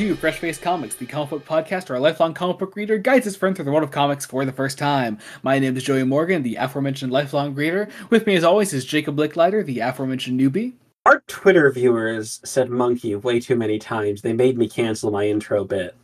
to 0.00 0.16
Fresh 0.16 0.58
Comics, 0.60 0.94
the 0.94 1.04
comic 1.04 1.28
book 1.28 1.44
podcast 1.44 1.90
where 1.90 1.98
a 1.98 2.00
lifelong 2.00 2.32
comic 2.32 2.58
book 2.58 2.74
reader 2.74 2.96
guides 2.96 3.26
his 3.26 3.36
friend 3.36 3.54
through 3.54 3.66
the 3.66 3.70
world 3.70 3.84
of 3.84 3.90
comics 3.90 4.24
for 4.24 4.46
the 4.46 4.52
first 4.52 4.78
time. 4.78 5.18
My 5.42 5.58
name 5.58 5.76
is 5.76 5.82
Joey 5.82 6.04
Morgan, 6.04 6.42
the 6.42 6.56
aforementioned 6.56 7.12
lifelong 7.12 7.54
reader. 7.54 7.86
With 8.08 8.26
me, 8.26 8.34
as 8.34 8.42
always, 8.42 8.72
is 8.72 8.86
Jacob 8.86 9.18
Licklider, 9.18 9.62
the 9.62 9.80
aforementioned 9.80 10.40
newbie. 10.40 10.72
Our 11.04 11.20
Twitter 11.26 11.70
viewers 11.70 12.40
said 12.44 12.70
monkey 12.70 13.14
way 13.14 13.40
too 13.40 13.56
many 13.56 13.78
times. 13.78 14.22
They 14.22 14.32
made 14.32 14.56
me 14.56 14.70
cancel 14.70 15.10
my 15.10 15.28
intro 15.28 15.64
bit. 15.64 15.94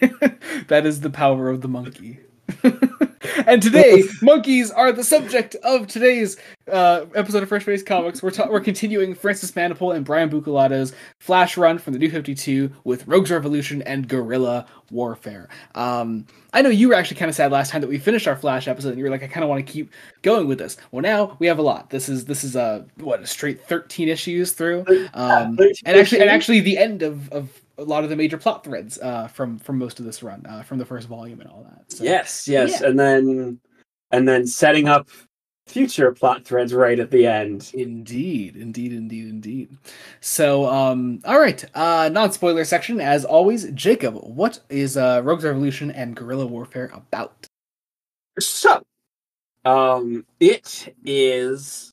that 0.68 0.86
is 0.86 1.02
the 1.02 1.10
power 1.10 1.50
of 1.50 1.60
the 1.60 1.68
monkey. 1.68 2.20
and 3.46 3.62
today, 3.62 4.02
monkeys 4.20 4.70
are 4.70 4.92
the 4.92 5.04
subject 5.04 5.54
of 5.62 5.86
today's 5.86 6.36
uh, 6.70 7.06
episode 7.14 7.42
of 7.42 7.48
Fresh-Faced 7.48 7.86
Comics. 7.86 8.22
We're 8.22 8.30
ta- 8.30 8.48
we're 8.50 8.60
continuing 8.60 9.14
Francis 9.14 9.52
Manapul 9.52 9.94
and 9.94 10.04
Brian 10.04 10.28
Buccellato's 10.28 10.92
Flash 11.18 11.56
run 11.56 11.78
from 11.78 11.92
the 11.92 11.98
New 11.98 12.10
Fifty 12.10 12.34
Two 12.34 12.72
with 12.84 13.06
Rogues 13.06 13.30
Revolution 13.30 13.82
and 13.82 14.08
Gorilla 14.08 14.66
Warfare. 14.90 15.48
Um, 15.74 16.26
I 16.52 16.62
know 16.62 16.68
you 16.68 16.88
were 16.88 16.94
actually 16.94 17.16
kind 17.16 17.28
of 17.28 17.34
sad 17.34 17.52
last 17.52 17.70
time 17.70 17.80
that 17.80 17.88
we 17.88 17.98
finished 17.98 18.26
our 18.26 18.36
Flash 18.36 18.68
episode, 18.68 18.90
and 18.90 18.98
you 18.98 19.04
were 19.04 19.10
like, 19.10 19.22
I 19.22 19.28
kind 19.28 19.44
of 19.44 19.48
want 19.48 19.64
to 19.64 19.72
keep 19.72 19.90
going 20.22 20.48
with 20.48 20.58
this. 20.58 20.76
Well, 20.90 21.02
now 21.02 21.36
we 21.38 21.46
have 21.46 21.58
a 21.58 21.62
lot. 21.62 21.90
This 21.90 22.08
is 22.08 22.24
this 22.24 22.44
is 22.44 22.56
a 22.56 22.84
what 22.96 23.20
a 23.22 23.26
straight 23.26 23.64
thirteen 23.66 24.08
issues 24.08 24.52
through, 24.52 24.84
um, 25.14 25.58
and 25.84 25.96
actually 25.96 26.20
and 26.20 26.30
actually 26.30 26.60
the 26.60 26.76
end 26.76 27.02
of 27.02 27.32
of 27.32 27.61
a 27.82 27.84
lot 27.84 28.04
of 28.04 28.10
the 28.10 28.16
major 28.16 28.38
plot 28.38 28.64
threads 28.64 28.98
uh, 29.00 29.28
from 29.28 29.58
from 29.58 29.78
most 29.78 29.98
of 29.98 30.06
this 30.06 30.22
run, 30.22 30.44
uh, 30.46 30.62
from 30.62 30.78
the 30.78 30.84
first 30.84 31.08
volume 31.08 31.40
and 31.40 31.50
all 31.50 31.64
that. 31.64 31.90
So, 31.92 32.04
yes, 32.04 32.46
yes, 32.48 32.80
yeah. 32.80 32.88
and 32.88 32.98
then 32.98 33.60
and 34.10 34.28
then 34.28 34.46
setting 34.46 34.88
up 34.88 35.08
future 35.66 36.12
plot 36.12 36.44
threads 36.44 36.74
right 36.74 36.98
at 36.98 37.10
the 37.10 37.26
end. 37.26 37.70
Indeed, 37.74 38.56
indeed, 38.56 38.92
indeed, 38.92 39.28
indeed. 39.28 39.76
So, 40.20 40.66
um, 40.66 41.20
all 41.24 41.38
right, 41.38 41.64
uh, 41.74 42.10
non-spoiler 42.12 42.64
section 42.64 43.00
as 43.00 43.24
always. 43.24 43.70
Jacob, 43.72 44.14
what 44.14 44.60
is 44.68 44.96
uh, 44.96 45.22
Rogues 45.24 45.44
Revolution 45.44 45.90
and 45.90 46.14
Gorilla 46.14 46.46
Warfare 46.46 46.90
about? 46.94 47.46
So, 48.38 48.82
um, 49.64 50.24
it 50.40 50.94
is 51.04 51.92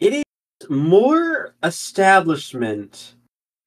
it 0.00 0.12
is 0.12 0.24
more 0.68 1.54
establishment 1.62 3.14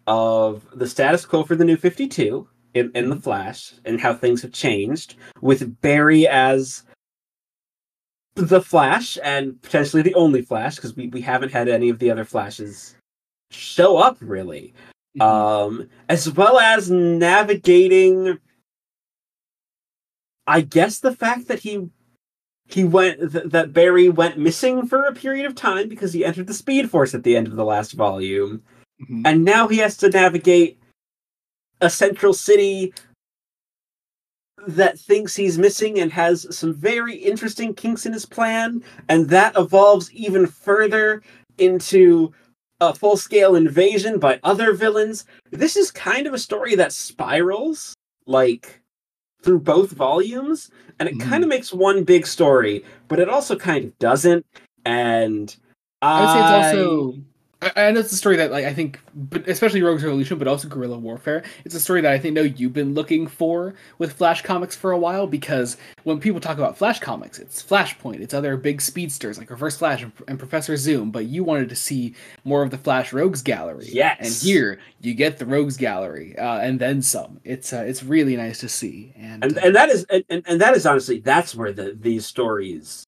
of 0.08 0.67
the 0.73 0.88
status 0.88 1.25
quo 1.25 1.44
for 1.44 1.55
the 1.55 1.66
new 1.66 1.77
52 1.77 2.47
in, 2.73 2.91
in 2.95 3.09
the. 3.09 3.16
Flash 3.16 3.73
and 3.86 4.00
how 4.00 4.14
things 4.14 4.41
have 4.41 4.52
changed, 4.52 5.16
with 5.41 5.81
Barry 5.81 6.27
as 6.27 6.83
the 8.36 8.61
Flash 8.61 9.17
and 9.23 9.61
potentially 9.61 10.02
the 10.02 10.16
only 10.16 10.41
Flash, 10.41 10.75
because 10.75 10.95
we, 10.95 11.08
we 11.08 11.22
haven't 11.22 11.52
had 11.52 11.67
any 11.67 11.89
of 11.89 11.99
the 11.99 12.09
other 12.11 12.25
Flashes 12.25 12.95
show 13.52 13.97
up 13.97 14.17
really. 14.22 14.73
Mm-hmm. 15.17 15.22
Um, 15.22 15.89
as 16.09 16.31
well 16.31 16.59
as 16.59 16.92
navigating 16.92 18.39
I 20.47 20.61
guess 20.61 20.99
the 20.99 21.14
fact 21.14 21.49
that 21.49 21.59
he 21.59 21.89
he 22.69 22.83
went 22.83 23.31
th- 23.31 23.45
that 23.45 23.73
Barry 23.73 24.09
went 24.09 24.38
missing 24.38 24.88
for 24.88 25.03
a 25.03 25.14
period 25.14 25.45
of 25.45 25.55
time 25.55 25.89
because 25.89 26.14
he 26.14 26.25
entered 26.25 26.47
the 26.47 26.53
Speed 26.53 26.89
Force 26.89 27.14
at 27.14 27.23
the 27.23 27.36
end 27.36 27.47
of 27.47 27.55
the 27.55 27.66
last 27.66 27.94
volume 27.94 28.64
Mm-hmm. 29.01 29.21
And 29.25 29.45
now 29.45 29.67
he 29.67 29.77
has 29.77 29.97
to 29.97 30.09
navigate 30.09 30.79
a 31.81 31.89
central 31.89 32.33
city 32.33 32.93
that 34.67 34.99
thinks 34.99 35.35
he's 35.35 35.57
missing 35.57 35.99
and 35.99 36.11
has 36.11 36.45
some 36.55 36.73
very 36.73 37.15
interesting 37.15 37.73
kinks 37.73 38.05
in 38.05 38.13
his 38.13 38.25
plan. 38.25 38.83
And 39.07 39.29
that 39.29 39.57
evolves 39.57 40.11
even 40.11 40.47
further 40.47 41.21
into 41.57 42.33
a 42.81 42.93
full 42.93 43.17
scale 43.17 43.55
invasion 43.55 44.19
by 44.19 44.39
other 44.43 44.73
villains. 44.73 45.25
This 45.51 45.75
is 45.77 45.89
kind 45.91 46.27
of 46.27 46.33
a 46.33 46.39
story 46.39 46.75
that 46.75 46.91
spirals, 46.91 47.95
like, 48.25 48.81
through 49.41 49.59
both 49.59 49.91
volumes. 49.91 50.69
And 50.99 51.07
it 51.07 51.15
mm. 51.15 51.21
kind 51.21 51.43
of 51.43 51.49
makes 51.49 51.71
one 51.71 52.03
big 52.03 52.27
story, 52.27 52.83
but 53.07 53.19
it 53.19 53.30
also 53.30 53.55
kind 53.55 53.86
of 53.86 53.97
doesn't. 53.99 54.45
And 54.86 55.55
I 56.02 56.21
would 56.21 56.31
say 56.31 56.39
it's 56.39 56.75
also 56.75 57.17
I, 57.59 57.91
know 57.91 58.01
it's 58.01 58.11
a 58.11 58.17
story 58.17 58.35
that 58.37 58.51
like 58.51 58.65
I 58.65 58.73
think, 58.73 58.99
but 59.15 59.47
especially 59.47 59.81
Rogues 59.81 60.03
Revolution, 60.03 60.37
but 60.37 60.47
also 60.47 60.67
Gorilla 60.67 60.97
Warfare. 60.97 61.43
It's 61.65 61.73
a 61.73 61.79
story 61.79 62.01
that 62.01 62.13
I 62.13 62.19
think 62.19 62.35
know 62.35 62.43
you've 62.43 62.73
been 62.73 62.93
looking 62.93 63.25
for 63.25 63.73
with 63.97 64.13
Flash 64.13 64.43
comics 64.43 64.75
for 64.75 64.91
a 64.91 64.97
while 64.97 65.25
because 65.25 65.75
when 66.03 66.19
people 66.19 66.39
talk 66.39 66.59
about 66.59 66.77
Flash 66.77 66.99
comics, 66.99 67.39
it's 67.39 67.63
Flashpoint, 67.63 68.21
it's 68.21 68.35
other 68.35 68.57
big 68.57 68.79
speedsters 68.79 69.39
like 69.39 69.49
Reverse 69.49 69.75
Flash 69.75 70.03
and, 70.03 70.11
and 70.27 70.37
Professor 70.37 70.77
Zoom. 70.77 71.09
But 71.09 71.25
you 71.25 71.43
wanted 71.43 71.69
to 71.69 71.75
see 71.75 72.13
more 72.43 72.61
of 72.61 72.69
the 72.69 72.77
Flash 72.77 73.11
Rogues 73.11 73.41
gallery, 73.41 73.87
yes. 73.89 74.17
And 74.19 74.47
here 74.47 74.79
you 75.01 75.15
get 75.15 75.39
the 75.39 75.45
Rogues 75.47 75.77
gallery 75.77 76.37
uh, 76.37 76.59
and 76.59 76.79
then 76.79 77.01
some. 77.01 77.39
It's 77.43 77.73
uh, 77.73 77.83
it's 77.87 78.03
really 78.03 78.37
nice 78.37 78.59
to 78.59 78.69
see, 78.69 79.13
and 79.17 79.43
and, 79.43 79.57
and 79.57 79.75
that 79.75 79.89
is 79.89 80.05
and, 80.09 80.43
and 80.45 80.61
that 80.61 80.75
is 80.75 80.85
honestly 80.85 81.21
that's 81.21 81.55
where 81.55 81.71
the 81.71 81.97
these 81.99 82.27
stories 82.27 83.03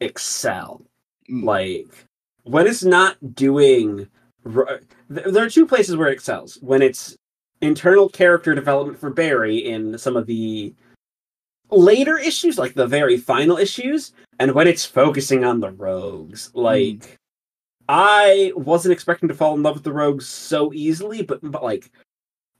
excel, 0.00 0.82
mm. 1.28 1.42
like 1.42 2.07
when 2.48 2.66
it's 2.66 2.84
not 2.84 3.34
doing 3.34 4.08
there 4.44 5.44
are 5.44 5.50
two 5.50 5.66
places 5.66 5.96
where 5.96 6.08
it 6.08 6.12
excels. 6.12 6.58
When 6.60 6.82
it's 6.82 7.16
internal 7.60 8.08
character 8.08 8.54
development 8.54 8.98
for 8.98 9.10
barry 9.10 9.58
in 9.58 9.98
some 9.98 10.16
of 10.16 10.26
the 10.26 10.74
later 11.70 12.16
issues 12.16 12.56
like 12.56 12.74
the 12.74 12.86
very 12.86 13.18
final 13.18 13.58
issues 13.58 14.12
and 14.38 14.54
when 14.54 14.66
it's 14.66 14.84
focusing 14.84 15.44
on 15.44 15.60
the 15.60 15.70
rogues. 15.70 16.50
Like 16.54 17.00
mm. 17.00 17.16
i 17.88 18.52
wasn't 18.54 18.92
expecting 18.92 19.28
to 19.28 19.34
fall 19.34 19.54
in 19.54 19.62
love 19.62 19.74
with 19.74 19.84
the 19.84 19.92
rogues 19.92 20.26
so 20.26 20.72
easily 20.72 21.22
but, 21.22 21.40
but 21.42 21.62
like 21.62 21.90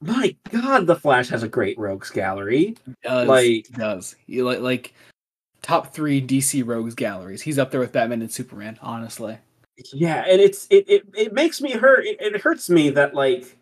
my 0.00 0.34
god 0.50 0.86
the 0.86 0.96
flash 0.96 1.28
has 1.28 1.42
a 1.42 1.48
great 1.48 1.78
rogues 1.78 2.10
gallery. 2.10 2.76
Does, 3.02 3.28
like 3.28 3.68
does. 3.68 4.16
Like 4.28 4.60
like 4.60 4.94
top 5.62 5.94
three 5.94 6.20
dc 6.20 6.66
rogues 6.66 6.94
galleries. 6.94 7.42
He's 7.42 7.58
up 7.58 7.70
there 7.70 7.80
with 7.80 7.92
batman 7.92 8.20
and 8.20 8.32
superman 8.32 8.78
honestly 8.82 9.38
yeah, 9.92 10.24
and 10.28 10.40
it's 10.40 10.66
it 10.70 10.88
it, 10.88 11.06
it 11.16 11.32
makes 11.32 11.60
me 11.60 11.72
hurt. 11.72 12.06
It, 12.06 12.20
it 12.20 12.40
hurts 12.40 12.68
me 12.68 12.90
that 12.90 13.14
like 13.14 13.56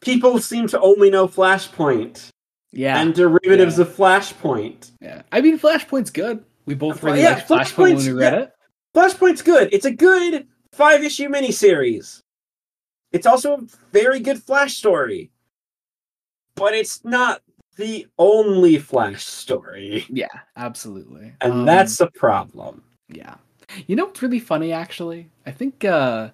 people 0.00 0.38
seem 0.38 0.66
to 0.68 0.80
only 0.80 1.10
know 1.10 1.26
Flashpoint. 1.26 2.28
Yeah. 2.72 3.00
And 3.00 3.14
derivatives 3.14 3.78
yeah. 3.78 3.84
of 3.84 3.96
Flashpoint. 3.96 4.92
Yeah. 5.00 5.22
I 5.32 5.40
mean 5.40 5.58
Flashpoint's 5.58 6.10
good. 6.10 6.44
We 6.66 6.74
both 6.74 7.02
really 7.02 7.22
yeah, 7.22 7.34
liked 7.34 7.48
Flashpoint 7.48 7.76
when 7.76 7.96
we 7.96 8.12
read 8.12 8.32
yeah. 8.32 8.40
it. 8.40 8.52
Flashpoint's 8.94 9.42
good. 9.42 9.68
It's 9.72 9.86
a 9.86 9.90
good 9.90 10.46
five 10.72 11.02
issue 11.02 11.28
miniseries. 11.28 12.20
It's 13.12 13.26
also 13.26 13.54
a 13.54 13.66
very 13.92 14.20
good 14.20 14.42
Flash 14.42 14.76
story. 14.76 15.30
But 16.54 16.74
it's 16.74 17.04
not 17.04 17.42
the 17.76 18.06
only 18.18 18.78
Flash 18.78 19.24
story. 19.24 20.06
Yeah, 20.08 20.28
absolutely. 20.56 21.32
And 21.40 21.52
um, 21.52 21.64
that's 21.64 21.98
the 21.98 22.10
problem. 22.10 22.82
Yeah. 23.08 23.36
You 23.86 23.96
know 23.96 24.06
what's 24.06 24.22
really 24.22 24.40
funny 24.40 24.72
actually? 24.72 25.28
I 25.46 25.50
think 25.50 25.84
uh 25.84 26.30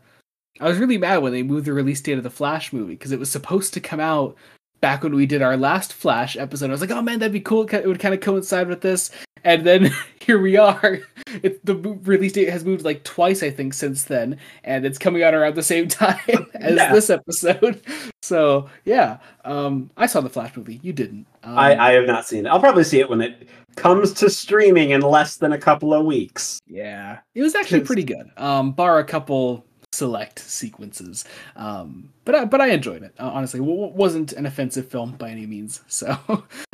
I 0.60 0.68
was 0.68 0.78
really 0.78 0.98
mad 0.98 1.22
when 1.22 1.32
they 1.32 1.42
moved 1.42 1.66
the 1.66 1.72
release 1.72 2.00
date 2.00 2.18
of 2.18 2.24
the 2.24 2.30
Flash 2.30 2.72
movie 2.72 2.94
because 2.94 3.12
it 3.12 3.18
was 3.18 3.30
supposed 3.30 3.74
to 3.74 3.80
come 3.80 4.00
out 4.00 4.36
back 4.80 5.02
when 5.02 5.14
we 5.14 5.26
did 5.26 5.42
our 5.42 5.56
last 5.56 5.92
Flash 5.92 6.36
episode. 6.36 6.68
I 6.68 6.72
was 6.72 6.80
like, 6.80 6.90
oh 6.90 7.02
man, 7.02 7.18
that'd 7.18 7.32
be 7.32 7.40
cool. 7.40 7.66
It 7.66 7.86
would 7.86 8.00
kind 8.00 8.14
of 8.14 8.20
coincide 8.20 8.68
with 8.68 8.80
this. 8.80 9.10
And 9.44 9.66
then 9.66 9.92
here 10.20 10.38
we 10.38 10.56
are. 10.56 11.00
It, 11.42 11.64
the 11.64 11.76
release 11.76 12.32
date 12.32 12.48
has 12.50 12.64
moved 12.64 12.84
like 12.84 13.04
twice, 13.04 13.42
I 13.42 13.50
think, 13.50 13.74
since 13.74 14.04
then, 14.04 14.38
and 14.64 14.84
it's 14.84 14.98
coming 14.98 15.22
out 15.22 15.34
around 15.34 15.54
the 15.54 15.62
same 15.62 15.88
time 15.88 16.46
as 16.54 16.76
yeah. 16.76 16.92
this 16.92 17.10
episode. 17.10 17.80
So 18.24 18.70
yeah, 18.84 19.18
um, 19.44 19.90
I 19.96 20.06
saw 20.06 20.20
the 20.20 20.30
Flash 20.30 20.56
movie. 20.56 20.78
You 20.84 20.92
didn't. 20.92 21.26
Um, 21.42 21.58
I, 21.58 21.76
I 21.76 21.92
have 21.94 22.06
not 22.06 22.24
seen 22.24 22.46
it. 22.46 22.48
I'll 22.50 22.60
probably 22.60 22.84
see 22.84 23.00
it 23.00 23.10
when 23.10 23.20
it 23.20 23.48
comes 23.74 24.12
to 24.12 24.30
streaming 24.30 24.90
in 24.90 25.00
less 25.00 25.38
than 25.38 25.52
a 25.52 25.58
couple 25.58 25.92
of 25.92 26.06
weeks. 26.06 26.60
Yeah, 26.68 27.18
it 27.34 27.42
was 27.42 27.56
actually 27.56 27.80
pretty 27.80 28.04
good. 28.04 28.30
Um, 28.36 28.70
bar 28.72 29.00
a 29.00 29.04
couple 29.04 29.66
select 29.92 30.38
sequences. 30.38 31.24
Um, 31.54 32.10
but 32.24 32.34
I, 32.34 32.44
but 32.44 32.60
I 32.60 32.68
enjoyed 32.68 33.02
it. 33.02 33.14
Honestly, 33.18 33.60
w- 33.60 33.92
wasn't 33.94 34.32
an 34.32 34.46
offensive 34.46 34.88
film 34.88 35.12
by 35.12 35.30
any 35.30 35.46
means. 35.46 35.80
So 35.92 36.16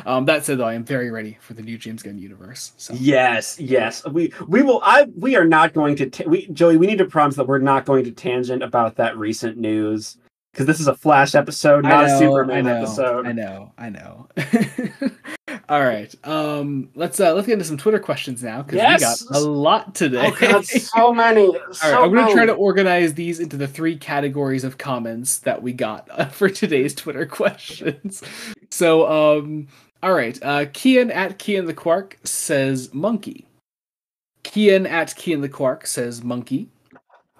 um, 0.05 0.25
that 0.25 0.45
said, 0.45 0.57
though, 0.57 0.65
I 0.65 0.73
am 0.73 0.83
very 0.83 1.11
ready 1.11 1.37
for 1.41 1.53
the 1.53 1.61
new 1.61 1.77
James 1.77 2.01
Gunn 2.01 2.17
universe. 2.17 2.71
So 2.77 2.93
yes, 2.95 3.59
yes, 3.59 4.05
we 4.07 4.33
we 4.47 4.63
will. 4.63 4.81
I 4.83 5.05
we 5.17 5.35
are 5.35 5.45
not 5.45 5.73
going 5.73 5.95
to. 5.97 6.09
Ta- 6.09 6.23
we 6.27 6.47
Joey, 6.47 6.77
we 6.77 6.87
need 6.87 6.97
to 6.97 7.05
promise 7.05 7.35
that 7.35 7.47
we're 7.47 7.59
not 7.59 7.85
going 7.85 8.05
to 8.05 8.11
tangent 8.11 8.63
about 8.63 8.95
that 8.95 9.17
recent 9.17 9.57
news 9.57 10.17
because 10.51 10.65
this 10.65 10.79
is 10.79 10.87
a 10.87 10.95
Flash 10.95 11.35
episode, 11.35 11.83
not 11.83 12.07
know, 12.07 12.15
a 12.15 12.17
Superman 12.17 12.67
I 12.67 12.71
know, 12.71 12.77
episode. 12.77 13.27
I 13.27 13.31
know, 13.33 13.71
I 13.77 13.89
know. 13.89 14.27
All 15.69 15.85
right, 15.85 16.13
um, 16.27 16.89
let's 16.95 17.19
uh, 17.19 17.31
let's 17.35 17.45
get 17.45 17.53
into 17.53 17.65
some 17.65 17.77
Twitter 17.77 17.99
questions 17.99 18.41
now 18.41 18.63
because 18.63 18.77
yes! 18.77 19.21
we 19.21 19.27
got 19.29 19.37
a 19.37 19.45
lot 19.45 19.93
today. 19.93 20.25
Oh 20.25 20.35
God, 20.39 20.65
so 20.65 21.13
many. 21.13 21.45
All 21.45 21.73
so 21.73 21.91
right, 21.91 22.03
I'm 22.03 22.11
going 22.11 22.25
to 22.25 22.33
try 22.33 22.47
to 22.47 22.53
organize 22.53 23.13
these 23.13 23.39
into 23.39 23.55
the 23.55 23.67
three 23.67 23.95
categories 23.95 24.63
of 24.63 24.79
comments 24.79 25.37
that 25.39 25.61
we 25.61 25.73
got 25.73 26.09
uh, 26.09 26.25
for 26.29 26.49
today's 26.49 26.95
Twitter 26.95 27.27
questions. 27.27 28.23
So, 28.71 29.37
um, 29.37 29.67
all 30.01 30.13
right, 30.13 30.39
uh, 30.41 30.65
Kian 30.65 31.13
at 31.13 31.37
Kian 31.37 31.67
the 31.67 31.75
Quark 31.75 32.17
says 32.23 32.91
monkey. 32.91 33.45
Kian 34.43 34.89
at 34.89 35.09
Kian 35.09 35.41
the 35.41 35.49
Quark 35.49 35.85
says 35.85 36.23
monkey. 36.23 36.67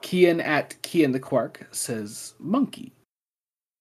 Kian 0.03 0.39
at 0.45 0.75
Kian 0.83 1.13
the 1.13 1.19
Quark 1.19 1.67
says 1.71 2.35
monkey. 2.37 2.93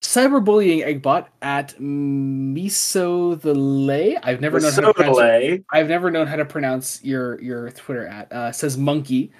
Cyberbullying 0.01 0.85
Eggbot 0.85 1.27
at 1.41 1.75
Miso 1.79 3.39
the 3.39 3.53
Lay. 3.53 4.17
I've 4.17 4.41
never 4.41 4.59
known 4.59 4.71
how 4.73 4.81
to 4.81 4.93
pronounce. 4.93 5.63
I've 5.71 5.87
never 5.87 6.09
known 6.11 6.27
how 6.27 6.35
to 6.37 6.45
pronounce 6.45 7.03
your 7.03 7.39
your 7.41 7.69
Twitter 7.71 8.07
at. 8.07 8.31
Uh, 8.31 8.51
says 8.51 8.77
monkey. 8.77 9.31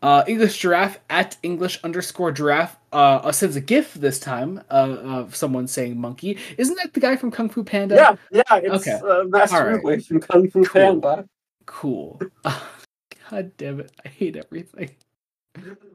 Uh, 0.00 0.22
English 0.28 0.58
giraffe 0.58 1.00
at 1.10 1.36
English 1.42 1.80
underscore 1.82 2.30
giraffe 2.30 2.76
uh, 2.92 3.32
sends 3.32 3.56
a 3.56 3.60
GIF 3.60 3.94
this 3.94 4.20
time 4.20 4.62
uh, 4.70 4.96
of 5.02 5.34
someone 5.34 5.66
saying 5.66 6.00
monkey. 6.00 6.38
Isn't 6.56 6.76
that 6.76 6.94
the 6.94 7.00
guy 7.00 7.16
from 7.16 7.32
Kung 7.32 7.48
Fu 7.48 7.64
Panda? 7.64 7.96
Yeah, 7.96 8.14
yeah. 8.30 8.42
It's 8.62 8.86
Okay. 8.86 9.00
uh, 9.04 9.24
right. 9.26 10.04
From 10.06 10.20
Kung 10.20 10.48
Fu 10.50 10.62
Cool. 10.64 11.00
Panda. 11.00 11.28
Cool. 11.66 12.20
God 13.30 13.52
damn 13.56 13.80
it! 13.80 13.92
I 14.04 14.08
hate 14.08 14.36
everything. 14.36 14.90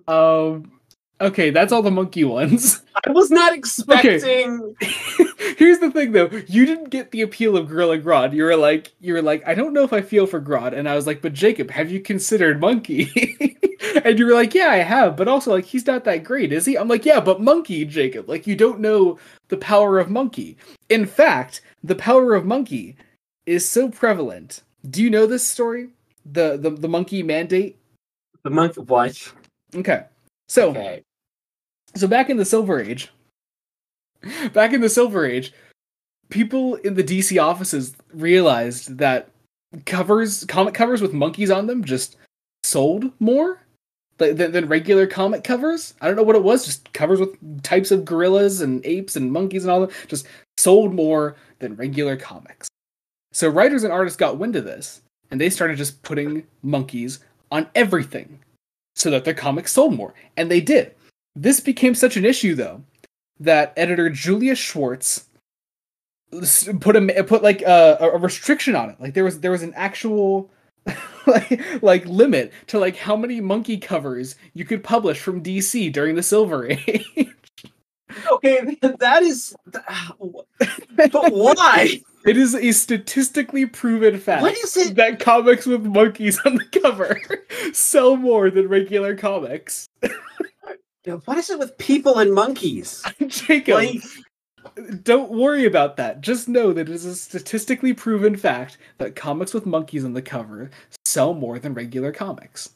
Um. 0.08 0.72
Okay, 1.22 1.52
that's 1.52 1.72
all 1.72 1.82
the 1.82 1.92
monkey 1.92 2.24
ones. 2.24 2.82
I 3.08 3.12
was 3.12 3.32
not 3.32 3.54
expecting. 3.54 4.76
Here's 5.58 5.80
the 5.80 5.92
thing 5.92 6.12
though, 6.12 6.30
you 6.48 6.66
didn't 6.66 6.90
get 6.90 7.12
the 7.12 7.22
appeal 7.22 7.56
of 7.56 7.68
Gorilla 7.68 7.98
Grodd. 7.98 8.34
You 8.34 8.44
were 8.44 8.56
like 8.56 8.94
you 9.00 9.14
were 9.14 9.22
like, 9.22 9.46
I 9.48 9.54
don't 9.54 9.74
know 9.74 9.84
if 9.84 9.94
I 9.94 10.02
feel 10.02 10.26
for 10.26 10.42
Grodd. 10.42 10.74
And 10.74 10.90
I 10.90 10.96
was 10.96 11.08
like, 11.08 11.22
but 11.22 11.34
Jacob, 11.34 11.70
have 11.72 11.92
you 11.92 12.00
considered 12.00 12.60
Monkey? 12.60 13.58
and 14.06 14.18
you 14.18 14.26
were 14.26 14.34
like, 14.34 14.54
Yeah, 14.54 14.68
I 14.68 14.78
have, 14.78 15.16
but 15.16 15.28
also 15.28 15.52
like 15.52 15.66
he's 15.66 15.86
not 15.86 16.04
that 16.06 16.24
great, 16.24 16.52
is 16.52 16.66
he? 16.66 16.78
I'm 16.78 16.88
like, 16.88 17.06
Yeah, 17.06 17.20
but 17.20 17.42
Monkey, 17.42 17.86
Jacob, 17.86 18.28
like 18.28 18.48
you 18.48 18.56
don't 18.56 18.80
know 18.80 19.20
the 19.50 19.58
power 19.58 20.00
of 20.00 20.10
Monkey. 20.10 20.58
In 20.90 21.06
fact, 21.06 21.62
the 21.84 21.96
power 21.96 22.34
of 22.34 22.46
Monkey 22.46 22.96
is 23.46 23.68
so 23.68 23.90
prevalent. 23.90 24.62
Do 24.90 25.04
you 25.04 25.10
know 25.10 25.28
this 25.28 25.46
story? 25.46 25.90
The 26.26 26.58
the, 26.58 26.70
the 26.72 26.88
monkey 26.88 27.24
mandate? 27.24 27.78
The 28.44 28.50
monk. 28.50 28.76
What? 28.76 29.34
Okay. 29.76 30.04
So 30.54 30.70
Okay. 30.70 31.02
so 31.96 32.08
back 32.08 32.30
in 32.30 32.38
the 32.38 32.46
Silver 32.46 32.80
Age, 32.80 33.10
back 34.54 34.72
in 34.72 34.82
the 34.82 34.90
Silver 34.90 35.26
Age, 35.26 35.52
people 36.30 36.76
in 36.76 36.94
the 36.94 37.04
DC 37.04 37.42
offices 37.42 37.96
realized 38.14 39.00
that 39.00 39.32
covers, 39.88 40.46
comic 40.46 40.76
covers 40.76 41.02
with 41.02 41.12
monkeys 41.12 41.50
on 41.50 41.66
them, 41.66 41.84
just 41.84 42.18
sold 42.62 43.12
more 43.20 43.62
than, 44.20 44.52
than 44.52 44.68
regular 44.68 45.08
comic 45.08 45.44
covers. 45.44 45.96
I 46.02 46.06
don't 46.06 46.16
know 46.16 46.22
what 46.22 46.36
it 46.36 46.44
was, 46.44 46.66
just 46.66 46.94
covers 46.94 47.20
with 47.20 47.64
types 47.64 47.90
of 47.90 48.06
gorillas 48.06 48.62
and 48.62 48.86
apes 48.86 49.16
and 49.16 49.32
monkeys 49.32 49.64
and 49.64 49.72
all 49.72 49.88
that, 49.88 49.92
just 50.08 50.28
sold 50.58 50.94
more 50.94 51.36
than 51.58 51.76
regular 51.78 52.16
comics. 52.16 52.68
So 53.32 53.50
writers 53.50 53.84
and 53.84 53.92
artists 53.92 54.18
got 54.18 54.38
wind 54.38 54.56
of 54.56 54.66
this, 54.66 55.02
and 55.32 55.42
they 55.42 55.50
started 55.50 55.78
just 55.78 56.04
putting 56.04 56.46
monkeys 56.62 57.22
on 57.52 57.68
everything 57.74 58.38
so 58.96 59.10
that 59.10 59.26
their 59.26 59.34
comics 59.34 59.72
sold 59.72 59.96
more. 59.96 60.14
And 60.38 60.50
they 60.50 60.62
did. 60.62 60.96
This 61.36 61.60
became 61.60 61.96
such 61.96 62.18
an 62.18 62.26
issue, 62.26 62.56
though, 62.56 62.84
that 63.40 63.74
editor 63.76 64.10
Julius 64.10 64.60
Schwartz 64.60 65.26
put 66.80 66.96
a 66.96 67.24
put 67.24 67.44
like 67.44 67.62
a, 67.62 67.98
a 68.02 68.18
restriction 68.18 68.76
on 68.76 68.90
it. 68.90 69.00
Like 69.00 69.14
there 69.14 69.24
was 69.24 69.40
there 69.40 69.52
was 69.52 69.64
an 69.64 69.74
actual 69.76 70.50
like 71.28 71.62
like 71.82 72.06
limit 72.06 72.52
to 72.68 72.80
like 72.80 72.98
how 72.98 73.16
many 73.16 73.42
monkey 73.42 73.78
covers 73.78 74.36
you 74.54 74.66
could 74.66 74.84
publish 74.84 75.20
from 75.20 75.44
DC 75.44 75.92
during 75.92 76.16
the 76.16 76.24
Silver 76.24 76.68
Age. 76.70 77.30
Okay, 78.32 78.78
that 78.82 79.24
is. 79.24 79.56
But 80.96 81.12
why? 81.12 82.02
It 82.26 82.38
is 82.38 82.56
a 82.56 82.72
statistically 82.72 83.66
proven 83.66 84.20
fact. 84.20 84.42
What 84.42 84.58
is 84.58 84.78
it? 84.78 84.96
that 84.96 85.20
comics 85.20 85.66
with 85.66 85.86
monkeys 85.86 86.40
on 86.46 86.56
the 86.56 86.66
cover 86.82 87.20
sell 87.74 88.16
more 88.16 88.50
than 88.50 88.68
regular 88.68 89.16
comics? 89.16 89.88
What 91.26 91.38
is 91.38 91.50
it 91.50 91.60
with 91.60 91.78
people 91.78 92.20
and 92.20 92.34
monkeys? 92.34 93.04
Jacob, 93.28 93.76
Like, 93.76 94.02
don't 95.04 95.32
worry 95.32 95.66
about 95.66 95.98
that. 95.98 96.22
Just 96.22 96.48
know 96.48 96.72
that 96.72 96.88
it 96.88 96.94
is 96.94 97.06
a 97.06 97.16
statistically 97.16 97.94
proven 97.94 98.38
fact 98.38 98.78
that 99.00 99.16
comics 99.16 99.54
with 99.54 99.66
monkeys 99.66 100.06
on 100.06 100.14
the 100.14 100.22
cover 100.22 100.72
sell 101.06 101.34
more 101.34 101.60
than 101.60 101.74
regular 101.74 102.14
comics. 102.14 102.70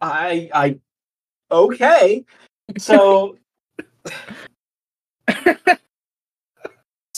I, 0.00 0.50
I, 0.52 0.80
okay. 1.52 2.24
So, 2.78 3.38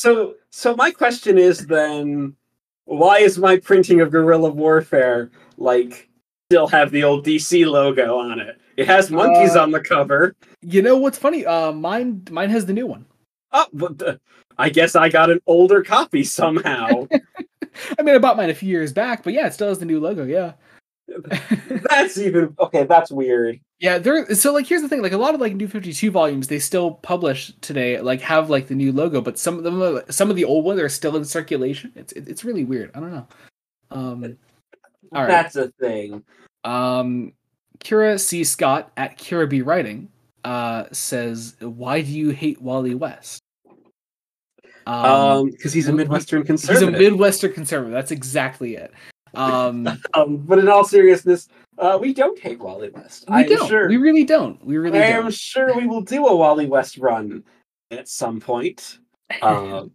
so, 0.02 0.34
so 0.50 0.74
my 0.74 0.90
question 0.90 1.38
is 1.38 1.66
then, 1.66 2.34
why 2.86 3.18
is 3.18 3.38
my 3.38 3.56
printing 3.56 4.00
of 4.00 4.10
Gorilla 4.10 4.50
Warfare 4.50 5.30
like 5.56 6.08
still 6.50 6.66
have 6.66 6.90
the 6.90 7.04
old 7.04 7.24
DC 7.24 7.64
logo 7.66 8.18
on 8.18 8.40
it? 8.40 8.60
It 8.76 8.88
has 8.88 9.10
monkeys 9.12 9.54
Uh, 9.54 9.62
on 9.62 9.70
the 9.70 9.80
cover. 9.80 10.34
You 10.60 10.82
know 10.82 10.96
what's 10.96 11.18
funny? 11.18 11.46
Uh, 11.46 11.70
mine 11.70 12.24
mine 12.30 12.50
has 12.50 12.66
the 12.66 12.72
new 12.72 12.86
one. 12.86 13.06
Oh, 13.52 13.66
but 13.72 13.98
the, 13.98 14.20
I 14.58 14.70
guess 14.70 14.96
I 14.96 15.08
got 15.08 15.30
an 15.30 15.40
older 15.46 15.82
copy 15.84 16.24
somehow. 16.24 17.06
I 17.98 18.02
mean, 18.02 18.14
I 18.16 18.18
bought 18.18 18.36
mine 18.36 18.50
a 18.50 18.54
few 18.54 18.68
years 18.68 18.92
back, 18.92 19.22
but 19.22 19.32
yeah, 19.32 19.46
it 19.46 19.54
still 19.54 19.68
has 19.68 19.78
the 19.78 19.84
new 19.84 20.00
logo. 20.00 20.24
Yeah. 20.24 20.54
that's 21.90 22.18
even 22.18 22.54
okay. 22.58 22.84
That's 22.84 23.10
weird. 23.10 23.60
Yeah, 23.78 23.98
there. 23.98 24.34
So 24.34 24.52
like, 24.52 24.66
here's 24.66 24.82
the 24.82 24.88
thing: 24.88 25.02
like 25.02 25.12
a 25.12 25.18
lot 25.18 25.34
of 25.34 25.40
like 25.40 25.54
new 25.54 25.68
Fifty 25.68 25.92
Two 25.92 26.10
volumes, 26.10 26.48
they 26.48 26.58
still 26.58 26.92
publish 26.92 27.52
today. 27.60 28.00
Like 28.00 28.20
have 28.20 28.50
like 28.50 28.68
the 28.68 28.74
new 28.74 28.92
logo, 28.92 29.20
but 29.20 29.38
some 29.38 29.58
of 29.58 29.64
them, 29.64 29.82
are- 29.82 30.04
some 30.10 30.30
of 30.30 30.36
the 30.36 30.44
old 30.44 30.64
ones 30.64 30.80
are 30.80 30.88
still 30.88 31.16
in 31.16 31.24
circulation. 31.24 31.92
It's 31.94 32.12
it, 32.12 32.28
it's 32.28 32.44
really 32.44 32.64
weird. 32.64 32.90
I 32.94 33.00
don't 33.00 33.12
know. 33.12 33.26
Um, 33.90 34.36
all 35.12 35.22
right. 35.22 35.28
That's 35.28 35.56
a 35.56 35.68
thing. 35.80 36.22
Um, 36.64 37.32
Kira 37.80 38.18
C. 38.18 38.44
Scott 38.44 38.90
at 38.96 39.18
Kira 39.18 39.48
B. 39.48 39.62
Writing 39.62 40.08
uh, 40.44 40.84
says, 40.92 41.56
"Why 41.60 42.02
do 42.02 42.10
you 42.10 42.30
hate 42.30 42.62
Wally 42.62 42.94
West?" 42.94 43.42
Um, 44.86 45.50
because 45.50 45.72
he's 45.72 45.88
a 45.88 45.92
Midwestern 45.92 46.44
he's 46.46 46.68
a. 46.82 46.90
Midwestern 46.90 47.52
conservative. 47.52 47.92
That's 47.92 48.10
exactly 48.10 48.76
it. 48.76 48.92
Um, 49.34 49.88
um, 50.14 50.38
but 50.38 50.58
in 50.58 50.68
all 50.68 50.84
seriousness, 50.84 51.48
uh, 51.78 51.98
we 52.00 52.12
don't 52.14 52.38
hate 52.38 52.58
Wally 52.60 52.90
West. 52.90 53.24
we 53.28 53.36
I'm 53.36 53.48
don't. 53.48 53.68
sure. 53.68 53.88
We 53.88 53.96
really 53.96 54.24
don't. 54.24 54.64
We 54.64 54.76
really 54.76 55.00
I 55.00 55.06
am 55.06 55.22
don't. 55.24 55.34
sure 55.34 55.74
we 55.76 55.86
will 55.86 56.02
do 56.02 56.26
a 56.26 56.36
Wally 56.36 56.66
West 56.66 56.98
run 56.98 57.44
at 57.90 58.08
some 58.08 58.40
point, 58.40 58.98
uh, 59.42 59.86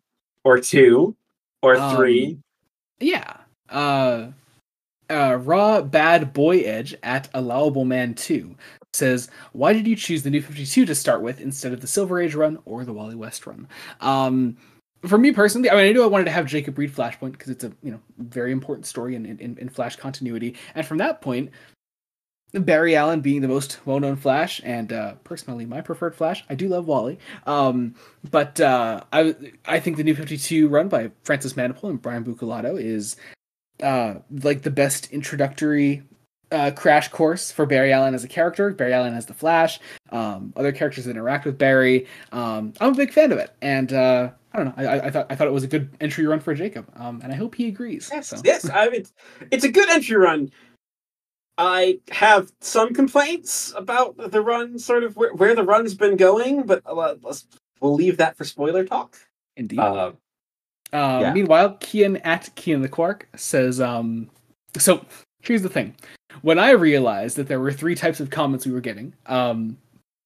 or 0.43 0.59
two, 0.59 1.15
or 1.61 1.75
Um, 1.77 1.95
three. 1.95 2.39
Yeah. 2.99 3.37
Uh, 3.69 4.27
uh, 5.09 5.37
Raw 5.41 5.81
Bad 5.81 6.33
Boy 6.33 6.59
Edge 6.61 6.95
at 7.03 7.29
Allowable 7.33 7.85
Man 7.85 8.13
2 8.13 8.55
says, 8.93 9.29
Why 9.53 9.71
did 9.73 9.87
you 9.87 9.95
choose 9.95 10.23
the 10.23 10.29
new 10.29 10.41
52 10.41 10.85
to 10.85 10.95
start 10.95 11.21
with 11.21 11.39
instead 11.39 11.71
of 11.73 11.81
the 11.81 11.87
Silver 11.87 12.19
Age 12.19 12.35
run 12.35 12.57
or 12.65 12.83
the 12.83 12.93
Wally 12.93 13.15
West 13.15 13.45
run? 13.47 13.67
Um, 14.01 14.57
for 15.05 15.17
me 15.17 15.31
personally, 15.31 15.69
I 15.69 15.75
mean, 15.75 15.85
I 15.85 15.91
knew 15.91 16.03
I 16.03 16.07
wanted 16.07 16.25
to 16.25 16.31
have 16.31 16.45
Jacob 16.45 16.77
read 16.77 16.93
Flashpoint 16.93 17.31
because 17.31 17.49
it's 17.49 17.63
a 17.63 17.71
you 17.83 17.91
know 17.91 17.99
very 18.17 18.51
important 18.51 18.85
story 18.85 19.15
in, 19.15 19.25
in, 19.25 19.57
in 19.57 19.69
Flash 19.69 19.95
continuity. 19.95 20.55
And 20.75 20.85
from 20.85 20.97
that 20.97 21.21
point, 21.21 21.51
Barry 22.53 22.95
Allen 22.95 23.21
being 23.21 23.41
the 23.41 23.47
most 23.47 23.85
well-known 23.85 24.15
Flash, 24.15 24.61
and 24.63 24.91
uh, 24.93 25.15
personally 25.23 25.65
my 25.65 25.81
preferred 25.81 26.15
Flash. 26.15 26.43
I 26.49 26.55
do 26.55 26.67
love 26.67 26.87
Wally, 26.87 27.19
um, 27.45 27.95
but 28.29 28.59
uh, 28.59 29.03
I 29.11 29.35
I 29.65 29.79
think 29.79 29.97
the 29.97 30.03
New 30.03 30.15
Fifty 30.15 30.37
Two 30.37 30.69
run 30.69 30.87
by 30.87 31.11
Francis 31.23 31.53
Manapul 31.53 31.89
and 31.89 32.01
Brian 32.01 32.23
Buccellato 32.23 32.81
is 32.81 33.17
uh, 33.83 34.15
like 34.31 34.61
the 34.61 34.71
best 34.71 35.11
introductory 35.11 36.03
uh, 36.51 36.71
crash 36.71 37.09
course 37.09 37.51
for 37.51 37.65
Barry 37.65 37.91
Allen 37.91 38.15
as 38.15 38.23
a 38.23 38.29
character. 38.29 38.71
Barry 38.71 38.93
Allen 38.93 39.13
as 39.13 39.25
the 39.25 39.33
Flash, 39.33 39.79
um, 40.11 40.53
other 40.55 40.71
characters 40.71 41.05
that 41.05 41.11
interact 41.11 41.45
with 41.45 41.57
Barry. 41.57 42.07
Um, 42.31 42.73
I'm 42.79 42.93
a 42.93 42.95
big 42.95 43.11
fan 43.11 43.33
of 43.33 43.39
it, 43.39 43.53
and 43.61 43.91
uh, 43.91 44.31
I 44.57 44.63
don't 44.63 44.77
know. 44.77 44.83
I, 44.83 45.05
I- 45.07 45.11
thought 45.11 45.27
I 45.29 45.35
thought 45.35 45.47
it 45.47 45.53
was 45.53 45.63
a 45.63 45.67
good 45.67 45.89
entry 46.01 46.25
run 46.25 46.39
for 46.39 46.53
Jacob, 46.53 46.89
um, 46.95 47.21
and 47.23 47.31
I 47.31 47.35
hope 47.35 47.55
he 47.55 47.67
agrees. 47.67 48.09
Yes, 48.11 48.27
so. 48.29 48.41
yes. 48.43 48.69
I 48.69 48.89
mean, 48.89 49.05
it's 49.51 49.63
a 49.63 49.71
good 49.71 49.89
entry 49.89 50.17
run. 50.17 50.51
I 51.59 51.99
have 52.11 52.51
some 52.61 52.93
complaints 52.93 53.73
about 53.75 54.15
the 54.31 54.41
run, 54.41 54.77
sort 54.77 55.03
of 55.03 55.15
where, 55.15 55.33
where 55.33 55.55
the 55.55 55.63
run's 55.63 55.95
been 55.95 56.15
going, 56.17 56.63
but 56.63 56.81
uh, 56.85 57.15
let's 57.21 57.47
we'll 57.81 57.95
leave 57.95 58.17
that 58.17 58.35
for 58.37 58.43
spoiler 58.43 58.83
talk. 58.85 59.15
Indeed. 59.55 59.79
Uh, 59.79 60.11
Um, 60.93 61.21
Yeah. 61.21 61.33
Meanwhile, 61.33 61.77
Kian 61.77 62.21
at 62.23 62.49
Kian 62.55 62.81
the 62.81 62.89
Quark 62.89 63.27
says, 63.35 63.81
um, 63.81 64.29
so 64.77 65.03
here's 65.41 65.63
the 65.63 65.69
thing. 65.69 65.95
When 66.43 66.59
I 66.59 66.71
realized 66.71 67.37
that 67.37 67.47
there 67.47 67.59
were 67.59 67.71
three 67.73 67.95
types 67.95 68.19
of 68.19 68.29
comments 68.29 68.65
we 68.65 68.71
were 68.71 68.81
getting, 68.81 69.13
um, 69.25 69.77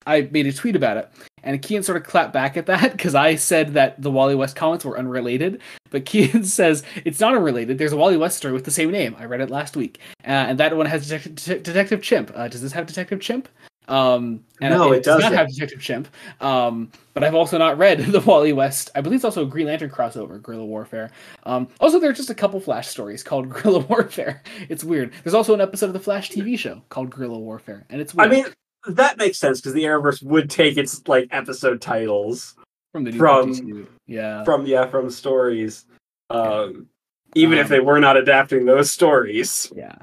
I 0.06 0.28
made 0.32 0.48
a 0.48 0.54
tweet 0.54 0.76
about 0.76 0.98
it. 0.98 1.10
And 1.44 1.62
Kian 1.62 1.84
sort 1.84 1.98
of 1.98 2.04
clapped 2.04 2.34
back 2.34 2.58
at 2.58 2.66
that 2.68 2.92
because 2.94 3.16
I 3.16 3.36
said 3.36 3.74
that 3.74 4.02
the 4.02 4.12
Wally 4.12 4.36
West 4.36 4.56
comments 4.56 4.86
were 4.86 4.98
unrelated. 4.98 5.62
But 5.90 6.06
Kian 6.06 6.46
says 6.46 6.84
it's 7.06 7.20
not 7.20 7.36
unrelated. 7.36 7.78
There's 7.78 7.94
a 7.94 7.98
Wally 7.98 8.18
West 8.18 8.38
story 8.38 8.54
with 8.54 8.66
the 8.66 8.72
same 8.72 8.92
name. 8.92 9.16
I 9.20 9.26
read 9.26 9.42
it 9.42 9.50
last 9.50 9.76
week. 9.76 10.00
Uh, 10.24 10.30
and 10.30 10.60
that 10.60 10.76
one 10.76 10.86
has 10.86 11.08
Detective, 11.08 11.36
Det- 11.36 11.64
Detective 11.64 12.02
Chimp. 12.02 12.32
Uh, 12.36 12.48
does 12.48 12.62
this 12.62 12.72
have 12.74 12.86
Detective 12.86 13.20
Chimp? 13.22 13.48
Um, 13.88 14.46
and 14.62 14.74
No, 14.74 14.94
it 14.94 15.04
does 15.04 15.22
not 15.22 15.34
have 15.34 15.50
Detective 15.50 15.82
Chimp. 15.82 16.08
Um, 16.40 16.92
but 17.14 17.24
I've 17.26 17.36
also 17.36 17.58
not 17.58 17.78
read 17.78 18.00
the 18.06 18.22
Wally 18.22 18.54
West. 18.54 18.90
I 18.96 19.02
believe 19.02 19.18
it's 19.18 19.26
also 19.26 19.44
a 19.44 19.46
Green 19.46 19.68
Lantern 19.68 19.90
crossover, 19.90 20.42
Gorilla 20.42 20.64
Warfare. 20.64 21.10
Um, 21.44 21.68
also, 21.82 22.00
there 22.00 22.10
are 22.10 22.14
just 22.14 22.30
a 22.30 22.36
couple 22.36 22.60
Flash 22.62 22.88
stories 22.88 23.22
called 23.24 23.50
Gorilla 23.50 23.80
Warfare. 23.80 24.42
It's 24.70 24.84
weird. 24.84 25.12
There's 25.24 25.34
also 25.34 25.54
an 25.54 25.60
episode 25.62 25.88
of 25.88 25.94
the 25.94 26.00
Flash 26.00 26.30
TV 26.30 26.58
show 26.58 26.82
called 26.90 27.10
Gorilla 27.10 27.40
Warfare, 27.40 27.84
and 27.90 28.00
it's 28.00 28.14
I 28.18 28.28
weird. 28.28 28.46
mean, 28.46 28.54
that 28.88 29.18
makes 29.18 29.38
sense 29.38 29.60
because 29.60 29.74
the 29.74 29.84
Arrowverse 29.84 30.24
would 30.24 30.50
take 30.50 30.78
its 30.78 31.08
like 31.08 31.28
episode 31.32 31.82
titles 31.82 32.56
from 32.92 33.04
the 33.04 33.12
new 33.12 33.18
From- 33.18 33.54
52. 33.54 33.88
yeah. 34.08 34.44
from 34.44 34.66
yeah 34.66 34.86
from 34.88 35.10
stories. 35.10 35.86
Um, 36.30 36.88
even 37.36 37.58
if 37.58 37.66
Um, 37.66 37.70
they 37.72 37.80
were 37.80 38.00
not 38.00 38.18
adapting 38.18 38.66
those 38.66 38.92
stories. 38.92 39.72
Yeah. 39.76 39.96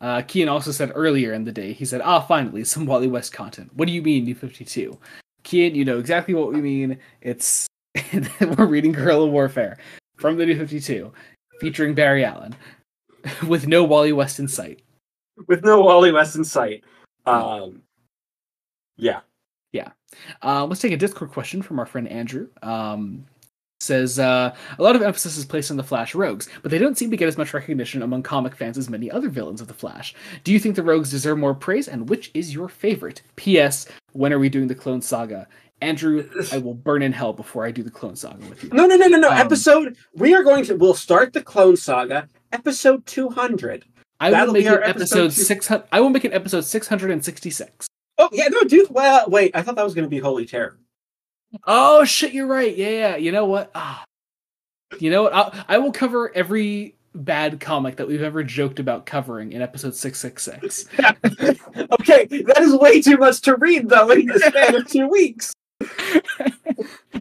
Uh, 0.00 0.18
Kian 0.22 0.50
also 0.50 0.70
said 0.72 0.92
earlier 0.94 1.32
in 1.32 1.44
the 1.44 1.52
day, 1.52 1.72
he 1.72 1.84
said, 1.84 2.00
ah, 2.04 2.20
finally, 2.20 2.62
some 2.64 2.84
Wally 2.86 3.08
West 3.08 3.32
content. 3.32 3.70
What 3.74 3.86
do 3.86 3.92
you 3.92 4.02
mean, 4.02 4.24
New 4.24 4.34
52? 4.34 4.96
Kian, 5.42 5.74
you 5.74 5.84
know 5.84 5.98
exactly 5.98 6.34
what 6.34 6.52
we 6.52 6.60
mean. 6.60 6.98
It's, 7.22 7.66
we're 8.58 8.66
reading 8.66 8.92
Gorilla 8.92 9.26
Warfare 9.26 9.78
from 10.16 10.36
the 10.36 10.44
New 10.44 10.56
52, 10.58 11.10
featuring 11.60 11.94
Barry 11.94 12.24
Allen, 12.24 12.54
with 13.48 13.66
no 13.66 13.84
Wally 13.84 14.12
West 14.12 14.38
in 14.38 14.48
sight. 14.48 14.82
with 15.48 15.64
no 15.64 15.80
Wally 15.80 16.12
West 16.12 16.36
in 16.36 16.44
sight. 16.44 16.84
Um, 17.24 17.82
yeah. 18.96 19.20
Yeah. 19.72 19.90
Uh, 20.42 20.64
let's 20.64 20.80
take 20.80 20.92
a 20.92 20.96
Discord 20.96 21.30
question 21.30 21.62
from 21.62 21.78
our 21.78 21.86
friend 21.86 22.08
Andrew. 22.08 22.48
Um, 22.62 23.26
says 23.80 24.18
uh, 24.18 24.54
a 24.78 24.82
lot 24.82 24.96
of 24.96 25.02
emphasis 25.02 25.36
is 25.36 25.44
placed 25.44 25.70
on 25.70 25.76
the 25.76 25.82
Flash 25.82 26.14
rogues, 26.14 26.48
but 26.62 26.70
they 26.70 26.78
don't 26.78 26.96
seem 26.96 27.10
to 27.10 27.16
get 27.16 27.28
as 27.28 27.36
much 27.36 27.52
recognition 27.52 28.02
among 28.02 28.22
comic 28.22 28.56
fans 28.56 28.78
as 28.78 28.88
many 28.88 29.10
other 29.10 29.28
villains 29.28 29.60
of 29.60 29.68
the 29.68 29.74
Flash. 29.74 30.14
Do 30.44 30.52
you 30.52 30.58
think 30.58 30.76
the 30.76 30.82
rogues 30.82 31.10
deserve 31.10 31.38
more 31.38 31.54
praise, 31.54 31.88
and 31.88 32.08
which 32.08 32.30
is 32.32 32.54
your 32.54 32.68
favorite? 32.68 33.22
P.S. 33.36 33.86
When 34.12 34.32
are 34.32 34.38
we 34.38 34.48
doing 34.48 34.66
the 34.66 34.74
Clone 34.74 35.02
Saga? 35.02 35.46
Andrew, 35.82 36.26
I 36.52 36.58
will 36.58 36.72
burn 36.72 37.02
in 37.02 37.12
hell 37.12 37.34
before 37.34 37.66
I 37.66 37.70
do 37.70 37.82
the 37.82 37.90
Clone 37.90 38.16
Saga 38.16 38.46
with 38.48 38.64
you. 38.64 38.70
No, 38.70 38.86
no, 38.86 38.96
no, 38.96 39.08
no, 39.08 39.18
no. 39.18 39.28
Um, 39.28 39.36
episode. 39.36 39.96
We 40.14 40.34
are 40.34 40.42
going 40.42 40.64
to. 40.64 40.76
We'll 40.76 40.94
start 40.94 41.34
the 41.34 41.42
Clone 41.42 41.76
Saga. 41.76 42.28
Episode 42.52 43.04
two 43.04 43.28
hundred. 43.28 43.84
I 44.18 44.30
will 44.30 44.54
make 44.54 44.64
it 44.64 44.68
episode 44.68 44.88
episode 44.88 45.32
six 45.34 45.66
hundred. 45.66 45.86
I 45.92 46.00
will 46.00 46.08
make 46.08 46.24
it 46.24 46.32
episode 46.32 46.62
six 46.62 46.88
hundred 46.88 47.10
and 47.10 47.22
sixty-six. 47.22 47.88
Oh 48.18 48.28
yeah, 48.32 48.48
no, 48.48 48.62
dude. 48.62 48.90
Well, 48.90 49.28
wait. 49.28 49.52
I 49.54 49.62
thought 49.62 49.76
that 49.76 49.84
was 49.84 49.94
going 49.94 50.04
to 50.06 50.10
be 50.10 50.18
Holy 50.18 50.46
Terror. 50.46 50.78
Oh 51.64 52.04
shit, 52.04 52.32
you're 52.32 52.46
right. 52.46 52.76
Yeah, 52.76 52.88
yeah. 52.88 53.16
You 53.16 53.32
know 53.32 53.46
what? 53.46 53.70
Ah, 53.74 54.04
you 54.98 55.10
know 55.10 55.24
what? 55.24 55.34
I'll, 55.34 55.52
I 55.68 55.78
will 55.78 55.92
cover 55.92 56.34
every 56.34 56.94
bad 57.14 57.60
comic 57.60 57.96
that 57.96 58.06
we've 58.06 58.22
ever 58.22 58.42
joked 58.44 58.78
about 58.78 59.06
covering 59.06 59.52
in 59.52 59.62
episode 59.62 59.94
six 59.94 60.18
six 60.18 60.42
six. 60.42 60.86
okay, 60.98 62.26
that 62.26 62.58
is 62.60 62.74
way 62.76 63.00
too 63.00 63.16
much 63.16 63.40
to 63.42 63.56
read 63.56 63.88
though 63.88 64.10
in 64.10 64.26
the 64.26 64.38
span 64.40 64.74
of 64.74 64.86
two 64.86 65.08
weeks. 65.08 65.52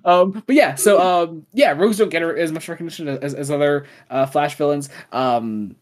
Um, 0.04 0.44
but 0.46 0.56
yeah, 0.56 0.76
so 0.76 1.02
um, 1.02 1.46
yeah, 1.52 1.72
rogues 1.72 1.98
don't 1.98 2.10
get 2.10 2.22
as 2.22 2.52
much 2.52 2.70
recognition 2.70 3.08
as, 3.08 3.34
as 3.34 3.50
other 3.50 3.88
uh, 4.12 4.28
Flash 4.28 4.56
villains. 4.56 4.90
Um, 5.12 5.76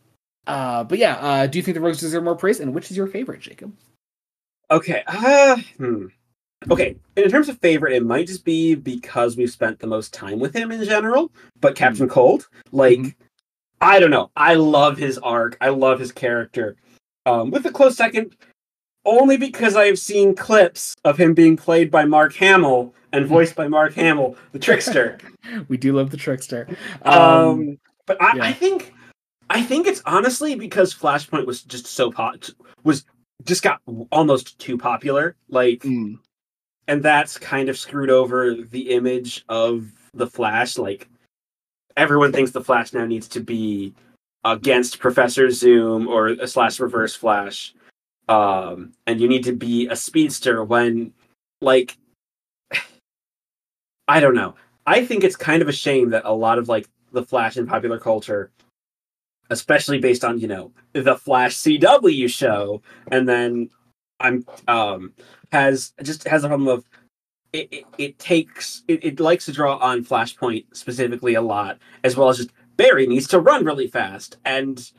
uh, 0.48 0.86
but 0.86 0.98
yeah, 0.98 1.16
uh, 1.18 1.48
do 1.48 1.60
you 1.60 1.64
think 1.64 1.76
the 1.76 1.82
rogues 1.82 2.00
deserve 2.00 2.24
more 2.24 2.36
praise? 2.36 2.62
And 2.62 2.74
which 2.74 2.90
is 2.90 2.96
your 2.96 3.08
favorite, 3.08 3.42
Jacob? 3.42 3.74
Okay. 4.74 5.04
Uh, 5.08 5.58
hmm. 5.78 6.06
Okay. 6.70 6.96
In 7.16 7.30
terms 7.30 7.50
of 7.50 7.60
favorite, 7.60 7.94
it 7.94 8.06
might 8.06 8.28
just 8.28 8.44
be 8.46 8.74
because 8.76 9.38
we've 9.38 9.50
spent 9.52 9.80
the 9.80 9.88
most 9.88 10.14
time 10.14 10.40
with 10.40 10.56
him 10.56 10.72
in 10.72 10.84
general. 10.84 11.32
But 11.62 11.76
Captain 11.76 12.08
Cold, 12.10 12.48
like, 12.72 13.00
Mhm. 13.00 13.16
I 13.82 14.00
don't 14.00 14.12
know. 14.12 14.32
I 14.36 14.54
love 14.56 14.98
his 14.98 15.18
arc. 15.18 15.58
I 15.60 15.70
love 15.70 16.00
his 16.00 16.12
character. 16.12 16.76
Um, 17.26 17.52
with 17.52 17.66
a 17.66 17.72
close 17.72 17.96
second, 17.98 18.36
only 19.06 19.36
because 19.38 19.76
I've 19.76 20.00
seen 20.00 20.36
clips 20.36 20.96
of 21.04 21.18
him 21.18 21.34
being 21.34 21.58
played 21.58 21.92
by 21.92 22.06
Mark 22.06 22.34
Hamill 22.36 22.94
and 23.12 23.28
voiced 23.28 23.56
by 23.56 23.68
Mark 23.68 23.94
Hamill, 23.94 24.36
the 24.54 24.60
trickster. 24.60 25.18
We 25.68 25.76
do 25.76 25.92
love 25.92 26.10
the 26.10 26.16
trickster. 26.18 26.66
Um, 27.04 27.20
Um, 27.20 27.78
but 28.06 28.22
I, 28.22 28.38
yeah. 28.38 28.44
I 28.46 28.54
think, 28.54 28.94
I 29.50 29.62
think 29.62 29.86
it's 29.88 30.02
honestly 30.06 30.56
because 30.56 30.94
Flashpoint 30.96 31.46
was 31.46 31.62
just 31.64 31.86
so 31.88 32.12
hot, 32.12 32.50
was 32.86 33.04
just 33.46 33.64
got 33.64 33.82
almost 34.12 34.60
too 34.60 34.78
popular. 34.78 35.36
Like, 35.50 35.82
mm, 35.82 36.18
and 36.88 37.04
that's 37.04 37.38
kind 37.38 37.70
of 37.70 37.78
screwed 37.78 38.10
over 38.10 38.56
the 38.56 38.90
image 38.92 39.44
of 39.50 39.92
the 40.14 40.28
Flash. 40.28 40.78
Like, 40.78 41.08
everyone 41.98 42.32
thinks 42.32 42.52
the 42.52 42.64
Flash 42.64 42.94
now 42.94 43.06
needs 43.06 43.28
to 43.30 43.40
be 43.40 43.94
against 44.44 45.00
Professor 45.00 45.50
Zoom 45.52 46.08
or 46.08 46.28
a 46.28 46.48
slash 46.48 46.80
Reverse 46.80 47.16
Flash, 47.16 47.74
um, 48.28 48.94
and 49.08 49.22
you 49.22 49.28
need 49.28 49.44
to 49.46 49.54
be 49.54 49.88
a 49.88 49.96
speedster 49.96 50.64
when, 50.64 51.14
like, 51.62 51.98
I 54.08 54.20
don't 54.20 54.36
know. 54.36 54.56
I 54.86 55.06
think 55.06 55.24
it's 55.24 55.38
kind 55.38 55.62
of 55.62 55.70
a 55.70 55.74
shame 55.74 56.10
that 56.10 56.24
a 56.26 56.34
lot 56.34 56.58
of 56.58 56.68
like 56.68 56.90
the 57.14 57.24
Flash 57.24 57.58
in 57.58 57.66
popular 57.66 58.00
culture, 58.00 58.52
especially 59.50 60.00
based 60.00 60.24
on 60.24 60.40
you 60.40 60.48
know 60.48 60.72
the 60.94 61.16
Flash 61.16 61.56
CW 61.58 62.30
show, 62.30 62.82
and 63.12 63.28
then 63.28 63.70
I'm 64.20 64.46
um 64.68 65.14
has 65.52 65.94
just 66.02 66.28
has 66.28 66.44
a 66.44 66.48
problem 66.48 66.68
of 66.68 66.86
it, 67.54 67.72
it, 67.72 67.86
it 67.98 68.20
takes 68.20 68.84
it, 68.88 69.04
it 69.04 69.20
likes 69.20 69.46
to 69.46 69.52
draw 69.52 69.78
on 69.78 70.04
Flashpoint 70.04 70.66
specifically 70.74 71.36
a 71.36 71.42
lot, 71.42 71.78
as 72.04 72.18
well 72.18 72.30
as 72.30 72.38
just 72.38 72.52
Barry 72.76 73.06
needs 73.06 73.28
to 73.28 73.40
run 73.40 73.64
really 73.64 73.88
fast, 73.88 74.38
and 74.46 74.92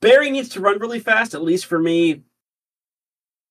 Barry 0.00 0.30
needs 0.30 0.48
to 0.50 0.60
run 0.60 0.78
really 0.78 1.00
fast. 1.00 1.34
At 1.34 1.42
least 1.42 1.66
for 1.66 1.78
me, 1.78 2.22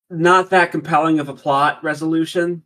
not 0.09 0.49
that 0.49 0.71
compelling 0.71 1.19
of 1.19 1.29
a 1.29 1.33
plot 1.33 1.83
resolution. 1.83 2.63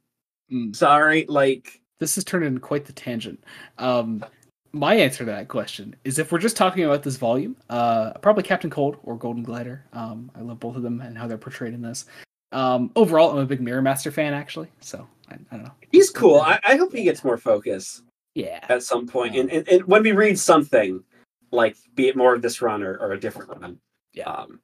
mm. 0.51 0.75
Sorry, 0.75 1.25
like 1.27 1.81
This 1.99 2.15
has 2.15 2.23
turned 2.23 2.45
into 2.45 2.61
quite 2.61 2.85
the 2.85 2.93
tangent. 2.93 3.43
Um, 3.77 4.23
my 4.71 4.93
answer 4.95 5.19
to 5.19 5.25
that 5.25 5.47
question 5.47 5.95
is 6.03 6.19
if 6.19 6.31
we're 6.31 6.39
just 6.39 6.55
talking 6.57 6.83
about 6.83 7.03
this 7.03 7.15
volume, 7.17 7.55
uh, 7.69 8.13
probably 8.21 8.43
Captain 8.43 8.69
Cold 8.69 8.97
or 9.03 9.17
Golden 9.17 9.43
Glider. 9.43 9.83
Um, 9.93 10.31
I 10.35 10.41
love 10.41 10.59
both 10.59 10.75
of 10.75 10.83
them 10.83 11.01
and 11.01 11.17
how 11.17 11.27
they're 11.27 11.38
portrayed 11.38 11.73
in 11.73 11.81
this. 11.81 12.05
Um, 12.51 12.91
overall, 12.95 13.31
I'm 13.31 13.38
a 13.39 13.45
big 13.45 13.61
Mirror 13.61 13.81
Master 13.83 14.11
fan, 14.11 14.33
actually. 14.33 14.67
So 14.79 15.07
I, 15.29 15.35
I 15.51 15.55
don't 15.55 15.65
know. 15.65 15.71
he's 15.91 16.09
cool. 16.09 16.39
I, 16.41 16.59
I 16.63 16.75
hope 16.77 16.93
he 16.93 17.03
gets 17.03 17.23
more 17.23 17.38
focus 17.38 18.01
Yeah. 18.35 18.65
at 18.69 18.83
some 18.83 19.07
point, 19.07 19.35
and, 19.35 19.51
and, 19.51 19.67
and 19.67 19.83
when 19.85 20.03
we 20.03 20.11
read 20.11 20.38
something, 20.39 21.03
like 21.51 21.75
be 21.95 22.07
it 22.07 22.15
more 22.15 22.35
of 22.35 22.41
this 22.41 22.61
run 22.61 22.83
or, 22.83 22.95
or 22.97 23.13
a 23.13 23.19
different 23.19 23.49
run. 23.49 23.79
Yeah. 24.13 24.29
Um, 24.29 24.59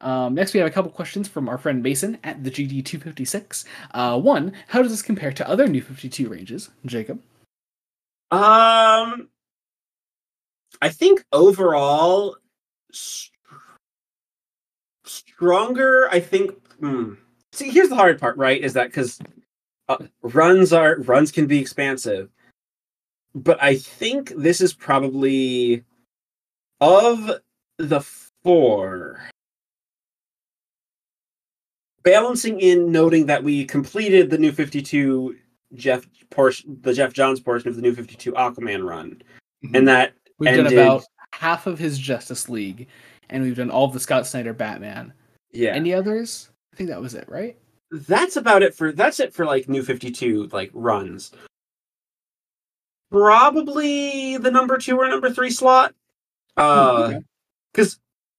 Um, 0.00 0.34
next, 0.34 0.52
we 0.54 0.60
have 0.60 0.66
a 0.68 0.72
couple 0.72 0.90
questions 0.90 1.28
from 1.28 1.48
our 1.48 1.58
friend 1.58 1.82
Mason 1.82 2.18
at 2.24 2.42
the 2.42 2.50
GD256. 2.50 3.64
Uh, 3.92 4.18
one, 4.20 4.52
how 4.68 4.82
does 4.82 4.90
this 4.90 5.02
compare 5.02 5.32
to 5.32 5.48
other 5.48 5.68
New 5.68 5.80
52 5.82 6.28
ranges? 6.28 6.70
Jacob? 6.86 7.22
Um, 8.30 9.28
I 10.82 10.88
think 10.88 11.24
overall 11.32 12.36
s- 12.92 13.30
stronger. 15.04 16.08
I 16.10 16.18
think. 16.18 16.50
hmm. 16.80 17.14
See, 17.52 17.70
here's 17.70 17.88
the 17.88 17.94
hard 17.94 18.18
part, 18.18 18.36
right? 18.36 18.60
Is 18.60 18.72
that 18.72 18.88
because 18.88 19.20
uh, 19.88 19.98
runs 20.22 20.72
are 20.72 20.96
runs 21.02 21.30
can 21.30 21.46
be 21.46 21.60
expansive, 21.60 22.30
but 23.34 23.62
I 23.62 23.76
think 23.76 24.32
this 24.36 24.60
is 24.60 24.74
probably 24.74 25.84
of 26.80 27.30
the 27.78 28.00
four. 28.42 29.20
Balancing 32.02 32.58
in 32.58 32.90
noting 32.90 33.26
that 33.26 33.44
we 33.44 33.64
completed 33.64 34.28
the 34.30 34.38
new 34.38 34.50
52 34.50 35.36
Geoff 35.74 36.04
portion, 36.30 36.76
the 36.80 36.92
Geoff 36.92 37.12
Johns 37.12 37.38
portion 37.38 37.68
of 37.68 37.76
the 37.76 37.82
new 37.82 37.94
52 37.94 38.32
Aquaman 38.32 38.84
run, 38.84 39.22
and 39.74 39.86
that 39.86 40.14
We've 40.42 40.48
ended- 40.58 40.64
done 40.64 40.72
about 40.74 41.04
half 41.32 41.66
of 41.66 41.78
his 41.78 41.98
Justice 41.98 42.48
League, 42.48 42.88
and 43.30 43.42
we've 43.42 43.56
done 43.56 43.70
all 43.70 43.84
of 43.86 43.92
the 43.92 44.00
Scott 44.00 44.26
Snyder 44.26 44.52
Batman. 44.52 45.12
yeah, 45.52 45.70
Any 45.70 45.94
others? 45.94 46.50
I 46.72 46.76
think 46.76 46.88
that 46.90 47.00
was 47.00 47.14
it, 47.14 47.28
right? 47.28 47.56
that's 47.90 48.36
about 48.36 48.62
it 48.62 48.74
for 48.74 48.90
that's 48.90 49.20
it 49.20 49.34
for 49.34 49.44
like 49.44 49.68
new 49.68 49.82
52 49.82 50.46
like 50.50 50.70
runs. 50.72 51.30
Probably 53.10 54.38
the 54.38 54.50
number 54.50 54.78
two 54.78 54.96
or 54.98 55.08
number 55.08 55.30
three 55.30 55.50
slot. 55.50 55.94
Uh, 56.56 57.04
okay. 57.12 57.20
because 57.72 57.98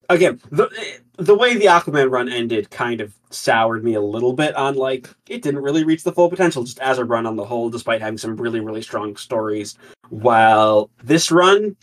again, 0.09 0.41
the 0.51 0.69
the 1.17 1.35
way 1.35 1.55
the 1.55 1.65
Aquaman 1.65 2.09
run 2.11 2.27
ended 2.29 2.69
kind 2.71 2.99
of 3.01 3.13
soured 3.29 3.83
me 3.83 3.93
a 3.95 4.01
little 4.01 4.33
bit 4.33 4.55
on 4.55 4.75
like 4.75 5.09
it 5.29 5.41
didn't 5.41 5.61
really 5.61 5.83
reach 5.83 6.03
the 6.03 6.11
full 6.11 6.29
potential 6.29 6.63
just 6.63 6.79
as 6.79 6.97
a 6.97 7.05
run 7.05 7.25
on 7.25 7.35
the 7.35 7.45
whole, 7.45 7.69
despite 7.69 8.01
having 8.01 8.17
some 8.17 8.35
really 8.37 8.59
really 8.59 8.81
strong 8.81 9.15
stories. 9.15 9.77
While 10.09 10.89
this 11.03 11.31
run, 11.31 11.75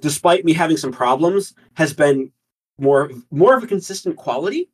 despite 0.00 0.44
me 0.44 0.52
having 0.52 0.76
some 0.76 0.92
problems, 0.92 1.54
has 1.74 1.92
been 1.92 2.32
more 2.78 3.10
more 3.30 3.54
of 3.56 3.62
a 3.62 3.66
consistent 3.66 4.16
quality. 4.16 4.68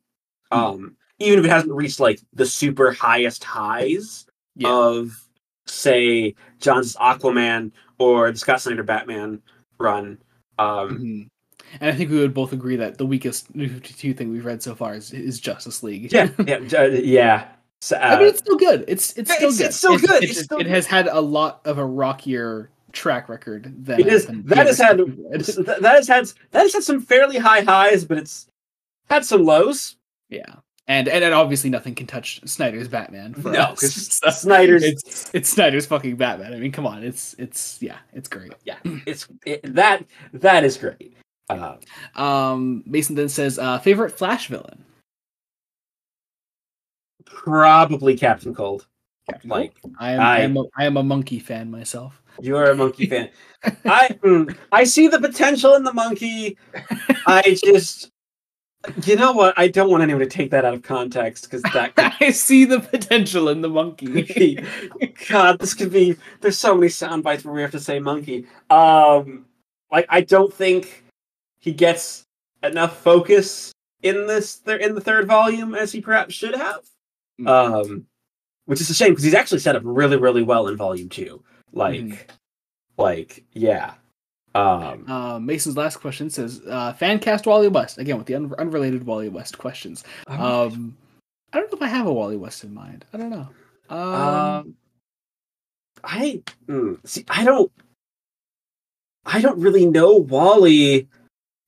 Um, 0.51 0.95
even 1.19 1.39
if 1.39 1.45
it 1.45 1.51
hasn't 1.51 1.73
reached 1.73 1.99
like 1.99 2.21
the 2.33 2.45
super 2.45 2.91
highest 2.91 3.43
highs 3.43 4.25
Yeah. 4.55 4.69
of 4.71 5.27
say 5.67 6.33
John's 6.59 6.95
Aquaman 6.95 7.71
or 7.99 8.31
the 8.31 8.37
Scott 8.39 8.61
Snyder 8.61 8.83
Batman 8.83 9.41
run. 9.77 10.17
Um, 10.57 10.97
Mhm. 10.99 11.27
And 11.79 11.89
I 11.89 11.93
think 11.93 12.09
we 12.09 12.19
would 12.19 12.33
both 12.33 12.53
agree 12.53 12.75
that 12.77 12.97
the 12.97 13.05
weakest 13.05 13.53
New 13.55 13.69
52 13.69 14.13
thing 14.13 14.31
we've 14.31 14.45
read 14.45 14.61
so 14.63 14.75
far 14.75 14.95
is, 14.95 15.11
is 15.13 15.39
Justice 15.39 15.83
League. 15.83 16.11
yeah, 16.11 16.29
yeah, 16.45 16.57
uh, 16.77 16.83
yeah. 16.85 17.47
So, 17.81 17.95
uh, 17.95 17.99
I 17.99 18.17
mean, 18.19 18.27
it's 18.27 18.39
still 18.39 18.57
good. 18.57 18.83
It's 18.87 19.17
it's 19.17 19.31
still 19.33 19.49
it's- 19.49 19.57
good. 19.57 19.65
it's 19.67 19.75
still 19.77 19.97
good. 19.97 20.23
It's 20.23 20.31
It's 20.37 20.43
still 20.45 20.59
it 20.59 20.67
has 20.67 20.85
had 20.85 21.07
a 21.07 21.21
lot 21.21 21.61
of 21.65 21.77
a 21.77 21.85
rockier 21.85 22.69
track 22.91 23.29
record 23.29 23.85
than 23.85 23.99
It 24.01 24.07
is- 24.07 24.25
than 24.25 24.43
that 24.47 24.67
has 24.67 24.77
had- 24.79 24.99
others 24.99 25.15
we've 25.15 25.25
read. 25.31 25.45
th- 25.45 25.79
that 25.79 25.95
has 25.95 26.07
had 26.07 26.25
that 26.51 26.61
has 26.61 26.73
had 26.73 26.83
some 26.83 26.99
fairly 27.01 27.37
high 27.37 27.61
highs, 27.61 28.03
but 28.03 28.17
it's 28.17 28.47
had 29.09 29.23
some 29.25 29.43
lows. 29.45 29.95
yeah. 30.29 30.55
and 30.87 31.07
and, 31.07 31.23
and 31.23 31.33
obviously 31.33 31.69
nothing 31.69 31.93
can 31.95 32.07
touch 32.07 32.41
Snyder's 32.45 32.87
Batman. 32.87 33.33
For 33.35 33.51
No, 33.51 33.59
us. 33.61 33.79
'cause 33.81 34.19
So 34.19 34.29
Snyder's 34.31 34.83
it's 34.83 35.29
it's 35.33 35.49
Snyder's 35.49 35.85
fucking 35.85 36.15
Batman. 36.17 36.53
I 36.53 36.57
mean, 36.57 36.71
come 36.71 36.85
on, 36.87 37.03
it's 37.03 37.33
it's 37.37 37.77
yeah, 37.81 37.97
it's 38.11 38.27
great. 38.27 38.53
yeah, 38.65 38.77
it's 39.05 39.27
it, 39.45 39.61
that 39.75 40.03
that 40.33 40.63
is 40.65 40.75
great. 40.77 41.13
Uh, 41.49 41.75
Um, 42.15 42.83
Mason 42.85 43.15
then 43.15 43.29
says, 43.29 43.57
uh, 43.59 43.79
favorite 43.79 44.11
Flash 44.17 44.47
villain. 44.47 44.85
probably 47.25 48.17
Captain 48.17 48.53
Cold. 48.53 48.85
Like 49.45 49.73
I 49.99 50.11
am 50.13 50.19
I- 50.19 50.37
I, 50.37 50.39
am 50.39 50.57
a, 50.57 50.63
I 50.77 50.85
am 50.85 50.97
a 50.97 51.03
monkey 51.03 51.39
fan 51.39 51.69
myself. 51.69 52.21
you 52.41 52.57
are 52.57 52.71
a 52.71 52.75
monkey 52.75 53.05
fan. 53.05 53.29
I 53.85 54.09
mm, 54.23 54.55
I 54.71 54.83
see 54.83 55.07
the 55.07 55.19
potential 55.19 55.75
in 55.75 55.83
the 55.83 55.93
monkey. 55.93 56.57
I 57.27 57.57
just 57.63 58.09
you 59.05 59.15
know 59.17 59.33
what? 59.33 59.53
I 59.57 59.67
don't 59.67 59.89
want 59.91 60.01
anyone 60.03 60.21
to 60.21 60.25
take 60.27 60.49
that 60.51 60.65
out 60.65 60.73
of 60.73 60.81
context 60.81 61.43
because 61.43 61.61
that 61.73 61.95
could 61.95 62.11
I 62.19 62.31
see 62.31 62.65
the 62.65 62.79
potential 62.79 63.49
in 63.49 63.61
the 63.61 63.69
monkey. 63.69 64.57
God, 65.29 65.59
this 65.59 65.73
could 65.75 65.91
be 65.91 66.15
there's 66.41 66.57
so 66.57 66.73
many 66.73 66.89
sound 66.89 67.23
bites 67.23 67.45
where 67.45 67.53
we 67.53 67.61
have 67.61 67.71
to 67.71 67.79
say 67.79 67.99
monkey. 67.99 68.47
Um 68.71 69.45
like 69.91 70.07
I 70.09 70.21
don't 70.21 70.51
think 70.53 71.03
he 71.59 71.71
gets 71.71 72.25
enough 72.63 72.97
focus 72.97 73.71
in 74.01 74.27
this 74.27 74.57
th- 74.59 74.81
in 74.81 74.95
the 74.95 75.01
third 75.01 75.27
volume 75.27 75.75
as 75.75 75.91
he 75.91 76.01
perhaps 76.01 76.33
should 76.33 76.55
have. 76.55 76.81
Mm. 77.39 77.47
Um 77.89 78.05
which 78.65 78.81
is 78.81 78.89
a 78.89 78.93
shame 78.93 79.09
because 79.11 79.23
he's 79.23 79.33
actually 79.33 79.59
set 79.59 79.75
up 79.75 79.81
really, 79.85 80.17
really 80.17 80.43
well 80.43 80.67
in 80.67 80.77
volume 80.77 81.09
two. 81.09 81.43
Like 81.73 82.01
Mhm. 82.01 82.17
like 82.97 83.43
yeah. 83.53 83.95
Um 84.55 85.05
Uh, 85.09 85.39
Mason's 85.39 85.77
last 85.77 85.97
question 85.97 86.29
says, 86.29 86.61
uh, 86.67 86.93
fan 86.93 87.19
cast 87.19 87.45
Wally 87.45 87.67
West 87.67 87.97
again 87.97 88.17
with 88.17 88.25
the 88.27 88.35
un- 88.35 88.53
unrelated 88.57 89.05
Wally 89.05 89.29
West 89.29 89.57
questions. 89.57 90.03
Um, 90.27 90.97
I 91.53 91.59
don't 91.59 91.71
know 91.71 91.77
if 91.77 91.81
I 91.83 91.87
have 91.87 92.07
a 92.07 92.13
Wally 92.13 92.37
West 92.37 92.63
in 92.63 92.73
mind. 92.73 93.05
I 93.13 93.17
don't 93.17 93.29
know. 93.29 93.47
Um, 93.89 93.99
Um, 93.99 94.75
I 96.03 96.41
mm, 96.67 96.99
see. 97.07 97.25
I 97.27 97.43
don't. 97.43 97.71
I 99.25 99.41
don't 99.41 99.59
really 99.59 99.85
know 99.85 100.15
Wally 100.17 101.07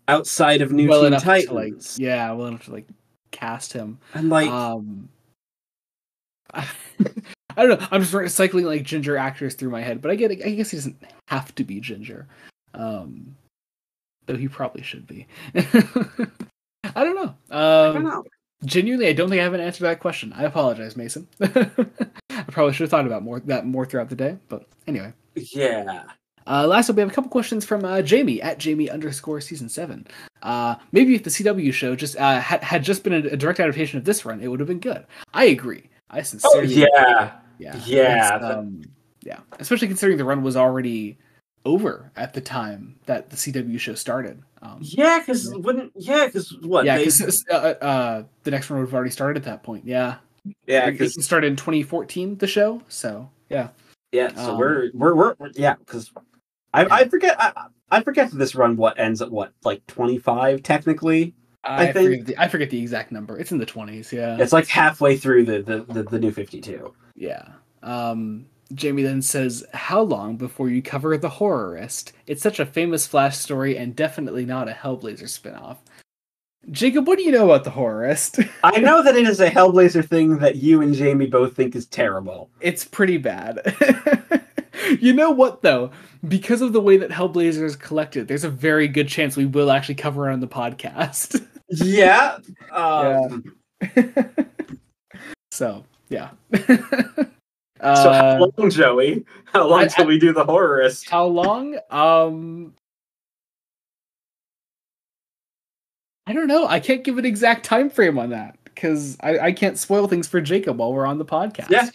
outside 0.07 0.61
of 0.61 0.71
New 0.71 0.87
well 0.89 1.01
Teen 1.01 1.07
enough 1.07 1.23
to 1.23 1.29
like, 1.29 1.47
Titans, 1.47 1.97
yeah, 1.99 2.31
well 2.31 2.47
enough 2.47 2.65
to 2.65 2.71
like 2.73 2.87
cast 3.31 3.73
him. 3.73 3.97
and 4.13 4.29
like 4.29 4.49
um, 4.49 5.09
I, 6.53 6.65
don't 7.55 7.79
know. 7.79 7.87
I'm 7.91 8.01
just 8.01 8.13
recycling 8.13 8.65
like 8.65 8.83
ginger 8.83 9.17
actors 9.17 9.55
through 9.55 9.69
my 9.69 9.81
head, 9.81 10.01
but 10.01 10.11
I 10.11 10.15
get. 10.15 10.31
I 10.31 10.35
guess 10.51 10.71
he 10.71 10.77
doesn't 10.77 11.01
have 11.27 11.53
to 11.55 11.63
be 11.63 11.79
ginger, 11.79 12.27
um, 12.73 13.35
though 14.25 14.35
he 14.35 14.47
probably 14.47 14.83
should 14.83 15.07
be. 15.07 15.27
I 15.55 17.03
don't 17.03 17.15
know. 17.15 17.35
I 17.49 17.85
Um, 17.87 17.93
don't 17.93 18.03
know. 18.03 18.23
Genuinely, 18.65 19.07
I 19.07 19.13
don't 19.13 19.29
think 19.29 19.39
I 19.39 19.43
have 19.43 19.53
an 19.53 19.61
answer 19.61 19.77
to 19.79 19.83
that 19.85 19.99
question. 19.99 20.33
I 20.33 20.43
apologize, 20.43 20.95
Mason. 20.95 21.27
I 21.41 22.43
probably 22.51 22.73
should 22.73 22.83
have 22.83 22.89
thought 22.91 23.07
about 23.07 23.23
more 23.23 23.39
that 23.41 23.65
more 23.65 23.85
throughout 23.85 24.09
the 24.09 24.15
day, 24.15 24.37
but 24.49 24.67
anyway. 24.87 25.13
Yeah. 25.35 26.03
Uh, 26.47 26.67
last 26.67 26.89
up, 26.89 26.95
we 26.95 27.01
have 27.01 27.09
a 27.09 27.13
couple 27.13 27.29
questions 27.29 27.65
from 27.65 27.85
uh, 27.85 28.01
Jamie 28.01 28.41
at 28.41 28.57
Jamie 28.57 28.89
underscore 28.89 29.41
season 29.41 29.69
seven. 29.69 30.07
Uh, 30.41 30.75
maybe 30.91 31.15
if 31.15 31.23
the 31.23 31.29
CW 31.29 31.71
show 31.73 31.95
just 31.95 32.17
uh, 32.17 32.39
had 32.39 32.63
had 32.63 32.83
just 32.83 33.03
been 33.03 33.13
a, 33.13 33.29
a 33.29 33.37
direct 33.37 33.59
adaptation 33.59 33.97
of 33.97 34.05
this 34.05 34.25
run, 34.25 34.41
it 34.41 34.47
would 34.47 34.59
have 34.59 34.67
been 34.67 34.79
good. 34.79 35.05
I 35.33 35.45
agree. 35.45 35.89
I 36.09 36.19
Oh 36.19 36.23
sincerely, 36.23 36.73
yeah. 36.73 37.31
yeah, 37.57 37.81
yeah, 37.85 38.39
Um, 38.41 38.81
yeah. 39.23 39.39
Especially 39.59 39.87
considering 39.87 40.17
the 40.17 40.25
run 40.25 40.43
was 40.43 40.57
already 40.57 41.17
over 41.65 42.11
at 42.15 42.33
the 42.33 42.41
time 42.41 42.95
that 43.05 43.29
the 43.29 43.35
CW 43.35 43.79
show 43.79 43.93
started. 43.93 44.41
Um, 44.61 44.79
Yeah, 44.81 45.19
because 45.19 45.53
wouldn't 45.55 45.91
yeah, 45.95 46.25
because 46.25 46.55
what? 46.61 46.85
yeah, 46.85 46.97
because 46.97 47.45
uh, 47.49 47.53
uh, 47.53 48.23
the 48.43 48.51
next 48.51 48.69
one 48.69 48.79
would 48.79 48.87
have 48.87 48.93
already 48.93 49.11
started 49.11 49.37
at 49.37 49.45
that 49.45 49.63
point. 49.63 49.85
Yeah, 49.85 50.17
yeah, 50.67 50.87
it 50.87 50.93
because 50.93 51.23
started 51.23 51.47
in 51.47 51.55
2014. 51.55 52.37
The 52.37 52.47
show, 52.47 52.81
so 52.87 53.29
yeah. 53.49 53.69
yeah. 54.11 54.33
So 54.35 54.51
um, 54.51 54.57
we're 54.57 54.91
we're 54.93 55.15
we're 55.15 55.35
yeah. 55.53 55.75
Because 55.75 56.11
I 56.73 56.85
I 57.01 57.07
forget 57.07 57.35
I 57.39 57.67
I 57.91 58.01
forget 58.01 58.31
that 58.31 58.37
this 58.37 58.55
run 58.55 58.77
what 58.77 58.99
ends 58.99 59.21
at 59.21 59.31
what 59.31 59.53
like 59.63 59.85
twenty 59.87 60.17
five 60.17 60.63
technically. 60.63 61.35
I, 61.63 61.89
I 61.89 61.91
think- 61.93 62.09
forget 62.09 62.25
the, 62.25 62.41
I 62.41 62.47
forget 62.47 62.69
the 62.69 62.79
exact 62.81 63.11
number. 63.11 63.37
It's 63.37 63.51
in 63.51 63.59
the 63.59 63.67
20s. 63.67 64.11
Yeah. 64.11 64.35
It's 64.39 64.51
like 64.51 64.67
halfway 64.67 65.15
through 65.17 65.45
the 65.45 65.61
the 65.61 65.93
the, 65.93 66.03
the 66.03 66.19
new 66.19 66.31
fifty 66.31 66.59
two. 66.61 66.93
Yeah. 67.15 67.47
Um, 67.83 68.45
Jamie 68.73 69.03
then 69.03 69.21
says, 69.21 69.63
"How 69.73 70.01
long 70.01 70.37
before 70.37 70.69
you 70.69 70.81
cover 70.81 71.17
the 71.17 71.29
horrorist? 71.29 72.13
It's 72.25 72.41
such 72.41 72.59
a 72.59 72.65
famous 72.65 73.05
Flash 73.05 73.37
story, 73.37 73.77
and 73.77 73.95
definitely 73.95 74.45
not 74.45 74.69
a 74.69 74.71
Hellblazer 74.73 75.23
spinoff." 75.23 75.77
Jacob, 76.69 77.07
what 77.07 77.17
do 77.17 77.23
you 77.23 77.31
know 77.31 77.45
about 77.45 77.63
the 77.63 77.71
horrorist? 77.71 78.39
I 78.63 78.79
know 78.79 79.01
that 79.03 79.15
it 79.15 79.27
is 79.27 79.39
a 79.39 79.49
Hellblazer 79.49 80.07
thing 80.07 80.37
that 80.39 80.57
you 80.57 80.81
and 80.81 80.93
Jamie 80.93 81.25
both 81.25 81.55
think 81.55 81.75
is 81.75 81.87
terrible. 81.87 82.49
it's 82.61 82.85
pretty 82.85 83.17
bad. 83.17 83.59
you 84.99 85.13
know 85.13 85.31
what 85.31 85.61
though? 85.61 85.91
Because 86.27 86.61
of 86.61 86.73
the 86.73 86.81
way 86.81 86.97
that 86.97 87.09
Hellblazer 87.09 87.63
is 87.63 87.75
collected, 87.75 88.27
there's 88.27 88.43
a 88.43 88.49
very 88.49 88.87
good 88.87 89.07
chance 89.07 89.35
we 89.35 89.45
will 89.45 89.71
actually 89.71 89.95
cover 89.95 90.29
it 90.29 90.33
on 90.33 90.39
the 90.39 90.47
podcast. 90.47 91.45
Yeah. 91.73 92.37
Um, 92.73 93.45
so 95.51 95.85
yeah. 96.09 96.31
So 96.53 97.29
Uh, 97.79 98.13
how 98.13 98.51
long, 98.57 98.69
Joey? 98.69 99.25
How 99.45 99.67
long 99.69 99.83
I- 99.83 99.87
till 99.87 100.05
we 100.05 100.19
do 100.19 100.33
the 100.33 100.43
horrorist? 100.43 101.09
How 101.09 101.25
long? 101.25 101.77
Um 101.89 102.73
I 106.27 106.33
don't 106.33 106.47
know. 106.47 106.67
I 106.67 106.79
can't 106.81 107.03
give 107.05 107.17
an 107.17 107.25
exact 107.25 107.65
time 107.65 107.89
frame 107.89 108.19
on 108.19 108.29
that 108.31 108.57
because 108.65 109.17
I, 109.21 109.39
I 109.39 109.51
can't 109.53 109.77
spoil 109.77 110.07
things 110.09 110.27
for 110.27 110.41
Jacob 110.41 110.77
while 110.77 110.93
we're 110.93 111.05
on 111.05 111.17
the 111.17 111.25
podcast. 111.25 111.69
Yeah. 111.69 111.89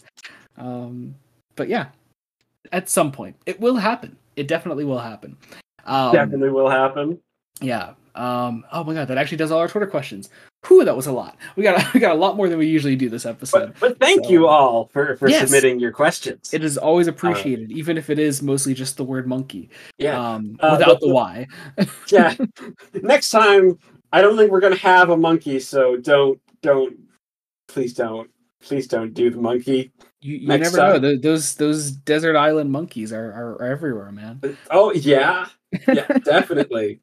Um 0.57 1.15
but 1.55 1.69
yeah. 1.69 1.89
At 2.73 2.89
some 2.89 3.13
point. 3.13 3.37
It 3.47 3.61
will 3.61 3.77
happen. 3.77 4.17
It 4.37 4.49
definitely 4.49 4.85
will 4.85 4.99
happen. 4.99 5.37
Um 5.85 6.13
Definitely 6.13 6.51
will 6.51 6.69
happen. 6.71 7.19
yeah. 7.61 7.95
Um 8.15 8.65
oh 8.73 8.83
my 8.85 8.95
god, 8.95 9.09
that 9.09 9.19
actually 9.19 9.37
does 9.37 9.51
all 9.51 9.59
our 9.61 9.69
Twitter 9.69 9.87
questions. 9.87 10.31
Whew, 10.67 10.85
that 10.85 10.97
was 10.97 11.07
a 11.07 11.13
lot. 11.13 11.37
We 11.55 11.63
got 11.63 11.95
we 11.95 12.01
got 12.01 12.13
a 12.17 12.19
lot 12.19 12.37
more 12.37 12.49
than 12.49 12.59
we 12.59 12.67
usually 12.67 12.97
do 12.97 13.09
this 13.09 13.25
episode. 13.27 13.75
But, 13.79 13.81
but 13.81 14.01
thank 14.01 14.25
So- 14.25 14.31
you 14.31 14.47
all 14.49 14.89
for, 14.93 15.17
for 15.17 15.29
Yes. 15.29 15.43
submitting 15.49 15.79
your 15.79 15.93
questions. 15.93 16.53
It 16.53 16.65
is 16.65 16.77
always 16.79 17.07
appreciated, 17.07 17.71
even 17.73 17.97
if 17.99 18.11
it 18.11 18.19
is 18.19 18.43
mostly 18.43 18.75
just 18.75 18.97
the 18.97 19.05
word 19.05 19.27
monkey. 19.27 19.71
yeah. 19.99 20.19
Um 20.35 20.57
Uh, 20.61 20.77
without 20.79 21.01
the- 21.01 21.07
the 21.09 21.13
Y. 21.15 21.47
yeah. 22.11 22.35
Next 23.03 23.31
time, 23.31 23.79
I 24.13 24.21
don't 24.23 24.37
think 24.37 24.51
we're 24.51 24.61
gonna 24.61 24.77
have 24.77 25.11
a 25.11 25.17
monkey, 25.17 25.61
so 25.61 25.97
don't 25.99 26.41
don't 26.63 26.97
please 27.69 27.95
don't 27.95 28.31
please 28.63 28.87
don't 28.89 29.13
do 29.15 29.31
the 29.31 29.39
monkey. 29.41 29.93
You, 30.21 30.37
you 30.37 30.49
never 30.49 30.77
know. 30.77 31.17
Those 31.17 31.55
those 31.55 31.91
desert 31.91 32.37
island 32.37 32.73
monkeys 32.73 33.13
are, 33.13 33.33
are, 33.33 33.53
are 33.57 33.65
everywhere, 33.65 34.11
man. 34.13 34.57
Oh 34.71 34.93
yeah. 34.93 35.47
Yeah, 35.87 36.07
definitely. 36.25 37.01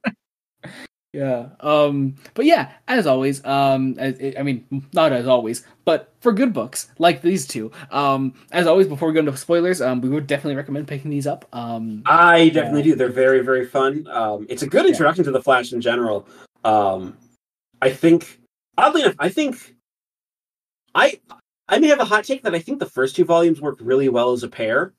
Yeah. 1.14 1.50
Um. 1.60 2.16
But 2.34 2.46
yeah, 2.46 2.72
as 2.88 3.06
always. 3.06 3.46
Um. 3.46 3.96
I, 4.02 4.34
I 4.38 4.42
mean, 4.42 4.66
not 4.94 5.12
as 5.12 5.28
always, 5.28 5.66
but 5.86 6.12
for 6.22 6.34
good 6.34 6.54
books 6.54 6.90
like 6.98 7.22
these 7.22 7.46
two. 7.46 7.72
Um. 7.92 8.34
As 8.52 8.66
always, 8.66 8.88
before 8.88 9.10
we 9.10 9.14
go 9.14 9.20
into 9.20 9.38
spoilers, 9.38 9.80
um, 9.80 10.02
we 10.02 10.10
would 10.10 10.26
definitely 10.26 10.56
recommend 10.56 10.88
picking 10.88 11.12
these 11.12 11.28
up. 11.28 11.46
Um. 11.54 12.02
I 12.08 12.50
definitely 12.50 12.82
do. 12.82 12.96
They're 12.96 13.10
very, 13.10 13.44
very 13.44 13.68
fun. 13.68 14.08
Um, 14.08 14.48
it's 14.50 14.64
a 14.64 14.68
good 14.68 14.88
introduction 14.88 15.24
to 15.26 15.32
the 15.32 15.42
Flash 15.42 15.72
in 15.72 15.82
general. 15.82 16.28
Um, 16.64 17.16
I 17.82 17.92
think, 17.92 18.40
oddly 18.78 19.04
enough, 19.04 19.16
I 19.20 19.30
think 19.30 19.76
I 20.96 21.20
I 21.68 21.80
may 21.80 21.88
have 21.88 22.00
a 22.00 22.06
hot 22.06 22.24
take 22.26 22.44
that 22.44 22.54
I 22.56 22.60
think 22.60 22.80
the 22.80 22.86
first 22.86 23.16
two 23.16 23.26
volumes 23.26 23.62
work 23.62 23.78
really 23.82 24.10
well 24.10 24.32
as 24.34 24.44
a 24.44 24.50
pair. 24.50 24.94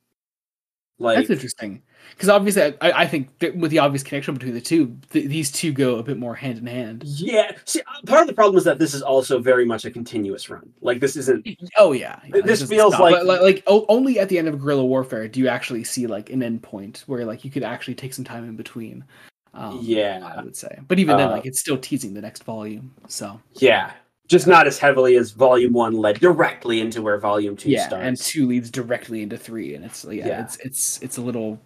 Like, 0.98 1.18
That's 1.18 1.31
interesting 1.31 1.83
because 2.12 2.29
obviously, 2.29 2.62
I, 2.81 3.03
I 3.03 3.07
think 3.07 3.29
with 3.57 3.72
the 3.72 3.81
obvious 3.81 4.05
connection 4.05 4.33
between 4.35 4.55
the 4.55 4.61
two, 4.61 4.96
th- 5.11 5.27
these 5.29 5.50
two 5.50 5.72
go 5.72 5.96
a 5.96 6.03
bit 6.05 6.18
more 6.18 6.37
hand 6.37 6.59
in 6.59 6.66
hand. 6.66 7.03
yeah. 7.05 7.50
See, 7.64 7.81
uh, 7.81 8.07
part 8.07 8.20
of 8.22 8.29
the 8.29 8.33
problem 8.33 8.57
is 8.59 8.64
that 8.64 8.79
this 8.79 8.94
is 8.94 9.03
also 9.03 9.40
very 9.40 9.64
much 9.64 9.85
a 9.85 9.90
continuous 9.90 10.48
run. 10.48 10.72
Like, 10.83 11.00
this 11.00 11.16
isn't. 11.16 11.46
Oh 11.77 11.90
yeah, 11.92 12.20
yeah, 12.27 12.31
This 12.42 12.61
doesn't 12.61 12.68
feels 12.68 12.96
like- 12.98 13.16
But, 13.16 13.27
like 13.27 13.40
like 13.40 13.62
only 13.66 14.20
at 14.20 14.29
the 14.29 14.38
end 14.38 14.46
of 14.46 14.61
gorilla 14.61 14.85
warfare 14.85 15.27
do 15.27 15.40
you 15.40 15.48
actually 15.48 15.83
see 15.83 16.07
like 16.07 16.31
an 16.31 16.42
end 16.42 16.62
point 16.62 17.03
where 17.09 17.24
like 17.24 17.44
you 17.44 17.50
could 17.50 17.64
actually 17.64 17.96
take 17.96 18.14
some 18.14 18.24
time 18.24 18.44
in 18.44 18.55
between. 18.55 19.05
Um, 19.53 19.81
Yeah. 19.83 20.20
I 20.37 20.42
would 20.44 20.57
say, 20.57 20.79
but 20.87 20.98
even 21.00 21.16
then, 21.16 21.29
Uh, 21.29 21.33
like 21.33 21.46
it's 21.46 21.59
still 21.59 21.77
teasing 21.79 22.14
the 22.14 22.20
next 22.22 22.44
volume. 22.44 22.94
So 23.09 23.40
Yeah. 23.55 23.92
Just 24.29 24.47
not 24.47 24.67
as 24.67 24.79
heavily 24.79 25.17
as 25.17 25.33
Volume 25.33 25.73
One 25.75 25.93
led 25.93 26.19
directly 26.19 26.81
into 26.81 27.03
where 27.03 27.19
Volume 27.19 27.57
Two 27.57 27.71
yeah, 27.71 27.87
starts. 27.87 28.07
and 28.07 28.17
two 28.17 28.47
leads 28.47 28.71
directly 28.71 29.23
into 29.23 29.37
three, 29.37 29.75
and 29.75 29.85
it's 29.85 30.05
yeah, 30.05 30.27
Yeah. 30.27 30.43
it's 30.45 30.57
it's 30.59 31.03
it's 31.03 31.17
a 31.19 31.21
little. 31.23 31.61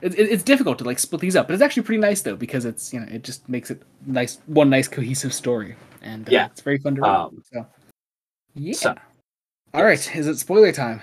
It, 0.00 0.14
it- 0.18 0.30
it's 0.30 0.42
difficult 0.42 0.78
to 0.78 0.84
like 0.84 0.98
split 0.98 1.20
these 1.20 1.36
up, 1.36 1.48
but 1.48 1.54
it's 1.54 1.62
actually 1.62 1.82
pretty 1.82 2.00
nice 2.00 2.22
though 2.22 2.36
because 2.36 2.64
it's 2.64 2.94
you 2.94 3.00
know 3.00 3.06
it 3.10 3.24
just 3.24 3.46
makes 3.48 3.70
it 3.70 3.82
nice 4.06 4.38
one 4.46 4.70
nice 4.70 4.88
cohesive 4.88 5.34
story, 5.34 5.76
and 6.00 6.26
uh, 6.28 6.32
Yeah. 6.32 6.46
it's 6.46 6.62
very 6.62 6.78
fun 6.78 6.94
to 6.94 7.02
read. 7.02 7.10
Um, 7.10 7.42
so 7.52 7.66
yeah, 8.54 8.72
so- 8.72 8.94
all 9.74 9.84
right, 9.84 10.16
is 10.16 10.26
it 10.26 10.38
spoiler 10.38 10.72
time? 10.72 11.02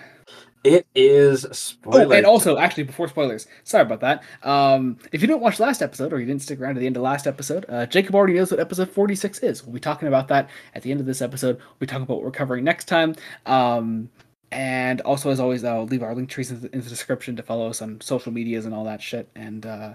It 0.65 0.87
is 0.95 1.45
spoiler. 1.51 2.05
Oh, 2.05 2.17
and 2.17 2.25
also, 2.25 2.57
actually, 2.57 2.83
before 2.83 3.07
spoilers, 3.07 3.45
sorry 3.63 3.83
about 3.83 4.01
that. 4.01 4.23
Um, 4.41 4.97
if 5.11 5.21
you 5.21 5.27
didn't 5.27 5.41
watch 5.41 5.59
last 5.59 5.83
episode 5.83 6.11
or 6.11 6.19
you 6.19 6.25
didn't 6.25 6.41
stick 6.41 6.59
around 6.59 6.73
to 6.73 6.79
the 6.79 6.87
end 6.87 6.97
of 6.97 7.03
last 7.03 7.27
episode, 7.27 7.67
uh, 7.69 7.85
Jacob 7.85 8.15
already 8.15 8.33
knows 8.33 8.49
what 8.49 8.59
episode 8.59 8.89
46 8.89 9.39
is. 9.39 9.63
We'll 9.63 9.73
be 9.75 9.79
talking 9.79 10.07
about 10.07 10.27
that 10.29 10.49
at 10.73 10.81
the 10.81 10.89
end 10.89 10.99
of 10.99 11.05
this 11.05 11.21
episode. 11.21 11.57
We'll 11.57 11.75
be 11.81 11.85
talking 11.85 12.01
about 12.03 12.15
what 12.15 12.23
we're 12.23 12.31
covering 12.31 12.63
next 12.63 12.85
time. 12.85 13.13
Um, 13.45 14.09
and 14.51 15.01
also, 15.01 15.29
as 15.29 15.39
always, 15.39 15.63
I'll 15.63 15.85
leave 15.85 16.01
our 16.01 16.15
link 16.15 16.29
trees 16.29 16.49
in 16.49 16.59
the, 16.61 16.73
in 16.73 16.81
the 16.81 16.89
description 16.89 17.35
to 17.35 17.43
follow 17.43 17.69
us 17.69 17.83
on 17.83 18.01
social 18.01 18.31
medias 18.31 18.65
and 18.65 18.73
all 18.73 18.85
that 18.85 19.03
shit. 19.03 19.29
And 19.35 19.67
uh, 19.67 19.93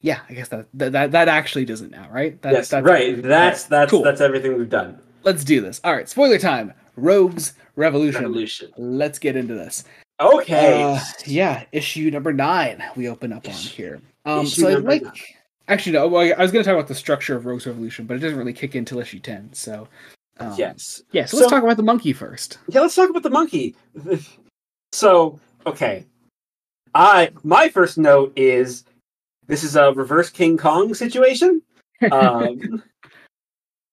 yeah, 0.00 0.20
I 0.30 0.32
guess 0.32 0.48
that 0.48 0.66
that 0.74 1.10
that 1.10 1.28
actually 1.28 1.66
does 1.66 1.82
it 1.82 1.90
now, 1.90 2.08
right? 2.10 2.40
That, 2.40 2.52
yes, 2.52 2.72
right. 2.72 3.22
That's 3.22 3.64
that's 3.64 3.90
Cool. 3.90 4.02
that's 4.02 4.22
everything 4.22 4.56
we've 4.56 4.70
done. 4.70 4.98
Let's 5.24 5.44
do 5.44 5.60
this. 5.60 5.78
All 5.84 5.92
right, 5.92 6.08
spoiler 6.08 6.38
time. 6.38 6.72
Rogues 6.96 7.52
Revolution. 7.74 8.22
Revolution. 8.22 8.72
Let's 8.78 9.18
get 9.18 9.36
into 9.36 9.54
this. 9.54 9.84
Okay. 10.18 10.82
Uh, 10.82 10.98
yeah, 11.26 11.64
issue 11.72 12.10
number 12.10 12.32
nine. 12.32 12.82
We 12.96 13.08
open 13.08 13.32
up 13.32 13.46
on 13.46 13.54
here. 13.54 14.00
Um, 14.24 14.46
issue 14.46 14.62
so 14.62 14.68
I'd 14.68 14.84
like, 14.84 15.02
nine. 15.02 15.12
actually, 15.68 15.92
no. 15.92 16.08
Well, 16.08 16.32
I 16.36 16.42
was 16.42 16.50
going 16.50 16.64
to 16.64 16.68
talk 16.68 16.76
about 16.76 16.88
the 16.88 16.94
structure 16.94 17.36
of 17.36 17.44
Rogues 17.44 17.66
Revolution, 17.66 18.06
but 18.06 18.16
it 18.16 18.20
doesn't 18.20 18.38
really 18.38 18.54
kick 18.54 18.74
in 18.74 18.80
until 18.80 18.98
issue 19.00 19.20
ten. 19.20 19.52
So, 19.52 19.88
um, 20.38 20.54
yes. 20.56 21.02
yeah. 21.12 21.26
So, 21.26 21.36
let's 21.36 21.50
talk 21.50 21.62
about 21.62 21.76
the 21.76 21.82
monkey 21.82 22.12
first. 22.12 22.58
Yeah, 22.68 22.80
let's 22.80 22.94
talk 22.94 23.10
about 23.10 23.22
the 23.22 23.30
monkey. 23.30 23.74
So, 24.92 25.38
okay. 25.66 26.06
I 26.94 27.30
my 27.42 27.68
first 27.68 27.98
note 27.98 28.32
is 28.34 28.84
this 29.46 29.62
is 29.62 29.76
a 29.76 29.92
reverse 29.92 30.30
King 30.30 30.56
Kong 30.56 30.94
situation. 30.94 31.62
Um, 32.12 32.82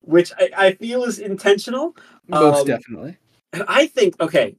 which 0.02 0.34
I, 0.38 0.50
I 0.58 0.72
feel 0.74 1.04
is 1.04 1.20
intentional. 1.20 1.96
Most 2.28 2.62
um, 2.62 2.68
definitely. 2.68 3.18
And 3.54 3.64
I 3.68 3.88
think, 3.88 4.20
okay, 4.20 4.58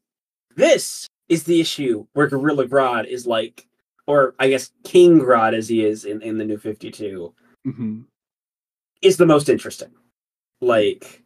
this 0.56 1.06
is 1.28 1.44
the 1.44 1.60
issue 1.60 2.06
where 2.12 2.26
Gorilla 2.26 2.66
Grodd 2.66 3.06
is 3.06 3.26
like, 3.26 3.66
or 4.06 4.34
I 4.38 4.48
guess 4.48 4.70
King 4.84 5.18
Grodd 5.20 5.54
as 5.54 5.68
he 5.68 5.84
is 5.84 6.04
in, 6.04 6.20
in 6.22 6.38
the 6.38 6.44
new 6.44 6.58
52, 6.58 7.32
hmm 7.64 8.00
is 9.02 9.16
the 9.18 9.26
most 9.26 9.50
interesting. 9.50 9.90
Like, 10.62 11.22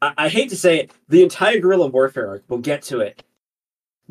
I, 0.00 0.12
I 0.16 0.28
hate 0.28 0.48
to 0.50 0.56
say 0.56 0.78
it, 0.78 0.92
the 1.08 1.24
entire 1.24 1.58
gorilla 1.58 1.88
warfare 1.88 2.28
arc, 2.28 2.44
we'll 2.48 2.60
get 2.60 2.82
to 2.82 3.00
it, 3.00 3.24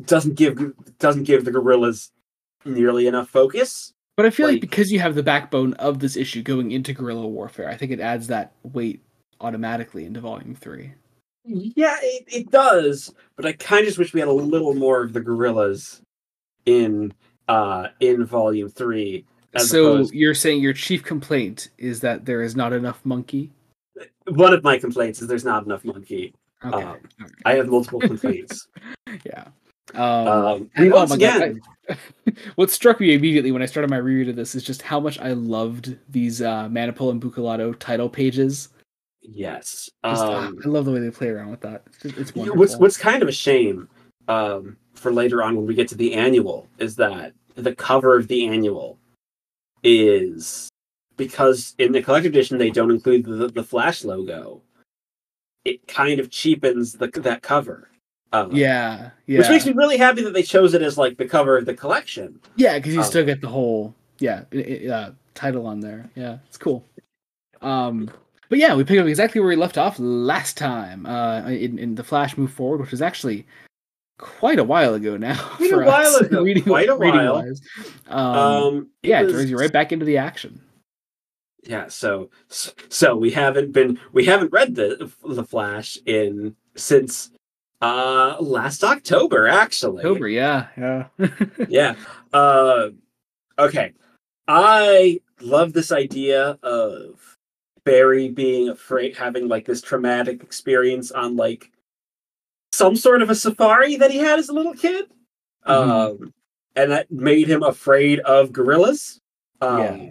doesn't 0.04 0.34
give 0.34 0.58
doesn't 0.98 1.22
give 1.24 1.44
the 1.46 1.50
gorillas 1.50 2.10
nearly 2.66 3.06
enough 3.06 3.28
focus. 3.30 3.94
But 4.18 4.26
I 4.26 4.30
feel 4.30 4.46
like, 4.46 4.54
like- 4.56 4.60
because 4.60 4.92
you 4.92 5.00
have 5.00 5.14
the 5.14 5.22
backbone 5.22 5.72
of 5.74 5.98
this 6.00 6.14
issue 6.16 6.42
going 6.42 6.72
into 6.72 6.92
guerrilla 6.92 7.26
warfare, 7.26 7.70
I 7.70 7.76
think 7.76 7.90
it 7.90 8.00
adds 8.00 8.26
that 8.26 8.52
weight 8.62 9.02
automatically 9.40 10.04
into 10.04 10.20
volume 10.20 10.54
three. 10.54 10.92
Yeah, 11.50 11.96
it, 12.02 12.24
it 12.28 12.50
does, 12.50 13.12
but 13.36 13.44
I 13.44 13.52
kind 13.52 13.80
of 13.80 13.86
just 13.86 13.98
wish 13.98 14.14
we 14.14 14.20
had 14.20 14.28
a 14.28 14.32
little 14.32 14.74
more 14.74 15.02
of 15.02 15.12
the 15.12 15.20
gorillas 15.20 16.02
in 16.66 17.12
uh 17.48 17.88
in 18.00 18.24
volume 18.24 18.68
three. 18.68 19.24
As 19.54 19.68
so 19.68 19.94
opposed, 19.94 20.14
you're 20.14 20.34
saying 20.34 20.60
your 20.60 20.72
chief 20.72 21.02
complaint 21.02 21.70
is 21.76 22.00
that 22.00 22.24
there 22.24 22.42
is 22.42 22.54
not 22.54 22.72
enough 22.72 23.00
monkey? 23.04 23.50
one 24.28 24.52
of 24.52 24.62
my 24.62 24.78
complaints 24.78 25.20
is 25.20 25.28
there's 25.28 25.44
not 25.44 25.64
enough 25.64 25.84
monkey. 25.84 26.34
Okay. 26.64 26.82
Um. 26.82 26.98
I 27.44 27.54
have 27.54 27.68
multiple 27.68 28.00
complaints. 28.00 28.68
Yeah. 29.24 29.48
Um, 29.94 30.28
um, 30.28 30.70
and 30.76 30.92
oh 30.92 30.98
once 30.98 31.10
my 31.10 31.16
God, 31.16 31.42
again, 31.42 31.60
what 32.54 32.70
struck 32.70 33.00
me 33.00 33.12
immediately 33.12 33.50
when 33.50 33.60
I 33.60 33.66
started 33.66 33.90
my 33.90 33.96
reread 33.96 34.28
of 34.28 34.36
this 34.36 34.54
is 34.54 34.62
just 34.62 34.82
how 34.82 35.00
much 35.00 35.18
I 35.18 35.32
loved 35.32 35.96
these 36.08 36.40
uh, 36.40 36.68
Manapul 36.68 37.10
and 37.10 37.20
Buccellato 37.20 37.76
title 37.76 38.08
pages. 38.08 38.68
Yes. 39.22 39.90
Ah, 40.04 40.46
Um, 40.46 40.58
I 40.64 40.68
love 40.68 40.84
the 40.84 40.92
way 40.92 41.00
they 41.00 41.10
play 41.10 41.28
around 41.28 41.50
with 41.50 41.60
that. 41.60 41.82
It's, 42.02 42.04
it's 42.18 42.34
wonderful. 42.34 42.58
what's 42.58 42.76
what's 42.76 42.96
kind 42.96 43.22
of 43.22 43.28
a 43.28 43.32
shame 43.32 43.88
um, 44.28 44.76
for 44.94 45.12
later 45.12 45.42
on 45.42 45.56
when 45.56 45.66
we 45.66 45.74
get 45.74 45.88
to 45.88 45.94
the 45.94 46.14
annual 46.14 46.68
is 46.78 46.96
that 46.96 47.32
the 47.56 47.74
cover 47.74 48.16
of 48.16 48.28
the 48.28 48.46
annual 48.46 48.98
is 49.82 50.68
because 51.16 51.74
in 51.78 51.92
the 51.92 52.02
collector 52.02 52.28
edition 52.28 52.58
they 52.58 52.70
don't 52.70 52.90
include 52.90 53.24
the, 53.24 53.48
the 53.48 53.62
Flash 53.64 54.04
logo. 54.04 54.62
It 55.64 55.86
kind 55.86 56.20
of 56.20 56.30
cheapens 56.30 56.92
the 56.94 57.08
that 57.22 57.42
cover. 57.42 57.88
Um, 58.32 58.52
yeah, 58.54 59.10
yeah, 59.26 59.38
Which 59.40 59.48
makes 59.48 59.66
me 59.66 59.72
really 59.72 59.96
happy 59.96 60.22
that 60.22 60.32
they 60.32 60.42
chose 60.44 60.72
it 60.72 60.82
as 60.82 60.96
like 60.96 61.18
the 61.18 61.26
cover 61.26 61.58
of 61.58 61.66
the 61.66 61.74
collection. 61.74 62.40
yeah, 62.56 62.78
because 62.78 62.94
you 62.94 63.00
um, 63.00 63.06
still 63.06 63.24
get 63.26 63.40
the 63.40 63.48
whole 63.48 63.94
yeah 64.20 64.44
i- 64.54 64.80
i- 64.84 64.88
uh, 64.88 65.12
title 65.34 65.66
on 65.66 65.80
there. 65.80 66.08
Yeah, 66.14 66.38
it's 66.46 66.56
cool. 66.56 66.84
Um, 67.60 68.08
but 68.50 68.58
yeah, 68.58 68.74
we 68.74 68.84
pick 68.84 68.98
up 69.00 69.06
exactly 69.06 69.40
where 69.40 69.48
we 69.48 69.56
left 69.56 69.78
off 69.78 69.96
last 69.98 70.58
time. 70.58 71.06
Uh, 71.06 71.48
in, 71.48 71.78
in 71.78 71.94
the 71.94 72.04
Flash 72.04 72.36
move 72.36 72.52
forward, 72.52 72.80
which 72.80 72.90
was 72.90 73.00
actually 73.00 73.46
quite 74.18 74.58
a 74.58 74.64
while 74.64 74.92
ago 74.92 75.16
now. 75.16 75.40
Quite 75.56 75.72
a 75.72 75.78
while 75.78 76.16
us, 76.16 76.20
ago, 76.20 76.42
reading, 76.48 76.64
quite 76.64 76.90
a 76.90 76.96
while. 76.96 77.36
Um, 78.08 78.18
Um, 78.26 78.88
it 79.02 79.08
yeah, 79.08 79.20
it 79.22 79.24
was- 79.24 79.32
throws 79.34 79.50
you 79.50 79.56
right 79.56 79.72
back 79.72 79.92
into 79.92 80.04
the 80.04 80.18
action. 80.18 80.60
Yeah, 81.62 81.88
so 81.88 82.30
so 82.58 83.16
we 83.16 83.30
haven't 83.30 83.72
been 83.72 83.98
we 84.12 84.24
haven't 84.24 84.50
read 84.52 84.74
the 84.74 85.10
the 85.28 85.44
Flash 85.44 85.98
in 86.06 86.56
since 86.74 87.30
uh 87.82 88.36
last 88.40 88.82
October 88.82 89.46
actually. 89.46 89.98
October, 89.98 90.26
yeah, 90.26 90.68
yeah. 90.78 91.06
Yeah. 91.68 91.94
Uh 92.32 92.88
okay. 93.58 93.92
I 94.48 95.20
love 95.42 95.74
this 95.74 95.92
idea 95.92 96.58
of 96.62 97.29
Barry 97.90 98.28
being 98.28 98.68
afraid 98.68 99.16
having 99.16 99.48
like 99.48 99.64
this 99.64 99.82
traumatic 99.82 100.44
experience 100.44 101.10
on 101.10 101.34
like 101.34 101.72
some 102.72 102.94
sort 102.94 103.20
of 103.20 103.30
a 103.30 103.34
safari 103.34 103.96
that 103.96 104.12
he 104.12 104.18
had 104.18 104.38
as 104.38 104.48
a 104.48 104.52
little 104.52 104.74
kid. 104.74 105.06
Mhm. 105.66 106.20
Um 106.20 106.34
and 106.76 106.92
that 106.92 107.10
made 107.10 107.48
him 107.48 107.64
afraid 107.64 108.20
of 108.20 108.52
gorillas. 108.52 109.18
Um 109.60 109.80
Yeah. 109.80 110.10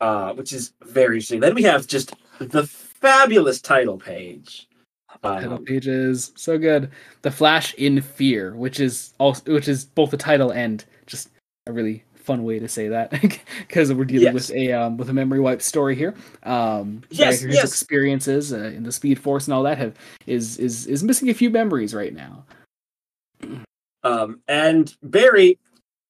uh 0.00 0.32
which 0.34 0.52
is 0.52 0.72
very 0.82 1.16
interesting. 1.16 1.38
Then 1.38 1.54
we 1.54 1.62
have 1.62 1.86
just 1.86 2.12
the 2.40 2.66
fabulous 2.66 3.60
title 3.60 3.96
page. 3.96 4.66
title 5.22 5.54
Um, 5.54 5.64
pages 5.64 6.32
so 6.34 6.58
good 6.58 6.90
the 7.22 7.30
flash 7.30 7.72
in 7.74 8.00
fear 8.02 8.54
which 8.56 8.80
is 8.80 9.14
also 9.18 9.40
which 9.54 9.68
is 9.68 9.84
both 9.84 10.10
the 10.10 10.16
title 10.16 10.50
and 10.52 10.84
just 11.06 11.30
a 11.68 11.72
really 11.72 12.02
fun 12.24 12.42
way 12.42 12.58
to 12.58 12.68
say 12.68 12.88
that 12.88 13.10
because 13.58 13.92
we're 13.92 14.04
dealing 14.04 14.34
Yes. 14.34 14.48
with 14.48 14.56
a 14.56 14.72
um, 14.72 14.96
with 14.96 15.10
a 15.10 15.12
memory 15.12 15.40
wipe 15.40 15.60
story 15.62 15.94
here 15.94 16.14
um 16.44 17.02
Yes, 17.10 17.40
his 17.40 17.54
yes. 17.54 17.64
experiences 17.64 18.52
uh, 18.52 18.72
in 18.74 18.82
the 18.82 18.92
speed 18.92 19.18
force 19.18 19.46
and 19.46 19.54
all 19.54 19.62
that 19.64 19.78
have 19.78 19.94
is 20.26 20.56
is 20.58 20.86
is 20.86 21.02
missing 21.04 21.28
a 21.30 21.34
few 21.34 21.50
memories 21.50 21.94
right 21.94 22.14
now 22.14 22.44
Um, 24.02 24.40
and 24.48 24.94
Barry, 25.02 25.58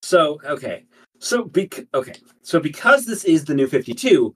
so 0.02 0.40
okay, 0.44 0.84
so 1.20 1.44
bec- 1.44 1.86
okay, 1.94 2.14
so 2.42 2.58
because 2.60 3.06
this 3.06 3.24
is 3.24 3.44
the 3.44 3.54
new 3.54 3.66
Fifty 3.68 3.94
Two, 3.94 4.34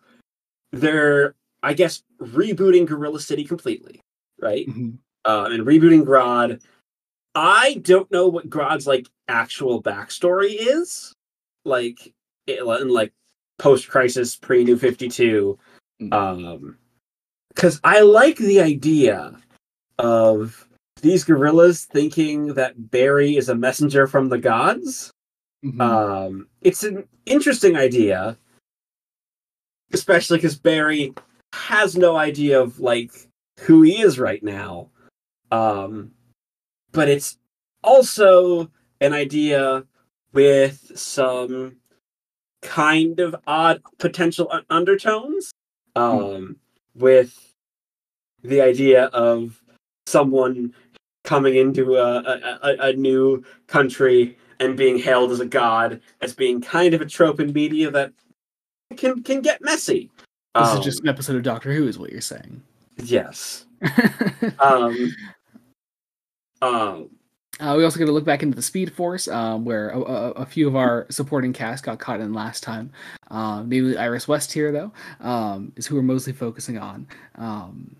they're 0.72 1.34
I 1.62 1.74
guess 1.74 2.02
rebooting 2.20 2.86
Gorilla 2.86 3.20
City 3.20 3.44
completely, 3.44 4.00
right? 4.40 4.68
Uh, 5.24 5.48
and 5.50 5.66
rebooting 5.66 6.04
Grodd. 6.04 6.62
I 7.34 7.80
don't 7.82 8.10
know 8.12 8.28
what 8.28 8.48
Grodd's 8.48 8.86
like 8.86 9.08
actual 9.26 9.82
backstory 9.82 10.54
is, 10.58 11.12
like 11.64 12.12
in 12.46 12.88
like 12.88 13.12
post 13.58 13.88
crisis, 13.88 14.36
pre 14.36 14.64
New 14.64 14.76
Fifty 14.76 15.08
Two. 15.08 15.58
Mm. 16.00 16.12
Um, 16.12 16.78
because 17.54 17.80
I 17.82 18.00
like 18.02 18.36
the 18.36 18.60
idea 18.60 19.36
of 19.98 20.68
these 21.02 21.24
gorillas 21.24 21.86
thinking 21.86 22.54
that 22.54 22.90
Barry 22.90 23.36
is 23.36 23.48
a 23.48 23.54
messenger 23.54 24.06
from 24.06 24.28
the 24.28 24.38
gods. 24.38 25.10
Mhm. 25.64 25.80
Um, 25.80 26.48
it's 26.60 26.84
an 26.84 27.08
interesting 27.26 27.76
idea, 27.76 28.38
especially 29.92 30.38
because 30.38 30.56
Barry 30.56 31.14
has 31.52 31.96
no 31.96 32.16
idea 32.16 32.60
of 32.60 32.78
like 32.78 33.10
who 33.60 33.82
he 33.82 34.00
is 34.00 34.20
right 34.20 34.42
now. 34.42 34.90
Um, 35.50 36.12
but 36.92 37.08
it's 37.08 37.38
also 37.82 38.70
an 39.00 39.12
idea 39.12 39.84
with 40.32 40.92
some 40.98 41.76
kind 42.62 43.20
of 43.20 43.36
odd 43.46 43.82
potential 43.98 44.50
undertones. 44.70 45.52
Um, 45.96 46.56
with 46.94 47.54
the 48.42 48.60
idea 48.60 49.06
of 49.06 49.60
someone 50.06 50.74
coming 51.24 51.56
into 51.56 51.96
a, 51.96 52.18
a, 52.18 52.58
a, 52.62 52.76
a 52.88 52.92
new 52.92 53.44
country 53.66 54.36
and 54.60 54.76
being 54.76 54.98
hailed 54.98 55.30
as 55.30 55.40
a 55.40 55.46
god 55.46 56.00
as 56.20 56.34
being 56.34 56.60
kind 56.60 56.94
of 56.94 57.00
a 57.00 57.06
trope 57.06 57.40
in 57.40 57.52
media 57.52 57.90
that 57.90 58.12
can 58.96 59.22
can 59.22 59.40
get 59.40 59.60
messy. 59.60 60.10
this 60.54 60.68
Um, 60.68 60.78
is 60.78 60.84
just 60.84 61.00
an 61.02 61.08
episode 61.08 61.36
of 61.36 61.42
doctor 61.42 61.72
who 61.72 61.86
is 61.86 61.98
what 61.98 62.10
you're 62.10 62.20
saying 62.20 62.62
yes. 63.02 63.66
Um, 64.60 65.14
um, 66.62 67.10
Uh, 67.60 67.74
we 67.76 67.84
also 67.84 67.98
get 67.98 68.06
to 68.06 68.12
look 68.12 68.24
back 68.24 68.42
into 68.42 68.54
the 68.54 68.62
Speed 68.62 68.92
Force, 68.92 69.26
um, 69.28 69.64
where 69.64 69.90
a, 69.90 70.00
a, 70.00 70.30
a 70.32 70.46
few 70.46 70.68
of 70.68 70.76
our 70.76 71.06
supporting 71.10 71.52
cast 71.52 71.84
got 71.84 71.98
caught 71.98 72.20
in 72.20 72.32
last 72.32 72.62
time. 72.62 72.92
Um, 73.30 73.68
namely, 73.68 73.96
Iris 73.96 74.28
West 74.28 74.52
here, 74.52 74.70
though, 74.70 74.92
um, 75.20 75.72
is 75.76 75.86
who 75.86 75.96
we're 75.96 76.02
mostly 76.02 76.32
focusing 76.32 76.78
on. 76.78 77.06
Um, 77.34 77.96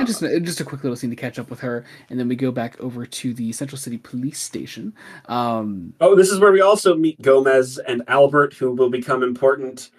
just 0.00 0.20
just 0.20 0.60
a 0.60 0.64
quick 0.64 0.82
little 0.82 0.96
scene 0.96 1.10
to 1.10 1.16
catch 1.16 1.38
up 1.38 1.50
with 1.50 1.60
her, 1.60 1.84
and 2.10 2.18
then 2.18 2.28
we 2.28 2.36
go 2.36 2.50
back 2.50 2.80
over 2.80 3.06
to 3.06 3.34
the 3.34 3.52
Central 3.52 3.78
City 3.78 3.98
Police 3.98 4.40
Station. 4.40 4.92
Um, 5.26 5.94
oh, 6.00 6.16
this 6.16 6.30
is 6.30 6.40
where 6.40 6.52
we 6.52 6.60
also 6.60 6.96
meet 6.96 7.20
Gomez 7.22 7.78
and 7.78 8.02
Albert, 8.08 8.54
who 8.54 8.72
will 8.72 8.90
become 8.90 9.22
important 9.22 9.90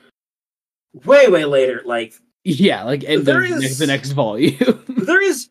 way, 1.05 1.27
way 1.29 1.45
later. 1.45 1.81
Like, 1.85 2.13
yeah, 2.43 2.83
like 2.83 3.03
in 3.03 3.21
of 3.21 3.27
is- 3.29 3.77
the 3.77 3.87
next 3.87 4.11
volume. 4.11 4.83
there 4.87 5.21
is 5.21 5.49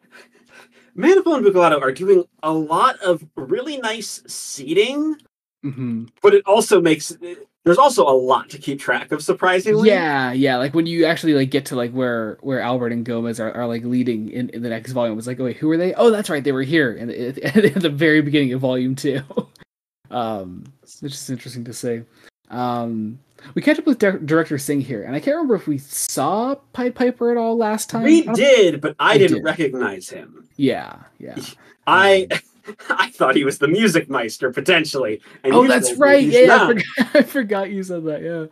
Manapul 0.97 1.37
and 1.37 1.45
Buccellato 1.45 1.81
are 1.83 1.93
doing 1.93 2.25
a 2.43 2.53
lot 2.53 2.99
of 3.01 3.25
really 3.37 3.79
nice 3.79 4.23
seating, 4.27 5.17
Mhm. 5.65 6.09
but 6.23 6.35
it 6.35 6.43
also 6.47 6.81
makes 6.81 7.17
there's 7.65 7.79
also 7.79 8.07
a 8.07 8.13
lot 8.13 8.51
to 8.51 8.59
keep 8.59 8.79
track 8.79 9.11
of. 9.11 9.23
Surprisingly, 9.23 9.89
Yeah, 9.89 10.33
yeah. 10.33 10.59
Like 10.59 10.75
when 10.75 10.85
you 10.87 11.07
actually 11.07 11.33
like 11.33 11.49
get 11.51 11.65
to 11.67 11.77
like 11.77 11.93
where 11.93 12.37
where 12.43 12.61
Albert 12.61 12.93
and 12.93 13.05
Gomez 13.07 13.41
are, 13.41 13.51
are 13.53 13.67
like 13.67 13.83
leading 13.85 14.29
in, 14.31 14.51
in 14.51 14.63
the 14.63 14.69
next 14.69 14.93
volume, 14.93 15.17
it's 15.19 15.27
like, 15.27 15.41
oh 15.41 15.45
wait, 15.45 15.57
who 15.57 15.71
are 15.71 15.79
they? 15.79 15.95
Oh, 15.95 16.11
that's 16.11 16.29
right, 16.29 16.45
they 16.45 16.53
were 16.53 16.63
here 16.63 16.93
in 16.93 17.09
the, 17.09 17.45
at 17.75 17.81
the 17.83 17.89
very 17.91 18.21
beginning 18.21 18.53
of 18.53 18.61
volume 18.61 18.95
two. 18.95 19.23
um, 20.11 20.65
which 21.01 21.15
is 21.15 21.31
interesting 21.31 21.65
to 21.65 21.73
say. 21.73 22.03
Um, 22.51 23.19
we 23.55 23.63
catch 23.63 23.79
up 23.79 23.87
with 23.87 23.99
Dir- 23.99 24.19
director 24.19 24.59
Singh 24.59 24.81
here, 24.81 25.03
and 25.05 25.15
I 25.15 25.21
can't 25.21 25.37
remember 25.37 25.55
if 25.57 25.67
we 25.67 25.79
saw 25.79 26.55
Pied 26.73 26.95
Piper 26.95 27.31
at 27.31 27.37
all 27.37 27.57
last 27.57 27.91
time. 27.91 28.03
we 28.05 28.23
did, 28.23 28.81
but 28.81 28.97
I 28.99 29.19
didn't 29.19 29.39
did. 29.39 29.45
recognize 29.45 30.09
him. 30.09 30.49
Yeah, 30.57 30.97
yeah. 31.19 31.37
I 31.87 32.29
I 32.89 33.11
thought 33.11 33.37
he 33.37 33.45
was 33.45 33.59
the 33.59 33.69
music 33.69 34.09
meister 34.09 34.51
potentially. 34.51 35.21
And 35.43 35.53
Oh, 35.55 35.67
that's 35.67 35.93
right. 35.97 36.25
Yeah, 36.25 36.41
yeah, 36.41 36.55
I 36.65 36.67
forgot, 36.67 36.85
I 37.17 37.23
forgot 37.23 37.71
you 37.71 37.83
said 37.83 38.05
that. 38.05 38.23
Yeah. 38.23 38.47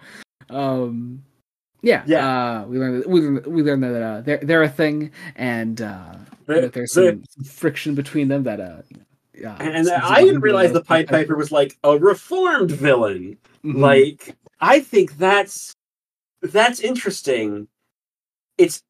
Um, 0.56 1.22
yeah. 1.80 2.02
Yeah. 2.06 2.60
Uh, 2.60 2.64
we 2.66 2.78
learned 2.78 3.04
we 3.06 3.20
learned, 3.20 3.46
we 3.46 3.62
learned 3.62 3.82
that 3.84 4.02
uh, 4.02 4.20
they're 4.20 4.38
they're 4.42 4.62
a 4.62 4.68
thing, 4.68 5.10
and 5.36 5.80
uh, 5.80 6.14
The- 6.46 6.60
that 6.60 6.72
there's 6.74 6.92
the- 6.92 7.10
some, 7.12 7.24
some 7.30 7.44
friction 7.44 7.94
between 7.94 8.28
them. 8.28 8.42
That 8.42 8.60
uh, 8.60 8.82
yeah. 9.34 9.56
and 9.58 9.88
I 9.88 10.22
didn't 10.22 10.40
realize 10.42 10.72
the 10.72 10.82
Pied 10.84 11.08
Piper 11.08 11.34
was 11.36 11.50
like 11.50 11.78
a 11.82 11.96
reformed 11.98 12.70
villain. 12.70 13.38
Mhm. 13.64 13.78
Like 13.78 14.36
I 14.62 14.80
think 14.80 15.18
that's 15.18 15.74
that's 16.40 16.80
interesting. 16.80 17.68
It's 18.58 18.80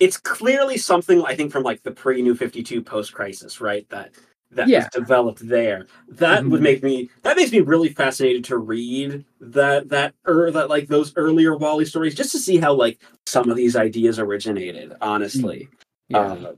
it's 0.00 0.16
clearly 0.18 0.76
something 0.78 1.22
I 1.24 1.36
think 1.36 1.52
from 1.52 1.62
like 1.62 1.82
the 1.82 1.92
pre 1.92 2.22
New 2.22 2.34
Fifty 2.34 2.62
Two 2.62 2.82
post 2.82 3.14
crisis, 3.14 3.60
right? 3.60 3.88
That 3.90 4.10
that 4.50 4.68
Yeah. 4.68 4.80
was 4.80 4.88
developed 4.88 5.48
there. 5.48 5.86
That 6.08 6.44
would 6.44 6.60
Mhm. 6.60 6.64
make 6.64 6.82
me 6.82 7.10
that 7.22 7.36
makes 7.36 7.52
me 7.52 7.60
really 7.60 7.90
fascinated 7.90 8.44
to 8.46 8.58
read 8.58 9.24
that 9.40 9.88
that 9.90 10.14
or 10.26 10.50
that 10.50 10.68
like 10.68 10.88
those 10.88 11.12
earlier 11.16 11.56
Wally 11.56 11.84
stories 11.84 12.14
just 12.14 12.32
to 12.32 12.38
see 12.38 12.58
how 12.58 12.74
like 12.74 13.00
some 13.26 13.48
of 13.48 13.56
these 13.56 13.76
ideas 13.76 14.18
originated. 14.18 14.92
Honestly, 15.00 15.68
yeah. 16.08 16.18
uh, 16.32 16.54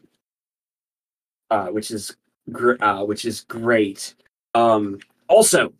uh, 1.50 1.66
which 1.68 1.90
is 1.90 2.16
gr- 2.50 2.82
uh, 2.82 3.04
which 3.04 3.26
is 3.26 3.42
great. 3.42 4.14
Um, 4.54 4.98
also, 5.28 5.72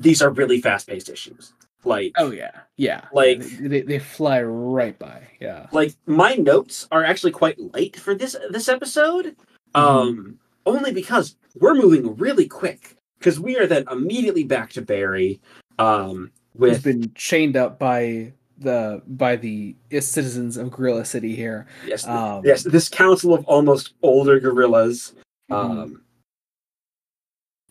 these 0.00 0.22
are 0.22 0.30
really 0.30 0.60
fast-paced 0.60 1.08
issues. 1.08 1.52
Like, 1.84 2.12
oh 2.16 2.30
yeah, 2.32 2.50
yeah. 2.76 3.02
like- 3.12 3.40
they, 3.40 3.68
they, 3.68 3.80
they 3.82 3.98
fly 3.98 4.42
right 4.42 4.98
by. 4.98 5.22
Yeah. 5.40 5.66
like 5.72 5.94
my 6.06 6.34
notes 6.34 6.88
are 6.90 7.04
actually 7.04 7.32
quite 7.32 7.58
late 7.74 7.96
for 7.96 8.14
this 8.14 8.34
this 8.50 8.68
episode. 8.68 9.36
Um, 9.74 10.38
only 10.64 10.92
because 10.92 11.36
we're 11.60 11.74
moving 11.74 12.16
really 12.16 12.46
quick 12.48 12.96
because 13.18 13.38
we 13.38 13.56
are 13.58 13.66
then 13.66 13.84
immediately 13.90 14.42
back 14.44 14.70
to 14.72 14.82
Barry. 14.82 15.40
Um, 15.78 16.32
Who's 16.58 16.82
with 16.82 16.84
been 16.84 17.12
chained 17.14 17.56
up 17.56 17.78
by 17.78 18.32
the 18.58 19.02
by 19.06 19.36
the 19.36 19.76
citizens 20.00 20.56
of 20.56 20.70
Gorilla 20.70 21.04
City 21.04 21.36
here. 21.36 21.66
yes, 21.86 22.06
Um, 22.06 22.42
yes, 22.44 22.62
this 22.64 22.88
council 22.88 23.34
of 23.34 23.44
almost 23.44 23.92
older 24.02 24.40
gorillas. 24.40 25.12
mhm. 25.50 25.54
Um, 25.56 26.02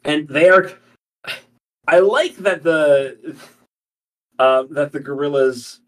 and 0.03 0.27
they 0.27 0.49
are. 0.49 0.71
I 1.87 1.99
like 1.99 2.35
that 2.37 2.63
the 2.63 3.35
uh, 4.39 4.63
that 4.71 4.91
the 4.91 4.99
gorillas 4.99 5.81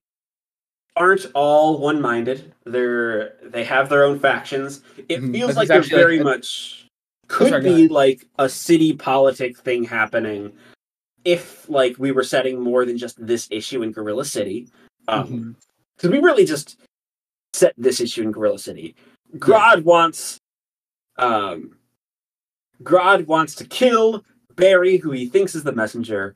aren't 0.95 1.25
all 1.33 1.79
one-minded. 1.79 2.53
They're 2.65 3.35
they 3.43 3.63
have 3.63 3.89
their 3.89 4.03
own 4.03 4.19
factions. 4.19 4.81
It 5.09 5.21
Mhm. 5.21 5.31
feels 5.33 5.49
This 5.49 5.57
like 5.57 5.67
they're 5.67 5.81
very 5.81 6.17
like 6.17 6.25
much 6.25 6.87
could 7.27 7.49
sorry, 7.49 7.63
be 7.63 7.87
like 7.87 8.25
a 8.39 8.47
city 8.49 8.93
politic 8.93 9.57
thing 9.57 9.83
happening 9.83 10.53
if 11.25 11.69
like 11.69 11.97
we 11.99 12.11
were 12.11 12.23
setting 12.23 12.59
more 12.59 12.85
than 12.85 12.97
just 12.97 13.23
this 13.25 13.47
issue 13.51 13.83
in 13.83 13.91
Gorilla 13.91 14.25
City. 14.25 14.69
Um, 15.07 15.27
Mhm. 15.27 15.55
because 15.97 16.11
we 16.11 16.19
really 16.19 16.45
just 16.45 16.77
set 17.53 17.73
this 17.77 17.99
issue 17.99 18.21
in 18.21 18.31
Gorilla 18.31 18.59
City. 18.59 18.95
Grodd 19.37 19.83
wants, 19.83 20.37
um, 21.17 21.77
Grodd 22.83 23.25
wants 23.25 23.55
to 23.55 23.65
kill 23.65 24.23
Barry, 24.57 24.97
who 24.97 25.11
he 25.11 25.27
thinks 25.27 25.55
is 25.55 25.63
the 25.63 25.71
messenger, 25.71 26.35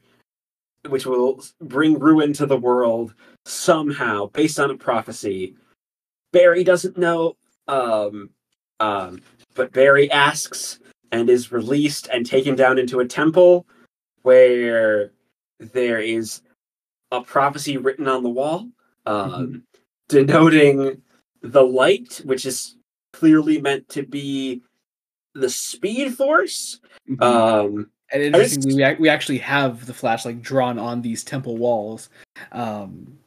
which 0.87 1.05
will 1.05 1.43
bring 1.59 1.99
ruin 1.99 2.31
to 2.33 2.45
the 2.45 2.57
world 2.57 3.13
somehow, 3.45 4.27
based 4.27 4.59
on 4.59 4.71
a 4.71 4.77
prophecy. 4.77 5.55
Barry 6.31 6.63
doesn't 6.63 6.97
know, 6.97 7.35
um, 7.67 8.29
um, 8.79 9.21
but 9.55 9.73
Barry 9.73 10.09
asks 10.11 10.79
and 11.11 11.29
is 11.29 11.51
released 11.51 12.07
and 12.07 12.25
taken 12.25 12.55
down 12.55 12.77
into 12.77 13.01
a 13.01 13.07
temple 13.07 13.65
where 14.21 15.11
there 15.59 15.99
is 15.99 16.41
a 17.11 17.21
prophecy 17.21 17.75
written 17.77 18.07
on 18.07 18.23
the 18.23 18.29
wall 18.29 18.69
um, 19.05 19.63
denoting 20.07 21.01
the 21.41 21.63
light, 21.63 22.21
which 22.23 22.45
is 22.45 22.77
clearly 23.13 23.59
meant 23.59 23.89
to 23.89 24.03
be 24.03 24.61
the 25.33 25.49
speed 25.49 26.15
force. 26.15 26.79
Mhm. 27.09 27.21
Um, 27.21 27.91
And 28.13 28.21
interestingly, 28.23 28.75
we, 28.75 28.83
ac- 28.83 28.99
we 29.01 29.09
actually 29.09 29.37
have 29.39 29.85
the 29.85 29.93
flash 29.93 30.25
like 30.25 30.41
drawn 30.41 30.77
on 30.77 31.01
these 31.01 31.23
temple 31.23 31.57
walls, 31.57 32.09
um, 32.51 33.17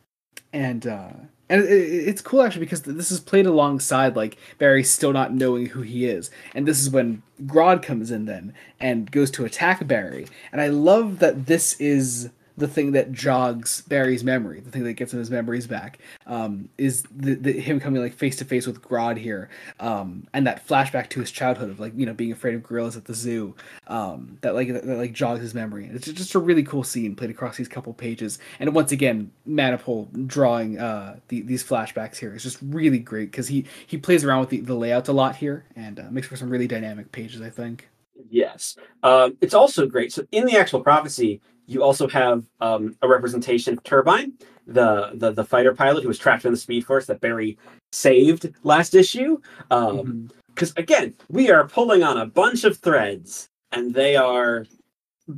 and 0.52 0.86
uh, 0.86 1.10
and 1.48 1.62
it- 1.62 1.68
it's 2.08 2.20
cool 2.20 2.42
actually 2.42 2.60
because 2.66 2.82
this 2.82 3.10
is 3.10 3.20
played 3.20 3.46
alongside 3.46 4.14
like 4.16 4.36
Barry 4.58 4.84
still 4.84 5.12
not 5.12 5.32
knowing 5.34 5.66
who 5.66 5.82
he 5.82 6.04
is, 6.06 6.30
and 6.54 6.66
this 6.66 6.80
is 6.80 6.90
when 6.90 7.22
Grodd 7.46 7.82
comes 7.82 8.10
in 8.10 8.26
then 8.26 8.52
and 8.80 9.10
goes 9.10 9.30
to 9.32 9.44
attack 9.44 9.86
Barry, 9.86 10.26
and 10.52 10.60
I 10.60 10.68
love 10.68 11.18
that 11.20 11.46
this 11.46 11.80
is 11.80 12.30
the 12.56 12.68
thing 12.68 12.92
that 12.92 13.12
jogs 13.12 13.82
Barry's 13.82 14.22
memory, 14.22 14.60
the 14.60 14.70
thing 14.70 14.84
that 14.84 14.92
gets 14.94 15.12
him 15.12 15.18
his 15.18 15.30
memories 15.30 15.66
back, 15.66 15.98
um, 16.26 16.68
is 16.78 17.02
the, 17.14 17.34
the 17.34 17.52
him 17.52 17.80
coming 17.80 18.00
like 18.00 18.14
face 18.14 18.36
to 18.36 18.44
face 18.44 18.66
with 18.66 18.80
Grodd 18.80 19.16
here, 19.16 19.48
um, 19.80 20.26
and 20.32 20.46
that 20.46 20.66
flashback 20.66 21.08
to 21.10 21.20
his 21.20 21.30
childhood 21.30 21.70
of 21.70 21.80
like 21.80 21.92
you 21.96 22.06
know 22.06 22.14
being 22.14 22.32
afraid 22.32 22.54
of 22.54 22.62
gorillas 22.62 22.96
at 22.96 23.06
the 23.06 23.14
zoo, 23.14 23.54
um, 23.88 24.38
that 24.42 24.54
like 24.54 24.72
that, 24.72 24.86
that, 24.86 24.98
like 24.98 25.12
jogs 25.12 25.40
his 25.40 25.54
memory. 25.54 25.90
It's 25.92 26.06
just 26.06 26.34
a 26.34 26.38
really 26.38 26.62
cool 26.62 26.84
scene 26.84 27.16
played 27.16 27.30
across 27.30 27.56
these 27.56 27.68
couple 27.68 27.92
pages, 27.92 28.38
and 28.60 28.74
once 28.74 28.92
again, 28.92 29.32
Manapul 29.48 30.26
drawing 30.26 30.78
uh, 30.78 31.16
the, 31.28 31.42
these 31.42 31.64
flashbacks 31.64 32.16
here 32.16 32.34
is 32.34 32.42
just 32.42 32.58
really 32.62 32.98
great 32.98 33.30
because 33.30 33.48
he 33.48 33.66
he 33.86 33.96
plays 33.96 34.24
around 34.24 34.40
with 34.40 34.50
the, 34.50 34.60
the 34.60 34.74
layout 34.74 35.08
a 35.08 35.12
lot 35.12 35.36
here 35.36 35.64
and 35.76 35.98
uh, 35.98 36.04
makes 36.10 36.28
for 36.28 36.36
some 36.36 36.50
really 36.50 36.68
dynamic 36.68 37.10
pages. 37.12 37.40
I 37.42 37.50
think. 37.50 37.88
yes. 38.30 38.76
Um, 39.02 39.36
it's 39.40 39.54
also 39.54 39.86
great. 39.86 40.12
So 40.12 40.26
in 40.32 40.46
the 40.46 40.56
actual 40.56 40.80
prophecy, 40.80 41.40
you 41.66 41.83
also 41.83 42.09
have 42.09 42.44
um, 42.61 42.96
a 43.03 43.09
representation 43.09 43.74
of 43.74 43.83
Turbine, 43.85 44.33
the, 44.66 45.11
the 45.14 45.33
the 45.33 45.44
fighter 45.44 45.74
pilot 45.74 46.03
who 46.03 46.09
was 46.09 46.18
trapped 46.18 46.44
in 46.44 46.53
the 46.53 46.57
Speed 46.59 46.85
Force 46.87 47.07
that 47.07 47.20
Barry 47.20 47.57
saved 47.92 48.53
last 48.62 48.94
issue. 48.94 49.40
Um, 49.70 49.96
Mhm. 49.98 50.31
because 50.48 50.72
again 50.77 51.14
we 51.29 51.50
are 51.50 51.66
pulling 51.66 52.03
on 52.05 52.16
a 52.18 52.27
bunch 52.27 52.62
of 52.64 52.77
threads 52.79 53.48
and 53.72 53.92
they 53.92 54.14
are 54.14 54.64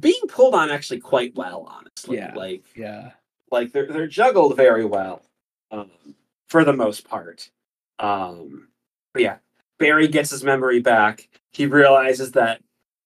being 0.00 0.20
pulled 0.28 0.54
on 0.54 0.70
actually 0.70 1.00
quite 1.00 1.34
well 1.36 1.66
honestly 1.70 2.16
Yeah. 2.18 2.34
like 2.34 2.62
Yeah. 2.76 3.12
like 3.50 3.72
they're, 3.72 3.86
they're 3.86 4.06
juggled 4.06 4.56
very 4.56 4.84
well 4.84 5.22
um, 5.70 5.90
for 6.50 6.64
the 6.64 6.72
most 6.74 7.08
part 7.08 7.50
um, 7.98 8.68
but 9.14 9.22
yeah 9.22 9.36
barry 9.78 10.06
gets 10.08 10.30
his 10.30 10.44
memory 10.44 10.80
back 10.80 11.28
he 11.52 11.64
realizes 11.66 12.32
that 12.32 12.60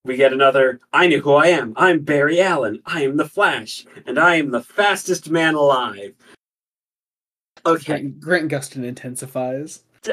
we 0.04 0.16
get 0.16 0.32
another 0.32 0.80
i 0.92 1.06
knew 1.06 1.20
who 1.20 1.34
i 1.34 1.46
am. 1.48 1.72
I'm 1.76 2.00
barry 2.00 2.40
allen. 2.40 2.80
I 2.86 3.02
am 3.02 3.16
the 3.16 3.28
flash 3.28 3.84
and 4.06 4.18
i 4.18 4.36
am 4.36 4.50
the 4.50 4.62
fastest 4.62 5.30
man 5.30 5.54
alive. 5.54 6.14
Okay. 7.66 8.00
Grant, 8.00 8.20
Grant 8.20 8.50
Gustin 8.50 8.84
intensifies. 8.84 9.82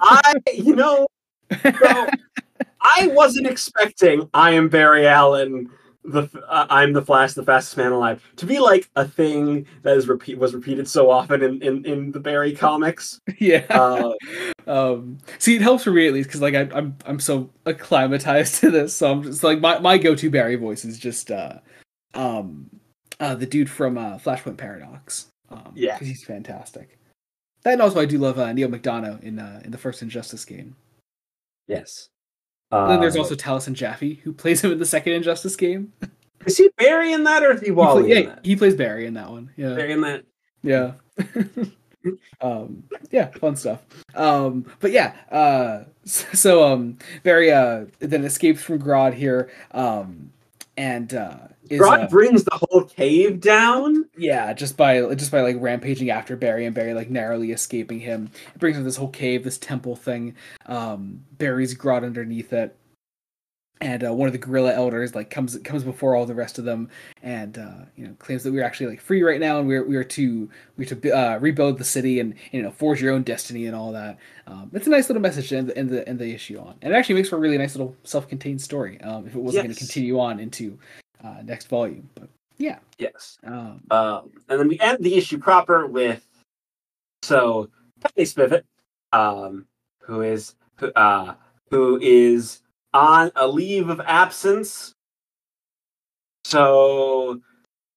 i 0.00 0.34
you 0.54 0.76
know 0.76 1.06
So, 1.62 2.06
I 2.80 3.08
wasn't 3.08 3.46
expecting 3.46 4.28
I 4.34 4.52
am 4.52 4.68
Barry 4.68 5.06
Allen, 5.06 5.68
the 6.04 6.28
uh, 6.48 6.66
I'm 6.70 6.92
the 6.92 7.02
Flash, 7.02 7.32
the 7.34 7.42
fastest 7.44 7.76
man 7.76 7.92
alive, 7.92 8.22
to 8.36 8.46
be 8.46 8.58
like 8.58 8.88
a 8.96 9.06
thing 9.08 9.66
that 9.82 9.96
is 9.96 10.06
repeat 10.08 10.38
was 10.38 10.54
repeated 10.54 10.86
so 10.88 11.10
often 11.10 11.42
in 11.42 11.62
in, 11.62 11.84
in 11.84 12.12
the 12.12 12.20
Barry 12.20 12.54
comics. 12.54 13.20
yeah. 13.38 13.64
Uh, 13.70 14.12
um 14.66 15.18
see 15.38 15.56
it 15.56 15.62
helps 15.62 15.84
for 15.84 15.90
me 15.90 16.06
at 16.06 16.14
least 16.14 16.26
because 16.28 16.40
like 16.40 16.54
I, 16.54 16.60
i'm 16.74 16.96
i'm 17.04 17.20
so 17.20 17.50
acclimatized 17.66 18.54
to 18.60 18.70
this 18.70 18.94
so 18.94 19.12
i'm 19.12 19.22
just 19.22 19.44
like 19.44 19.60
my, 19.60 19.78
my 19.78 19.98
go-to 19.98 20.30
barry 20.30 20.56
voice 20.56 20.86
is 20.86 20.98
just 20.98 21.30
uh 21.30 21.58
um 22.14 22.70
uh 23.20 23.34
the 23.34 23.44
dude 23.44 23.68
from 23.68 23.98
uh 23.98 24.16
flashpoint 24.16 24.56
paradox 24.56 25.26
um 25.50 25.72
Yeah. 25.74 25.98
he's 25.98 26.24
fantastic 26.24 26.98
That 27.64 27.74
and 27.74 27.82
also 27.82 28.00
I 28.00 28.06
do 28.06 28.16
love 28.18 28.38
uh, 28.38 28.50
Neal 28.54 28.68
McDonough 28.68 29.22
in 29.22 29.38
uh, 29.38 29.60
in 29.64 29.70
the 29.70 29.78
first 29.78 30.00
Injustice 30.02 30.44
game. 30.46 30.76
Yes. 31.66 32.08
And 32.82 32.90
then 32.92 33.00
there's 33.00 33.16
Uh, 33.16 33.20
also 33.20 33.34
Taliesin 33.34 33.74
Jaffe 33.74 34.14
who 34.24 34.32
plays 34.32 34.62
him 34.62 34.72
in 34.72 34.78
the 34.78 34.86
second 34.86 35.12
Injustice 35.14 35.56
game. 35.56 35.92
is 36.46 36.56
he 36.56 36.68
Barry 36.76 37.12
in 37.12 37.24
that 37.24 37.42
or 37.42 37.52
is 37.52 37.60
he 37.60 37.66
He, 37.66 37.70
Wally 37.72 38.02
play- 38.04 38.22
in 38.22 38.28
yeah, 38.28 38.38
he 38.42 38.56
plays 38.56 38.74
Barry 38.74 39.06
in 39.06 39.14
that 39.14 39.30
one. 39.30 39.50
Yeah. 39.56 39.74
Barry 39.74 39.92
in 39.92 40.00
that. 40.02 40.24
Yeah. 40.62 40.92
um 42.40 42.84
yeah, 43.10 43.26
fun 43.30 43.56
stuff. 43.56 43.82
Um 44.14 44.66
but 44.80 44.90
yeah, 44.92 45.14
uh 45.30 45.84
so, 46.04 46.26
so 46.34 46.72
um 46.72 46.98
Barry 47.22 47.50
uh 47.52 47.86
then 48.00 48.24
escapes 48.24 48.62
from 48.62 48.78
Grodd 48.80 49.14
here 49.14 49.50
um 49.72 50.30
and 50.76 51.14
uh 51.14 51.36
is 51.70 51.80
Grodd 51.80 52.04
uh, 52.04 52.08
brings 52.08 52.44
the 52.44 52.56
whole 52.56 52.84
cave 52.84 53.40
down. 53.40 54.04
yeah, 54.16 54.52
just 54.52 54.76
by 54.76 55.14
just 55.14 55.30
by 55.30 55.40
like 55.40 55.56
rampaging 55.58 56.10
after 56.10 56.36
Barry 56.36 56.66
and 56.66 56.74
Barry 56.74 56.94
like 56.94 57.10
narrowly 57.10 57.52
escaping 57.52 58.00
him. 58.00 58.30
It 58.54 58.58
brings 58.58 58.76
him 58.76 58.84
this 58.84 58.96
whole 58.96 59.08
cave, 59.08 59.44
this 59.44 59.58
temple 59.58 59.96
thing. 59.96 60.34
Um 60.66 61.24
Barry's 61.38 61.74
Grodd 61.74 62.04
underneath 62.04 62.52
it. 62.52 62.76
And 63.80 64.06
uh, 64.06 64.14
one 64.14 64.28
of 64.28 64.32
the 64.32 64.38
gorilla 64.38 64.72
elders 64.72 65.14
like 65.16 65.30
comes 65.30 65.58
comes 65.58 65.82
before 65.82 66.14
all 66.14 66.24
the 66.26 66.34
rest 66.34 66.58
of 66.58 66.64
them, 66.64 66.88
and 67.22 67.58
uh, 67.58 67.84
you 67.96 68.06
know 68.06 68.14
claims 68.20 68.44
that 68.44 68.52
we're 68.52 68.64
actually 68.64 68.86
like 68.86 69.00
free 69.00 69.22
right 69.22 69.40
now, 69.40 69.58
and 69.58 69.66
we're 69.66 69.84
we 69.84 69.96
are 69.96 70.04
to 70.04 70.48
we 70.76 70.86
are 70.86 70.94
to 70.94 71.10
uh, 71.10 71.38
rebuild 71.38 71.78
the 71.78 71.84
city 71.84 72.20
and 72.20 72.34
you 72.52 72.62
know 72.62 72.70
forge 72.70 73.02
your 73.02 73.12
own 73.12 73.24
destiny 73.24 73.66
and 73.66 73.74
all 73.74 73.90
that. 73.92 74.16
Um, 74.46 74.70
it's 74.72 74.86
a 74.86 74.90
nice 74.90 75.08
little 75.08 75.20
message 75.20 75.48
to 75.48 75.58
end 75.58 75.68
the, 75.68 75.76
end 75.76 75.90
the 75.90 76.08
end 76.08 76.18
the 76.20 76.32
issue 76.32 76.58
on, 76.58 76.76
and 76.82 76.94
it 76.94 76.96
actually 76.96 77.16
makes 77.16 77.28
for 77.28 77.36
a 77.36 77.40
really 77.40 77.58
nice 77.58 77.74
little 77.74 77.96
self-contained 78.04 78.62
story. 78.62 79.00
Um, 79.00 79.26
if 79.26 79.34
it 79.34 79.40
wasn't 79.40 79.64
going 79.64 79.74
to 79.74 79.78
continue 79.78 80.20
on 80.20 80.38
into 80.38 80.78
uh, 81.24 81.42
next 81.42 81.68
volume, 81.68 82.08
but 82.14 82.28
yeah, 82.58 82.78
Yes. 82.98 83.38
um, 83.44 83.80
Um, 83.90 84.30
and 84.48 84.60
then 84.60 84.68
we 84.68 84.78
end 84.78 84.98
the 85.02 85.14
issue 85.16 85.38
proper 85.38 85.86
with 85.86 86.24
so 87.22 87.70
Penny 88.00 88.26
Spivot, 88.26 88.62
um, 89.12 89.66
who 90.00 90.20
is 90.22 90.54
who, 90.76 90.92
uh, 90.92 91.34
who 91.70 91.98
is 92.00 92.60
on 92.92 93.32
a 93.36 93.46
leave 93.46 93.88
of 93.88 94.00
absence, 94.00 94.92
so 96.44 97.40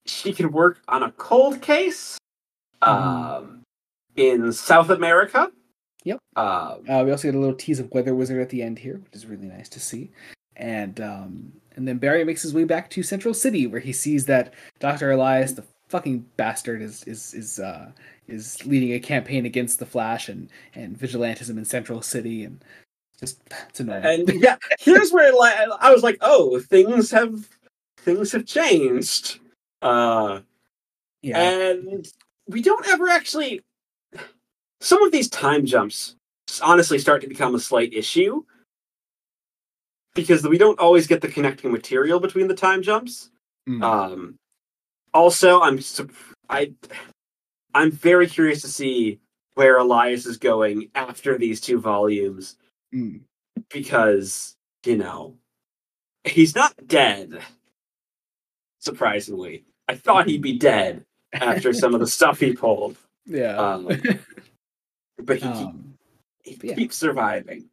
she 0.05 0.31
can 0.33 0.51
work 0.51 0.79
on 0.87 1.03
a 1.03 1.11
cold 1.11 1.61
case, 1.61 2.17
um, 2.81 3.61
in 4.15 4.51
South 4.53 4.89
America. 4.89 5.51
Yep. 6.03 6.19
Um, 6.35 6.85
Uh, 6.87 7.03
we 7.03 7.11
also 7.11 7.27
get 7.27 7.35
a 7.35 7.39
little 7.39 7.55
tease 7.55 7.79
of 7.79 7.91
Weather 7.91 8.15
Wizard 8.15 8.41
at 8.41 8.49
the 8.49 8.61
end 8.63 8.79
here, 8.79 8.97
which 8.97 9.13
is 9.13 9.25
really 9.25 9.47
nice 9.47 9.67
to 9.69 9.79
see. 9.79 10.11
And 10.57 10.99
um, 10.99 11.53
and 11.75 11.87
then 11.87 11.97
Barry 11.99 12.23
makes 12.23 12.41
his 12.41 12.53
way 12.53 12.63
back 12.63 12.89
to 12.91 13.03
Central 13.03 13.33
City, 13.33 13.67
where 13.67 13.79
he 13.79 13.93
sees 13.93 14.25
that 14.25 14.53
Doctor 14.79 15.11
Elias, 15.11 15.53
the 15.53 15.63
fucking 15.87 16.25
bastard, 16.35 16.81
is 16.81 17.03
is 17.03 17.33
is 17.33 17.59
uh, 17.59 17.91
is 18.27 18.65
leading 18.65 18.93
a 18.93 18.99
campaign 18.99 19.45
against 19.45 19.79
the 19.79 19.85
Flash 19.85 20.29
and 20.29 20.49
and 20.73 20.97
vigilantism 20.97 21.57
in 21.57 21.65
Central 21.65 22.01
City, 22.01 22.43
and 22.43 22.63
just 23.19 23.39
it's 23.69 23.79
annoying. 23.79 24.03
and 24.03 24.29
yeah, 24.41 24.57
here's 24.79 25.11
where 25.11 25.33
like 25.33 25.55
I 25.79 25.91
was 25.91 26.03
like, 26.03 26.17
oh, 26.21 26.59
things 26.59 27.11
have 27.11 27.47
things 27.99 28.31
have 28.31 28.45
changed. 28.45 29.39
Uh, 29.83 30.39
yeah, 31.21 31.39
and 31.39 32.07
we 32.47 32.63
don't 32.63 32.87
ever 32.87 33.07
actually 33.09 33.61
some 34.81 35.03
of 35.03 35.11
these 35.11 35.29
time 35.29 35.65
jumps 35.65 36.15
honestly 36.61 36.97
start 36.97 37.21
to 37.21 37.27
become 37.27 37.55
a 37.55 37.59
slight 37.59 37.93
issue 37.93 38.43
because 40.17 40.45
we 40.45 40.57
don't 40.57 40.79
always 40.79 41.07
get 41.07 41.21
the 41.21 41.27
connecting 41.29 41.71
material 41.71 42.19
between 42.19 42.47
the 42.49 42.53
time 42.53 42.81
jumps 42.81 43.29
Mm. 43.69 43.83
um 43.83 44.35
also 45.13 45.59
i'm 45.61 45.77
i 46.49 46.71
i'm 47.73 47.91
very 47.91 48.27
curious 48.27 48.61
to 48.61 48.69
see 48.69 49.19
where 49.55 49.77
elias 49.77 50.25
is 50.25 50.37
going 50.37 50.89
after 50.95 51.37
these 51.37 51.59
two 51.61 51.79
volumes 51.79 52.57
Mm. 52.95 53.21
because 53.69 54.55
you 54.85 54.95
know 54.97 55.35
he's 56.23 56.55
not 56.55 56.73
dead 56.87 57.39
surprisingly 58.79 59.65
i 59.89 59.95
thought 59.95 60.27
he'd 60.27 60.41
be 60.41 60.57
dead 60.57 61.03
after 61.33 61.73
some 61.73 61.93
of 61.93 61.99
the 61.99 62.07
stuff 62.17 62.39
he 62.39 62.53
pulled 62.53 62.95
yeah. 63.25 63.57
um, 63.57 63.87
but 65.19 65.37
he, 65.39 65.43
Um, 65.47 65.95
he 66.43 66.57
yeah. 66.63 66.75
keeps 66.75 66.95
surviving 66.95 67.65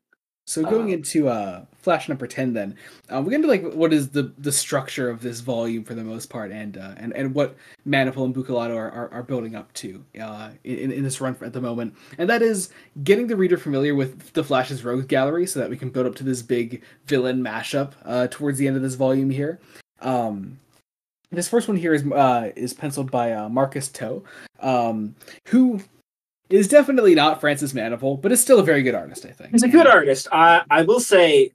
So 0.47 0.63
going 0.63 0.89
Um, 0.89 0.93
into 0.93 1.29
uh, 1.29 1.65
Flash 1.79 2.09
number 2.09 2.27
ten, 2.27 2.53
then 2.53 2.77
uh, 3.11 3.23
we're 3.23 3.33
into 3.33 3.49
like 3.49 3.73
what 3.73 3.93
is 3.93 4.11
the 4.11 4.33
the 4.39 4.53
structure 4.53 5.09
of 5.09 5.23
this 5.23 5.41
volume 5.41 5.85
for 5.85 5.95
the 5.95 6.05
most 6.05 6.29
part, 6.29 6.53
and 6.53 6.77
uh, 6.77 6.93
and 6.97 7.15
and 7.15 7.35
what 7.35 7.57
Manapul 7.87 8.25
and 8.27 8.35
Buccellato 8.35 8.77
are, 8.77 8.91
are, 8.91 9.13
are 9.13 9.23
building 9.23 9.55
up 9.55 9.73
to 9.75 10.05
uh, 10.21 10.51
in 10.63 10.93
in 10.93 11.03
this 11.03 11.21
run 11.21 11.37
at 11.41 11.55
the 11.55 11.61
moment, 11.63 11.95
and 12.19 12.29
that 12.29 12.43
is 12.43 12.69
getting 13.03 13.27
the 13.27 13.37
reader 13.37 13.57
familiar 13.57 13.95
with 13.95 14.35
the 14.35 14.45
Flash's 14.45 14.85
Rogues 14.85 15.07
Gallery, 15.07 15.47
so 15.47 15.61
that 15.61 15.71
we 15.71 15.79
can 15.79 15.89
build 15.89 16.07
up 16.07 16.15
to 16.17 16.25
this 16.25 16.43
big 16.43 16.83
villain 17.07 17.43
mashup 17.43 17.93
uh, 18.05 18.27
towards 18.31 18.59
the 18.59 18.67
end 18.67 18.77
of 18.77 18.83
this 18.83 18.97
volume 18.97 19.31
here. 19.31 19.59
Um, 20.01 20.59
this 21.31 21.49
first 21.49 21.69
one 21.69 21.79
here 21.79 21.95
is 21.95 22.05
uh, 22.13 22.53
is 22.55 22.75
penciled 22.75 23.11
by 23.11 23.33
uh, 23.33 23.49
Marcus 23.49 23.89
To, 23.89 24.23
um, 24.61 25.15
who 25.49 25.81
is 26.55 26.69
definitely 26.69 27.15
not 27.15 27.41
Francis 27.41 27.73
Manapul, 27.73 28.21
but 28.21 28.33
is 28.33 28.41
still 28.41 28.59
a 28.61 28.65
very 28.65 28.83
good 28.83 28.95
artist, 28.95 29.25
I 29.27 29.31
think. 29.31 29.51
he's 29.51 29.63
a 29.63 29.69
good 29.69 29.87
artist 29.87 30.29
i 30.33 30.63
i 30.71 30.83
will 30.83 31.01
say 31.01 31.53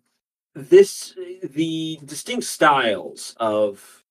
this 0.55 1.13
the 1.43 1.99
distinct 2.05 2.43
styles 2.45 3.35
of 3.39 4.03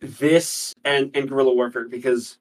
this 0.00 0.74
and 0.84 1.10
and 1.16 1.28
gorilla 1.28 1.54
warfare 1.54 1.88
because 1.88 2.38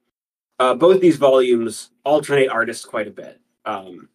uh 0.59 0.73
both 0.75 0.99
these 1.01 1.17
volumes 1.17 1.91
alternate 2.03 2.49
artists 2.49 2.85
quite 2.85 3.07
a 3.07 3.11
bit 3.11 3.39
um 3.65 4.09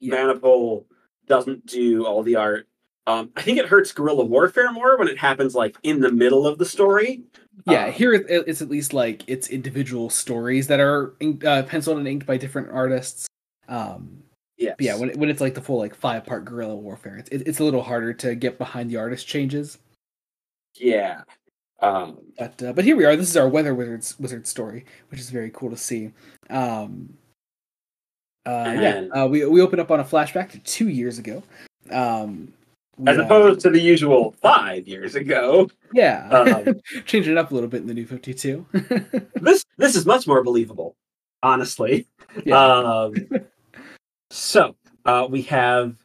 Yeah. 0.00 0.14
Manapul 0.16 0.84
doesn't 1.26 1.66
do 1.66 2.04
all 2.06 2.22
the 2.22 2.36
art 2.36 2.66
um 3.06 3.30
i 3.36 3.42
think 3.42 3.58
it 3.58 3.66
hurts 3.66 3.92
gorilla 3.92 4.24
warfare 4.24 4.70
more 4.72 4.96
when 4.98 5.08
it 5.08 5.18
happens 5.18 5.54
like 5.54 5.76
in 5.82 6.00
the 6.00 6.10
middle 6.12 6.46
of 6.46 6.58
the 6.58 6.64
story 6.64 7.22
Yeah, 7.66 7.86
Um, 7.86 7.92
here 7.92 8.14
it's 8.14 8.62
at 8.62 8.68
least 8.70 8.92
like 8.94 9.22
it's 9.26 9.48
individual 9.48 10.08
stories 10.10 10.66
that 10.68 10.80
are 10.80 11.14
uh, 11.44 11.62
penciled 11.64 11.98
and 11.98 12.08
inked 12.08 12.26
by 12.26 12.36
different 12.38 12.70
artists. 12.70 13.26
Um, 13.68 14.22
yes. 14.56 14.74
yeah, 14.80 14.96
when 14.96 15.10
it, 15.10 15.16
when 15.18 15.28
it's 15.28 15.40
like 15.40 15.54
the 15.54 15.60
full 15.60 15.76
like 15.78 15.94
five 15.94 16.24
part 16.24 16.44
gorilla 16.46 16.74
warfare, 16.74 17.18
it's 17.18 17.28
it, 17.28 17.42
it's 17.46 17.60
a 17.60 17.64
little 17.64 17.82
harder 17.82 18.14
to 18.14 18.34
get 18.34 18.56
behind 18.56 18.90
the 18.90 18.96
artist 18.96 19.26
changes. 19.28 19.78
yeah 20.80 21.22
um 21.80 22.18
But 22.38 22.62
uh, 22.62 22.72
but 22.72 22.84
here 22.84 22.96
we 22.96 23.04
are. 23.04 23.16
This 23.16 23.28
is 23.28 23.36
our 23.36 23.48
weather 23.48 23.74
wizards 23.74 24.18
wizard 24.18 24.46
story, 24.46 24.84
which 25.10 25.20
is 25.20 25.28
very 25.30 25.50
cool 25.50 25.68
to 25.70 25.76
see. 25.76 26.10
Um, 26.48 27.12
uh, 28.46 28.74
yeah, 28.80 29.04
uh, 29.14 29.26
we 29.26 29.44
we 29.44 29.60
open 29.60 29.78
up 29.78 29.90
on 29.90 30.00
a 30.00 30.04
flashback 30.04 30.50
to 30.52 30.58
two 30.60 30.88
years 30.88 31.18
ago. 31.18 31.42
Um, 31.90 32.54
as 33.06 33.18
uh, 33.18 33.22
opposed 33.22 33.60
to 33.60 33.70
the 33.70 33.80
usual 33.80 34.34
five 34.42 34.86
years 34.86 35.14
ago. 35.14 35.68
Yeah, 35.92 36.28
um, 36.66 36.80
changing 37.06 37.32
it 37.32 37.38
up 37.38 37.50
a 37.50 37.54
little 37.54 37.68
bit 37.68 37.82
in 37.82 37.86
the 37.86 37.94
new 37.94 38.06
Fifty 38.06 38.34
Two. 38.34 38.66
this 39.34 39.64
this 39.78 39.96
is 39.96 40.06
much 40.06 40.26
more 40.26 40.42
believable 40.42 40.96
honestly. 41.42 42.06
Yeah, 42.44 42.56
Um, 42.58 43.14
so 44.30 44.76
uh, 45.04 45.26
we 45.28 45.42
have 45.42 45.96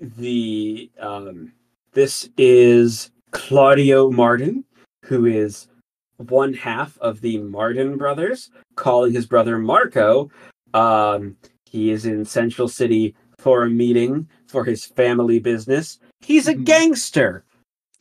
the 0.00 0.90
um, 0.98 1.52
this 1.92 2.28
is 2.36 3.10
Claudio 3.30 4.10
Mardon, 4.10 4.64
who 5.04 5.26
is 5.26 5.68
one 6.18 6.54
half 6.54 6.96
of 6.98 7.20
the 7.20 7.38
Mardon 7.38 7.98
brothers, 7.98 8.50
calling 8.76 9.12
his 9.12 9.26
brother 9.26 9.58
Marco. 9.58 10.30
Um, 10.74 11.36
he 11.66 11.90
is 11.90 12.06
in 12.06 12.24
Central 12.24 12.68
City 12.68 13.14
for 13.42 13.64
a 13.64 13.70
meeting 13.70 14.28
for 14.46 14.64
his 14.64 14.84
family 14.84 15.40
business. 15.40 15.98
He's 16.20 16.46
a 16.46 16.54
Mhm. 16.54 16.64
gangster 16.64 17.44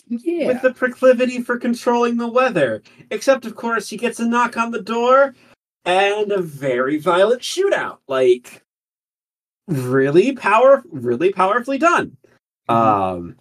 yeah. 0.07 0.47
with 0.47 0.61
the 0.61 0.73
proclivity 0.73 1.41
for 1.41 1.57
controlling 1.57 2.17
the 2.17 2.27
weather. 2.27 2.83
Except, 3.09 3.45
of 3.45 3.55
course, 3.55 3.89
he 3.89 3.97
gets 3.97 4.19
a 4.19 4.25
knock 4.25 4.55
on 4.55 4.69
the 4.71 4.81
door 4.81 5.33
and 5.83 6.31
a 6.31 6.41
very 6.41 6.97
violent 6.99 7.41
shootout. 7.41 7.97
Like, 8.07 8.63
really 9.67 10.33
power, 10.33 10.83
really 10.91 11.31
powerfully 11.31 11.79
done. 11.79 12.17
Um, 12.69 13.37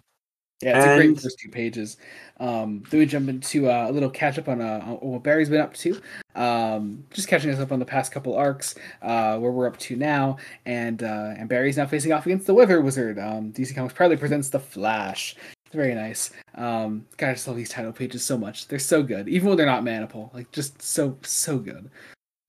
Yeah, 0.61 0.77
it's 0.77 0.85
a 0.85 0.95
great 0.95 1.19
first 1.19 1.39
two 1.39 1.49
pages. 1.49 1.97
Um, 2.39 2.83
then 2.89 2.99
we 2.99 3.05
jump 3.05 3.29
into 3.29 3.69
uh, 3.69 3.87
a 3.89 3.91
little 3.91 4.09
catch 4.09 4.37
up 4.37 4.47
on, 4.47 4.61
uh, 4.61 4.81
on 4.85 4.97
what 5.11 5.23
Barry's 5.23 5.49
been 5.49 5.61
up 5.61 5.73
to. 5.75 5.99
Um, 6.35 7.03
just 7.11 7.27
catching 7.27 7.49
us 7.49 7.59
up 7.59 7.71
on 7.71 7.79
the 7.79 7.85
past 7.85 8.11
couple 8.11 8.35
arcs, 8.35 8.75
uh, 9.01 9.37
where 9.37 9.51
we're 9.51 9.67
up 9.67 9.77
to 9.77 9.95
now, 9.95 10.37
and 10.65 11.03
uh, 11.03 11.33
and 11.37 11.49
Barry's 11.49 11.77
now 11.77 11.85
facing 11.85 12.13
off 12.13 12.25
against 12.25 12.47
the 12.47 12.53
Weather 12.53 12.81
Wizard. 12.81 13.19
Um, 13.19 13.51
DC 13.51 13.75
Comics 13.75 13.93
proudly 13.93 14.17
presents 14.17 14.49
the 14.49 14.59
Flash. 14.59 15.35
It's 15.65 15.75
very 15.75 15.95
nice. 15.95 16.31
Um, 16.55 17.05
God, 17.17 17.29
I 17.29 17.33
just 17.33 17.47
love 17.47 17.57
these 17.57 17.69
title 17.69 17.91
pages 17.91 18.23
so 18.23 18.37
much. 18.37 18.67
They're 18.67 18.79
so 18.79 19.03
good, 19.03 19.27
even 19.27 19.49
when 19.49 19.57
they're 19.57 19.65
not 19.65 19.83
Manapul. 19.83 20.33
Like 20.33 20.51
just 20.51 20.81
so 20.81 21.17
so 21.23 21.57
good. 21.57 21.89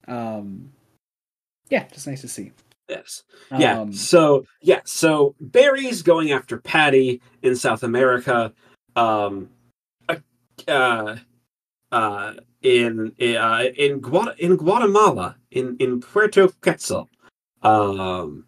Um, 0.07 0.71
yeah, 1.71 1.87
just 1.89 2.07
nice 2.07 2.21
to 2.21 2.29
see. 2.29 2.53
Yes. 2.89 3.23
Yeah. 3.57 3.81
Um, 3.81 3.93
so 3.93 4.45
yeah. 4.61 4.81
So 4.85 5.35
Barry's 5.41 6.03
going 6.03 6.33
after 6.33 6.59
Patty 6.59 7.21
in 7.43 7.57
South 7.57 7.83
America. 7.83 8.53
Um, 8.97 9.49
uh, 10.69 11.17
uh, 11.91 12.33
in 12.63 13.13
uh, 13.21 13.65
in 13.77 14.01
Guat- 14.01 14.39
in 14.39 14.57
Guatemala 14.57 15.37
in 15.51 15.77
in 15.79 16.01
Puerto 16.01 16.49
Quetzal. 16.61 17.09
Um, 17.63 18.47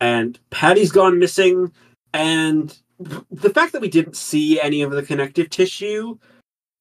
and 0.00 0.38
Patty's 0.50 0.92
gone 0.92 1.18
missing, 1.18 1.72
and 2.12 2.76
the 3.30 3.50
fact 3.50 3.72
that 3.72 3.82
we 3.82 3.88
didn't 3.88 4.16
see 4.16 4.60
any 4.60 4.82
of 4.82 4.90
the 4.90 5.02
connective 5.02 5.50
tissue 5.50 6.18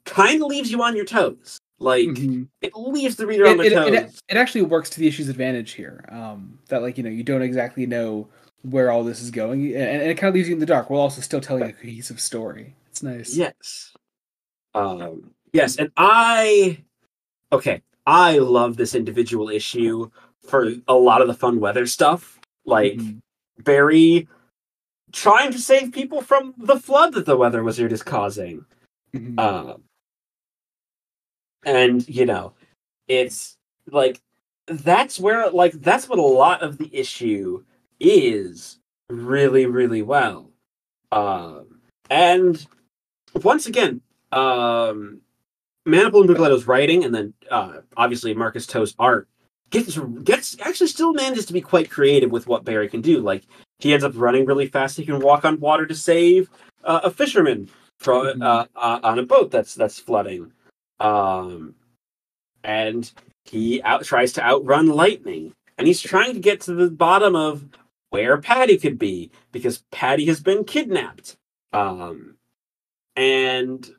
kind 0.06 0.42
of 0.42 0.48
leaves 0.48 0.72
you 0.72 0.82
on 0.82 0.96
your 0.96 1.06
toes. 1.06 1.60
Like 1.82 2.10
Mhm. 2.10 2.48
it 2.62 2.76
leaves 2.76 3.16
the 3.16 3.26
reader 3.26 3.48
on 3.48 3.54
It, 3.60 3.70
their 3.70 3.72
it, 3.72 3.74
toes. 3.74 4.14
it, 4.14 4.22
it 4.30 4.38
actually 4.38 4.62
works 4.62 4.88
to 4.92 5.00
the 5.00 5.08
issue's 5.08 5.30
advantage 5.30 5.72
here. 5.72 6.06
Um, 6.10 6.60
that 6.68 6.84
like 6.84 6.96
you 6.98 7.04
know 7.04 7.10
you 7.10 7.24
don't 7.24 7.42
exactly 7.42 7.88
know 7.88 8.28
where 8.62 8.92
all 8.92 9.04
this 9.04 9.20
is 9.20 9.32
going, 9.32 9.66
and, 9.74 9.76
and 9.84 10.02
it 10.04 10.16
kind 10.16 10.30
of 10.30 10.36
leaves 10.36 10.48
you 10.48 10.54
in 10.54 10.60
the 10.60 10.68
dark 10.68 10.92
while 10.92 11.02
also 11.02 11.22
still 11.22 11.42
telling 11.42 11.64
a 11.64 11.74
cohesive 11.74 12.22
story. 12.22 12.76
It's 12.92 13.02
nice. 13.02 13.36
Yes. 13.36 13.94
Um, 14.76 15.32
yes, 15.54 15.78
and 15.78 15.92
I 15.98 16.78
okay, 17.52 17.82
I 18.06 18.38
love 18.38 18.78
this 18.78 18.94
individual 18.94 19.50
issue 19.50 20.12
for 20.48 20.72
a 20.88 20.94
lot 20.94 21.22
of 21.22 21.28
the 21.28 21.34
fun 21.34 21.60
weather 21.60 21.88
stuff. 21.88 22.40
Like 22.64 22.94
Mhm. 22.94 23.20
Barry 23.64 24.28
trying 25.12 25.52
to 25.52 25.60
save 25.60 25.92
people 25.92 26.22
from 26.22 26.54
the 26.60 26.80
flood 26.80 27.14
that 27.16 27.26
the 27.26 27.36
weather 27.38 27.64
wizard 27.64 27.92
is 27.92 28.04
causing. 28.04 28.66
Mhm. 29.16 29.40
Um, 29.40 29.84
and 31.64 32.08
you 32.08 32.26
know, 32.26 32.54
it's 33.08 33.58
like 33.90 34.22
that's 34.68 35.20
where 35.20 35.50
like 35.50 35.74
that's 35.74 36.08
what 36.08 36.20
a 36.20 36.24
lot 36.24 36.62
of 36.62 36.78
the 36.78 36.90
issue 36.94 37.64
is 38.00 38.80
really 39.10 39.66
really 39.66 40.02
well. 40.02 40.50
Um, 41.12 41.80
and 42.10 42.66
once 43.44 43.66
again, 43.66 44.02
um, 44.32 45.22
Manapul 45.88 46.22
and 46.22 46.30
Buccellato's 46.30 46.68
writing, 46.68 47.04
and 47.04 47.14
then 47.14 47.34
uh, 47.50 47.82
obviously 47.98 48.34
Marcus 48.34 48.68
To's 48.68 48.96
art 49.00 49.28
gets 49.72 49.98
gets 50.24 50.58
actually 50.62 50.88
still 50.88 51.14
manages 51.14 51.46
to 51.48 51.54
be 51.54 51.62
quite 51.62 51.90
creative 51.90 52.32
with 52.32 52.48
what 52.48 52.66
Barry 52.66 52.88
can 52.88 53.02
do. 53.02 53.20
Like 53.20 53.44
he 53.80 53.94
ends 53.94 54.06
up 54.06 54.14
running 54.16 54.46
really 54.46 54.68
fast; 54.68 54.98
he 54.98 55.06
can 55.06 55.20
walk 55.20 55.44
on 55.46 55.60
water 55.60 55.86
to 55.88 55.96
save 55.96 56.50
uh, 56.84 57.02
a 57.04 57.12
fisherman 57.12 57.70
from 58.00 58.26
Mhm. 58.40 58.44
uh, 58.44 58.66
uh, 58.76 59.00
on 59.04 59.20
a 59.20 59.24
boat 59.24 59.52
that's 59.52 59.76
that's 59.76 60.00
flooding. 60.00 60.52
Um, 61.02 61.76
and 62.64 63.12
he 63.46 63.82
out 63.82 64.04
tries 64.04 64.34
to 64.34 64.44
outrun 64.44 64.88
lightning, 64.88 65.54
and 65.78 65.88
he's 65.88 66.02
trying 66.02 66.34
to 66.34 66.40
get 66.40 66.62
to 66.62 66.74
the 66.74 66.90
bottom 66.92 67.36
of 67.36 67.66
where 68.12 68.38
Patty 68.38 68.78
could 68.78 69.00
be 69.00 69.32
because 69.52 69.84
Patty 69.92 70.26
has 70.26 70.42
been 70.42 70.64
kidnapped. 70.64 71.38
Um, 71.74 72.36
and 73.16 73.90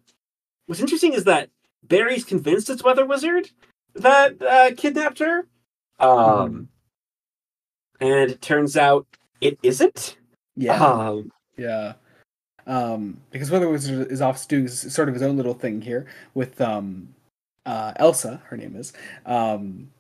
what's 0.67 0.81
interesting 0.81 1.13
is 1.13 1.25
that 1.25 1.51
Barry's 1.83 2.25
convinced 2.25 2.71
it's 2.71 2.85
Weather 2.85 3.07
Wizard 3.07 3.51
that 3.95 4.41
uh, 4.41 4.71
kidnapped 4.77 5.19
her. 5.19 5.47
Um, 5.99 6.69
and 8.01 8.31
it 8.31 8.41
turns 8.41 8.77
out 8.77 9.07
it 9.41 9.59
isn't. 9.63 10.19
yeah, 10.57 10.83
Um, 10.83 11.33
yeah. 11.57 11.95
Um, 12.67 13.19
because 13.31 13.51
Weather 13.51 13.69
Wizard 13.69 14.11
is 14.13 14.21
off 14.23 14.47
doing 14.49 14.69
sort 14.69 15.09
of 15.09 15.15
his 15.15 15.23
own 15.23 15.37
little 15.37 15.55
thing 15.55 15.81
here 15.81 16.07
with 16.35 16.61
um, 16.61 17.09
uh, 17.67 17.93
Elsa. 17.97 18.41
Her 18.47 18.57
name 18.57 18.77
is. 18.77 18.93
Um, 19.27 19.91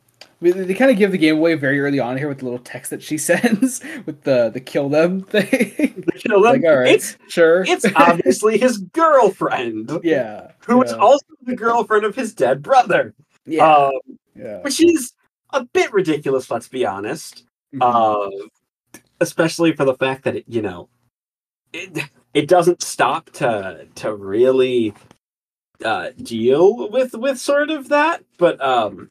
they 0.40 0.74
kind 0.74 0.90
of 0.90 0.96
give 0.96 1.12
the 1.12 1.18
game 1.18 1.36
away 1.38 1.54
very 1.54 1.80
early 1.80 2.00
on 2.00 2.16
here 2.16 2.28
with 2.28 2.38
the 2.38 2.44
little 2.44 2.58
text 2.58 2.90
that 2.90 3.02
she 3.02 3.16
sends 3.30 3.80
with 4.06 4.22
the 4.22 4.50
the 4.50 4.60
kill 4.60 4.88
them 4.88 5.20
thing. 5.34 5.46
they 5.48 6.18
kill 6.18 6.42
them. 6.42 6.52
like, 6.52 6.64
all 6.64 6.78
right, 6.78 6.94
It's 6.94 7.16
sure. 7.28 7.64
it's 7.66 7.84
obviously 7.96 8.58
his 8.58 8.78
girlfriend, 8.78 9.90
yeah, 10.02 10.50
who 10.66 10.82
is 10.82 10.90
yeah, 10.92 10.98
also 10.98 11.26
the 11.44 11.54
girlfriend 11.56 12.04
of 12.04 12.14
his 12.16 12.34
dead 12.34 12.62
brother. 12.62 13.14
yeah, 13.46 13.72
Um, 13.72 13.92
yeah. 14.34 14.60
which 14.62 14.80
is 14.80 15.12
a 15.50 15.64
bit 15.64 15.92
ridiculous. 15.92 16.50
Let's 16.50 16.68
be 16.68 16.84
honest. 16.86 17.44
Mhm. 17.74 17.80
uh, 17.80 18.46
especially 19.20 19.72
for 19.72 19.84
the 19.84 19.94
fact 19.94 20.24
that 20.24 20.36
it, 20.36 20.44
you 20.48 20.60
know, 20.60 20.88
it 21.72 22.10
it 22.34 22.48
doesn't 22.48 22.82
stop 22.82 23.30
to 23.30 23.86
to 23.96 24.14
really 24.14 24.94
uh, 25.84 26.10
deal 26.22 26.88
with 26.90 27.14
with 27.14 27.38
sort 27.38 27.70
of 27.70 27.88
that. 27.90 28.24
But 28.38 28.60
um, 28.60 29.10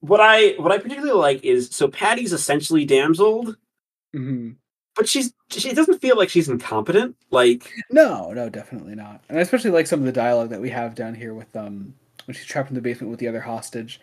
what 0.00 0.20
I 0.20 0.52
what 0.52 0.72
I 0.72 0.78
particularly 0.78 1.18
like 1.18 1.44
is 1.44 1.68
so 1.72 1.88
Patty's 1.88 2.32
essentially 2.32 2.84
damseled, 2.84 3.56
Mhm. 4.14 4.56
but 4.96 5.08
she's 5.08 5.32
she 5.50 5.72
doesn't 5.72 6.00
feel 6.00 6.16
like 6.16 6.28
she's 6.28 6.48
incompetent. 6.48 7.16
Like 7.30 7.70
No, 7.90 8.32
no, 8.32 8.48
definitely 8.48 8.94
not. 8.94 9.22
And 9.28 9.38
I 9.38 9.40
especially 9.40 9.70
like 9.70 9.86
some 9.86 10.00
of 10.00 10.06
the 10.06 10.12
dialogue 10.12 10.50
that 10.50 10.60
we 10.60 10.70
have 10.70 10.94
down 10.94 11.14
here 11.14 11.34
with 11.34 11.54
um 11.56 11.94
when 12.26 12.34
she's 12.34 12.46
trapped 12.46 12.70
in 12.70 12.74
the 12.74 12.80
basement 12.80 13.10
with 13.10 13.20
the 13.20 13.28
other 13.28 13.40
hostage. 13.40 14.00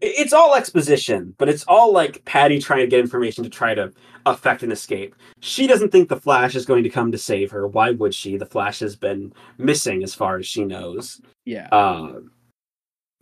It- 0.00 0.14
it's 0.18 0.32
all 0.32 0.54
exposition, 0.54 1.34
but 1.38 1.48
it's 1.48 1.64
all 1.68 1.92
like 1.92 2.24
Patty 2.24 2.58
trying 2.60 2.80
to 2.80 2.86
get 2.86 3.00
information 3.00 3.44
to 3.44 3.50
try 3.50 3.74
to 3.74 3.92
affect 4.26 4.62
an 4.62 4.70
escape. 4.72 5.14
She 5.40 5.66
doesn't 5.66 5.90
think 5.90 6.08
the 6.08 6.16
Flash 6.20 6.54
is 6.54 6.64
going 6.66 6.84
to 6.84 6.90
come 6.90 7.10
to 7.12 7.18
save 7.18 7.50
her. 7.50 7.66
Why 7.66 7.90
would 7.90 8.14
she? 8.14 8.36
The 8.36 8.46
Flash 8.46 8.78
has 8.80 8.94
been 8.96 9.32
missing 9.58 10.02
as 10.02 10.14
far 10.14 10.38
as 10.38 10.46
she 10.46 10.64
knows. 10.64 11.20
Yeah. 11.44 11.68
Um, 11.68 12.30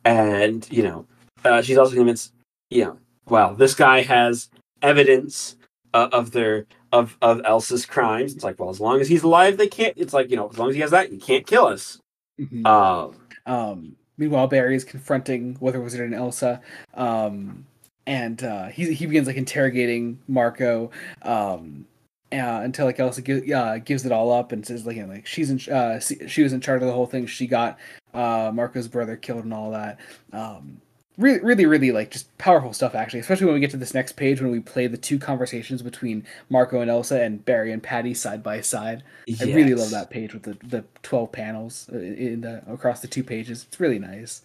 and 0.05 0.67
you 0.71 0.83
know, 0.83 1.07
uh, 1.45 1.63
she's 1.63 1.79
also 1.79 1.95
convinced. 1.95 2.33
You 2.71 2.85
know, 2.85 2.99
well, 3.29 3.55
this 3.55 3.75
guy 3.75 4.03
has 4.03 4.49
evidence 4.83 5.57
uh, 5.95 6.09
of 6.13 6.31
their 6.33 6.67
of 6.93 7.17
of 7.23 7.41
Elsa's 7.45 7.85
crimes. 7.87 8.35
It's 8.35 8.45
like, 8.45 8.59
well, 8.61 8.71
as 8.71 8.81
long 8.81 9.01
as 9.01 9.09
he's 9.09 9.23
alive, 9.23 9.57
they 9.57 9.67
can't. 9.69 9.95
It's 9.97 10.13
like 10.13 10.31
you 10.31 10.37
know, 10.37 10.49
as 10.49 10.59
long 10.59 10.69
as 10.69 10.75
he 10.75 10.81
has 10.83 10.91
that, 10.93 11.13
you 11.13 11.19
can't 11.19 11.47
kill 11.47 11.67
us. 11.67 11.99
Mhm. 12.41 12.67
Um, 12.67 13.15
Um, 13.47 13.97
meanwhile, 14.21 14.47
Barry 14.47 14.77
is 14.77 14.85
confronting 14.85 15.57
Weather 15.59 15.81
Wizard 15.81 16.03
and 16.03 16.15
Elsa, 16.15 16.61
um, 16.95 17.67
and 18.07 18.45
uh, 18.45 18.67
he 18.67 18.93
he 18.93 19.07
begins 19.07 19.27
like 19.27 19.37
interrogating 19.37 20.21
Marco 20.29 20.91
um, 21.23 21.87
uh, 22.33 22.61
until 22.63 22.87
like 22.87 23.01
Elsa 23.01 23.57
uh, 23.57 23.79
gives 23.79 24.05
it 24.07 24.13
all 24.13 24.31
up 24.31 24.53
and 24.53 24.65
says 24.65 24.87
like 24.87 24.97
you 24.97 25.07
know, 25.07 25.13
like 25.13 25.27
she's 25.27 25.51
in 25.51 25.75
uh, 25.75 25.99
she, 25.99 26.29
she 26.29 26.43
was 26.43 26.53
in 26.53 26.61
charge 26.61 26.83
of 26.83 26.87
the 26.87 26.95
whole 26.95 27.07
thing. 27.07 27.27
She 27.27 27.47
got 27.47 27.79
uh, 28.15 28.53
Marco's 28.55 28.89
brother 28.89 29.17
killed 29.17 29.45
and 29.45 29.55
all 29.55 29.71
that. 29.73 29.99
Um, 30.33 30.81
really, 31.21 31.41
really, 31.41 31.67
really 31.67 31.93
like 31.93 32.11
just 32.11 32.37
powerful 32.39 32.73
stuff 32.73 32.95
actually. 32.95 33.21
Especially 33.21 33.47
when 33.47 33.55
we 33.55 33.61
get 33.61 33.71
to 33.71 33.77
this 33.77 33.95
next 33.95 34.13
page 34.13 34.41
when 34.41 34.51
we 34.51 34.61
play 34.61 34.87
the 34.87 34.97
two 34.97 35.19
conversations 35.19 35.83
between 35.83 36.25
Marco 36.49 36.81
and 36.81 36.91
Elsa 36.91 37.23
and 37.23 37.45
Barry 37.45 37.73
and 37.73 37.83
Patty 37.83 38.15
side 38.15 38.43
by 38.43 38.61
side. 38.61 39.03
I 39.41 39.45
really 39.45 39.75
love 39.75 39.91
that 39.91 40.11
page 40.11 40.35
with 40.35 40.43
the, 40.43 40.57
the 40.67 40.85
12 41.03 41.31
panels 41.31 41.89
uh, 41.93 41.99
in 41.99 42.41
the 42.41 42.63
across 42.73 43.01
the 43.01 43.09
two 43.09 43.23
pages. 43.23 43.67
It's 43.69 43.79
really 43.79 43.99
nice. 43.99 44.43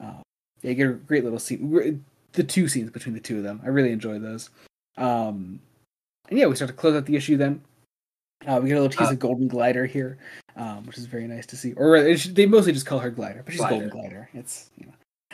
Uh, 0.00 0.22
yeah, 0.62 0.70
you 0.70 0.74
get 0.74 0.88
a 0.88 0.92
great 0.94 1.24
little 1.24 1.38
scene. 1.38 2.04
The 2.32 2.44
two 2.44 2.68
scenes 2.68 2.90
between 2.90 3.14
the 3.14 3.20
two 3.20 3.38
of 3.38 3.42
them. 3.42 3.60
I 3.64 3.68
really 3.68 3.92
enjoy 3.92 4.18
those. 4.18 4.50
Um, 4.96 5.60
and 6.28 6.38
yeah, 6.38 6.46
we 6.46 6.56
start 6.56 6.70
to 6.70 6.76
close 6.76 6.94
out 6.94 7.06
the 7.06 7.16
issue 7.16 7.36
then. 7.36 7.60
Uh, 8.46 8.60
we 8.62 8.68
get 8.68 8.78
a 8.78 8.80
little 8.80 8.96
tease 8.96 9.08
Uh, 9.08 9.12
of 9.12 9.18
Golden 9.18 9.48
Glider 9.48 9.86
here, 9.86 10.18
um, 10.56 10.84
which 10.86 10.98
is 10.98 11.06
very 11.06 11.26
nice 11.26 11.46
to 11.46 11.56
see. 11.56 11.72
Or 11.72 11.90
rather, 11.90 12.14
they 12.14 12.46
mostly 12.46 12.72
just 12.72 12.86
call 12.86 12.98
her 12.98 13.10
Glider, 13.10 13.42
but 13.44 13.52
she's 13.52 13.60
Golden 13.60 13.88
Glider. 13.88 14.08
Glider. 14.08 14.30
It's 14.34 14.70
you 14.78 14.86
know, 14.86 14.92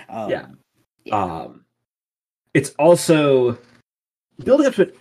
um, 0.09 0.31
Yeah. 0.31 0.47
yeah. 1.05 1.15
Um, 1.23 1.65
it's 2.55 2.71
also 2.79 3.59
building 4.45 4.67
up 4.67 4.75
to 4.75 4.83
it. 4.83 4.97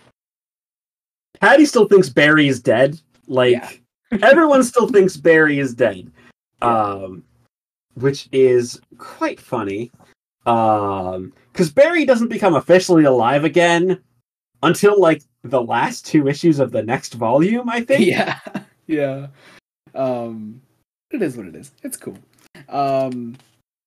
Patty 1.40 1.66
still 1.66 1.86
thinks 1.88 2.08
Barry 2.08 2.48
is 2.48 2.60
dead. 2.60 3.00
Like 3.26 3.82
everyone 4.22 4.62
still 4.64 4.88
thinks 4.88 5.16
Barry 5.16 5.58
is 5.58 5.74
dead, 5.74 6.10
um, 6.60 7.24
which 7.94 8.28
is 8.32 8.80
quite 8.98 9.40
funny. 9.40 9.90
Um, 10.46 11.32
because 11.52 11.70
Barry 11.70 12.04
doesn't 12.04 12.28
become 12.28 12.54
officially 12.54 13.04
alive 13.04 13.44
again 13.44 14.00
until 14.62 14.98
like 14.98 15.22
the 15.44 15.60
last 15.62 16.06
two 16.06 16.28
issues 16.28 16.58
of 16.58 16.72
the 16.72 16.82
next 16.82 17.14
volume. 17.14 17.68
I 17.68 17.80
think. 17.82 18.06
yeah 18.06 18.38
yeah 18.86 19.26
um 19.94 20.60
it 21.12 21.22
is 21.22 21.36
what 21.36 21.46
it 21.46 21.54
is 21.54 21.70
it's 21.82 21.96
cool 21.96 22.18
um 22.68 23.36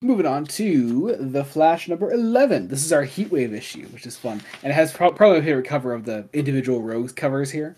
moving 0.05 0.25
on 0.25 0.45
to 0.45 1.15
the 1.19 1.43
flash 1.43 1.87
number 1.87 2.11
11 2.11 2.67
this 2.67 2.83
is 2.85 2.93
our 2.93 3.03
heatwave 3.05 3.53
issue 3.53 3.85
which 3.87 4.05
is 4.05 4.15
fun 4.17 4.41
and 4.63 4.71
it 4.71 4.75
has 4.75 4.91
pro- 4.93 5.11
probably 5.11 5.39
my 5.39 5.45
favorite 5.45 5.65
cover 5.67 5.93
of 5.93 6.05
the 6.05 6.27
individual 6.33 6.81
rogues 6.81 7.11
covers 7.11 7.49
here 7.51 7.75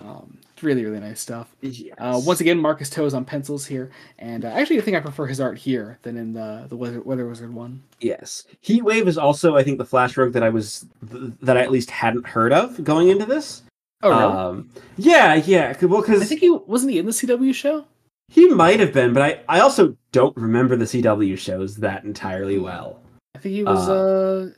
um 0.00 0.38
it's 0.52 0.62
really 0.62 0.84
really 0.84 1.00
nice 1.00 1.20
stuff 1.20 1.48
Yes. 1.60 1.94
uh, 1.98 2.20
once 2.24 2.40
again 2.40 2.58
Marcus 2.58 2.90
To's 2.90 3.14
on 3.14 3.24
pencils 3.24 3.64
here 3.66 3.90
and 4.18 4.44
uh, 4.44 4.48
actually 4.48 4.78
i 4.78 4.80
think 4.82 4.96
i 4.96 5.00
prefer 5.00 5.26
his 5.26 5.40
art 5.40 5.56
here 5.58 5.98
than 6.02 6.16
in 6.16 6.32
the 6.32 6.66
the 6.68 6.76
weather, 6.76 7.00
weather 7.02 7.26
wizard 7.28 7.52
one 7.54 7.82
Yes, 8.00 8.44
Heatwave 8.64 9.08
is 9.08 9.18
also, 9.18 9.56
I 9.56 9.64
think, 9.64 9.78
the 9.78 9.84
Flash 9.84 10.16
Rogue 10.16 10.32
that 10.34 10.44
I 10.44 10.50
was 10.50 10.86
th- 11.10 11.32
that 11.42 11.56
I 11.56 11.62
at 11.62 11.72
least 11.72 11.90
hadn't 11.90 12.28
heard 12.28 12.52
of 12.52 12.84
going 12.84 13.08
into 13.08 13.26
this. 13.26 13.62
oh 14.04 14.10
really? 14.10 14.22
Um, 14.22 14.70
yeah, 14.96 15.34
yeah. 15.34 15.76
Well, 15.84 16.04
i 16.08 16.24
think 16.24 16.40
he 16.40 16.48
wasn't 16.48 16.92
he 16.92 17.00
in 17.00 17.06
the 17.06 17.10
cw 17.12 17.52
show 17.52 17.84
he 18.28 18.48
might 18.48 18.78
have 18.80 18.92
been, 18.92 19.12
but 19.12 19.22
I, 19.22 19.40
I 19.48 19.60
also 19.60 19.96
don't 20.12 20.36
remember 20.36 20.76
the 20.76 20.84
CW 20.84 21.36
shows 21.38 21.76
that 21.76 22.04
entirely 22.04 22.58
well. 22.58 23.00
I 23.34 23.38
think 23.38 23.54
he 23.54 23.64
was. 23.64 23.88
Uh, 23.88 24.50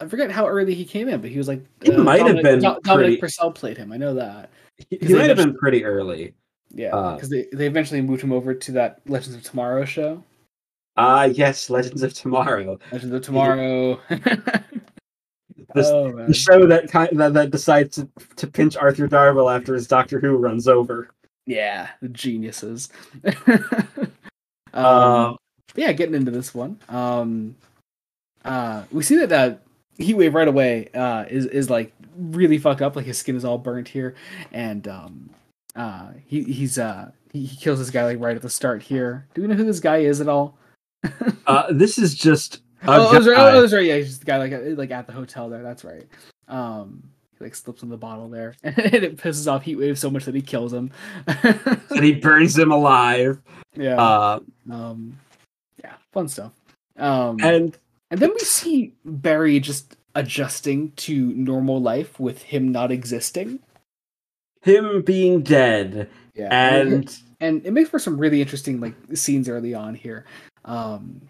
I 0.00 0.06
forget 0.08 0.30
how 0.30 0.46
early 0.46 0.74
he 0.74 0.84
came 0.84 1.08
in, 1.08 1.20
but 1.20 1.30
he 1.30 1.38
was 1.38 1.48
like. 1.48 1.64
He 1.82 1.92
uh, 1.92 2.02
might 2.02 2.26
have 2.26 2.42
been 2.42 2.60
Do- 2.60 2.78
Dominic 2.82 2.86
pretty- 2.86 3.16
Purcell 3.18 3.50
played 3.52 3.76
him. 3.76 3.92
I 3.92 3.96
know 3.96 4.14
that. 4.14 4.50
He, 4.90 4.96
'Cause 4.98 5.08
he 5.08 5.14
they 5.14 5.20
might 5.20 5.28
have 5.28 5.36
been 5.38 5.56
pretty 5.56 5.84
early. 5.84 6.34
Yeah, 6.74 6.94
Uh, 6.96 7.14
because 7.14 7.28
they 7.28 7.46
they 7.52 7.66
eventually 7.66 8.00
moved 8.00 8.22
him 8.22 8.32
over 8.32 8.54
to 8.54 8.72
that 8.72 9.00
Legends 9.06 9.36
of 9.36 9.42
Tomorrow 9.42 9.84
show. 9.84 10.22
Ah, 10.96 11.24
yes, 11.24 11.70
Legends 11.70 12.02
of 12.02 12.12
Tomorrow. 12.14 12.78
Legends 12.92 13.14
of 13.14 13.22
Tomorrow. 13.22 14.00
This, 15.74 15.86
oh, 15.86 16.12
the 16.26 16.34
show 16.34 16.66
that 16.66 16.90
kind 16.90 17.18
that, 17.18 17.32
that 17.32 17.50
decides 17.50 17.96
to, 17.96 18.06
to 18.36 18.46
pinch 18.46 18.76
Arthur 18.76 19.08
Darvill 19.08 19.54
after 19.54 19.72
his 19.74 19.86
Doctor 19.86 20.20
Who 20.20 20.36
runs 20.36 20.68
over. 20.68 21.08
Yeah, 21.46 21.88
the 22.00 22.08
geniuses. 22.08 22.88
um, 23.24 24.14
Uh, 24.74 25.34
yeah, 25.74 25.92
getting 25.92 26.14
into 26.14 26.30
this 26.30 26.54
one. 26.54 26.78
Um, 26.88 27.56
uh, 28.44 28.84
we 28.90 29.02
see 29.02 29.16
that 29.24 29.32
uh, 29.32 29.56
Heatwave 29.98 30.34
right 30.34 30.48
away 30.48 30.88
uh, 30.94 31.24
is 31.28 31.46
is 31.46 31.70
like 31.70 31.92
really 32.16 32.58
fucked 32.58 32.82
up. 32.82 32.96
Like 32.96 33.06
his 33.06 33.18
skin 33.18 33.36
is 33.36 33.44
all 33.44 33.58
burnt 33.58 33.88
here, 33.88 34.14
and 34.52 34.86
um, 34.88 35.30
uh, 35.76 36.10
he 36.26 36.42
he's 36.42 36.78
uh 36.78 37.10
he, 37.32 37.44
he 37.44 37.56
kills 37.56 37.78
this 37.78 37.90
guy 37.90 38.04
like 38.04 38.20
right 38.20 38.36
at 38.36 38.42
the 38.42 38.50
start 38.50 38.82
here. 38.82 39.26
Do 39.34 39.42
we 39.42 39.48
know 39.48 39.54
who 39.54 39.64
this 39.64 39.80
guy 39.80 39.98
is 39.98 40.20
at 40.20 40.28
all? 40.28 40.56
uh, 41.46 41.72
this 41.72 41.98
is 41.98 42.14
just 42.14 42.60
oh, 42.86 43.12
that's 43.12 43.26
right. 43.26 43.38
Oh, 43.38 43.62
right. 43.62 43.84
Yeah, 43.84 43.96
he's 43.96 44.08
just 44.08 44.20
the 44.20 44.26
guy 44.26 44.38
like 44.38 44.52
at- 44.52 44.78
like 44.78 44.90
at 44.90 45.06
the 45.06 45.12
hotel 45.12 45.48
there. 45.48 45.62
That's 45.62 45.84
right. 45.84 46.06
Um, 46.48 47.02
like 47.42 47.54
slips 47.54 47.82
in 47.82 47.88
the 47.88 47.96
bottle 47.96 48.28
there, 48.28 48.54
and 48.62 48.78
it 48.78 49.16
pisses 49.16 49.50
off 49.50 49.64
Heatwave 49.64 49.98
so 49.98 50.10
much 50.10 50.24
that 50.24 50.34
he 50.34 50.42
kills 50.42 50.72
him. 50.72 50.90
and 51.26 52.02
he 52.04 52.12
burns 52.14 52.56
him 52.58 52.70
alive. 52.72 53.40
yeah. 53.76 53.96
Uh, 54.00 54.40
Um, 54.70 55.18
yeah, 55.82 55.94
fun 56.12 56.28
stuff. 56.28 56.52
Um, 56.96 57.38
and, 57.42 57.76
and 58.10 58.20
then 58.20 58.30
we 58.30 58.38
see 58.40 58.92
Barry 59.04 59.58
just 59.60 59.96
adjusting 60.14 60.92
to 60.92 61.32
normal 61.34 61.80
life 61.80 62.20
with 62.20 62.42
him 62.42 62.70
not 62.70 62.92
existing. 62.92 63.58
him 64.62 65.02
being 65.02 65.42
dead, 65.42 66.08
Yeah, 66.34 66.48
and 66.52 67.18
and 67.40 67.64
it 67.66 67.72
makes 67.72 67.88
for 67.90 67.98
some 67.98 68.18
really 68.18 68.40
interesting 68.40 68.78
like 68.80 68.94
scenes 69.14 69.48
early 69.48 69.74
on 69.74 69.94
here. 69.94 70.24
Um, 70.64 71.20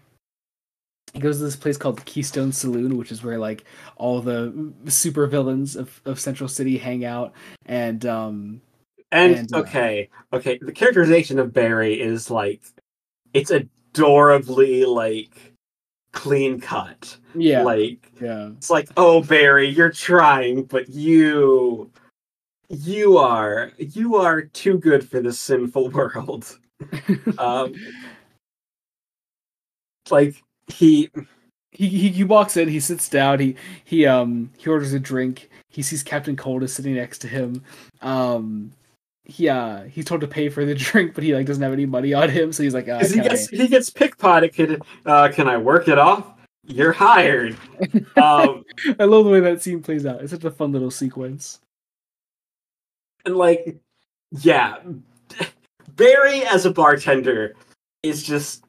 he 1.13 1.19
goes 1.19 1.37
to 1.37 1.43
this 1.43 1.55
place 1.55 1.77
called 1.77 1.97
the 1.97 2.03
Keystone 2.03 2.51
Saloon, 2.51 2.97
which 2.97 3.11
is 3.11 3.23
where 3.23 3.37
like 3.37 3.65
all 3.97 4.19
the 4.19 4.73
super 4.87 5.27
villains 5.27 5.75
of, 5.75 6.01
of 6.05 6.19
Central 6.19 6.49
City 6.49 6.77
hang 6.77 7.05
out, 7.05 7.33
and 7.65 8.05
um, 8.05 8.61
and, 9.11 9.35
And, 9.35 9.53
uh, 9.53 9.59
okay, 9.59 10.09
okay, 10.33 10.57
the 10.59 10.71
characterization 10.71 11.37
of 11.37 11.53
Barry 11.53 12.01
is 12.01 12.31
like 12.31 12.63
it's 13.33 13.51
adorably 13.51 14.85
like 14.85 15.53
clean 16.13 16.59
cut. 16.59 17.15
yeah, 17.35 17.61
Like 17.63 18.11
yeah, 18.19 18.49
it's 18.57 18.71
like, 18.71 18.89
oh 18.97 19.21
Barry, 19.21 19.69
you're 19.69 19.91
trying, 19.91 20.63
but 20.63 20.89
you 20.89 21.91
you 22.69 23.17
are 23.19 23.71
you 23.77 24.15
are 24.15 24.41
too 24.41 24.79
good 24.79 25.07
for 25.07 25.21
this 25.21 25.39
sinful 25.39 25.89
world. 25.91 26.57
Um 27.37 27.73
like 30.09 30.42
he 30.67 31.09
he, 31.71 31.87
he 31.87 32.09
he 32.09 32.23
walks 32.23 32.55
in, 32.57 32.67
he 32.69 32.79
sits 32.79 33.09
down, 33.09 33.39
he 33.39 33.55
he 33.83 34.05
um 34.05 34.51
he 34.57 34.69
orders 34.69 34.93
a 34.93 34.99
drink. 34.99 35.49
He 35.69 35.81
sees 35.81 36.03
Captain 36.03 36.35
Cold 36.35 36.63
is 36.63 36.73
sitting 36.73 36.95
next 36.95 37.19
to 37.19 37.27
him. 37.27 37.63
Um 38.01 38.71
he 39.25 39.49
uh 39.49 39.83
he's 39.83 40.05
told 40.05 40.21
to 40.21 40.27
pay 40.27 40.49
for 40.49 40.65
the 40.65 40.75
drink, 40.75 41.15
but 41.15 41.23
he 41.23 41.33
like 41.33 41.45
doesn't 41.45 41.63
have 41.63 41.73
any 41.73 41.85
money 41.85 42.13
on 42.13 42.29
him, 42.29 42.51
so 42.53 42.63
he's 42.63 42.73
like, 42.73 42.87
uh, 42.89 42.99
he 42.99 43.13
can 43.13 43.21
I- 43.21 43.27
gets 43.29 43.47
he 43.49 43.67
gets 43.67 43.89
pickpocketed. 43.89 44.81
Uh 45.05 45.29
can 45.33 45.47
I 45.47 45.57
work 45.57 45.87
it 45.87 45.97
off? 45.97 46.27
You're 46.65 46.93
hired. 46.93 47.57
Um 48.17 48.63
I 48.99 49.03
love 49.05 49.25
the 49.25 49.31
way 49.31 49.39
that 49.41 49.61
scene 49.61 49.81
plays 49.81 50.05
out. 50.05 50.21
It's 50.21 50.31
such 50.31 50.43
a 50.45 50.51
fun 50.51 50.71
little 50.71 50.91
sequence. 50.91 51.59
and 53.25 53.35
like 53.35 53.77
yeah 54.31 54.77
barry 55.95 56.43
as 56.45 56.65
a 56.65 56.71
bartender 56.71 57.53
is 58.01 58.23
just 58.23 58.62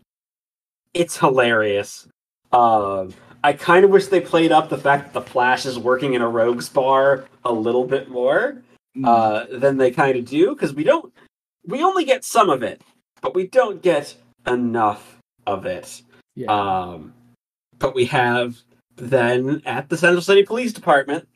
it's 0.95 1.17
hilarious 1.19 2.09
um 2.53 3.13
i 3.43 3.53
kind 3.53 3.85
of 3.85 3.91
wish 3.91 4.07
they 4.07 4.21
played 4.21 4.53
up 4.53 4.69
the 4.69 4.79
fact 4.79 5.05
that 5.05 5.13
the 5.13 5.31
flash 5.31 5.67
is 5.67 5.79
working 5.79 6.15
in 6.15 6.23
a 6.23 6.29
rogues 6.29 6.69
bar 6.69 7.27
a 7.45 7.53
little 7.53 7.87
bit 7.87 8.09
more 8.09 8.63
Mm. 8.97 9.09
uh 9.09 9.59
than 9.59 9.77
they 9.77 9.91
kind 9.91 10.17
of 10.17 10.25
do 10.25 10.55
because 10.55 10.73
we 10.73 10.85
don't 10.85 11.13
we 11.67 11.83
only 11.83 12.05
get 12.05 12.25
some 12.25 12.49
of 12.49 12.63
it 12.63 12.81
but 13.21 13.35
we 13.35 13.49
don't 13.49 13.83
get 13.83 14.15
enough 14.47 15.19
of 15.49 15.67
it 15.67 16.01
yeah. 16.37 16.47
um, 16.47 17.13
but 17.81 17.93
we 17.93 18.05
have 18.05 18.57
then 18.97 19.63
at 19.67 19.89
the 19.89 19.97
Central 19.97 20.23
City 20.23 20.45
Police 20.45 20.73
Department, 20.73 21.27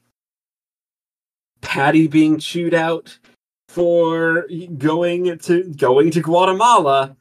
Patty 1.61 2.07
being 2.07 2.39
chewed 2.39 2.75
out 2.75 3.19
for 3.69 4.47
going 4.79 5.39
to 5.39 5.65
going 5.77 6.11
to 6.13 6.21
Guatemala, 6.21 7.17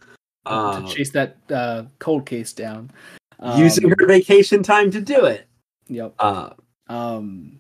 to 0.48 0.94
chase 0.94 1.12
that 1.12 1.38
uh, 1.50 1.84
cold 2.00 2.26
case 2.26 2.54
down. 2.54 2.92
Um, 3.40 3.60
using 3.60 3.90
her 3.90 4.08
vacation 4.08 4.64
time 4.64 4.90
to 4.92 5.02
do 5.02 5.26
it. 5.26 5.48
Yep. 5.88 6.16
Uh, 6.18 6.50
um 6.90 7.60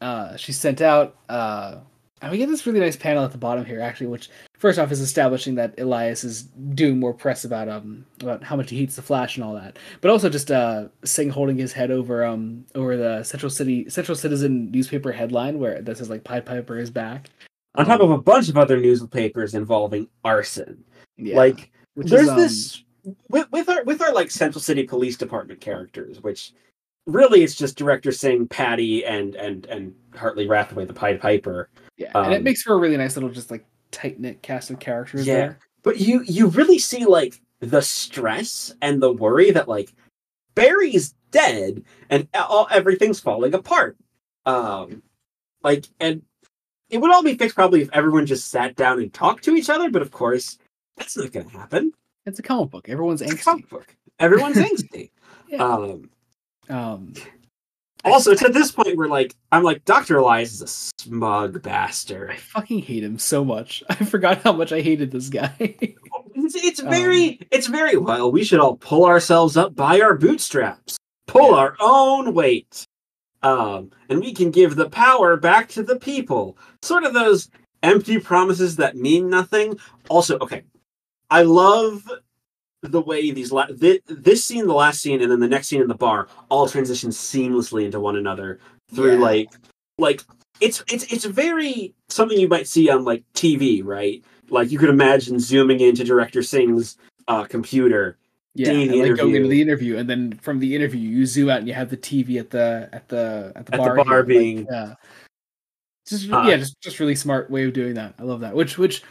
uh 0.00 0.36
she's 0.36 0.58
sent 0.58 0.80
out 0.80 1.16
uh 1.28 1.76
and 2.20 2.30
we 2.30 2.38
get 2.38 2.48
this 2.48 2.64
really 2.66 2.78
nice 2.78 2.96
panel 2.96 3.24
at 3.24 3.32
the 3.32 3.38
bottom 3.38 3.64
here 3.64 3.80
actually 3.80 4.06
which 4.06 4.30
first 4.56 4.78
off 4.78 4.92
is 4.92 5.00
establishing 5.00 5.54
that 5.54 5.78
elias 5.78 6.24
is 6.24 6.44
doing 6.74 6.98
more 6.98 7.12
press 7.12 7.44
about 7.44 7.68
um 7.68 8.04
about 8.20 8.42
how 8.42 8.56
much 8.56 8.70
he 8.70 8.78
hates 8.78 8.96
the 8.96 9.02
flash 9.02 9.36
and 9.36 9.44
all 9.44 9.54
that 9.54 9.78
but 10.00 10.10
also 10.10 10.28
just 10.28 10.50
uh 10.50 10.86
Singh 11.04 11.30
holding 11.30 11.56
his 11.56 11.72
head 11.72 11.90
over 11.90 12.24
um 12.24 12.64
over 12.74 12.96
the 12.96 13.22
central 13.22 13.50
city 13.50 13.88
central 13.88 14.16
citizen 14.16 14.70
newspaper 14.70 15.12
headline 15.12 15.58
where 15.58 15.82
that 15.82 15.98
says 15.98 16.10
like 16.10 16.24
pied 16.24 16.46
piper 16.46 16.78
is 16.78 16.90
back 16.90 17.30
on 17.74 17.86
top 17.86 18.00
of 18.00 18.10
a 18.10 18.18
bunch 18.18 18.48
of 18.48 18.58
other 18.58 18.78
newspapers 18.78 19.54
involving 19.54 20.06
arson, 20.24 20.84
yeah 21.16 21.36
like 21.36 21.72
there's 21.96 22.22
is, 22.22 22.28
um, 22.28 22.36
this 22.36 22.84
with, 23.28 23.50
with 23.52 23.68
our 23.68 23.84
with 23.84 24.02
our 24.02 24.12
like 24.12 24.30
Central 24.30 24.60
City 24.62 24.84
Police 24.84 25.16
Department 25.16 25.60
characters, 25.60 26.20
which 26.22 26.52
really 27.06 27.42
it's 27.42 27.54
just 27.54 27.76
director 27.76 28.12
Singh, 28.12 28.48
Patty, 28.48 29.04
and 29.04 29.34
and 29.34 29.66
and 29.66 29.94
Hartley 30.14 30.46
Rathaway, 30.46 30.86
the 30.86 30.94
Pied 30.94 31.20
Piper. 31.20 31.68
yeah 31.96 32.10
and 32.14 32.32
it 32.32 32.38
um, 32.38 32.44
makes 32.44 32.62
for 32.62 32.74
a 32.74 32.78
really 32.78 32.96
nice 32.96 33.16
little 33.16 33.30
just 33.30 33.50
like 33.50 33.64
tight 33.90 34.18
knit 34.20 34.40
cast 34.42 34.70
of 34.70 34.78
characters 34.78 35.26
Yeah. 35.26 35.34
there 35.34 35.58
but 35.82 36.00
you 36.00 36.22
you 36.24 36.46
really 36.48 36.78
see 36.78 37.04
like 37.04 37.40
the 37.60 37.82
stress 37.82 38.74
and 38.80 39.02
the 39.02 39.12
worry 39.12 39.50
that 39.50 39.68
like 39.68 39.92
Barry's 40.54 41.14
dead 41.30 41.84
and 42.10 42.28
all, 42.34 42.68
everything's 42.70 43.20
falling 43.20 43.54
apart. 43.54 43.96
Um, 44.46 45.02
like 45.62 45.86
and 46.00 46.22
it 46.90 46.98
would 46.98 47.12
all 47.12 47.22
be 47.22 47.36
fixed 47.36 47.54
probably 47.56 47.82
if 47.82 47.90
everyone 47.92 48.26
just 48.26 48.50
sat 48.50 48.76
down 48.76 49.00
and 49.00 49.12
talked 49.12 49.44
to 49.44 49.56
each 49.56 49.70
other. 49.70 49.90
But 49.90 50.02
of 50.02 50.10
course, 50.10 50.58
that's 50.96 51.16
not 51.16 51.32
going 51.32 51.48
to 51.50 51.56
happen. 51.58 51.92
it's 52.26 52.38
a 52.38 52.42
comic 52.42 52.70
book 52.70 52.88
everyone's 52.88 53.22
angsty 53.22 53.42
comic 53.44 53.68
book. 53.68 53.96
Everyone's 54.18 54.56
angsty. 54.68 55.10
Yeah. 55.48 55.62
Um, 55.64 56.10
um 56.68 57.14
also, 58.04 58.34
to 58.34 58.48
this 58.48 58.72
point, 58.72 58.96
we're 58.96 59.06
like, 59.06 59.32
I'm 59.52 59.62
like, 59.62 59.84
Doctor 59.84 60.16
Elias 60.18 60.52
is 60.54 60.60
a 60.62 60.66
smug 60.66 61.62
bastard. 61.62 62.30
I 62.30 62.36
fucking 62.36 62.80
hate 62.80 63.04
him 63.04 63.16
so 63.16 63.44
much. 63.44 63.84
I 63.90 63.94
forgot 63.94 64.42
how 64.42 64.52
much 64.52 64.72
I 64.72 64.80
hated 64.80 65.12
this 65.12 65.28
guy. 65.28 65.54
It's, 65.58 66.54
it's 66.56 66.80
Um, 66.82 66.90
very, 66.90 67.38
it's 67.52 67.68
very 67.68 67.96
well. 67.96 68.32
We 68.32 68.42
should 68.42 68.58
all 68.58 68.76
pull 68.76 69.04
ourselves 69.04 69.56
up 69.56 69.76
by 69.76 70.00
our 70.00 70.16
bootstraps, 70.16 70.96
pull 71.28 71.50
Yeah. 71.50 71.56
our 71.58 71.76
own 71.78 72.34
weight, 72.34 72.84
um, 73.44 73.90
and 74.08 74.18
we 74.18 74.34
can 74.34 74.50
give 74.50 74.74
the 74.74 74.90
power 74.90 75.36
back 75.36 75.68
to 75.70 75.84
the 75.84 75.96
people. 76.00 76.58
Sort 76.82 77.04
of 77.04 77.14
those 77.14 77.50
empty 77.84 78.18
promises 78.18 78.74
that 78.76 78.96
mean 78.96 79.30
nothing. 79.30 79.78
Also, 80.08 80.38
okay, 80.40 80.64
I 81.32 81.42
love 81.42 82.02
the 82.82 83.00
way 83.00 83.30
these 83.30 83.52
la- 83.52 83.66
thi- 83.66 84.02
this 84.06 84.44
scene, 84.44 84.66
the 84.66 84.74
last 84.74 85.00
scene, 85.00 85.22
and 85.22 85.30
then 85.30 85.40
the 85.40 85.48
next 85.48 85.68
scene 85.68 85.80
in 85.80 85.88
the 85.88 85.94
bar 85.94 86.28
all 86.50 86.68
transition 86.68 87.10
seamlessly 87.10 87.84
into 87.84 88.00
one 88.00 88.16
another 88.16 88.58
through 88.94 89.14
Yeah. 89.14 89.20
like, 89.20 89.50
like 89.98 90.22
it's 90.60 90.84
it's 90.92 91.04
it's 91.12 91.24
very 91.24 91.94
something 92.08 92.38
you 92.38 92.48
might 92.48 92.66
see 92.68 92.90
on 92.90 93.04
like 93.04 93.24
TV, 93.34 93.82
right? 93.84 94.22
Like 94.50 94.70
you 94.70 94.78
could 94.78 94.90
imagine 94.90 95.38
zooming 95.40 95.80
into 95.80 96.04
director 96.04 96.42
Singh's 96.42 96.98
uh, 97.28 97.44
computer. 97.44 98.18
yeah, 98.54 98.70
and, 98.72 98.90
like 98.90 99.16
going 99.16 99.34
into 99.36 99.48
the 99.48 99.62
interview, 99.62 99.96
and 99.96 100.10
then 100.10 100.32
from 100.42 100.58
the 100.60 100.74
interview, 100.76 101.00
you 101.00 101.24
zoom 101.24 101.48
out 101.48 101.60
and 101.60 101.68
you 101.68 101.72
have 101.74 101.88
the 101.88 101.96
TV 101.96 102.38
at 102.38 102.50
the 102.50 102.88
at 102.92 103.08
the 103.08 103.52
at 103.56 103.64
the 103.66 103.74
At 103.74 103.78
the 103.78 103.78
bar. 103.78 103.96
bar 103.96 104.04
here, 104.04 104.16
like, 104.18 104.26
being- 104.26 104.66
yeah, 104.70 104.94
just 106.06 106.30
Uh, 106.30 106.44
yeah, 106.48 106.56
just 106.58 106.78
just 106.82 107.00
really 107.00 107.14
smart 107.14 107.48
way 107.50 107.64
of 107.64 107.72
doing 107.72 107.94
that. 107.94 108.14
I 108.18 108.24
love 108.24 108.40
that. 108.40 108.54
Which 108.54 108.76
which 108.76 109.02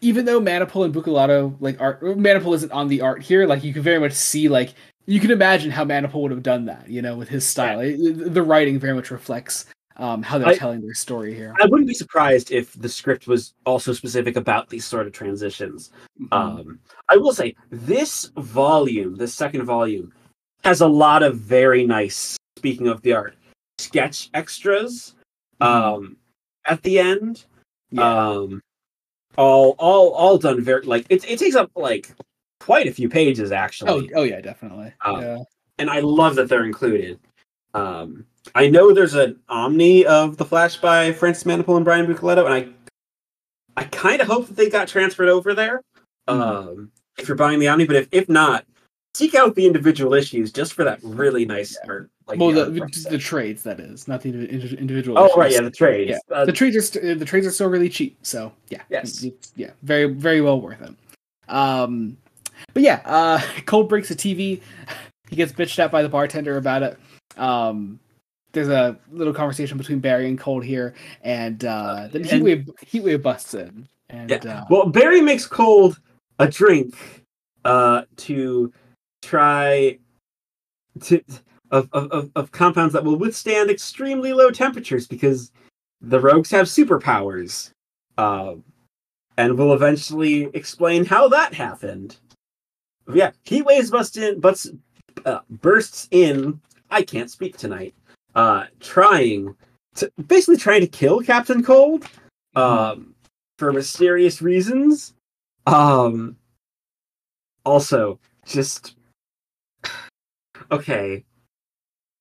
even 0.00 0.24
though 0.24 0.40
Manapul 0.40 0.84
and 0.84 0.94
Buccellato 0.94 1.56
like 1.60 1.80
art, 1.80 2.02
Manapul 2.02 2.54
isn't 2.54 2.72
on 2.72 2.88
the 2.88 3.00
art 3.00 3.22
here. 3.22 3.46
Like 3.46 3.64
you 3.64 3.72
can 3.72 3.82
very 3.82 3.98
much 3.98 4.12
see 4.12 4.48
like 4.48 4.74
you 5.06 5.20
can 5.20 5.30
imagine 5.30 5.70
how 5.70 5.84
Manapul 5.84 6.22
would 6.22 6.30
have 6.32 6.42
done 6.42 6.64
that. 6.66 6.88
You 6.88 7.02
know, 7.02 7.16
with 7.16 7.28
his 7.28 7.46
style, 7.46 7.80
It- 7.80 8.34
the 8.34 8.42
writing 8.42 8.78
very 8.78 8.94
much 8.94 9.10
reflects 9.10 9.66
um 9.98 10.22
how 10.22 10.36
they're 10.38 10.48
I- 10.48 10.56
telling 10.56 10.82
their 10.82 10.94
story 10.94 11.34
here. 11.34 11.54
I 11.60 11.66
wouldn't 11.66 11.88
be 11.88 11.94
surprised 11.94 12.52
if 12.52 12.72
the 12.74 12.88
script 12.88 13.26
was 13.26 13.54
also 13.64 13.92
specific 13.92 14.36
about 14.36 14.68
these 14.68 14.84
sort 14.84 15.06
of 15.06 15.12
transitions. 15.12 15.90
Mhm. 16.20 16.28
Um, 16.36 16.78
I 17.08 17.16
will 17.16 17.32
say 17.32 17.54
this 17.70 18.30
volume, 18.36 19.16
this 19.16 19.34
second 19.34 19.64
volume, 19.64 20.12
has 20.64 20.80
a 20.82 20.86
lot 20.86 21.22
of 21.22 21.36
very 21.38 21.86
nice. 21.86 22.36
Speaking 22.58 22.88
of 22.88 23.00
the 23.02 23.12
art, 23.14 23.36
sketch 23.78 24.28
extras 24.34 25.14
um, 25.60 26.16
at 26.66 26.82
the 26.82 26.98
end. 26.98 27.44
Mm-hmm. 27.94 27.98
yeah. 27.98 28.28
Um, 28.30 28.60
all 29.36 29.74
all 29.78 30.12
all 30.12 30.38
done 30.38 30.62
very 30.62 30.82
like 30.82 31.06
it. 31.08 31.28
It 31.28 31.38
takes 31.38 31.56
up 31.56 31.70
like 31.76 32.10
quite 32.60 32.86
a 32.86 32.92
few 32.92 33.08
pages 33.08 33.52
oh 33.52 33.54
actually, 33.54 34.10
oh 34.14 34.20
oh 34.20 34.22
yeah, 34.22 34.40
definitely. 34.40 34.92
uh, 35.04 35.18
yeah. 35.20 35.38
and 35.78 35.90
I 35.90 36.00
love 36.00 36.34
that 36.36 36.48
they're 36.48 36.64
included. 36.64 37.18
Um, 37.74 38.24
I 38.54 38.68
know 38.68 38.92
there's 38.92 39.14
an 39.14 39.38
Omni 39.48 40.06
of 40.06 40.36
the 40.36 40.44
Flash 40.44 40.76
by 40.76 41.12
Francis 41.12 41.44
Manapul 41.44 41.76
and 41.76 41.84
Brian 41.84 42.06
Buccellato, 42.06 42.44
and 42.46 42.54
I 42.54 43.80
I 43.80 43.84
kind 43.84 44.20
of 44.20 44.26
hope 44.26 44.46
that 44.46 44.56
they 44.56 44.70
got 44.70 44.88
transferred 44.88 45.28
over 45.28 45.54
there. 45.54 45.82
Mhm. 46.28 46.40
Um, 46.40 46.92
if 47.18 47.28
you're 47.28 47.36
buying 47.36 47.58
the 47.58 47.68
Omni, 47.68 47.86
but 47.86 47.96
if 47.96 48.08
if 48.12 48.28
not, 48.28 48.64
seek 49.16 49.34
out 49.34 49.54
the 49.54 49.66
individual 49.66 50.14
issues 50.14 50.52
just 50.52 50.74
for 50.74 50.84
that 50.84 50.98
really 51.02 51.44
nice 51.44 51.76
art. 51.88 52.10
Like 52.26 52.38
well, 52.38 52.58
art 52.58 52.74
the, 52.74 52.80
the, 52.80 53.06
the 53.10 53.18
trades 53.18 53.62
that 53.62 53.80
is, 53.80 54.06
not 54.08 54.20
the 54.22 54.28
individual. 54.30 55.18
Oh 55.18 55.26
issues. 55.26 55.36
right, 55.36 55.52
yeah, 55.52 55.60
the 55.62 55.70
trades. 55.70 56.10
Yeah. 56.10 56.34
Uh, 56.36 56.44
the 56.44 56.52
trades 56.52 56.76
are 56.76 56.82
st- 56.82 57.18
the 57.18 57.24
trades 57.24 57.46
are 57.46 57.50
still 57.50 57.68
really 57.68 57.88
cheap. 57.88 58.18
So 58.22 58.52
yeah, 58.68 58.82
Yes. 58.90 59.22
it's, 59.22 59.52
yeah, 59.56 59.70
very 59.82 60.06
very 60.12 60.40
well 60.40 60.60
worth 60.60 60.82
it. 60.82 60.94
Um, 61.48 62.16
but 62.74 62.82
yeah, 62.82 63.00
uh, 63.04 63.40
Cold 63.66 63.88
breaks 63.88 64.08
the 64.08 64.14
TV. 64.16 64.60
He 65.28 65.34
gets 65.34 65.50
bitched 65.50 65.76
at 65.80 65.90
by 65.90 66.02
the 66.04 66.08
bartender 66.08 66.56
about 66.56 66.84
it. 66.84 66.96
Um, 67.36 67.98
there's 68.52 68.68
a 68.68 68.96
little 69.10 69.34
conversation 69.34 69.76
between 69.76 69.98
Barry 69.98 70.28
and 70.28 70.38
Cold 70.38 70.64
here, 70.64 70.94
and 71.22 71.64
uh, 71.64 72.06
then 72.12 72.22
and- 72.22 72.30
Heatwave 72.30 72.68
Heatwave 72.86 73.22
busts 73.22 73.52
in, 73.54 73.88
and 74.08 74.30
Yeah. 74.30 74.36
uh, 74.60 74.64
well, 74.70 74.86
Barry 74.86 75.20
makes 75.20 75.44
cold 75.44 75.98
a 76.38 76.46
drink 76.46 76.94
uh, 77.64 78.02
to 78.18 78.72
try 79.26 79.98
to 81.02 81.22
of, 81.70 81.88
of, 81.92 82.30
of, 82.36 82.52
compounds 82.52 82.92
that 82.92 83.04
will 83.04 83.16
withstand 83.16 83.70
extremely 83.70 84.32
low 84.32 84.50
temperatures 84.52 85.08
because 85.08 85.50
the 86.00 86.20
rogues 86.20 86.50
have 86.50 86.66
superpowers. 86.66 87.70
Uh, 88.16 88.54
and 89.36 89.58
we'll 89.58 89.74
eventually 89.74 90.48
explain 90.54 91.04
how 91.04 91.28
that 91.28 91.52
happened. 91.52 92.16
Yeah, 93.12 93.32
heat 93.44 93.62
waves 93.62 93.90
bust 93.90 94.16
in, 94.16 94.38
but 94.38 94.64
uh, 95.24 95.40
bursts 95.50 96.08
in. 96.12 96.60
I 96.90 97.02
can't 97.02 97.30
speak 97.30 97.56
tonight. 97.56 97.94
Uh, 98.34 98.66
trying 98.78 99.54
to 99.96 100.10
basically 100.28 100.56
trying 100.56 100.82
to 100.82 100.86
kill 100.86 101.20
Captain 101.20 101.62
Cold. 101.62 102.06
Um, 102.54 103.16
for 103.58 103.72
mysterious 103.72 104.42
reasons. 104.42 105.14
Um, 105.66 106.36
also, 107.64 108.18
just 108.44 108.96
okay. 110.70 111.24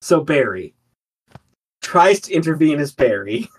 So 0.01 0.21
Barry 0.21 0.73
tries 1.81 2.19
to 2.21 2.33
intervene 2.33 2.79
as 2.79 2.91
Barry. 2.91 3.49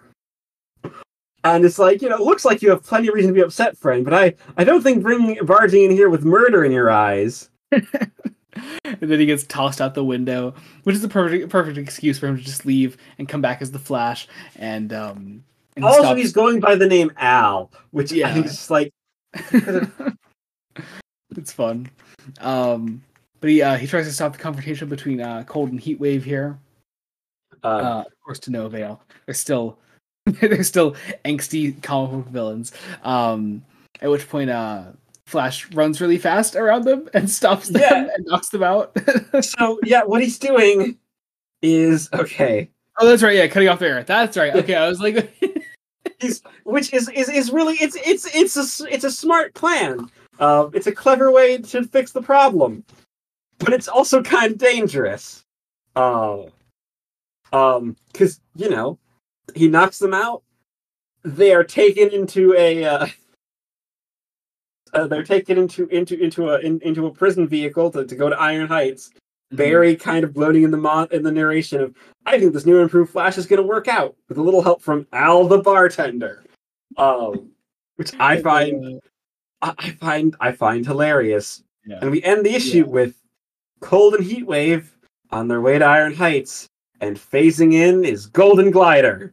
And 1.45 1.64
it's 1.64 1.79
like, 1.79 2.03
you 2.03 2.09
know, 2.09 2.16
it 2.16 2.22
looks 2.22 2.45
like 2.45 2.61
you 2.61 2.70
have 2.70 2.83
plenty 2.83 3.07
of 3.09 3.14
reason 3.14 3.29
to 3.31 3.35
be 3.35 3.41
upset, 3.41 3.77
friend, 3.79 4.05
but 4.05 4.12
I, 4.12 4.35
I 4.57 4.64
don't 4.64 4.83
think 4.83 5.03
bringing 5.03 5.45
barging 5.45 5.85
in 5.85 5.91
here 5.93 6.09
with 6.09 6.24
murder 6.24 6.64
in 6.64 6.72
your 6.72 6.91
eyes. 6.91 7.51
and 7.72 7.87
then 9.01 9.20
he 9.20 9.27
gets 9.27 9.45
tossed 9.45 9.81
out 9.81 9.95
the 9.95 10.05
window, 10.05 10.55
which 10.83 10.97
is 10.97 11.05
a 11.05 11.09
perfect 11.09 11.49
perfect 11.49 11.79
excuse 11.79 12.18
for 12.18 12.27
him 12.27 12.37
to 12.37 12.43
just 12.43 12.66
leave 12.66 12.97
and 13.18 13.29
come 13.29 13.41
back 13.41 13.62
as 13.62 13.70
the 13.70 13.79
Flash. 13.79 14.27
And 14.57 14.93
um, 14.93 15.45
and 15.77 15.85
also, 15.85 16.01
stops- 16.01 16.20
he's 16.20 16.33
going 16.33 16.59
by 16.59 16.74
the 16.74 16.87
name 16.89 17.12
Al, 17.16 17.70
which 17.93 18.12
I 18.12 18.16
Yeah. 18.16 18.35
think 18.35 18.47
is 18.47 18.57
just 18.57 18.70
like, 18.70 18.93
it's 21.37 21.53
fun. 21.53 21.89
Um, 22.41 23.05
but 23.41 23.51
he 23.51 23.62
uh, 23.62 23.76
he 23.76 23.87
tries 23.87 24.07
to 24.07 24.12
stop 24.12 24.32
the 24.32 24.39
confrontation 24.39 24.89
between 24.89 25.20
uh, 25.20 25.45
Cold 25.45 25.70
and 25.70 25.80
Heatwave 25.80 26.22
here. 26.22 26.59
uh, 27.62 27.66
Uh, 27.66 28.05
of 28.07 28.12
course, 28.24 28.39
to 28.41 28.51
no 28.51 28.66
avail. 28.66 29.03
They're 29.26 29.34
still 29.34 29.78
they're 30.26 30.62
still 30.64 30.97
angsty 31.24 31.80
comic 31.82 32.11
book 32.24 32.28
villains. 32.32 32.72
Um, 33.03 33.64
at 34.01 34.11
which 34.11 34.28
point, 34.28 34.51
uh, 34.51 34.84
Flash 35.26 35.70
runs 35.72 36.01
really 36.01 36.18
fast 36.18 36.55
around 36.57 36.84
them 36.84 37.09
and 37.14 37.28
stops 37.30 37.68
them 37.68 37.82
Yeah. 37.82 38.09
and 38.14 38.26
knocks 38.26 38.49
them 38.51 38.62
out. 38.62 38.97
so 39.43 39.78
yeah, 39.84 40.03
what 40.05 40.22
he's 40.22 40.39
doing 40.39 40.99
is 41.62 42.09
okay. 42.12 42.70
oh, 42.99 43.07
that's 43.09 43.22
right. 43.22 43.34
Yeah, 43.37 43.47
cutting 43.49 43.68
off 43.68 43.82
air. 43.82 44.03
That's 44.05 44.37
right. 44.37 44.55
Okay, 44.57 44.74
I 44.74 44.89
was 44.89 45.01
like, 45.01 45.32
which 46.64 46.93
is, 46.93 47.09
is 47.11 47.28
is 47.28 47.51
really 47.51 47.74
it's 47.74 47.97
it's 48.07 48.26
it's 48.34 48.80
a 48.80 48.87
it's 48.95 49.05
a 49.05 49.11
smart 49.11 49.55
plan. 49.55 50.09
Uh, 50.39 50.68
it's 50.74 50.87
a 50.87 50.93
clever 50.93 51.30
way 51.30 51.59
to 51.59 51.82
fix 51.84 52.12
the 52.12 52.22
problem, 52.22 52.84
but 53.59 53.73
it's 53.73 53.89
also 53.89 54.23
kind 54.23 54.53
of 54.53 54.59
dangerous. 54.59 55.45
Uh, 55.95 56.45
um, 57.53 57.97
because 58.13 58.41
you 58.55 58.69
know, 58.69 58.99
he 59.55 59.69
knocks 59.69 59.99
them 59.99 60.15
out. 60.15 60.43
They 61.25 61.53
are 61.55 61.65
taken 61.65 62.11
into 62.11 62.55
a. 62.55 62.85
Uh, 62.85 63.07
uh, 64.93 65.07
they're 65.07 65.25
taken 65.25 65.59
into 65.59 65.87
into 65.89 66.19
into 66.23 66.51
a 66.51 66.59
in, 66.61 66.81
into 66.83 67.07
a 67.07 67.11
prison 67.11 67.47
vehicle 67.49 67.91
to, 67.91 68.05
to 68.05 68.15
go 68.17 68.29
to 68.31 68.37
Iron 68.41 68.69
Heights. 68.69 69.11
Barry 69.53 69.95
kind 69.95 70.25
of 70.25 70.35
gloating 70.35 70.65
in 70.65 70.73
the 70.73 70.77
mo- 70.77 71.07
in 71.13 71.23
the 71.23 71.31
narration 71.31 71.81
of, 71.81 71.95
I 72.27 72.37
think 72.37 72.53
this 72.53 72.67
new 72.67 72.81
improved 72.81 73.13
Flash 73.13 73.39
is 73.39 73.47
going 73.47 73.63
to 73.63 73.67
work 73.67 73.87
out 73.87 74.17
with 74.29 74.39
a 74.39 74.43
little 74.43 74.61
help 74.61 74.83
from 74.83 75.07
Al 75.13 75.47
the 75.47 75.59
bartender, 75.59 76.43
um, 76.97 77.51
which 77.95 78.13
I 78.19 78.43
find 78.43 79.01
I 79.63 79.73
I 79.79 79.91
find 79.93 80.35
I 80.41 80.51
find 80.51 80.85
hilarious. 80.85 81.63
Yeah. 81.85 81.99
And 82.03 82.11
we 82.11 82.23
end 82.25 82.45
the 82.45 82.57
issue 82.57 82.79
Yeah. 82.79 82.91
with 82.91 83.15
Cold 83.87 84.14
and 84.16 84.24
Heat 84.24 84.45
Wave 84.45 84.97
on 85.30 85.47
their 85.47 85.61
way 85.61 85.78
to 85.78 85.84
Iron 85.84 86.12
Heights, 86.12 86.66
and 87.01 87.16
phasing 87.16 87.72
in 87.72 88.05
is 88.05 88.26
Golden 88.26 88.72
Glider. 88.72 89.32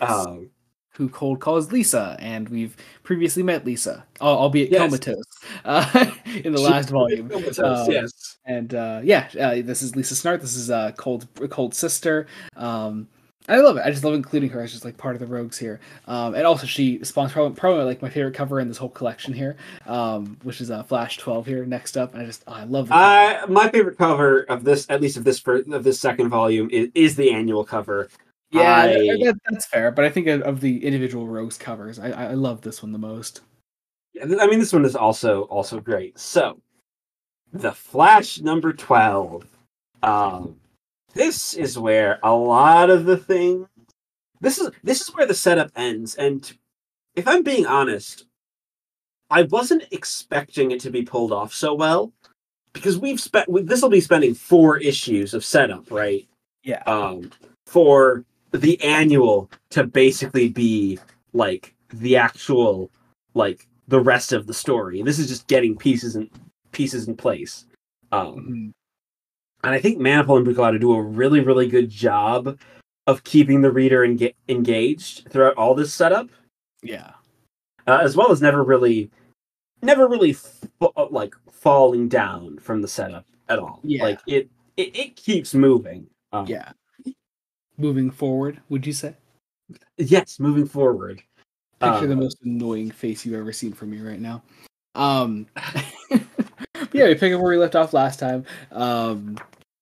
Yes. 0.00 0.10
Um, 0.10 0.50
who 0.94 1.08
Cold 1.08 1.40
calls 1.40 1.72
Lisa, 1.72 2.16
and 2.20 2.48
we've 2.48 2.76
previously 3.02 3.42
met 3.42 3.64
Lisa, 3.66 4.04
albeit 4.20 4.70
Yes. 4.70 4.82
comatose, 4.82 5.24
uh, 5.64 6.10
in 6.44 6.52
the 6.52 6.60
last 6.60 6.90
volume. 6.90 7.28
Comatose, 7.28 7.58
Um, 7.58 7.90
yes. 7.90 8.38
And 8.44 8.72
uh, 8.72 9.00
yeah, 9.02 9.28
uh, 9.38 9.62
this 9.62 9.82
is 9.82 9.96
Lisa 9.96 10.14
Snart. 10.14 10.42
This 10.42 10.54
is 10.54 10.70
uh, 10.70 10.92
Cold 10.96 11.26
Cold's 11.50 11.76
sister. 11.76 12.28
Um, 12.56 13.08
I 13.48 13.60
love 13.60 13.76
it. 13.78 13.82
I 13.84 13.90
just 13.90 14.04
love 14.04 14.14
including 14.14 14.50
her 14.50 14.60
as 14.60 14.72
just 14.72 14.84
like 14.84 14.96
part 14.98 15.16
of 15.16 15.20
the 15.20 15.26
rogues 15.26 15.56
here. 15.58 15.80
Um, 16.06 16.34
and 16.34 16.46
also 16.46 16.66
she 16.66 17.02
spawns 17.02 17.32
probably, 17.32 17.56
probably 17.56 17.84
like 17.84 18.02
my 18.02 18.10
favorite 18.10 18.34
cover 18.34 18.60
in 18.60 18.68
this 18.68 18.76
whole 18.76 18.90
collection 18.90 19.32
here, 19.32 19.56
um, 19.86 20.36
which 20.42 20.60
is 20.60 20.70
uh, 20.70 20.82
Flash 20.82 21.16
Twelve 21.16 21.46
here 21.46 21.64
next 21.64 21.96
up. 21.96 22.12
And 22.12 22.22
I 22.22 22.26
just 22.26 22.44
oh, 22.46 22.52
I 22.52 22.64
love. 22.64 22.88
I 22.92 23.44
my 23.46 23.70
favorite 23.70 23.96
cover 23.98 24.40
of 24.50 24.64
this, 24.64 24.86
at 24.90 25.00
least 25.00 25.16
of 25.16 25.24
this 25.24 25.42
of 25.46 25.82
this 25.82 25.98
second 25.98 26.28
volume, 26.28 26.68
is, 26.70 26.90
is 26.94 27.16
the 27.16 27.30
annual 27.32 27.64
cover. 27.64 28.08
yeah, 28.50 28.74
I- 28.82 28.86
that- 28.88 29.20
that- 29.24 29.40
that's 29.50 29.66
fair. 29.66 29.90
But 29.92 30.04
I 30.04 30.10
think 30.10 30.26
of, 30.26 30.42
of 30.42 30.60
the 30.60 30.84
individual 30.84 31.26
rogues 31.26 31.56
covers, 31.56 31.98
I, 31.98 32.10
I 32.10 32.24
I 32.26 32.34
love 32.34 32.60
this 32.60 32.82
one 32.82 32.92
the 32.92 32.98
most. 32.98 33.40
Yeah, 34.14 34.24
I 34.24 34.46
mean, 34.46 34.58
this 34.58 34.72
one 34.72 34.84
is 34.84 34.94
also 34.96 35.42
also 35.44 35.80
great. 35.80 36.18
So, 36.18 36.60
the 37.52 37.72
Flash 37.72 38.40
number 38.40 38.72
twelve. 38.74 39.46
Um, 40.02 40.56
this 41.18 41.54
is 41.54 41.78
where 41.78 42.20
a 42.22 42.32
lot 42.32 42.90
of 42.90 43.04
the 43.04 43.16
thing. 43.16 43.66
This 44.40 44.58
is 44.58 44.70
this 44.84 45.00
is 45.00 45.14
where 45.14 45.26
the 45.26 45.34
setup 45.34 45.70
ends, 45.76 46.14
and 46.14 46.50
if 47.16 47.26
I'm 47.26 47.42
being 47.42 47.66
honest, 47.66 48.26
I 49.28 49.42
wasn't 49.42 49.84
expecting 49.90 50.70
it 50.70 50.80
to 50.80 50.90
be 50.90 51.02
pulled 51.02 51.32
off 51.32 51.52
so 51.52 51.74
well 51.74 52.12
because 52.72 52.98
we've 52.98 53.20
spent 53.20 53.48
this 53.66 53.82
will 53.82 53.88
be 53.88 54.00
spending 54.00 54.32
four 54.32 54.78
issues 54.78 55.34
of 55.34 55.44
setup, 55.44 55.90
right? 55.90 56.26
Yeah. 56.62 56.82
Um, 56.86 57.32
for 57.66 58.24
the 58.52 58.80
annual 58.82 59.50
to 59.70 59.84
basically 59.84 60.48
be 60.48 60.98
like 61.32 61.74
the 61.92 62.16
actual 62.16 62.90
like 63.34 63.66
the 63.88 64.00
rest 64.00 64.32
of 64.32 64.46
the 64.46 64.54
story. 64.54 65.02
This 65.02 65.18
is 65.18 65.28
just 65.28 65.48
getting 65.48 65.76
pieces 65.76 66.14
and 66.14 66.30
pieces 66.72 67.08
in 67.08 67.16
place. 67.16 67.66
Um, 68.12 68.36
Mhm. 68.36 68.72
And 69.64 69.74
I 69.74 69.80
think 69.80 69.98
Manapul 69.98 70.36
and 70.38 70.46
Buccellato 70.46 70.80
do 70.80 70.92
a 70.94 71.02
really, 71.02 71.40
really 71.40 71.68
good 71.68 71.90
job 71.90 72.58
of 73.06 73.24
keeping 73.24 73.60
the 73.60 73.72
reader 73.72 74.06
enga- 74.06 74.34
engaged 74.48 75.28
throughout 75.30 75.54
all 75.56 75.74
this 75.74 75.92
setup, 75.92 76.28
Yeah. 76.82 77.12
uh, 77.86 77.98
as 78.02 78.16
well 78.16 78.30
as 78.30 78.40
never 78.42 78.62
really, 78.62 79.10
never 79.82 80.06
really 80.06 80.32
fa- 80.34 80.90
like 81.10 81.34
falling 81.50 82.08
down 82.08 82.58
from 82.58 82.82
the 82.82 82.88
setup 82.88 83.24
at 83.48 83.58
all. 83.58 83.80
Yeah. 83.82 84.02
Like 84.04 84.20
it, 84.26 84.48
it, 84.76 84.96
it 84.96 85.16
keeps 85.16 85.54
moving. 85.54 86.06
Um, 86.32 86.46
Yeah. 86.46 86.72
Moving 87.78 88.10
forward, 88.10 88.60
would 88.68 88.86
you 88.86 88.92
say? 88.92 89.14
Yes, 89.96 90.38
moving 90.40 90.66
forward. 90.66 91.22
Picture 91.80 92.06
the 92.08 92.14
Uh, 92.14 92.16
most 92.16 92.38
annoying 92.42 92.90
face 92.90 93.24
you've 93.24 93.38
ever 93.38 93.52
seen 93.52 93.72
from 93.72 93.90
me 93.90 94.00
right 94.00 94.20
now. 94.20 94.42
Um, 94.96 95.46
yeah, 96.98 97.06
we 97.06 97.14
pick 97.14 97.32
up 97.32 97.40
where 97.40 97.50
we 97.50 97.56
left 97.58 97.76
off 97.76 97.92
last 97.92 98.18
time. 98.18 98.44
Um, 98.72 99.38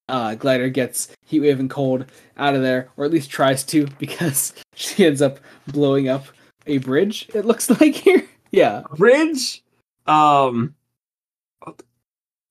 uh, 0.08 0.34
Glider 0.34 0.68
gets 0.68 1.08
Heatwave 1.30 1.58
and 1.58 1.70
Cold 1.70 2.06
out 2.36 2.54
of 2.54 2.62
there, 2.62 2.88
or 2.96 3.04
at 3.04 3.10
least 3.10 3.30
tries 3.30 3.64
to, 3.64 3.86
because 3.98 4.54
she 4.74 5.06
ends 5.06 5.22
up 5.22 5.38
blowing 5.66 6.08
up 6.08 6.26
a 6.66 6.78
bridge. 6.78 7.28
It 7.34 7.44
looks 7.44 7.68
like 7.80 7.94
here. 7.94 8.24
Yeah. 8.50 8.82
bridge. 8.96 9.62
Um. 10.06 10.74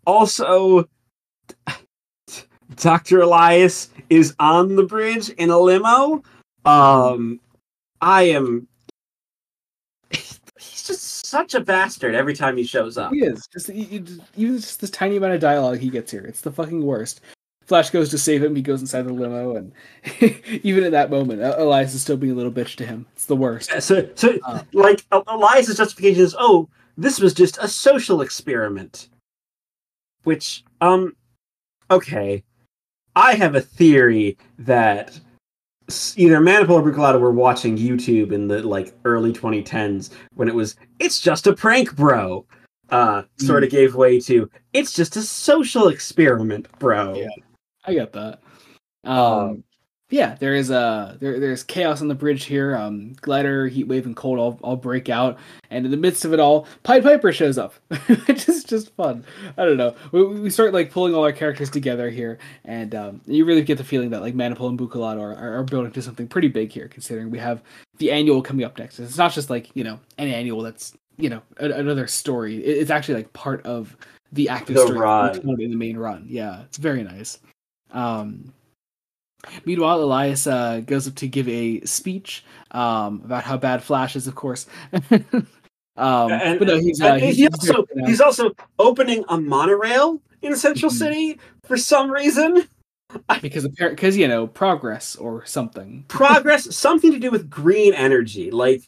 Also, 0.06 0.88
Doctor 2.76 3.22
Elias 3.22 3.90
is 4.10 4.36
on 4.40 4.76
the 4.76 4.84
bridge 4.84 5.30
in 5.30 5.50
a 5.50 5.58
limo. 5.58 6.22
Um, 6.66 7.40
I 8.02 8.24
am. 8.24 8.68
Just 10.86 11.26
such 11.26 11.56
a 11.56 11.60
bastard 11.60 12.14
every 12.16 12.36
time 12.36 12.56
he 12.58 12.64
shows 12.64 12.98
up. 12.98 13.12
He 13.12 13.22
is 13.24 13.48
just, 13.52 13.70
he- 13.72 13.84
he 13.84 13.96
even 14.38 14.58
just 14.60 14.80
this 14.82 14.90
tiny 14.92 15.18
amount 15.18 15.34
of 15.34 15.40
dialogue 15.42 15.80
he 15.80 15.90
gets 15.90 16.12
here. 16.12 16.22
It's 16.26 16.42
the 16.42 16.52
fucking 16.52 16.86
worst. 16.86 17.22
Flash 17.66 17.90
goes 17.90 18.10
to 18.10 18.18
save 18.20 18.44
him. 18.44 18.56
He 18.56 18.62
goes 18.62 18.82
inside 18.82 19.04
the 19.04 19.14
limo, 19.14 19.56
and 19.56 19.72
even 20.64 20.84
in 20.84 20.92
that 20.92 21.10
moment, 21.10 21.42
Elias 21.42 21.96
is 21.96 22.02
still 22.04 22.18
being 22.18 22.34
a 22.34 22.36
little 22.36 22.52
bitch 22.52 22.76
to 22.76 22.86
him. 22.86 23.08
It's 23.14 23.26
the 23.26 23.36
worst. 23.36 23.72
Yeah, 23.72 23.80
so, 23.80 24.08
so 24.14 24.38
Uh. 24.44 24.62
like 24.74 25.04
Elias's 25.12 25.78
justification 25.78 26.22
is, 26.22 26.36
oh, 26.38 26.70
this 26.96 27.20
was 27.20 27.34
just 27.34 27.58
a 27.60 27.68
social 27.68 28.22
experiment. 28.22 29.10
Which, 30.26 30.64
um, 30.82 31.16
okay, 31.90 32.44
I 33.16 33.34
have 33.34 33.56
a 33.56 33.62
theory 33.62 34.38
that 34.60 35.20
either 36.16 36.38
Manapul 36.40 36.72
or 36.72 36.84
Buccellato 36.84 37.20
were 37.20 37.32
watching 37.32 37.78
YouTube 37.78 38.32
in 38.32 38.48
the 38.48 38.62
like 38.64 38.94
early 39.06 39.32
2010s 39.32 40.12
when 40.34 40.48
it 40.48 40.56
was, 40.56 40.76
it's 41.00 41.20
just 41.20 41.48
a 41.48 41.54
prank, 41.54 41.96
bro. 41.96 42.46
Uh, 42.90 43.24
sort 43.40 43.64
of 43.64 43.72
gave 43.72 43.96
way 43.96 44.20
to, 44.20 44.50
it's 44.74 44.94
just 44.94 45.16
a 45.16 45.22
social 45.22 45.88
experiment, 45.88 46.68
bro. 46.80 47.16
Yeah. 47.16 47.30
I 47.86 47.94
get 47.94 48.14
that. 48.14 48.42
Um, 49.04 49.64
yeah, 50.10 50.36
there 50.40 50.54
is 50.54 50.70
a 50.70 51.18
there 51.20 51.40
there's 51.40 51.64
chaos 51.64 52.02
on 52.02 52.08
the 52.08 52.16
bridge 52.16 52.46
here. 52.46 52.76
Um, 52.76 53.14
glider, 53.22 53.68
heat 53.68 53.88
wave, 53.88 54.06
and 54.06 54.16
cold 54.16 54.38
all, 54.38 54.60
all 54.62 54.76
break 54.76 55.10
out, 55.10 55.40
and 55.72 55.84
in 55.84 55.90
the 55.92 55.98
midst 55.98 56.26
of 56.26 56.34
it 56.34 56.40
all, 56.40 56.68
Pied 56.84 57.02
Piper 57.02 57.34
shows 57.34 57.58
up, 57.58 57.74
which 58.28 58.48
is 58.48 58.64
just 58.64 58.94
fun. 58.96 59.26
I 59.58 59.66
don't 59.66 59.78
know. 59.78 59.96
We, 60.12 60.24
we 60.26 60.50
start 60.52 60.74
like 60.74 60.92
pulling 60.92 61.16
all 61.16 61.24
our 61.24 61.32
characters 61.32 61.72
together 61.72 62.10
here, 62.12 62.38
and 62.66 62.94
um, 62.94 63.22
you 63.26 63.46
really 63.46 63.64
get 63.64 63.80
the 63.80 63.84
feeling 63.84 64.12
that 64.12 64.22
like 64.22 64.36
Manapul 64.36 64.70
and 64.70 64.78
Buccellato 64.80 65.22
are, 65.22 65.36
are 65.36 65.58
are 65.60 65.64
building 65.64 65.92
to 65.92 66.02
something 66.02 66.28
pretty 66.28 66.50
big 66.50 66.72
here, 66.72 66.88
considering 66.88 67.32
we 67.32 67.40
have 67.40 67.64
the 67.98 68.12
annual 68.12 68.44
coming 68.44 68.64
up 68.64 68.78
next. 68.78 69.00
It's 69.00 69.18
not 69.18 69.34
just 69.34 69.50
like 69.50 69.76
you 69.76 69.84
know 69.84 70.00
an 70.20 70.28
annual 70.28 70.62
that's 70.62 70.94
you 71.18 71.30
know 71.30 71.42
a, 71.58 71.66
another 71.72 72.06
story. 72.06 72.58
It- 72.64 72.78
it's 72.78 72.92
actually 72.92 73.16
like 73.16 73.34
part 73.34 73.66
of 73.66 73.98
the 74.34 74.50
active 74.50 74.76
The 74.76 74.82
story 74.82 75.00
in 75.66 75.72
the 75.72 75.78
main 75.78 75.98
run. 75.98 76.26
Yeah, 76.30 76.62
it's 76.64 76.78
very 76.78 77.04
nice. 77.04 77.40
Um, 77.92 78.54
meanwhile, 79.66 80.02
Elias 80.02 80.48
uh, 80.48 80.82
goes 80.86 81.08
up 81.08 81.16
to 81.16 81.28
give 81.28 81.48
a 81.50 81.82
speech 81.82 82.44
um, 82.72 83.22
about 83.26 83.44
how 83.44 83.58
bad 83.58 83.84
Flash 83.84 84.16
is, 84.16 84.28
of 84.28 84.36
course. 84.36 84.68
um, 85.98 86.32
And- 86.32 86.60
but 86.60 86.68
no, 86.68 86.78
he's, 86.80 87.02
uh, 87.02 87.16
he's, 87.16 87.36
he 87.38 87.44
he's 87.44 87.54
also 87.54 87.86
he's 88.06 88.22
also 88.22 88.52
opening 88.80 89.24
a 89.30 89.40
monorail 89.40 90.22
in 90.42 90.56
Central 90.56 90.92
Mhm. 90.92 90.96
City 90.96 91.40
for 91.64 91.78
some 91.78 92.12
reason. 92.12 92.68
because 93.42 93.68
because 93.68 94.18
you 94.18 94.28
know 94.28 94.46
progress 94.48 95.16
or 95.16 95.46
something. 95.46 96.04
progress 96.10 96.76
something 96.84 97.12
to 97.12 97.20
do 97.20 97.32
with 97.32 97.50
green 97.50 97.94
energy 97.94 98.52
like 98.52 98.82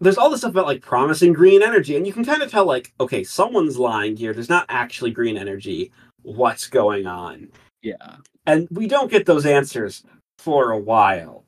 there's 0.00 0.18
all 0.18 0.28
this 0.28 0.40
stuff 0.40 0.50
about 0.50 0.66
like 0.66 0.82
promising 0.82 1.32
green 1.32 1.62
energy 1.62 1.96
and 1.96 2.06
you 2.06 2.12
can 2.12 2.24
kind 2.24 2.42
of 2.42 2.50
tell 2.50 2.66
like 2.66 2.92
okay 3.00 3.24
someone's 3.24 3.78
lying 3.78 4.16
here 4.16 4.34
there's 4.34 4.48
not 4.50 4.66
actually 4.68 5.10
green 5.12 5.38
energy 5.38 5.90
what's 6.22 6.66
going 6.66 7.06
on 7.06 7.48
Yeah, 7.82 8.16
and 8.46 8.68
we 8.70 8.86
don't 8.86 9.10
get 9.10 9.26
those 9.26 9.46
answers 9.46 10.04
for 10.38 10.70
a 10.72 10.78
while 10.78 11.44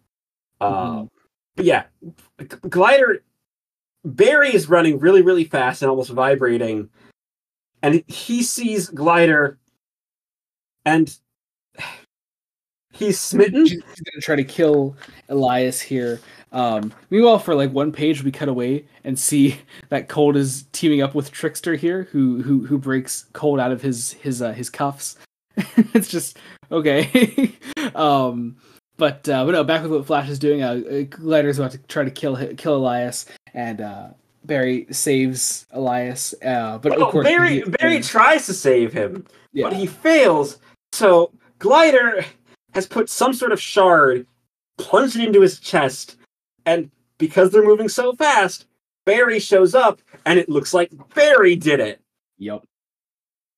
um 0.61 0.71
Mhm. 0.75 1.09
but 1.57 1.65
yeah 1.65 1.85
G- 2.41 2.47
glider 2.69 3.23
barry 4.05 4.55
is 4.55 4.69
running 4.69 4.99
really 4.99 5.23
really 5.23 5.45
fast 5.45 5.83
and 5.83 5.91
almost 5.91 6.11
vibrating 6.11 6.89
and 7.83 8.03
he 8.07 8.43
sees 8.43 8.89
glider 8.89 9.59
and 10.85 11.17
he's 12.93 13.19
smitten 13.19 13.67
He's 13.67 13.81
gonna 13.81 14.21
try 14.21 14.37
to 14.37 14.45
kill 14.45 14.97
Elias 15.29 15.81
here. 15.81 16.21
Um, 16.53 16.93
meanwhile, 17.11 17.41
for 17.41 17.55
like 17.57 17.73
one 17.73 17.91
page, 17.91 18.23
we 18.23 18.31
cut 18.31 18.49
away 18.49 18.87
and 19.03 19.19
see 19.19 19.59
that 19.89 20.09
Cold 20.09 20.37
is 20.37 20.67
teaming 20.73 21.03
up 21.03 21.13
with 21.15 21.33
Trickster 21.33 21.75
here, 21.75 22.05
who 22.13 22.43
who 22.43 22.65
who 22.65 22.79
breaks 22.79 23.27
Cold 23.33 23.59
out 23.59 23.73
of 23.73 23.83
his 23.83 24.13
his 24.13 24.41
uh, 24.41 24.53
his 24.53 24.71
cuffs. 24.71 25.17
it's 25.95 26.07
just 26.09 26.39
okay. 26.71 27.53
um, 27.95 28.57
but 28.97 29.29
uh, 29.29 29.45
but 29.45 29.53
no, 29.53 29.65
back 29.65 29.83
with 29.83 29.91
what 29.91 30.07
Flash 30.07 30.29
is 30.29 30.39
doing. 30.39 30.63
Uh, 30.63 31.05
Glider's 31.11 31.59
about 31.59 31.73
to 31.73 31.79
try 31.79 32.05
to 32.05 32.11
kill 32.11 32.37
kill 32.57 32.77
Elias, 32.77 33.27
and 33.53 33.81
uh, 33.81 34.09
Barry 34.45 34.87
saves 34.91 35.67
Elias. 35.73 36.35
Uh, 36.45 36.79
but 36.79 36.93
Well, 36.93 37.07
of 37.07 37.13
course, 37.13 37.25
Barry 37.27 37.57
he- 37.57 37.63
Barry 37.63 38.01
tries 38.01 38.47
to 38.47 38.55
save 38.55 38.93
him, 38.93 39.27
yeah. 39.53 39.69
but 39.69 39.77
he 39.77 39.87
fails. 39.87 40.59
So 40.93 41.33
Glider 41.59 42.25
has 42.73 42.87
put 42.87 43.09
some 43.09 43.33
sort 43.33 43.53
of 43.53 43.61
shard, 43.61 44.27
plunged 44.79 45.17
it 45.17 45.27
into 45.27 45.41
his 45.41 45.59
chest, 45.59 46.17
and 46.67 46.91
because 47.19 47.51
they're 47.51 47.65
moving 47.65 47.89
so 47.89 48.13
fast, 48.13 48.67
Barry 49.07 49.41
shows 49.41 49.75
up, 49.75 50.01
and 50.25 50.39
it 50.39 50.49
looks 50.49 50.73
like 50.73 50.91
Barry 51.15 51.57
did 51.57 51.81
it. 51.81 52.01
Yep. 52.39 52.65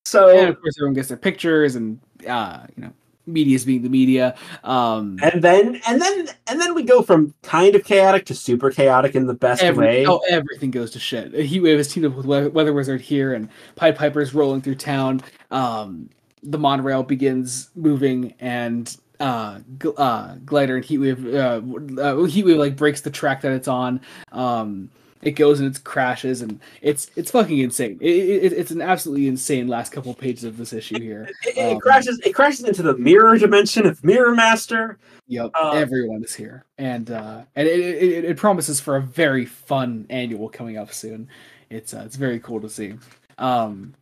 So 0.05 0.29
and 0.29 0.49
of 0.49 0.61
course 0.61 0.75
everyone 0.79 0.93
gets 0.93 1.09
their 1.09 1.17
pictures 1.17 1.75
and 1.75 1.99
uh 2.27 2.65
you 2.75 2.83
know 2.83 2.93
media's 3.25 3.65
being 3.65 3.81
the 3.81 3.89
media. 3.89 4.35
Um 4.63 5.17
and 5.21 5.41
then 5.41 5.81
and 5.85 6.01
then 6.01 6.27
and 6.47 6.61
then 6.61 6.73
we 6.73 6.83
go 6.83 7.01
from 7.01 7.33
kind 7.43 7.75
of 7.75 7.83
chaotic 7.83 8.25
to 8.27 8.33
super 8.35 8.71
chaotic 8.71 9.15
in 9.15 9.27
the 9.27 9.33
best 9.33 9.61
every- 9.61 9.85
way. 9.85 10.05
oh 10.07 10.21
everything 10.29 10.71
goes 10.71 10.91
to 10.91 10.99
shit. 10.99 11.33
Heatwave 11.33 11.77
is 11.77 11.89
teamed 11.91 12.05
up 12.05 12.15
with 12.15 12.25
weather, 12.25 12.49
weather 12.49 12.71
wizard 12.73 13.01
here 13.01 13.33
and 13.33 13.49
pied 13.75 13.97
piper's 13.97 14.33
rolling 14.33 14.61
through 14.61 14.75
town. 14.75 15.21
Um 15.51 16.09
the 16.43 16.57
monorail 16.57 17.03
begins 17.03 17.69
moving 17.75 18.33
and 18.39 18.95
uh, 19.19 19.59
Gl- 19.79 19.95
uh 19.97 20.35
glider 20.45 20.75
and 20.77 20.85
heatwave 20.85 21.33
uh, 21.33 22.01
uh 22.01 22.15
heatwave 22.27 22.57
like 22.57 22.75
breaks 22.77 23.01
the 23.01 23.09
track 23.09 23.41
that 23.41 23.51
it's 23.51 23.67
on. 23.67 23.99
Um 24.31 24.89
it 25.21 25.31
goes 25.31 25.59
and 25.59 25.75
it 25.75 25.83
crashes 25.83 26.41
and 26.41 26.59
it's 26.81 27.09
it's 27.15 27.31
fucking 27.31 27.57
insane 27.59 27.97
it, 28.01 28.09
it, 28.09 28.53
it's 28.53 28.71
an 28.71 28.81
absolutely 28.81 29.27
insane 29.27 29.67
last 29.67 29.91
couple 29.91 30.13
pages 30.13 30.43
of 30.43 30.57
this 30.57 30.73
issue 30.73 30.99
here 30.99 31.27
It, 31.43 31.57
it 31.57 31.73
um, 31.73 31.79
crashes. 31.79 32.19
It 32.25 32.33
crashes 32.33 32.63
into 32.65 32.83
the 32.83 32.95
mirror 32.97 33.37
dimension 33.37 33.85
of 33.85 34.03
Mirror 34.03 34.35
Master. 34.35 34.97
Yep, 35.27 35.51
Uh, 35.55 35.71
everyone 35.71 36.23
is 36.23 36.33
here, 36.33 36.63
and 36.77 37.11
uh, 37.11 37.41
and 37.55 37.67
it- 37.67 38.23
it 38.25 38.37
promises 38.37 38.79
for 38.79 38.95
a 38.95 39.01
very 39.01 39.45
fun 39.45 40.05
annual 40.09 40.47
coming 40.49 40.77
up 40.77 40.93
soon. 40.93 41.27
It's 41.69 41.93
uh, 41.93 42.03
it's 42.05 42.15
very 42.15 42.39
cool 42.39 42.61
to 42.61 42.69
see. 42.69 42.93
Um, 43.37 43.93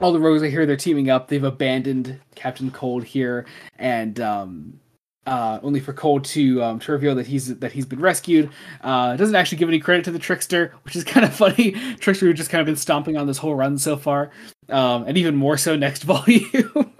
all 0.00 0.12
the 0.12 0.18
rogues 0.20 0.42
are 0.42 0.48
here. 0.48 0.64
They're 0.66 0.76
teaming 0.76 1.10
up. 1.10 1.28
They've 1.28 1.44
abandoned 1.44 2.18
Captain 2.34 2.70
Cold 2.70 3.04
here, 3.04 3.44
and 3.78 4.18
um, 4.20 4.80
uh, 5.26 5.60
only 5.62 5.80
for 5.80 5.92
Cold 5.92 6.24
to 6.26 6.62
um, 6.62 6.78
to 6.80 6.92
reveal 6.92 7.14
that 7.14 7.26
he's 7.26 7.56
that 7.58 7.72
he's 7.72 7.86
been 7.86 8.00
rescued. 8.00 8.50
Uh, 8.82 9.16
doesn't 9.16 9.34
actually 9.36 9.58
give 9.58 9.68
any 9.68 9.78
credit 9.78 10.04
to 10.06 10.10
the 10.10 10.18
Trickster, 10.18 10.74
which 10.84 10.96
is 10.96 11.04
kind 11.12 11.24
of 11.24 11.34
funny. 11.34 11.72
Trickster 11.98 12.26
who 12.26 12.32
just 12.32 12.50
kind 12.50 12.60
of 12.60 12.66
been 12.66 12.76
stomping 12.76 13.16
on 13.16 13.26
this 13.26 13.38
whole 13.38 13.54
run 13.54 13.78
so 13.78 13.96
far, 13.96 14.30
um, 14.68 15.04
and 15.06 15.16
even 15.16 15.36
more 15.36 15.56
so 15.56 15.76
next 15.76 16.02
volume. 16.04 16.92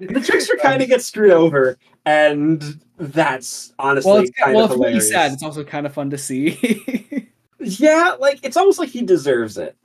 The 0.00 0.20
trickster 0.20 0.56
kind 0.60 0.82
of 0.82 0.88
gets 0.88 1.04
screwed 1.06 1.30
over, 1.30 1.78
and 2.06 2.80
that's 2.98 3.72
honestly 3.78 4.10
well, 4.10 4.20
it's, 4.20 4.30
kind 4.32 4.54
well, 4.56 4.64
of 4.64 4.70
it's 4.72 4.78
really 4.78 4.90
hilarious. 4.92 5.10
sad. 5.10 5.32
It's 5.32 5.42
also 5.44 5.62
kind 5.62 5.86
of 5.86 5.92
fun 5.94 6.10
to 6.10 6.18
see. 6.18 7.28
Yeah, 7.64 8.16
like 8.18 8.40
it's 8.42 8.56
almost 8.56 8.80
like 8.80 8.88
he 8.88 9.02
deserves 9.02 9.56
it. 9.56 9.76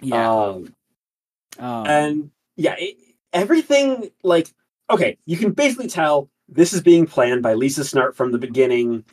yeah. 0.00 0.30
Um, 0.32 0.72
Um, 1.58 1.86
and 1.86 2.30
yeah, 2.56 2.76
it, 2.78 2.96
everything 3.32 4.10
like 4.22 4.54
okay, 4.88 5.18
you 5.26 5.36
can 5.36 5.50
basically 5.50 5.88
tell 5.88 6.28
this 6.54 6.72
is 6.72 6.80
being 6.80 7.06
planned 7.06 7.42
by 7.42 7.54
Lisa 7.54 7.82
Snart 7.82 8.14
from 8.14 8.32
the 8.32 8.38
beginning. 8.38 9.04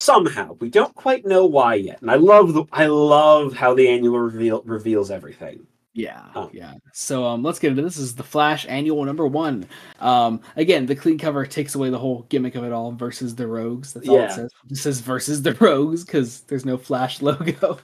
Somehow, 0.00 0.56
we 0.60 0.70
don't 0.70 0.94
quite 0.94 1.26
know 1.26 1.44
why 1.44 1.74
yet, 1.74 2.00
and 2.00 2.10
I 2.10 2.14
love 2.14 2.54
the 2.54 2.64
I 2.72 2.86
love 2.86 3.52
how 3.52 3.74
the 3.74 3.86
annual 3.86 4.18
reveal 4.18 4.62
reveals 4.64 5.10
everything. 5.10 5.66
yeah, 5.92 6.22
oh. 6.34 6.48
yeah. 6.54 6.72
So 6.94 7.24
um, 7.26 7.42
let's 7.42 7.58
get 7.58 7.72
into 7.72 7.82
this. 7.82 7.96
this. 7.96 8.04
Is 8.04 8.14
the 8.14 8.22
Flash 8.22 8.64
annual 8.66 9.04
number 9.04 9.26
one? 9.26 9.66
Um, 9.98 10.40
again, 10.56 10.86
the 10.86 10.96
clean 10.96 11.18
cover 11.18 11.44
takes 11.44 11.74
away 11.74 11.90
the 11.90 11.98
whole 11.98 12.22
gimmick 12.30 12.54
of 12.54 12.64
it 12.64 12.72
all. 12.72 12.92
Versus 12.92 13.34
the 13.34 13.46
Rogues. 13.46 13.92
That's 13.92 14.08
all 14.08 14.16
Yeah. 14.16 14.24
it 14.26 14.32
says. 14.32 14.50
It 14.70 14.76
says 14.76 15.00
versus 15.00 15.42
the 15.42 15.52
Rogues 15.54 16.02
because 16.04 16.40
there's 16.42 16.64
no 16.64 16.78
Flash 16.78 17.20
logo. 17.22 17.78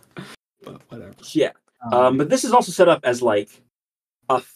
but 0.65 0.81
whatever. 0.89 1.13
Yeah, 1.33 1.53
um, 1.93 2.17
but 2.17 2.31
this 2.31 2.45
is 2.45 2.53
also 2.53 2.73
set 2.73 2.89
up 2.89 3.01
as 3.05 3.21
like 3.21 3.51
a. 4.31 4.37
f- 4.37 4.55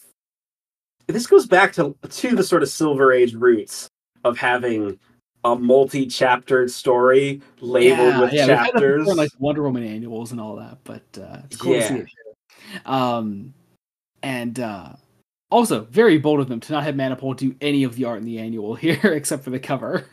This 1.05 1.27
goes 1.27 1.45
back 1.45 1.73
to 1.73 1.95
to 2.09 2.35
the 2.35 2.43
sort 2.43 2.63
of 2.63 2.69
Silver 2.69 3.13
Age 3.13 3.35
roots 3.35 3.87
of 4.23 4.37
having 4.37 4.99
a 5.43 5.55
multi-chaptered 5.55 6.69
story 6.69 7.41
labeled 7.59 8.19
with 8.19 8.31
we've 8.31 8.41
had 8.41 8.47
chapters. 8.47 8.99
before 8.99 9.15
like 9.15 9.31
Wonder 9.39 9.63
Woman 9.63 9.83
annuals 9.83 10.31
and 10.31 10.39
all 10.39 10.55
that, 10.57 10.77
but 10.83 11.03
uh, 11.19 11.39
it's 11.45 11.57
cool 11.57 11.73
to 11.73 11.81
see 11.87 11.95
Yeah. 11.95 12.01
it. 12.01 12.87
Um, 12.87 13.53
and 14.21 14.59
uh, 14.59 14.89
also 15.49 15.81
very 15.85 16.17
bold 16.19 16.39
of 16.39 16.47
them 16.47 16.59
to 16.59 16.73
not 16.73 16.83
have 16.83 16.95
Manapul 16.95 17.35
do 17.35 17.55
any 17.59 17.83
of 17.83 17.95
the 17.95 18.05
art 18.05 18.19
in 18.19 18.25
the 18.25 18.37
annual 18.37 18.75
here 18.85 19.13
except 19.13 19.43
for 19.43 19.49
the 19.49 19.59
cover. 19.59 20.05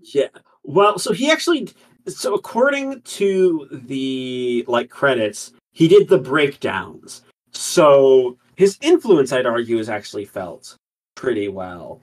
Yeah. 0.00 0.28
Well, 0.64 0.98
so 0.98 1.12
he 1.12 1.30
actually 1.30 1.68
so 2.08 2.34
according 2.34 3.00
to 3.02 3.68
the 3.70 4.64
like 4.68 4.90
credits, 4.90 5.52
he 5.72 5.86
did 5.88 6.08
the 6.08 6.18
breakdowns. 6.18 7.22
So 7.52 8.36
his 8.56 8.78
influence 8.80 9.32
I'd 9.32 9.46
argue 9.46 9.78
is 9.78 9.88
actually 9.88 10.24
felt 10.24 10.76
pretty 11.14 11.48
well 11.48 12.00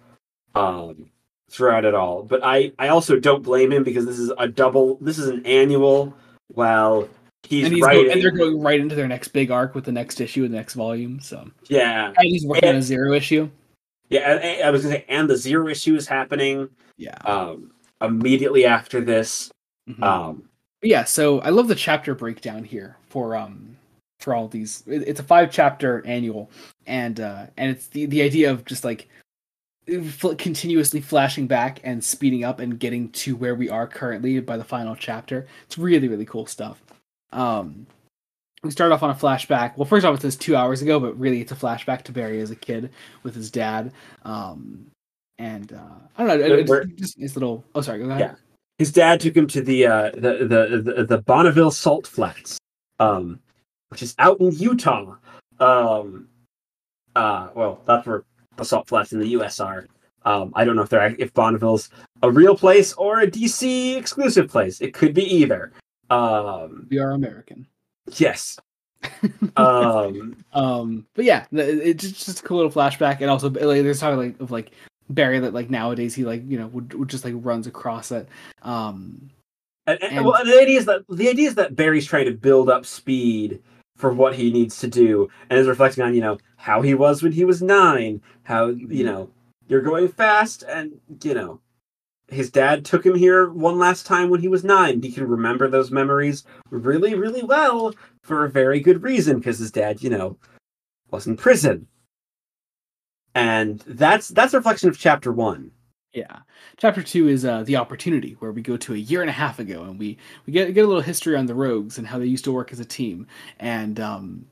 um 0.55 1.09
throughout 1.49 1.85
it 1.85 1.93
all. 1.93 2.23
But 2.23 2.41
I 2.43 2.71
I 2.79 2.87
also 2.89 3.19
don't 3.19 3.43
blame 3.43 3.71
him 3.71 3.83
because 3.83 4.05
this 4.05 4.19
is 4.19 4.31
a 4.37 4.47
double 4.47 4.95
this 5.01 5.17
is 5.17 5.27
an 5.29 5.45
annual 5.45 6.13
well 6.53 7.07
he's, 7.43 7.65
and, 7.65 7.73
he's 7.73 7.83
writing 7.83 8.11
and 8.11 8.21
they're 8.21 8.31
going 8.31 8.61
right 8.61 8.79
into 8.79 8.95
their 8.95 9.07
next 9.07 9.29
big 9.29 9.51
arc 9.51 9.75
with 9.75 9.85
the 9.85 9.91
next 9.91 10.19
issue 10.21 10.43
and 10.45 10.53
the 10.53 10.57
next 10.57 10.73
volume. 10.73 11.19
So 11.19 11.49
yeah 11.67 12.07
and 12.15 12.25
he's 12.27 12.45
working 12.45 12.69
on 12.69 12.75
a 12.75 12.81
zero 12.81 13.13
issue. 13.13 13.49
Yeah, 14.09 14.39
I, 14.43 14.67
I 14.67 14.69
was 14.69 14.83
gonna 14.83 14.95
say, 14.95 15.05
and 15.09 15.29
the 15.29 15.37
zero 15.37 15.67
issue 15.67 15.95
is 15.95 16.07
happening 16.07 16.69
Yeah. 16.97 17.17
um, 17.25 17.71
immediately 18.01 18.65
after 18.65 19.01
this. 19.01 19.49
Mhm. 19.89 20.03
Um, 20.03 20.49
yeah, 20.83 21.03
so 21.05 21.39
I 21.39 21.49
love 21.49 21.67
the 21.67 21.75
chapter 21.75 22.13
breakdown 22.13 22.63
here 22.63 22.97
for 23.09 23.35
um 23.35 23.77
for 24.19 24.35
all 24.35 24.47
these. 24.47 24.83
it- 24.87 25.07
It's 25.07 25.19
a 25.19 25.23
five 25.23 25.51
chapter 25.51 26.05
annual, 26.05 26.51
and 26.85 27.19
uh 27.19 27.45
and 27.57 27.71
it's 27.71 27.87
the 27.87 28.05
the 28.05 28.21
idea 28.21 28.51
of 28.51 28.65
just 28.65 28.83
like 28.83 29.07
continuously 29.85 31.01
flashing 31.01 31.47
back 31.47 31.79
and 31.83 32.03
speeding 32.03 32.43
up 32.43 32.59
and 32.59 32.79
getting 32.79 33.09
to 33.09 33.35
where 33.35 33.55
we 33.55 33.69
are 33.69 33.87
currently 33.87 34.39
by 34.39 34.57
the 34.57 34.63
final 34.63 34.95
chapter. 34.95 35.47
It's 35.65 35.77
really 35.77 36.07
really 36.07 36.25
cool 36.25 36.45
stuff. 36.45 36.81
Um, 37.31 37.85
we 38.63 38.71
start 38.71 38.91
off 38.93 39.03
on 39.03 39.09
a 39.09 39.15
flashback. 39.15 39.75
Well, 39.77 39.85
first 39.85 40.05
off, 40.05 40.15
it 40.15 40.21
says 40.21 40.37
two 40.37 40.55
hours 40.55 40.81
ago, 40.81 40.99
but 40.99 41.19
really 41.19 41.41
it's 41.41 41.51
a 41.51 41.55
flashback 41.55 42.03
to 42.03 42.11
Barry 42.13 42.39
as 42.39 42.49
a 42.51 42.55
kid 42.55 42.91
with 43.23 43.35
his 43.35 43.51
dad. 43.51 43.91
Um, 44.23 44.87
and 45.37 45.73
uh, 45.73 45.79
I 46.17 46.25
don't 46.25 46.39
know, 46.39 46.63
Where- 46.63 46.85
just 46.85 47.19
his 47.19 47.35
little. 47.35 47.63
Oh, 47.75 47.81
sorry, 47.81 47.99
go 47.99 48.05
ahead. 48.09 48.19
Yeah. 48.19 48.35
his 48.77 48.91
dad 48.91 49.19
took 49.19 49.35
him 49.35 49.47
to 49.47 49.61
the 49.61 49.85
uh, 49.87 50.11
the, 50.11 50.47
the 50.47 50.81
the 50.93 51.03
the 51.05 51.17
Bonneville 51.23 51.71
Salt 51.71 52.07
Flats, 52.07 52.57
um, 52.99 53.39
which 53.89 54.01
is 54.01 54.15
out 54.19 54.39
in 54.39 54.51
Utah. 54.51 55.15
Um, 55.59 56.29
uh, 57.15 57.49
well, 57.55 57.81
that's 57.85 58.07
where 58.07 58.23
salt 58.61 58.87
flats 58.87 59.11
in 59.13 59.19
the 59.19 59.29
U.S. 59.29 59.59
are. 59.59 59.87
Um, 60.25 60.53
I 60.55 60.63
don't 60.63 60.75
know 60.77 60.83
if 60.83 60.89
they're 60.89 61.15
if 61.19 61.33
Bonneville's 61.33 61.89
a 62.21 62.31
real 62.31 62.55
place 62.55 62.93
or 62.93 63.19
a 63.21 63.27
DC 63.29 63.97
exclusive 63.97 64.49
place. 64.49 64.79
It 64.81 64.93
could 64.93 65.13
be 65.13 65.23
either. 65.23 65.73
Um, 66.09 66.87
We 66.89 66.99
are 66.99 67.11
American. 67.11 67.67
yes. 68.15 68.57
um, 69.57 70.35
Um, 70.53 71.05
but 71.13 71.25
yeah, 71.25 71.45
it's 71.51 72.03
just, 72.03 72.25
just 72.25 72.39
a 72.39 72.43
cool 72.43 72.57
little 72.57 72.71
flashback, 72.71 73.19
and 73.21 73.29
also 73.29 73.49
like, 73.49 73.83
there's 73.83 73.99
talking 73.99 74.17
like 74.17 74.39
of 74.39 74.51
like 74.51 74.71
Barry 75.09 75.39
that 75.39 75.53
like 75.53 75.69
nowadays 75.69 76.15
he 76.15 76.23
like 76.23 76.41
you 76.47 76.57
know 76.57 76.67
would, 76.67 76.93
would 76.93 77.09
just 77.09 77.25
like 77.25 77.33
runs 77.37 77.67
across 77.67 78.11
it. 78.11 78.27
Um, 78.61 79.29
and, 79.87 80.01
and- 80.01 80.17
And- 80.17 80.25
well, 80.25 80.43
the 80.45 80.59
idea 80.59 80.79
is 80.79 80.85
that 80.85 81.01
the 81.09 81.27
idea 81.29 81.49
is 81.49 81.55
that 81.55 81.75
Barry's 81.75 82.05
trying 82.05 82.25
to 82.25 82.31
build 82.31 82.69
up 82.69 82.85
speed 82.85 83.61
for 83.97 84.13
what 84.13 84.35
he 84.35 84.51
needs 84.51 84.79
to 84.79 84.87
do, 84.87 85.29
and 85.49 85.59
is 85.59 85.67
reflecting 85.67 86.03
on 86.03 86.13
you 86.15 86.21
know 86.21 86.37
how 86.63 86.81
he 86.81 86.93
was 86.93 87.21
when 87.21 87.33
he 87.33 87.43
was 87.43 87.61
nine, 87.61 88.21
how 88.43 88.67
you 88.67 89.03
know 89.03 89.29
you're 89.67 89.81
going 89.81 90.07
fast, 90.07 90.63
and 90.63 90.93
you 91.21 91.33
know 91.33 91.59
his 92.29 92.49
dad 92.49 92.85
took 92.85 93.05
him 93.05 93.15
here 93.15 93.49
one 93.49 93.77
last 93.77 94.05
time 94.05 94.29
when 94.29 94.39
he 94.39 94.47
was 94.47 94.63
nine. 94.63 95.01
He 95.01 95.11
can 95.11 95.27
remember 95.27 95.67
those 95.67 95.91
memories 95.91 96.45
really, 96.69 97.15
really 97.15 97.43
well 97.43 97.93
for 98.21 98.45
a 98.45 98.49
very 98.49 98.79
good 98.79 99.03
reason 99.03 99.39
because 99.39 99.59
his 99.59 99.71
dad, 99.71 100.01
you 100.01 100.09
know, 100.09 100.37
was 101.11 101.27
in 101.27 101.35
prison, 101.35 101.85
and 103.35 103.83
that's 103.85 104.29
that's 104.29 104.53
a 104.53 104.57
reflection 104.57 104.87
of 104.87 104.97
chapter 104.97 105.33
one. 105.33 105.71
yeah, 106.13 106.39
chapter 106.77 107.03
two 107.03 107.27
is 107.27 107.43
uh, 107.43 107.63
the 107.63 107.75
opportunity 107.75 108.37
where 108.39 108.53
we 108.53 108.61
go 108.61 108.77
to 108.77 108.93
a 108.93 108.97
year 108.97 109.19
and 109.19 109.29
a 109.29 109.33
half 109.33 109.59
ago, 109.59 109.83
and 109.83 109.99
we 109.99 110.17
we 110.45 110.53
get 110.53 110.73
get 110.73 110.85
a 110.85 110.87
little 110.87 111.01
history 111.01 111.35
on 111.35 111.47
the 111.47 111.55
Rogues 111.55 111.97
and 111.97 112.07
how 112.07 112.19
they 112.19 112.25
used 112.25 112.45
to 112.45 112.53
work 112.53 112.71
as 112.71 112.79
a 112.79 112.85
team, 112.85 113.27
and 113.59 113.99
um, 113.99 114.45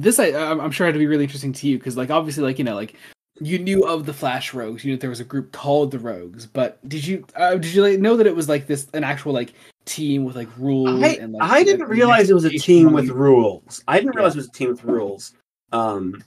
this 0.00 0.18
I 0.18 0.28
I'm 0.28 0.70
sure 0.70 0.86
had 0.86 0.92
to 0.92 0.98
be 0.98 1.06
really 1.06 1.24
interesting 1.24 1.52
to 1.52 1.68
you 1.68 1.78
because 1.78 1.96
like 1.96 2.10
obviously 2.10 2.44
like 2.44 2.58
you 2.58 2.64
know 2.64 2.74
like 2.74 2.96
you 3.40 3.58
knew 3.58 3.86
of 3.86 4.06
the 4.06 4.14
Flash 4.14 4.54
Rogues, 4.54 4.84
you 4.84 4.92
knew 4.92 4.98
there 4.98 5.10
was 5.10 5.20
a 5.20 5.24
group 5.24 5.52
called 5.52 5.90
the 5.90 5.98
Rogues, 5.98 6.46
but 6.46 6.86
did 6.88 7.06
you 7.06 7.24
uh, 7.36 7.56
did 7.56 7.66
you 7.74 7.82
like, 7.82 8.00
know 8.00 8.16
that 8.16 8.26
it 8.26 8.34
was 8.34 8.48
like 8.48 8.66
this 8.66 8.88
an 8.94 9.04
actual 9.04 9.32
like 9.32 9.52
team 9.84 10.24
with 10.24 10.36
like 10.36 10.48
rules 10.58 11.02
I, 11.02 11.08
and 11.08 11.32
like 11.32 11.50
I 11.50 11.62
didn't 11.62 11.80
like, 11.80 11.90
realize 11.90 12.30
it 12.30 12.34
was 12.34 12.44
a 12.44 12.50
team 12.50 12.92
with 12.92 13.08
rules. 13.08 13.82
I 13.88 13.98
didn't 13.98 14.16
realize 14.16 14.34
it 14.34 14.38
was 14.38 14.48
a 14.48 14.52
team 14.52 14.70
with 14.70 14.84
rules. 14.84 15.34
Um, 15.72 16.22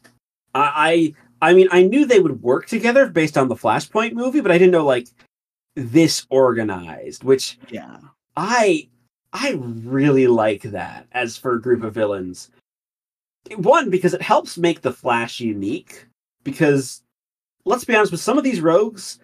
I, 0.53 1.13
I, 1.41 1.49
I 1.49 1.53
mean, 1.53 1.67
I 1.71 1.83
knew 1.83 2.05
they 2.05 2.19
would 2.19 2.41
work 2.41 2.67
together 2.67 3.07
based 3.07 3.37
on 3.37 3.47
the 3.47 3.55
Flashpoint 3.55 4.13
movie, 4.13 4.41
but 4.41 4.51
I 4.51 4.57
didn't 4.57 4.71
know 4.71 4.85
like 4.85 5.07
this 5.75 6.25
organized. 6.29 7.23
Which 7.23 7.57
yeah 7.69 7.97
I, 8.37 8.87
I 9.33 9.59
really 9.59 10.27
like 10.27 10.61
that 10.63 11.07
as 11.11 11.37
for 11.37 11.53
a 11.53 11.61
group 11.61 11.83
of 11.83 11.93
villains. 11.93 12.51
One 13.57 13.89
because 13.89 14.13
it 14.13 14.21
helps 14.21 14.57
make 14.57 14.81
the 14.81 14.93
Flash 14.93 15.39
unique. 15.39 16.05
Because 16.43 17.03
let's 17.65 17.85
be 17.85 17.95
honest, 17.95 18.11
with 18.11 18.21
some 18.21 18.37
of 18.37 18.43
these 18.43 18.61
rogues, 18.61 19.19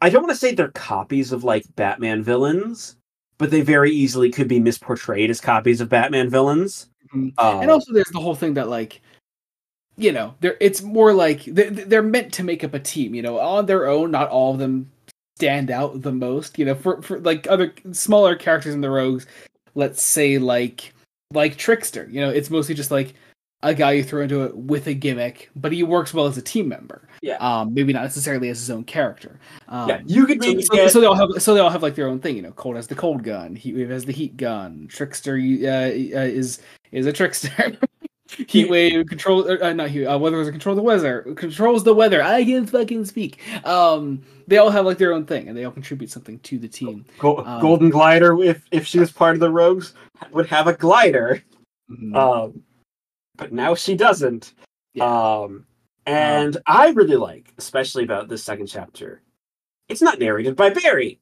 I 0.00 0.10
don't 0.10 0.22
want 0.22 0.32
to 0.32 0.38
say 0.38 0.54
they're 0.54 0.68
copies 0.68 1.32
of 1.32 1.44
like 1.44 1.64
Batman 1.74 2.22
villains, 2.22 2.96
but 3.38 3.50
they 3.50 3.62
very 3.62 3.90
easily 3.90 4.30
could 4.30 4.48
be 4.48 4.60
misportrayed 4.60 5.30
as 5.30 5.40
copies 5.40 5.80
of 5.80 5.88
Batman 5.88 6.28
villains. 6.28 6.88
Mhm. 7.14 7.32
Um, 7.38 7.62
and 7.62 7.70
also 7.70 7.92
there's 7.92 8.10
the 8.10 8.20
whole 8.20 8.34
thing 8.34 8.54
that 8.54 8.68
like 8.68 9.00
you 9.96 10.12
know 10.12 10.34
they're 10.40 10.56
it's 10.60 10.82
more 10.82 11.12
like 11.12 11.44
they're, 11.44 11.70
they're 11.70 12.02
meant 12.02 12.32
to 12.34 12.42
make 12.42 12.62
up 12.64 12.74
a 12.74 12.80
team 12.80 13.14
you 13.14 13.22
know 13.22 13.38
on 13.38 13.66
their 13.66 13.86
own 13.86 14.10
not 14.10 14.28
all 14.28 14.52
of 14.52 14.58
them 14.58 14.90
stand 15.36 15.70
out 15.70 16.02
the 16.02 16.12
most 16.12 16.58
you 16.58 16.64
know 16.64 16.74
for, 16.74 17.00
for 17.02 17.18
like 17.20 17.46
other 17.48 17.72
smaller 17.92 18.36
characters 18.36 18.74
in 18.74 18.80
the 18.80 18.90
rogues 18.90 19.26
let's 19.74 20.02
say 20.02 20.38
like 20.38 20.92
like 21.32 21.56
trickster 21.56 22.08
you 22.10 22.20
know 22.20 22.30
it's 22.30 22.50
mostly 22.50 22.74
just 22.74 22.90
like 22.90 23.14
a 23.62 23.74
guy 23.74 23.92
you 23.92 24.04
throw 24.04 24.22
into 24.22 24.44
it 24.44 24.56
with 24.56 24.86
a 24.86 24.94
gimmick 24.94 25.50
but 25.56 25.72
he 25.72 25.82
works 25.82 26.12
well 26.14 26.26
as 26.26 26.36
a 26.36 26.42
team 26.42 26.68
member 26.68 27.08
Yeah. 27.22 27.36
um 27.38 27.74
maybe 27.74 27.92
not 27.92 28.02
necessarily 28.02 28.48
as 28.48 28.58
his 28.60 28.70
own 28.70 28.84
character 28.84 29.40
um, 29.68 29.88
yeah, 29.88 30.00
you 30.06 30.26
could 30.26 30.42
so, 30.42 30.60
so, 30.60 30.74
get 30.74 30.92
so 30.92 31.00
they 31.00 31.06
all 31.06 31.14
have 31.14 31.42
so 31.42 31.54
they 31.54 31.60
all 31.60 31.70
have 31.70 31.82
like 31.82 31.96
their 31.96 32.06
own 32.06 32.20
thing, 32.20 32.36
you 32.36 32.42
know. 32.42 32.52
Cold 32.52 32.76
has 32.76 32.86
the 32.86 32.94
cold 32.94 33.24
gun. 33.24 33.56
Heatwave 33.56 33.90
has 33.90 34.04
the 34.04 34.12
heat 34.12 34.36
gun. 34.36 34.86
Trickster 34.88 35.34
uh, 35.34 35.88
uh, 35.88 36.24
is 36.24 36.60
is 36.92 37.06
a 37.06 37.12
trickster. 37.12 37.76
Heatwave 38.28 39.08
control 39.08 39.48
uh, 39.62 39.72
not 39.72 39.88
heat. 39.90 40.06
Uh, 40.06 40.18
weather 40.18 40.40
is 40.40 40.50
control 40.50 40.74
the 40.74 40.82
weather. 40.82 41.22
Controls 41.36 41.84
the 41.84 41.94
weather. 41.94 42.22
I 42.22 42.44
can 42.44 42.66
fucking 42.66 43.04
speak. 43.04 43.38
Um, 43.64 44.22
they 44.48 44.58
all 44.58 44.70
have 44.70 44.84
like 44.84 44.98
their 44.98 45.12
own 45.12 45.24
thing, 45.26 45.48
and 45.48 45.56
they 45.56 45.64
all 45.64 45.72
contribute 45.72 46.10
something 46.10 46.38
to 46.40 46.58
the 46.58 46.68
team. 46.68 47.04
Go- 47.18 47.38
um, 47.44 47.60
Golden 47.60 47.90
Glider. 47.90 48.42
If 48.42 48.66
if 48.72 48.86
she 48.86 48.98
was 48.98 49.12
part 49.12 49.34
of 49.34 49.40
the 49.40 49.50
rogues, 49.50 49.94
would 50.32 50.46
have 50.46 50.66
a 50.66 50.72
glider. 50.74 51.42
Mhm. 51.90 52.16
Um, 52.16 52.62
but 53.36 53.52
now 53.52 53.74
she 53.74 53.94
doesn't. 53.94 54.54
Yeah. 54.94 55.04
Um, 55.04 55.66
and 56.06 56.56
I 56.66 56.88
really 56.90 57.16
like, 57.16 57.52
especially 57.58 58.04
about 58.04 58.28
this 58.28 58.42
second 58.42 58.66
chapter. 58.66 59.22
It's 59.88 60.02
not 60.02 60.18
narrated 60.18 60.56
by 60.56 60.70
Barry. 60.70 61.20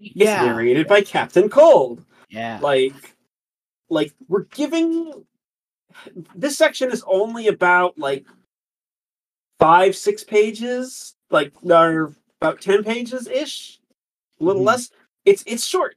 It's 0.00 0.12
yeah, 0.14 0.44
narrated 0.44 0.86
by 0.86 1.02
Captain 1.02 1.48
Cold. 1.50 2.04
yeah, 2.30 2.58
like 2.62 2.94
like 3.90 4.12
we're 4.28 4.44
giving 4.44 5.24
this 6.34 6.56
section 6.58 6.90
is 6.90 7.02
only 7.06 7.48
about 7.48 7.98
like 7.98 8.26
five 9.58 9.96
six 9.96 10.22
pages 10.24 11.14
like 11.30 11.52
or 11.64 12.12
about 12.40 12.60
10 12.60 12.84
pages 12.84 13.26
ish 13.26 13.80
a 14.40 14.44
little 14.44 14.62
Mhm. 14.62 14.66
less 14.66 14.90
it's 15.24 15.42
it's 15.46 15.64
short 15.66 15.96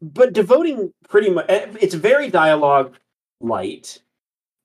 but 0.00 0.32
devoting 0.32 0.92
pretty 1.08 1.30
much 1.30 1.44
it's 1.48 1.94
very 1.94 2.30
dialogue 2.30 2.96
light 3.40 4.00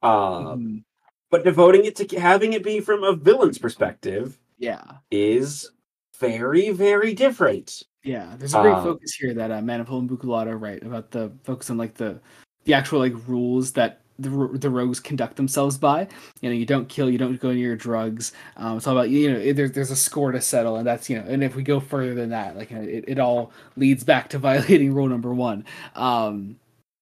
uh 0.01 0.53
Mhm. 0.55 0.83
but 1.29 1.43
devoting 1.43 1.85
it 1.85 1.95
to 1.97 2.19
having 2.19 2.53
it 2.53 2.63
be 2.63 2.79
from 2.79 3.03
a 3.03 3.13
villain's 3.15 3.57
perspective 3.57 4.39
yeah. 4.57 4.97
is 5.11 5.71
very 6.17 6.69
very 6.71 7.13
different 7.13 7.83
Yeah, 8.03 8.35
there's 8.37 8.53
a 8.55 8.61
great 8.61 8.75
Uh, 8.75 8.83
focus 8.83 9.13
here 9.15 9.33
that 9.33 9.51
uh, 9.51 9.59
Manapul 9.59 9.99
and 9.99 10.09
Buccellato 10.09 10.59
write 10.59 10.83
about 10.83 11.11
the 11.11 11.31
focus 11.43 11.69
on 11.69 11.77
like 11.77 11.95
the 11.95 12.21
the 12.63 12.73
actual 12.73 12.99
like 12.99 13.13
rules 13.27 13.73
that 13.73 14.01
the 14.19 14.29
the 14.53 14.69
rogues 14.69 14.99
conduct 14.99 15.35
themselves 15.35 15.77
by. 15.77 16.07
You 16.41 16.49
know, 16.49 16.55
you 16.55 16.65
don't 16.65 16.87
kill, 16.89 17.09
you 17.09 17.17
don't 17.17 17.39
go 17.39 17.51
near 17.51 17.67
your 17.67 17.75
drugs. 17.75 18.33
Um, 18.57 18.77
it's 18.77 18.87
all 18.87 18.97
about 18.97 19.09
you 19.09 19.31
know 19.31 19.53
there's 19.53 19.71
there's 19.71 19.91
a 19.91 19.95
score 19.95 20.31
to 20.31 20.41
settle, 20.41 20.77
and 20.77 20.85
that's 20.85 21.09
you 21.09 21.17
know, 21.17 21.25
and 21.27 21.43
if 21.43 21.55
we 21.55 21.63
go 21.63 21.79
further 21.79 22.13
than 22.13 22.29
that, 22.29 22.55
like 22.55 22.71
you 22.71 22.77
know, 22.77 22.83
it, 22.83 23.05
it 23.07 23.19
all 23.19 23.51
leads 23.75 24.03
back 24.03 24.29
to 24.29 24.39
violating 24.39 24.93
rule 24.93 25.07
number 25.07 25.33
one. 25.33 25.65
Um, 25.95 26.57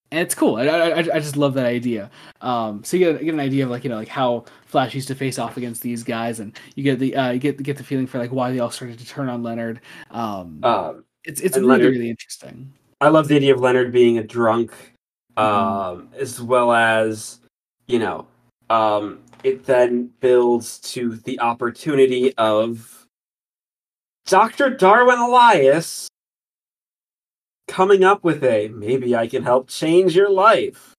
and 0.10 0.22
it's 0.22 0.36
cool. 0.36 0.56
I, 0.56 0.66
I, 0.68 0.98
I 1.00 1.20
just 1.20 1.36
love 1.36 1.54
that 1.56 1.66
idea. 1.66 2.10
Um, 2.40 2.82
so 2.84 2.96
you 2.96 3.12
get, 3.12 3.20
you 3.20 3.26
get 3.26 3.34
an 3.34 3.42
idea 3.42 3.66
of 3.66 3.70
like 3.70 3.84
you 3.84 3.90
know 3.90 3.98
like 3.98 4.08
how 4.08 4.46
Flash 4.66 4.96
used 4.96 5.10
to 5.10 5.16
face 5.16 5.38
off 5.38 5.58
against 5.58 5.82
these 5.82 6.04
guys, 6.04 6.40
and 6.40 6.58
you 6.76 6.84
get 6.84 7.00
the 7.00 7.16
uh, 7.16 7.32
you 7.32 7.40
get 7.40 7.62
get 7.62 7.78
the 7.78 7.84
feeling 7.84 8.08
for 8.08 8.18
like 8.18 8.32
why 8.32 8.52
they 8.52 8.60
all 8.60 8.72
started 8.72 9.00
to 9.00 9.06
turn 9.06 9.28
on 9.28 9.44
Leonard. 9.44 9.82
Um, 10.12 10.60
um 10.64 11.04
it's 11.26 11.42
it's 11.42 11.58
really 11.58 11.70
Leonard- 11.70 11.94
really 11.94 12.10
interesting. 12.10 12.74
I 13.00 13.10
love 13.10 13.28
the 13.28 13.36
idea 13.36 13.54
of 13.54 13.60
Leonard 13.60 13.92
being 13.92 14.18
a 14.18 14.24
drunk. 14.24 14.74
Um, 15.38 16.10
as 16.18 16.42
well 16.42 16.72
as, 16.74 17.40
you 17.88 18.00
know, 18.00 18.28
um, 18.70 19.20
it 19.44 19.66
then 19.66 20.10
builds 20.20 20.80
to 20.80 21.16
the 21.18 21.40
opportunity 21.40 22.34
of 22.38 23.06
Dr. 24.26 24.72
Darwin 24.72 25.20
Elias 25.20 26.10
coming 27.68 28.04
up 28.04 28.24
with 28.24 28.44
a 28.44 28.70
maybe 28.70 29.16
I 29.16 29.28
can 29.28 29.44
help 29.44 29.70
change 29.70 30.16
your 30.16 30.30
life. 30.30 30.94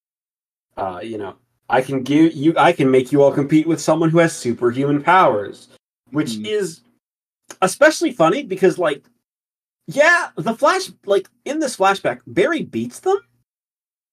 Uh, 0.77 1.01
you 1.03 1.19
know, 1.19 1.35
I 1.69 1.83
can 1.83 2.03
give 2.03 2.35
you, 2.35 2.55
I 2.57 2.73
can 2.73 2.91
make 2.91 3.11
you 3.11 3.23
all 3.23 3.33
compete 3.33 3.67
with 3.67 3.81
someone 3.81 4.11
who 4.11 4.19
has 4.19 4.33
superhuman 4.35 5.03
powers, 5.03 5.69
which 6.13 6.37
Mhm. 6.37 6.47
is 6.47 6.81
especially 7.61 8.13
funny 8.13 8.43
because, 8.45 8.79
like, 8.79 9.05
yeah, 9.87 10.31
the 10.37 10.55
flash 10.55 10.91
like 11.07 11.29
in 11.45 11.59
this 11.59 11.77
flashback, 11.77 12.21
Barry 12.27 12.63
beats 12.63 13.01
them, 13.01 13.19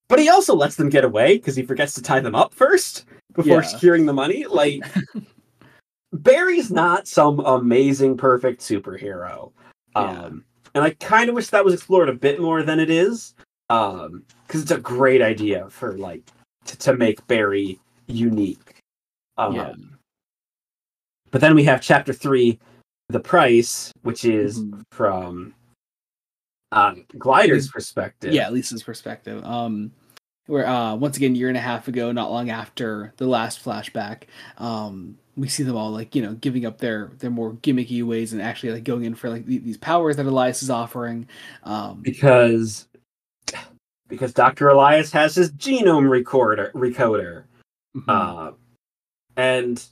but 0.07 0.19
he 0.19 0.29
also 0.29 0.55
lets 0.55 0.75
them 0.75 0.89
get 0.89 1.03
away 1.05 1.37
because 1.37 1.55
he 1.55 1.63
forgets 1.63 1.93
to 1.95 2.01
tie 2.01 2.19
them 2.19 2.35
up 2.35 2.53
first 2.53 3.05
before 3.33 3.61
Yeah. 3.61 3.67
securing 3.67 4.05
the 4.05 4.13
money. 4.13 4.45
Like 4.45 4.81
Barry's 6.13 6.71
not 6.71 7.07
some 7.07 7.39
amazing, 7.41 8.17
perfect 8.17 8.61
superhero. 8.61 9.51
Yeah. 9.95 10.01
Um, 10.23 10.45
and 10.73 10.83
I 10.83 10.91
kind 10.91 11.29
of 11.29 11.35
wish 11.35 11.47
that 11.49 11.63
was 11.65 11.73
explored 11.73 12.09
a 12.09 12.13
bit 12.13 12.39
more 12.41 12.63
than 12.63 12.79
it 12.79 12.89
is. 12.89 13.33
Um, 13.69 14.23
because 14.45 14.61
it's 14.61 14.71
a 14.71 14.77
great 14.77 15.21
idea 15.23 15.67
for 15.69 15.97
like 15.97 16.21
to, 16.65 16.77
to 16.77 16.93
make 16.95 17.25
Barry 17.27 17.79
unique. 18.07 18.75
Um, 19.37 19.55
yeah. 19.55 19.73
But 21.31 21.41
then 21.41 21.55
we 21.55 21.63
have 21.63 21.81
chapter 21.81 22.13
three, 22.13 22.59
the 23.09 23.19
price, 23.19 23.91
which 24.03 24.23
is 24.23 24.63
Mhm. 24.63 24.83
from 24.91 25.53
um, 26.71 27.05
Glider's 27.17 27.69
perspective. 27.69 28.33
yeah 28.33 28.49
lisa's 28.49 28.83
perspective 28.83 29.43
um 29.45 29.91
where 30.47 30.67
uh 30.67 30.95
once 30.95 31.17
again 31.17 31.35
year 31.35 31.47
and 31.47 31.57
a 31.57 31.61
half 31.61 31.87
ago 31.87 32.11
not 32.11 32.31
long 32.31 32.49
after 32.49 33.13
the 33.17 33.27
last 33.27 33.63
flashback 33.63 34.23
um 34.57 35.17
we 35.37 35.47
see 35.47 35.63
them 35.63 35.75
all 35.75 35.91
like 35.91 36.15
you 36.15 36.21
know 36.21 36.33
giving 36.35 36.65
up 36.65 36.77
their 36.77 37.11
their 37.19 37.29
more 37.31 37.53
gimmicky 37.53 38.03
ways 38.03 38.31
and 38.33 38.41
actually 38.41 38.71
like 38.71 38.83
going 38.83 39.03
in 39.05 39.15
for 39.15 39.29
like 39.29 39.45
the- 39.45 39.57
these 39.59 39.77
powers 39.77 40.15
that 40.17 40.25
elias 40.25 40.61
is 40.63 40.69
offering 40.69 41.27
um 41.63 42.01
because 42.01 42.87
because 44.07 44.33
Dr. 44.33 44.69
Elias 44.69 45.11
has 45.13 45.33
his 45.33 45.51
genome 45.53 46.07
recorder 46.07 46.69
recoder. 46.75 47.45
mhm, 47.97 48.03
Uh, 48.07 48.51
and 49.35 49.83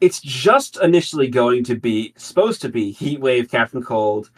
it's 0.00 0.18
just 0.20 0.78
initially 0.82 1.28
going 1.28 1.62
to 1.64 1.74
be 1.74 2.14
supposed 2.16 2.62
to 2.62 2.70
be 2.70 2.90
Heat 2.90 3.20
Wave, 3.20 3.50
Captain 3.50 3.82
Cold, 3.82 4.30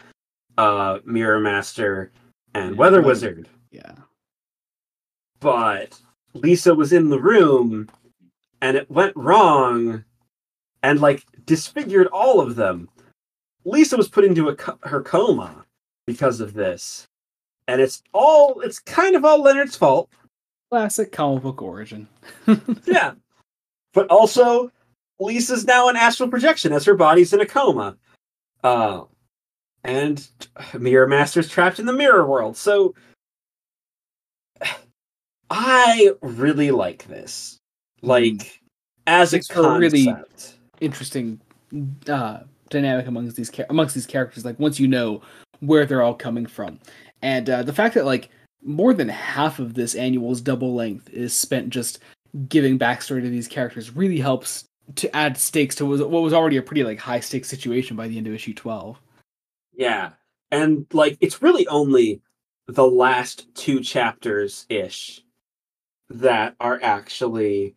uh, 0.57 0.99
Mirror 1.05 1.39
Master, 1.41 2.11
and 2.53 2.71
Yeah, 2.71 2.77
Weather 2.77 3.01
Wizard. 3.01 3.47
yeah 3.71 3.95
But 5.39 5.99
Lisa 6.33 6.73
was 6.73 6.93
in 6.93 7.09
the 7.09 7.19
room 7.19 7.89
and 8.61 8.77
it 8.77 8.89
went 8.89 9.15
wrong 9.15 10.03
and 10.81 10.99
like 11.01 11.23
disfigured 11.45 12.07
all 12.07 12.39
of 12.39 12.55
them. 12.55 12.89
Lisa 13.65 13.97
was 13.97 14.07
put 14.09 14.25
into 14.25 14.49
a 14.49 14.55
co- 14.55 14.79
her 14.83 15.01
coma 15.01 15.65
because 16.07 16.39
of 16.39 16.53
this. 16.53 17.07
And 17.67 17.79
it's 17.81 18.03
all 18.13 18.59
it's 18.61 18.79
kind 18.79 19.15
of 19.15 19.23
all 19.25 19.41
Leonard's 19.41 19.75
fault. 19.77 20.09
classic 20.71 21.11
comic 21.11 21.43
book 21.43 21.61
origin 21.61 22.07
Yeah. 22.85 23.13
But 23.93 24.07
also, 24.07 24.71
Lisa's 25.19 25.65
now 25.65 25.87
an 25.87 25.95
astral 25.95 26.29
projection 26.29 26.73
as 26.73 26.83
her 26.85 26.95
body's 26.95 27.31
in 27.31 27.41
a 27.41 27.45
coma. 27.45 27.95
Uh, 28.63 29.03
and 29.83 30.27
Mirror 30.79 31.07
Master's 31.07 31.49
trapped 31.49 31.79
in 31.79 31.85
the 31.85 31.93
mirror 31.93 32.25
world. 32.25 32.57
So, 32.57 32.93
I 35.49 36.11
really 36.21 36.71
like 36.71 37.05
this. 37.07 37.57
Like, 38.01 38.61
as 39.07 39.33
a 39.33 39.37
It's 39.37 39.49
a 39.55 39.77
really- 39.77 40.13
interesting 40.81 41.39
uh 42.09 42.39
dynamic 42.69 43.07
amongst 43.07 43.35
these 43.35 43.49
char- 43.49 43.65
amongst 43.69 43.95
these 43.95 44.05
characters 44.05 44.43
like 44.45 44.59
once 44.59 44.79
you 44.79 44.87
know 44.87 45.21
where 45.61 45.85
they're 45.85 46.01
all 46.01 46.13
coming 46.13 46.45
from 46.45 46.77
and 47.21 47.49
uh, 47.49 47.63
the 47.63 47.71
fact 47.73 47.95
that 47.95 48.05
like 48.05 48.29
more 48.63 48.93
than 48.93 49.07
half 49.09 49.59
of 49.59 49.73
this 49.75 49.95
annual's 49.95 50.41
double 50.41 50.73
length 50.75 51.09
is 51.09 51.33
spent 51.33 51.69
just 51.69 51.99
giving 52.49 52.77
backstory 52.77 53.21
to 53.21 53.29
these 53.29 53.47
characters 53.47 53.95
really 53.95 54.19
helps 54.19 54.65
to 54.95 55.13
add 55.15 55.37
stakes 55.37 55.75
to 55.75 55.85
what 55.85 56.09
was 56.21 56.33
already 56.33 56.57
a 56.57 56.61
pretty 56.61 56.83
like 56.83 56.99
high 56.99 57.19
stakes 57.19 57.47
situation 57.49 57.95
by 57.95 58.07
the 58.07 58.17
end 58.17 58.27
of 58.27 58.33
issue 58.33 58.53
12 58.53 58.99
Yeah. 59.75 60.11
And, 60.51 60.85
like, 60.93 61.17
it's 61.19 61.41
really 61.41 61.67
only 61.67 62.21
the 62.67 62.85
last 62.85 63.53
two 63.55 63.81
chapters 63.81 64.65
ish 64.69 65.23
that 66.09 66.55
are 66.59 66.79
actually 66.81 67.75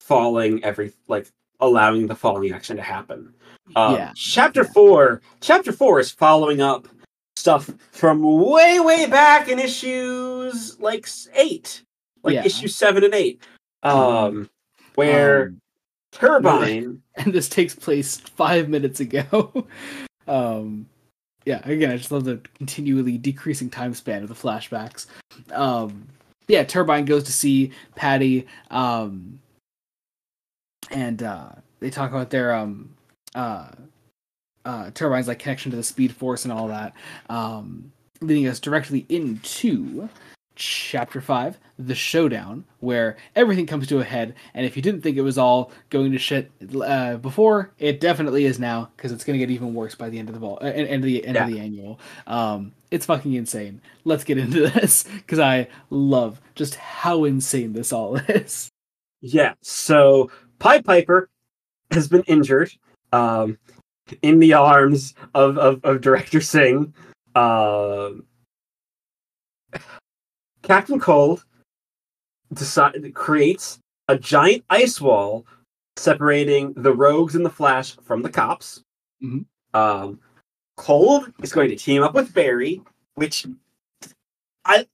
falling 0.00 0.62
every, 0.64 0.92
like, 1.08 1.28
allowing 1.60 2.06
the 2.06 2.14
falling 2.14 2.52
action 2.52 2.76
to 2.76 2.82
happen. 2.82 3.32
Um, 3.76 3.94
Yeah, 3.94 4.12
Chapter 4.16 4.62
yeah. 4.64 4.72
four. 4.72 5.22
Chapter 5.40 5.72
four 5.72 6.00
is 6.00 6.10
following 6.10 6.60
up 6.60 6.88
stuff 7.36 7.70
from 7.92 8.22
way, 8.22 8.80
way 8.80 9.06
back 9.06 9.48
in 9.48 9.58
issues 9.58 10.78
like 10.80 11.06
eight, 11.34 11.82
like 12.22 12.34
Yeah. 12.34 12.44
issue 12.44 12.68
seven 12.68 13.04
and 13.04 13.14
eight, 13.14 13.42
um, 13.82 14.48
where 14.96 15.46
Um, 15.46 15.60
Turbine. 16.12 17.02
and 17.16 17.32
this 17.32 17.48
takes 17.48 17.74
place 17.74 18.16
five 18.18 18.68
minutes 18.68 19.00
ago. 19.00 19.66
um, 20.26 20.86
yeah, 21.44 21.60
again, 21.68 21.90
I 21.90 21.96
just 21.96 22.12
love 22.12 22.24
the 22.24 22.40
continually 22.54 23.18
decreasing 23.18 23.70
time 23.70 23.94
span 23.94 24.22
of 24.22 24.28
the 24.28 24.34
flashbacks. 24.34 25.06
Um, 25.52 26.08
yeah, 26.48 26.64
Turbine 26.64 27.04
goes 27.04 27.24
to 27.24 27.32
see 27.32 27.72
Patty, 27.94 28.46
um, 28.70 29.40
and 30.90 31.22
uh, 31.22 31.50
they 31.80 31.90
talk 31.90 32.10
about 32.10 32.30
their 32.30 32.54
um, 32.54 32.94
uh, 33.34 33.68
uh, 34.64 34.90
Turbine's 34.90 35.28
like 35.28 35.38
connection 35.38 35.70
to 35.70 35.76
the 35.76 35.82
Speed 35.82 36.14
Force 36.14 36.44
and 36.44 36.52
all 36.52 36.68
that, 36.68 36.94
um, 37.28 37.90
leading 38.20 38.46
us 38.46 38.60
directly 38.60 39.06
into 39.08 40.08
chapter 40.62 41.20
five, 41.20 41.58
the 41.78 41.94
showdown, 41.94 42.64
where 42.80 43.16
everything 43.34 43.66
comes 43.66 43.86
to 43.88 43.98
a 43.98 44.04
head. 44.04 44.34
And 44.54 44.64
if 44.64 44.76
you 44.76 44.82
didn't 44.82 45.02
think 45.02 45.16
it 45.16 45.22
was 45.22 45.38
all 45.38 45.72
going 45.90 46.12
to 46.12 46.18
shit 46.18 46.50
uh, 46.84 47.16
before, 47.16 47.72
it 47.78 48.00
definitely 48.00 48.44
is 48.44 48.58
now 48.60 48.90
because 48.96 49.12
it's 49.12 49.24
going 49.24 49.38
to 49.38 49.44
get 49.44 49.52
even 49.52 49.74
worse 49.74 49.94
by 49.94 50.08
the 50.08 50.18
end 50.18 50.28
of 50.28 50.34
the 50.34 50.40
ball, 50.40 50.58
uh, 50.62 50.66
end 50.66 51.02
of 51.02 51.02
the 51.02 51.24
end 51.26 51.36
of 51.36 51.48
the 51.48 51.58
annual. 51.58 51.98
Um, 52.26 52.72
it's 52.90 53.06
fucking 53.06 53.34
insane. 53.34 53.80
Let's 54.04 54.24
get 54.24 54.38
into 54.38 54.60
this 54.68 55.04
because 55.04 55.38
I 55.38 55.68
love 55.90 56.40
just 56.54 56.76
how 56.76 57.24
insane 57.24 57.72
this 57.72 57.92
all 57.92 58.16
is. 58.16 58.70
Yeah. 59.20 59.54
So 59.62 60.30
Pied 60.58 60.84
Piper 60.84 61.28
has 61.90 62.08
been 62.08 62.22
injured 62.22 62.72
um, 63.12 63.58
in 64.22 64.38
the 64.38 64.52
arms 64.54 65.14
of, 65.34 65.58
of, 65.58 65.84
of 65.84 66.00
Director 66.00 66.40
Singh. 66.40 66.94
Um 67.34 68.24
Captain 70.62 70.98
Cold 71.00 71.44
decide, 72.52 73.12
creates 73.14 73.78
a 74.08 74.18
giant 74.18 74.64
ice 74.70 75.00
wall 75.00 75.46
separating 75.96 76.72
the 76.74 76.92
rogues 76.92 77.34
and 77.34 77.44
the 77.44 77.50
Flash 77.50 77.96
from 78.02 78.22
the 78.22 78.30
cops. 78.30 78.82
Mhm. 79.22 79.44
Um, 79.74 80.20
Cold 80.76 81.32
is 81.42 81.52
going 81.52 81.68
to 81.68 81.76
team 81.76 82.02
up 82.02 82.14
with 82.14 82.32
Barry, 82.34 82.82
which 83.14 83.46
I 84.64 84.86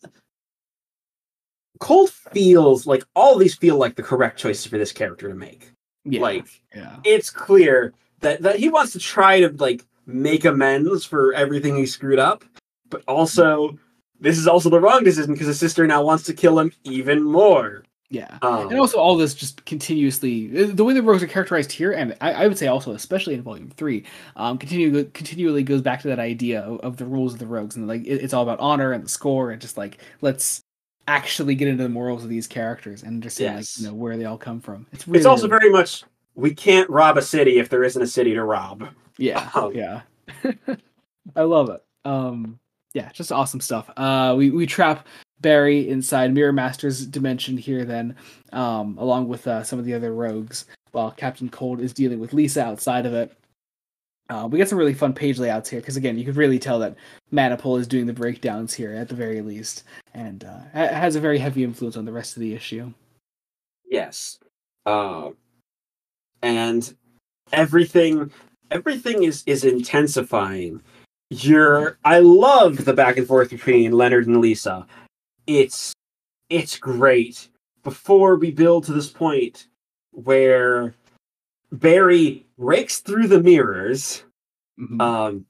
Cold 1.80 2.10
feels 2.10 2.86
like 2.86 3.04
all 3.14 3.36
these 3.38 3.54
feel 3.54 3.76
like 3.76 3.94
the 3.94 4.02
correct 4.02 4.38
choices 4.38 4.66
for 4.66 4.78
this 4.78 4.92
character 4.92 5.28
to 5.28 5.34
make. 5.34 5.70
Yeah, 6.04 6.20
Like 6.20 6.62
yeah, 6.74 6.96
it's 7.04 7.30
clear 7.30 7.92
that 8.20 8.42
that 8.42 8.58
he 8.58 8.68
wants 8.68 8.92
to 8.92 8.98
try 8.98 9.40
to 9.40 9.50
like 9.50 9.86
make 10.06 10.44
amends 10.44 11.04
for 11.04 11.32
everything 11.34 11.76
he 11.76 11.86
screwed 11.86 12.18
up, 12.18 12.44
but 12.90 13.02
also 13.06 13.78
this 14.20 14.38
is 14.38 14.46
also 14.48 14.68
the 14.70 14.80
wrong 14.80 15.04
decision 15.04 15.32
because 15.32 15.46
his 15.46 15.58
sister 15.58 15.86
now 15.86 16.02
wants 16.02 16.24
to 16.24 16.34
kill 16.34 16.58
him 16.58 16.72
even 16.84 17.22
more. 17.22 17.84
yeah. 18.10 18.38
Um, 18.42 18.68
and 18.70 18.78
also 18.80 18.98
all 18.98 19.16
this 19.16 19.34
just 19.34 19.64
continuously 19.66 20.46
the 20.66 20.82
way 20.84 20.94
the 20.94 21.02
rogues 21.02 21.22
are 21.22 21.26
characterized 21.26 21.70
here 21.72 21.92
and 21.92 22.16
I, 22.20 22.32
I 22.32 22.48
would 22.48 22.56
say 22.58 22.66
also 22.66 22.92
especially 22.92 23.34
in 23.34 23.42
volume 23.42 23.70
three 23.76 24.04
um 24.36 24.56
continue 24.58 25.04
continually 25.12 25.62
goes 25.62 25.82
back 25.82 26.00
to 26.02 26.08
that 26.08 26.18
idea 26.18 26.62
of, 26.62 26.80
of 26.80 26.96
the 26.96 27.04
rules 27.04 27.34
of 27.34 27.38
the 27.38 27.46
rogues 27.46 27.76
and 27.76 27.86
like 27.86 28.02
it, 28.06 28.22
it's 28.24 28.32
all 28.32 28.42
about 28.42 28.60
honor 28.60 28.92
and 28.92 29.04
the 29.04 29.08
score 29.10 29.50
and 29.50 29.60
just 29.60 29.76
like 29.76 29.98
let's 30.22 30.62
actually 31.06 31.54
get 31.54 31.68
into 31.68 31.82
the 31.82 31.88
morals 31.88 32.22
of 32.24 32.30
these 32.30 32.46
characters 32.46 33.02
and 33.02 33.12
understand 33.14 33.56
Yes. 33.58 33.78
like 33.78 33.82
you 33.84 33.88
know 33.90 33.94
where 33.94 34.16
they 34.16 34.24
all 34.24 34.38
come 34.38 34.60
from 34.60 34.86
it's 34.92 35.06
really, 35.06 35.18
it's 35.18 35.26
also 35.26 35.46
really- 35.48 35.60
very 35.60 35.70
much 35.72 36.02
we 36.34 36.54
can't 36.54 36.88
rob 36.88 37.18
a 37.18 37.22
city 37.22 37.58
if 37.58 37.68
there 37.68 37.82
isn't 37.84 38.00
a 38.02 38.06
city 38.06 38.32
to 38.34 38.42
rob. 38.44 38.88
yeah 39.18 39.50
um, 39.54 39.74
yeah 39.74 40.02
i 41.36 41.42
love 41.42 41.68
it 41.70 41.82
um 42.04 42.58
yeah 42.98 43.10
just 43.12 43.32
awesome 43.32 43.60
stuff 43.60 43.90
uh 43.96 44.34
we 44.36 44.50
we 44.50 44.66
trap 44.66 45.06
barry 45.40 45.88
inside 45.88 46.34
mirror 46.34 46.52
master's 46.52 47.06
dimension 47.06 47.56
here 47.56 47.84
then 47.84 48.14
um 48.52 48.96
along 48.98 49.28
with 49.28 49.46
uh, 49.46 49.62
some 49.62 49.78
of 49.78 49.84
the 49.84 49.94
other 49.94 50.12
rogues 50.12 50.66
while 50.92 51.10
captain 51.10 51.48
cold 51.48 51.80
is 51.80 51.92
dealing 51.92 52.18
with 52.18 52.32
lisa 52.32 52.62
outside 52.62 53.06
of 53.06 53.14
it 53.14 53.32
uh, 54.30 54.46
we 54.46 54.58
get 54.58 54.68
some 54.68 54.76
really 54.76 54.92
fun 54.92 55.14
page 55.14 55.38
layouts 55.38 55.70
here 55.70 55.80
because 55.80 55.96
again 55.96 56.18
you 56.18 56.24
can 56.24 56.34
really 56.34 56.58
tell 56.58 56.78
that 56.78 56.96
Manapul 57.32 57.80
is 57.80 57.86
doing 57.86 58.04
the 58.04 58.12
breakdowns 58.12 58.74
here 58.74 58.92
at 58.92 59.08
the 59.08 59.14
very 59.14 59.40
least 59.40 59.84
and 60.12 60.44
uh, 60.44 60.60
has 60.74 61.16
a 61.16 61.20
very 61.20 61.38
heavy 61.38 61.64
influence 61.64 61.96
on 61.96 62.04
the 62.04 62.12
rest 62.12 62.36
of 62.36 62.40
the 62.40 62.52
issue 62.52 62.92
Yes. 63.88 64.38
Um, 64.86 65.36
and 66.42 66.94
everything 67.52 68.30
everything 68.70 69.24
is 69.24 69.42
is 69.46 69.64
intensifying. 69.64 70.82
You're 71.30 71.98
I 72.04 72.20
love 72.20 72.84
the 72.84 72.94
back 72.94 73.16
and 73.18 73.26
forth 73.26 73.50
between 73.50 73.92
Leonard 73.92 74.26
and 74.26 74.40
Lisa. 74.40 74.86
It's 75.46 75.92
it's 76.48 76.78
great. 76.78 77.48
Before 77.84 78.36
we 78.36 78.50
build 78.50 78.84
to 78.84 78.92
this 78.92 79.08
point 79.10 79.66
where 80.12 80.94
Barry 81.70 82.46
rakes 82.56 83.00
through 83.00 83.28
the 83.28 83.42
mirrors, 83.42 84.24
Mhm. 84.80 85.00
um, 85.02 85.46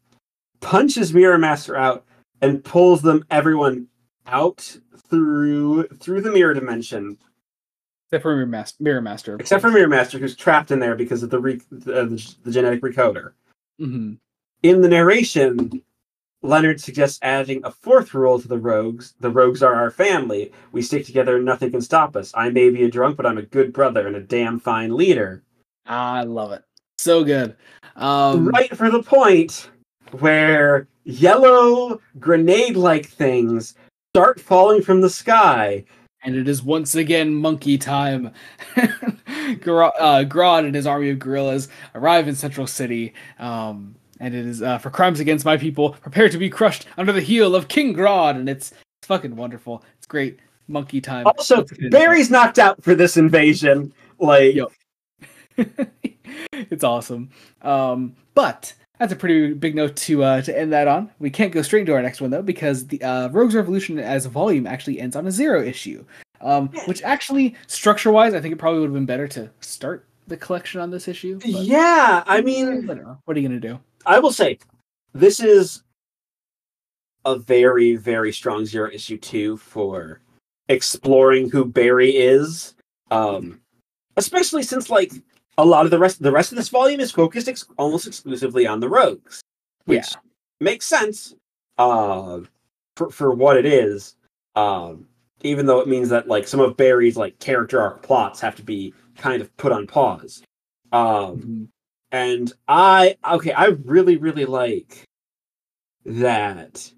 punches 0.61 1.15
Mirror 1.15 1.39
Master 1.39 1.77
out, 1.77 2.05
and 2.43 2.65
pulls 2.65 3.03
them 3.03 3.25
everyone 3.31 3.87
out 4.27 4.79
through 5.09 5.85
through 5.89 6.21
the 6.23 6.33
mirror 6.33 6.55
dimension. 6.55 7.19
Except 8.09 8.23
for 8.23 8.35
Mirror 8.35 8.47
Master, 8.47 8.83
Mirror 8.83 9.01
Master 9.03 9.37
except 9.37 9.63
for. 9.63 9.71
Mirror 9.71 9.89
Master, 9.89 10.19
who's 10.19 10.35
trapped 10.35 10.71
in 10.73 10.81
there 10.81 10.97
because 10.97 11.23
of 11.23 11.31
the 11.31 11.39
re- 11.39 11.61
the, 11.71 12.05
the, 12.07 12.35
the 12.43 12.51
genetic 12.51 12.83
recoder. 12.83 13.35
Mhm. 13.81 14.19
In 14.63 14.81
the 14.81 14.89
narration, 14.89 15.83
Leonard 16.43 16.81
suggests 16.81 17.19
adding 17.23 17.61
a 17.65 17.71
fourth 17.71 18.15
rule 18.15 18.41
to 18.41 18.49
the 18.49 18.59
rogues. 18.59 19.15
The 19.21 19.31
rogues 19.31 19.63
are 19.63 19.75
our 19.75 19.91
family. 19.91 20.53
We 20.73 20.83
stick 20.83 21.07
together 21.07 21.37
and 21.37 21.45
nothing 21.45 21.71
can 21.71 21.81
stop 21.81 22.17
us. 22.17 22.33
I 22.35 22.51
may 22.51 22.71
be 22.71 22.85
a 22.85 22.91
drunk, 22.91 23.17
but 23.17 23.27
I'm 23.27 23.39
a 23.39 23.43
good 23.43 23.73
brother 23.73 24.07
and 24.07 24.17
a 24.17 24.21
damn 24.21 24.59
fine 24.59 24.97
leader. 24.97 25.43
I 25.87 26.23
love 26.25 26.53
it. 26.53 26.65
So 26.99 27.25
good. 27.25 27.57
Um, 27.97 28.49
right 28.49 28.77
for 28.77 28.91
the 28.91 29.03
point 29.03 29.71
where 30.19 30.89
yellow 31.05 32.01
grenade 32.19 32.77
like 32.77 33.07
things 33.07 33.75
start 34.15 34.41
falling 34.41 34.83
from 34.83 35.01
the 35.01 35.11
sky. 35.11 35.85
And 36.25 36.35
it 36.35 36.49
is 36.49 36.63
once 36.63 36.97
again 36.97 37.33
monkey 37.33 37.79
time. 37.79 38.33
Gra- 39.61 39.93
uh, 39.99 40.25
Grodd 40.25 40.67
and 40.67 40.75
his 40.75 40.87
army 40.87 41.11
of 41.11 41.21
gorillas 41.21 41.69
arrive 41.95 42.27
in 42.27 42.35
Central 42.35 42.67
City. 42.67 43.15
Um, 43.39 43.95
and 44.21 44.35
it 44.35 44.47
is 44.47 44.63
uh, 44.63 44.79
for 44.79 44.91
crimes 44.91 45.21
against 45.21 45.45
my 45.45 45.57
people, 45.57 45.91
prepare 45.91 46.29
to 46.29 46.39
be 46.39 46.51
crushed 46.51 46.87
under 46.97 47.13
the 47.13 47.21
heel 47.21 47.55
of 47.55 47.69
King 47.69 47.95
Grodd. 47.95 48.37
And 48.37 48.49
it's, 48.49 48.73
it's 49.01 49.07
fucking 49.07 49.37
wonderful. 49.37 49.83
It's 49.97 50.07
great. 50.07 50.39
Monkey 50.69 51.01
time. 51.01 51.27
Also, 51.27 51.65
Barry's 51.91 52.31
knocked 52.31 52.59
out 52.59 52.83
for 52.83 52.95
this 52.95 53.17
invasion. 53.17 53.93
Like, 54.19 54.55
Yo. 54.55 54.71
it's 56.53 56.85
awesome. 56.85 57.31
Um, 57.63 58.15
but 58.35 58.75
that's 58.99 59.13
a 59.13 59.17
pretty 59.17 59.55
big 59.55 59.75
note 59.75 59.97
to 59.97 60.23
uh, 60.25 60.43
to 60.43 60.57
end 60.57 60.73
that 60.73 60.89
on. 60.89 61.11
We 61.19 61.31
can't 61.31 61.53
go 61.53 61.63
straight 61.63 61.81
into 61.81 61.95
our 61.95 62.03
next 62.03 62.21
one 62.21 62.31
though 62.31 62.43
because 62.43 62.87
the 62.87 63.03
uh, 63.03 63.29
Rogues 63.29 63.55
Revolution 63.55 63.99
as 63.99 64.27
a 64.27 64.29
volume 64.29 64.67
actually 64.67 65.01
ends 65.01 65.17
on 65.17 65.27
a 65.27 65.31
zero 65.31 65.63
issue, 65.63 66.05
um, 66.41 66.69
which 66.87 67.03
actually 67.03 67.55
structure 67.67 68.13
wise, 68.13 68.35
I 68.35 68.41
think 68.41 68.53
it 68.53 68.59
probably 68.59 68.81
would 68.81 68.89
have 68.89 68.95
been 68.95 69.07
better 69.07 69.29
to 69.29 69.51
start 69.61 70.07
the 70.27 70.37
collection 70.37 70.81
on 70.81 70.91
this 70.91 71.09
issue. 71.09 71.39
but- 71.39 71.49
yeah, 71.49 72.23
I 72.27 72.43
mean, 72.43 72.91
I 72.91 72.95
what 73.25 73.37
are 73.37 73.41
you 73.41 73.49
gonna 73.49 73.61
do? 73.61 73.81
I 74.09 74.19
will 74.19 74.33
say, 74.33 74.59
this 75.13 75.39
is 75.39 75.83
a 77.27 77.39
very, 77.39 77.95
very 77.97 78.33
strong 78.33 78.65
zero 78.65 78.91
issue 78.91 79.19
two 79.19 79.59
for 79.59 80.21
exploring 80.69 81.51
who 81.51 81.65
Barry 81.65 82.11
is. 82.17 82.75
Um, 83.11 83.61
especially 84.17 84.63
since 84.63 84.89
like 84.91 85.13
a 85.59 85.65
lot 85.65 85.85
of 85.85 85.91
the 85.91 85.99
rest, 85.99 86.23
the 86.23 86.33
rest 86.33 86.53
of 86.53 86.57
this 86.57 86.71
volume 86.71 87.01
is 87.01 87.13
focused 87.13 87.49
ex- 87.49 87.67
almost 87.77 88.07
exclusively 88.07 88.67
on 88.67 88.81
the 88.81 88.89
rogues, 88.89 89.43
which 89.85 89.99
Yeah. 89.99 90.21
makes 90.61 90.87
sense. 90.87 91.35
Uh, 91.77 92.41
for 92.97 93.11
for 93.11 93.31
what 93.33 93.57
it 93.57 93.67
is. 93.67 94.17
Um, 94.57 95.07
even 95.43 95.67
though 95.67 95.81
it 95.81 95.87
means 95.87 96.09
that 96.09 96.27
like 96.29 96.49
some 96.49 96.61
of 96.61 96.77
Barry's 96.77 97.17
like 97.17 97.39
character 97.39 97.81
arc 97.81 98.03
plots 98.03 98.41
have 98.41 98.57
to 98.57 98.63
be 98.63 98.93
kind 99.17 99.41
of 99.43 99.55
put 99.59 99.71
on 99.71 99.87
pause. 99.87 100.43
Um, 100.93 101.69
and 102.13 102.53
I 102.69 103.17
okay, 103.31 103.53
I 103.53 103.67
really 103.85 104.17
really 104.17 104.45
like 104.47 105.03
that. 106.05 106.91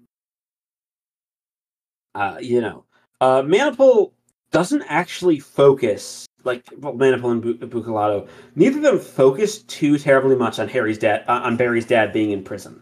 Uh, 2.15 2.37
you 2.41 2.61
know, 2.61 2.83
uh, 3.21 3.41
Manapul 3.41 4.11
doesn't 4.51 4.83
actually 4.87 5.39
focus 5.39 6.25
like 6.43 6.65
well, 6.79 6.93
Manapul 6.93 7.31
and 7.31 7.41
Bu- 7.41 7.57
Buccellato. 7.57 8.27
Neither 8.55 8.77
of 8.77 8.83
them 8.83 8.99
focus 8.99 9.59
too 9.63 9.97
terribly 9.97 10.35
much 10.35 10.59
on 10.59 10.67
Harry's 10.67 10.97
dad, 10.97 11.23
uh, 11.27 11.41
on 11.43 11.55
Barry's 11.57 11.85
dad 11.85 12.11
being 12.11 12.31
in 12.31 12.43
prison. 12.43 12.81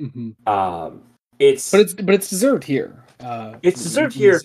Mhm. 0.00 0.34
Um, 0.48 1.02
it's 1.38 1.70
But 1.70 1.80
it's 1.80 1.94
but 1.94 2.14
it's 2.14 2.30
deserved 2.30 2.64
here. 2.64 3.04
Uh, 3.20 3.56
It's 3.62 3.82
deserved 3.82 4.14
here. 4.14 4.40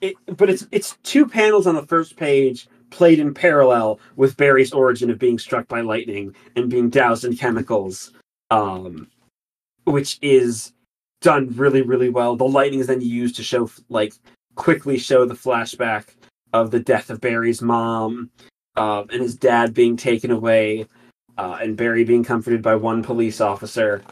it, 0.00 0.14
but 0.36 0.50
it's 0.50 0.66
it's 0.72 0.96
two 1.02 1.26
panels 1.26 1.66
on 1.66 1.74
the 1.74 1.86
first 1.86 2.16
page 2.16 2.68
played 2.92 3.18
in 3.18 3.34
parallel 3.34 3.98
with 4.16 4.36
Barry's 4.36 4.72
origin 4.72 5.10
of 5.10 5.18
being 5.18 5.38
struck 5.38 5.66
by 5.66 5.80
lightning 5.80 6.34
and 6.54 6.70
being 6.70 6.90
doused 6.90 7.24
in 7.24 7.36
chemicals, 7.36 8.12
um, 8.50 9.08
which 9.84 10.18
is 10.22 10.72
done 11.20 11.48
really 11.56 11.82
really 11.82 12.10
well. 12.10 12.36
The 12.36 12.44
lightning 12.44 12.80
is 12.80 12.86
then 12.86 13.00
used 13.00 13.36
to 13.36 13.42
show 13.42 13.70
like 13.88 14.14
quickly 14.54 14.98
show 14.98 15.24
the 15.24 15.34
flashback 15.34 16.08
of 16.52 16.70
the 16.70 16.80
death 16.80 17.10
of 17.10 17.20
Barry's 17.20 17.62
mom 17.62 18.30
um, 18.76 19.08
and 19.10 19.22
his 19.22 19.34
dad 19.34 19.74
being 19.74 19.96
taken 19.96 20.30
away, 20.30 20.86
uh, 21.38 21.58
and 21.60 21.76
Barry 21.76 22.04
being 22.04 22.24
comforted 22.24 22.62
by 22.62 22.76
one 22.76 23.02
police 23.02 23.40
officer, 23.40 24.02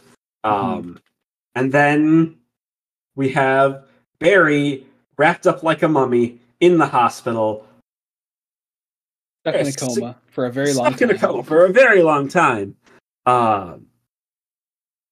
um, 0.44 0.98
and 1.54 1.70
then 1.72 2.36
we 3.16 3.30
have 3.30 3.84
Barry 4.18 4.86
wrapped 5.16 5.46
up 5.46 5.62
like 5.62 5.82
a 5.82 5.88
mummy 5.88 6.38
in 6.60 6.78
the 6.78 6.86
hospital, 6.86 7.66
Stuck 9.42 9.54
in 9.54 9.66
a 9.66 9.72
coma 9.72 10.16
for 10.30 10.46
a 10.46 10.52
very 10.52 10.72
long 10.72 10.86
stuck 10.86 11.00
time. 11.00 11.10
in 11.10 11.16
a 11.16 11.18
coma 11.18 11.42
for 11.42 11.64
a 11.64 11.72
very 11.72 12.02
long 12.02 12.28
time. 12.28 12.76
Um, 13.26 13.86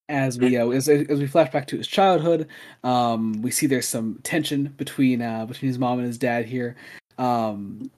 as 0.08 0.38
we 0.38 0.56
uh, 0.56 0.68
as, 0.70 0.88
as 0.88 1.18
we 1.18 1.26
flash 1.26 1.50
back 1.52 1.66
to 1.66 1.76
his 1.76 1.86
childhood 1.86 2.48
um 2.82 3.42
we 3.42 3.50
see 3.50 3.66
there's 3.66 3.86
some 3.86 4.18
tension 4.22 4.74
between 4.76 5.20
uh 5.20 5.44
between 5.44 5.68
his 5.68 5.78
mom 5.78 5.98
and 5.98 6.06
his 6.06 6.18
dad 6.18 6.46
here 6.46 6.76
um 7.18 7.90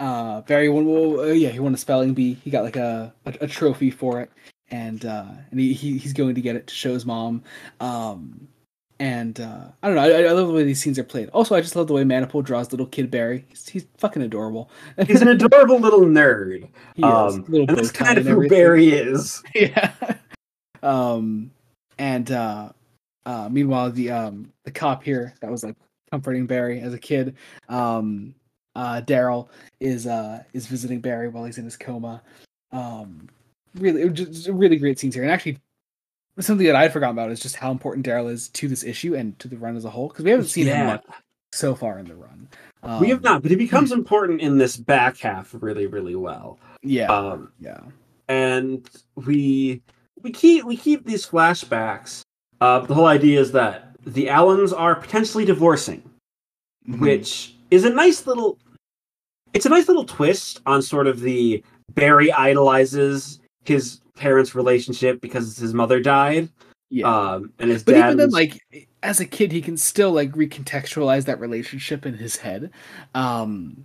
uh 0.00 0.40
barry 0.42 0.68
won 0.68 0.86
well, 0.86 1.20
uh, 1.20 1.24
yeah 1.26 1.50
he 1.50 1.58
won 1.58 1.74
a 1.74 1.76
spelling 1.76 2.14
bee 2.14 2.34
he 2.34 2.50
got 2.50 2.64
like 2.64 2.76
a 2.76 3.12
a, 3.26 3.34
a 3.42 3.46
trophy 3.46 3.90
for 3.90 4.20
it 4.20 4.30
and 4.70 5.04
uh 5.04 5.26
and 5.50 5.60
he, 5.60 5.72
he 5.74 5.98
he's 5.98 6.12
going 6.12 6.34
to 6.34 6.40
get 6.40 6.56
it 6.56 6.66
to 6.66 6.74
show 6.74 6.94
his 6.94 7.04
mom 7.04 7.42
um 7.80 8.48
and 8.98 9.40
uh 9.40 9.64
i 9.82 9.86
don't 9.86 9.96
know 9.96 10.02
I, 10.02 10.22
I 10.22 10.32
love 10.32 10.48
the 10.48 10.54
way 10.54 10.64
these 10.64 10.80
scenes 10.80 10.98
are 10.98 11.04
played 11.04 11.28
also 11.30 11.54
i 11.54 11.60
just 11.60 11.76
love 11.76 11.86
the 11.86 11.92
way 11.92 12.02
Manapul 12.02 12.42
draws 12.42 12.70
little 12.70 12.86
kid 12.86 13.10
barry 13.10 13.44
he's, 13.48 13.68
he's 13.68 13.86
fucking 13.98 14.22
adorable 14.22 14.70
he's 15.06 15.20
an 15.20 15.28
adorable 15.28 15.78
little 15.78 16.00
nerd. 16.00 16.68
he 16.94 17.02
um, 17.02 17.28
is 17.28 17.48
little 17.48 17.68
and 17.68 17.76
that's 17.76 17.92
kind 17.92 18.18
of 18.18 18.26
and 18.26 18.42
who. 18.42 18.48
Barry 18.48 18.88
is. 18.88 19.42
yeah. 19.54 19.92
Um, 20.82 21.50
and 21.98 22.30
uh, 22.30 22.70
uh, 23.24 23.48
meanwhile, 23.50 23.90
the 23.90 24.10
um 24.10 24.52
the 24.64 24.70
cop 24.70 25.02
here 25.02 25.34
that 25.40 25.50
was 25.50 25.64
like 25.64 25.76
comforting 26.10 26.46
Barry 26.46 26.80
as 26.80 26.94
a 26.94 26.98
kid, 26.98 27.36
um, 27.68 28.34
uh, 28.74 29.02
Daryl 29.04 29.48
is 29.80 30.06
uh 30.06 30.42
is 30.52 30.66
visiting 30.66 31.00
Barry 31.00 31.28
while 31.28 31.44
he's 31.44 31.58
in 31.58 31.64
his 31.64 31.76
coma. 31.76 32.22
Um, 32.72 33.28
really, 33.74 34.08
just 34.10 34.48
really 34.48 34.76
great 34.76 34.98
scenes 34.98 35.14
here, 35.14 35.24
and 35.24 35.32
actually. 35.32 35.58
Something 36.38 36.66
that 36.66 36.76
I'd 36.76 36.92
forgotten 36.92 37.16
about 37.16 37.30
is 37.30 37.40
just 37.40 37.56
how 37.56 37.70
important 37.70 38.04
Daryl 38.06 38.30
is 38.30 38.48
to 38.50 38.68
this 38.68 38.84
issue 38.84 39.14
and 39.14 39.38
to 39.38 39.48
the 39.48 39.56
run 39.56 39.74
as 39.76 39.84
a 39.86 39.90
whole 39.90 40.08
because 40.08 40.24
we 40.24 40.30
haven't 40.30 40.46
seen 40.46 40.66
him 40.66 40.76
Yeah. 40.76 40.86
much 40.86 41.04
so 41.52 41.74
far 41.74 41.98
in 41.98 42.06
the 42.06 42.14
run. 42.14 42.48
Um, 42.82 43.00
we 43.00 43.08
have 43.08 43.22
not, 43.22 43.40
but 43.42 43.50
he 43.50 43.56
becomes 43.56 43.90
important 43.90 44.40
in 44.42 44.58
this 44.58 44.76
back 44.76 45.16
half 45.18 45.54
really, 45.60 45.86
really 45.86 46.14
well. 46.14 46.58
Yeah, 46.82 47.10
Um, 47.10 47.50
yeah, 47.58 47.80
and 48.28 48.88
we 49.14 49.80
we 50.22 50.30
keep 50.30 50.64
we 50.64 50.76
keep 50.76 51.06
these 51.06 51.26
flashbacks. 51.26 52.20
Uh, 52.60 52.80
the 52.80 52.94
whole 52.94 53.06
idea 53.06 53.40
is 53.40 53.52
that 53.52 53.96
the 54.04 54.28
Allens 54.28 54.72
are 54.74 54.94
potentially 54.94 55.44
divorcing, 55.46 56.02
Mhm. 56.86 57.00
which 57.00 57.54
is 57.70 57.84
a 57.84 57.90
nice 57.90 58.26
little. 58.26 58.58
It's 59.54 59.64
a 59.66 59.70
nice 59.70 59.88
little 59.88 60.04
twist 60.04 60.60
on 60.66 60.82
sort 60.82 61.06
of 61.06 61.20
the 61.20 61.64
Barry 61.94 62.30
idolizes 62.30 63.40
his 63.68 64.00
parents' 64.16 64.54
relationship 64.54 65.20
because 65.20 65.56
his 65.56 65.74
mother 65.74 66.00
died, 66.00 66.48
yeah. 66.90 67.06
um, 67.06 67.52
and 67.58 67.70
his 67.70 67.82
but 67.84 67.92
dad. 67.92 68.06
even 68.06 68.16
then 68.16 68.26
was- 68.28 68.34
like 68.34 68.62
as 69.02 69.20
a 69.20 69.24
kid 69.26 69.52
he 69.52 69.60
can 69.60 69.76
still 69.76 70.10
like 70.12 70.32
recontextualize 70.32 71.24
that 71.26 71.38
relationship 71.40 72.04
in 72.06 72.14
his 72.14 72.36
head 72.36 72.70
um 73.14 73.84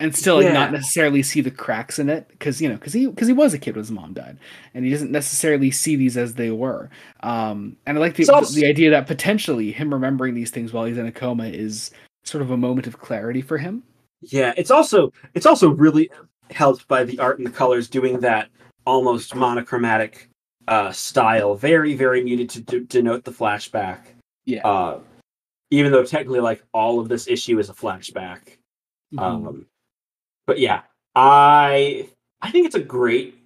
and 0.00 0.14
still 0.14 0.36
like 0.42 0.52
not 0.52 0.70
necessarily 0.70 1.22
see 1.22 1.40
the 1.40 1.50
cracks 1.50 1.98
in 1.98 2.08
it 2.08 2.28
because 2.28 2.60
you 2.60 2.68
know 2.68 2.74
because 2.74 2.92
he 2.92 3.06
because 3.06 3.26
he 3.26 3.32
was 3.34 3.52
a 3.54 3.58
kid 3.58 3.74
when 3.74 3.80
his 3.82 3.90
mom 3.90 4.12
died 4.12 4.36
and 4.74 4.84
he 4.84 4.90
doesn't 4.90 5.10
necessarily 5.10 5.70
see 5.70 5.96
these 5.96 6.16
as 6.16 6.34
they 6.34 6.50
were 6.50 6.88
um 7.24 7.76
and 7.86 7.96
i 7.96 8.00
like 8.00 8.14
the, 8.14 8.28
also- 8.32 8.54
the 8.54 8.66
idea 8.66 8.90
that 8.90 9.06
potentially 9.06 9.72
him 9.72 9.92
remembering 9.92 10.34
these 10.34 10.50
things 10.50 10.72
while 10.72 10.84
he's 10.84 10.98
in 10.98 11.06
a 11.06 11.12
coma 11.12 11.46
is 11.46 11.90
sort 12.24 12.42
of 12.42 12.50
a 12.50 12.56
moment 12.56 12.86
of 12.86 12.98
clarity 13.00 13.40
for 13.42 13.58
him 13.58 13.82
Yeah, 14.20 14.52
it's 14.56 14.70
also 14.70 15.12
it's 15.34 15.46
also 15.46 15.70
really 15.70 16.10
helped 16.50 16.86
by 16.88 17.02
the 17.04 17.18
art 17.18 17.38
and 17.38 17.46
the 17.46 17.50
colors 17.50 17.88
doing 17.88 18.20
that 18.20 18.50
almost 18.86 19.34
monochromatic 19.34 20.28
uh, 20.68 20.90
style, 20.92 21.54
very 21.54 21.94
very 21.94 22.22
muted 22.24 22.48
to 22.50 22.60
d- 22.60 22.86
denote 22.88 23.24
the 23.24 23.30
flashback. 23.32 24.00
yeah 24.46 24.66
Uh, 24.66 25.00
even 25.70 25.90
though 25.92 26.04
technically, 26.04 26.40
like 26.40 26.62
all 26.72 27.00
of 27.00 27.08
this 27.08 27.26
issue 27.28 27.58
is 27.58 27.68
a 27.70 27.74
flashback. 27.74 28.58
Mhm. 29.14 29.20
Um, 29.22 29.66
but 30.46 30.58
yeah, 30.58 30.82
I 31.14 32.08
I 32.42 32.50
think 32.50 32.66
it's 32.66 32.74
a 32.74 32.80
great 32.80 33.38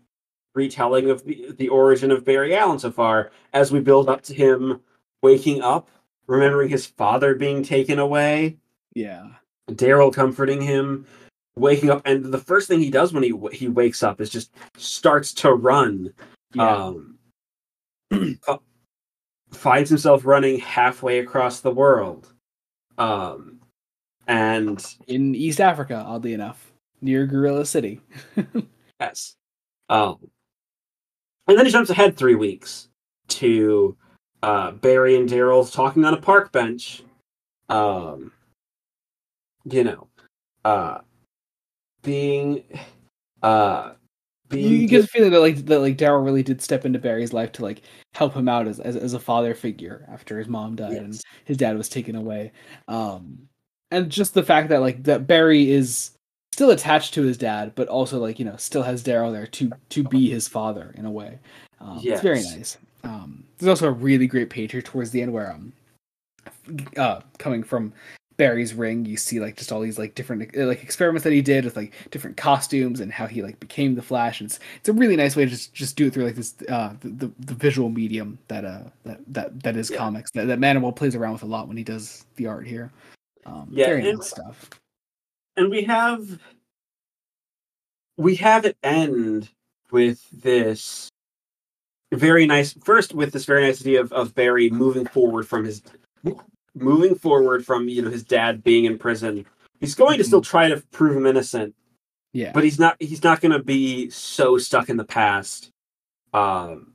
retelling 0.54 1.10
of 1.10 1.24
the 1.24 1.52
the 1.58 1.68
origin 1.68 2.10
of 2.10 2.24
Barry 2.24 2.54
Allen 2.56 2.78
so 2.78 2.90
far 2.90 3.30
as 3.52 3.70
we 3.72 3.80
build 3.80 4.08
up 4.08 4.22
to 4.22 4.34
him 4.34 4.80
waking 5.22 5.62
up, 5.62 5.88
remembering 6.26 6.68
his 6.68 6.86
father 6.86 7.34
being 7.34 7.62
taken 7.62 7.98
away. 7.98 8.56
yeah 8.94 9.28
Daryl 9.70 10.12
comforting 10.12 10.60
him, 10.62 11.06
waking 11.58 11.90
up, 11.90 12.02
and 12.04 12.24
the 12.24 12.38
first 12.38 12.68
thing 12.68 12.80
he 12.80 12.90
does 12.90 13.12
when 13.12 13.22
he 13.22 13.32
he 13.52 13.68
wakes 13.68 14.02
up 14.02 14.20
is 14.20 14.30
just 14.30 14.52
starts 14.76 15.32
to 15.34 15.52
run. 15.52 16.12
yeah 16.54 16.76
Um, 16.76 17.18
f- 18.12 18.60
finds 19.52 19.90
himself 19.90 20.24
running 20.24 20.58
halfway 20.58 21.18
across 21.18 21.60
the 21.60 21.70
world, 21.70 22.32
um, 22.98 23.60
and 24.26 24.84
in 25.06 25.34
East 25.34 25.60
Africa, 25.60 26.04
oddly 26.06 26.34
enough, 26.34 26.72
near 27.00 27.26
Gorilla 27.26 27.64
City. 27.66 28.00
yes, 29.00 29.36
um, 29.88 30.18
and 31.46 31.58
then 31.58 31.66
he 31.66 31.72
jumps 31.72 31.90
ahead 31.90 32.16
three 32.16 32.34
weeks 32.34 32.88
to 33.28 33.96
uh, 34.42 34.72
Barry 34.72 35.16
and 35.16 35.28
Daryl 35.28 35.70
talking 35.70 36.04
on 36.04 36.14
a 36.14 36.20
park 36.20 36.52
bench. 36.52 37.02
Um, 37.68 38.32
you 39.64 39.84
know, 39.84 40.08
uh, 40.64 40.98
being 42.02 42.62
uh 43.42 43.92
you, 44.50 44.68
you 44.68 44.88
get 44.88 45.02
the 45.02 45.06
feeling 45.06 45.30
that 45.30 45.40
like 45.40 45.66
that 45.66 45.80
like 45.80 45.98
Daryl 45.98 46.24
really 46.24 46.42
did 46.42 46.62
step 46.62 46.86
into 46.86 46.98
Barry's 46.98 47.32
life 47.32 47.52
to 47.52 47.62
like 47.62 47.82
help 48.14 48.34
him 48.34 48.48
out 48.48 48.66
as 48.66 48.80
as, 48.80 48.96
as 48.96 49.14
a 49.14 49.18
father 49.18 49.54
figure 49.54 50.06
after 50.10 50.38
his 50.38 50.48
mom 50.48 50.76
died 50.76 50.92
yes. 50.92 51.00
and 51.02 51.20
his 51.44 51.56
dad 51.56 51.76
was 51.76 51.88
taken 51.88 52.16
away. 52.16 52.52
Um 52.86 53.48
and 53.90 54.10
just 54.10 54.34
the 54.34 54.42
fact 54.42 54.68
that 54.70 54.80
like 54.80 55.02
that 55.04 55.26
Barry 55.26 55.70
is 55.70 56.12
still 56.52 56.70
attached 56.70 57.14
to 57.14 57.22
his 57.22 57.38
dad, 57.38 57.72
but 57.74 57.88
also 57.88 58.18
like, 58.18 58.38
you 58.38 58.44
know, 58.44 58.56
still 58.56 58.82
has 58.82 59.02
Daryl 59.02 59.32
there 59.32 59.46
to 59.46 59.70
to 59.90 60.02
be 60.02 60.30
his 60.30 60.48
father 60.48 60.94
in 60.96 61.04
a 61.04 61.10
way. 61.10 61.38
Um 61.80 61.98
yes. 62.00 62.14
it's 62.14 62.22
very 62.22 62.42
nice. 62.42 62.78
Um 63.04 63.44
there's 63.58 63.68
also 63.68 63.88
a 63.88 63.92
really 63.92 64.26
great 64.26 64.50
page 64.50 64.72
here 64.72 64.82
towards 64.82 65.10
the 65.10 65.20
end 65.20 65.32
where 65.32 65.52
um 65.52 65.72
uh 66.96 67.20
coming 67.38 67.62
from 67.62 67.92
Barry's 68.38 68.72
ring, 68.72 69.04
you 69.04 69.16
see 69.16 69.40
like 69.40 69.56
just 69.56 69.72
all 69.72 69.80
these 69.80 69.98
like 69.98 70.14
different 70.14 70.56
uh, 70.56 70.64
like 70.64 70.82
experiments 70.82 71.24
that 71.24 71.32
he 71.32 71.42
did 71.42 71.64
with 71.64 71.76
like 71.76 71.92
different 72.12 72.36
costumes 72.36 73.00
and 73.00 73.12
how 73.12 73.26
he 73.26 73.42
like 73.42 73.58
became 73.58 73.96
the 73.96 74.02
Flash. 74.02 74.40
And 74.40 74.48
it's 74.48 74.60
it's 74.76 74.88
a 74.88 74.92
really 74.92 75.16
nice 75.16 75.34
way 75.34 75.44
to 75.44 75.50
just 75.50 75.74
just 75.74 75.96
do 75.96 76.06
it 76.06 76.14
through 76.14 76.24
like 76.24 76.36
this 76.36 76.54
uh 76.68 76.94
the, 77.00 77.30
the, 77.40 77.54
visual 77.54 77.90
medium 77.90 78.38
that 78.46 78.64
uh 78.64 78.84
that 79.04 79.20
that 79.26 79.62
that 79.64 79.76
is 79.76 79.90
yeah. 79.90 79.98
comics 79.98 80.30
that 80.30 80.46
that 80.46 80.60
Manapul 80.60 80.94
plays 80.94 81.16
around 81.16 81.32
with 81.32 81.42
a 81.42 81.46
lot 81.46 81.66
when 81.66 81.76
he 81.76 81.82
does 81.82 82.24
the 82.36 82.46
art 82.46 82.64
here. 82.64 82.92
Um, 83.44 83.68
yeah, 83.72 83.86
very 83.86 84.08
and, 84.08 84.18
nice 84.18 84.30
stuff. 84.30 84.70
And 85.56 85.68
we 85.68 85.82
have 85.82 86.38
we 88.16 88.36
have 88.36 88.64
it 88.64 88.76
end 88.84 89.50
with 89.90 90.24
this 90.30 91.08
very 92.12 92.46
nice 92.46 92.72
first 92.84 93.14
with 93.14 93.32
this 93.32 93.44
very 93.44 93.64
nice 93.64 93.80
idea 93.80 94.00
of, 94.00 94.12
of 94.12 94.32
Barry 94.36 94.70
moving 94.70 95.06
forward 95.06 95.48
from 95.48 95.64
his 95.64 95.82
moving 96.80 97.14
forward 97.14 97.64
from 97.64 97.88
you 97.88 98.02
know 98.02 98.10
his 98.10 98.24
dad 98.24 98.62
being 98.62 98.84
in 98.84 98.98
prison 98.98 99.44
he's 99.80 99.94
going 99.94 100.18
to 100.18 100.24
still 100.24 100.40
mm-hmm. 100.40 100.50
try 100.50 100.68
to 100.68 100.82
prove 100.92 101.16
him 101.16 101.26
innocent. 101.26 101.74
Yeah. 102.32 102.52
But 102.52 102.64
he's 102.64 102.78
not 102.78 102.96
he's 103.00 103.24
not 103.24 103.40
going 103.40 103.52
to 103.52 103.62
be 103.62 104.10
so 104.10 104.58
stuck 104.58 104.88
in 104.88 104.96
the 104.96 105.04
past 105.04 105.70
um 106.34 106.92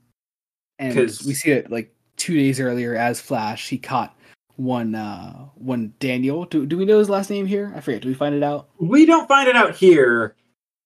and 0.78 0.96
we 0.96 1.34
see 1.34 1.52
it 1.52 1.72
like 1.72 1.94
two 2.18 2.36
days 2.36 2.60
earlier 2.60 2.96
as 2.96 3.20
flash 3.20 3.68
he 3.68 3.80
caught 3.80 4.16
one 4.58 4.94
uh 4.94 5.48
one 5.56 5.94
daniel. 6.00 6.46
Do, 6.46 6.66
do 6.66 6.78
we 6.78 6.86
know 6.86 7.00
his 7.00 7.10
last 7.10 7.30
name 7.30 7.48
here? 7.48 7.74
I 7.76 7.82
forget. 7.82 8.02
Do 8.02 8.10
we 8.10 8.14
find 8.14 8.36
it 8.36 8.44
out? 8.44 8.70
We 8.78 9.06
don't 9.06 9.28
find 9.28 9.48
it 9.48 9.56
out 9.56 9.76
here 9.76 10.36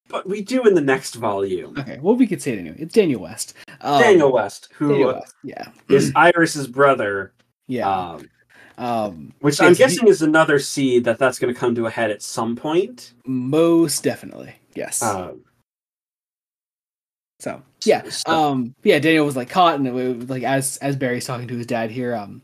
but 0.10 0.26
we 0.26 0.42
do 0.42 0.64
in 0.64 0.74
the 0.74 0.82
next 0.82 1.16
volume. 1.16 1.78
Okay 1.78 2.00
well 2.02 2.16
we 2.16 2.26
could 2.26 2.42
say 2.42 2.54
it 2.54 2.60
anyway. 2.60 2.78
It's 2.80 2.94
daniel 2.94 3.22
west. 3.22 3.54
Um, 3.82 4.02
daniel 4.02 4.32
west 4.32 4.70
who 4.74 4.90
daniel 4.90 5.14
west, 5.14 5.36
yeah. 5.44 5.68
is 5.90 6.14
iris's 6.16 6.68
brother. 6.68 7.34
Yeah. 7.68 7.90
Um 7.90 8.30
um, 8.78 9.34
Which 9.40 9.60
I'm 9.60 9.74
guessing 9.74 10.08
is 10.08 10.22
another 10.22 10.60
seed 10.60 11.04
that 11.06 11.18
that's 11.18 11.40
going 11.40 11.54
to 11.54 11.60
come 11.60 11.76
to 11.76 11.88
a 11.88 11.90
head 11.90 12.12
at 12.12 12.22
some 12.22 12.56
point. 12.56 13.14
Most 13.26 14.04
definitely, 14.04 14.54
yes. 14.76 15.02
Um, 15.02 15.42
so 17.40 17.62
yeah, 17.86 18.04
um, 18.26 18.74
yeah. 18.84 18.98
Daniel 18.98 19.26
was 19.26 19.36
like 19.36 19.50
caught, 19.50 19.76
and 19.76 19.88
it 19.88 19.94
was, 19.94 20.30
like 20.30 20.44
as 20.44 20.78
as 20.78 20.96
Barry's 20.96 21.26
talking 21.26 21.48
to 21.48 21.56
his 21.56 21.68
dad 21.68 21.92
here, 21.92 22.16
um, 22.16 22.42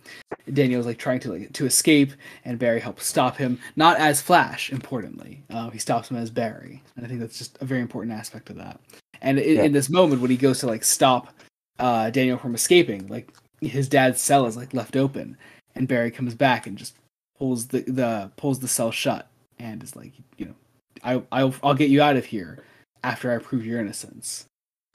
Daniel 0.52 0.78
was 0.78 0.86
like 0.86 1.00
trying 1.00 1.20
to 1.22 1.32
like 1.32 1.54
to 1.54 1.66
escape, 1.66 2.12
and 2.46 2.60
Barry 2.60 2.80
helps 2.80 3.06
stop 3.06 3.36
him. 3.36 3.60
Not 3.76 3.98
as 3.98 4.22
Flash, 4.22 4.72
importantly, 4.72 5.44
uh, 5.50 5.72
he 5.72 5.80
stops 5.80 6.12
him 6.12 6.18
as 6.18 6.30
Barry, 6.30 6.84
and 6.96 7.06
I 7.06 7.10
think 7.10 7.20
that's 7.20 7.40
just 7.40 7.58
a 7.62 7.66
very 7.66 7.82
important 7.82 8.14
aspect 8.14 8.52
of 8.52 8.58
that. 8.58 8.80
And 9.22 9.40
in, 9.40 9.58
yeah. 9.58 9.64
in 9.64 9.72
this 9.72 9.90
moment, 9.90 10.22
when 10.22 10.30
he 10.30 10.38
goes 10.38 10.60
to 10.60 10.68
like 10.68 10.84
stop 10.84 11.34
uh, 11.80 12.12
Daniel 12.12 12.38
from 12.38 12.54
escaping, 12.54 13.08
like 13.08 13.32
his 13.62 13.90
dad's 13.90 14.22
cell 14.22 14.46
is 14.46 14.56
like 14.56 14.76
left 14.76 14.96
open, 14.96 15.38
and 15.76 15.88
Barry 15.88 16.12
comes 16.12 16.36
back 16.36 16.68
and 16.68 16.78
just 16.78 16.96
pulls 17.38 17.68
the 17.68 17.82
the 17.82 18.32
pulls 18.36 18.60
the 18.60 18.68
cell 18.68 18.92
shut 18.92 19.28
and 19.60 19.84
is 19.84 19.96
like, 19.96 20.14
you 20.38 20.46
know, 20.46 20.56
I 21.04 21.22
I'll, 21.32 21.56
I'll 21.64 21.74
get 21.74 21.90
you 21.90 22.02
out 22.02 22.16
of 22.16 22.26
here 22.26 22.64
after 23.04 23.34
I 23.34 23.38
prove 23.38 23.66
your 23.66 23.80
innocence. 23.80 24.46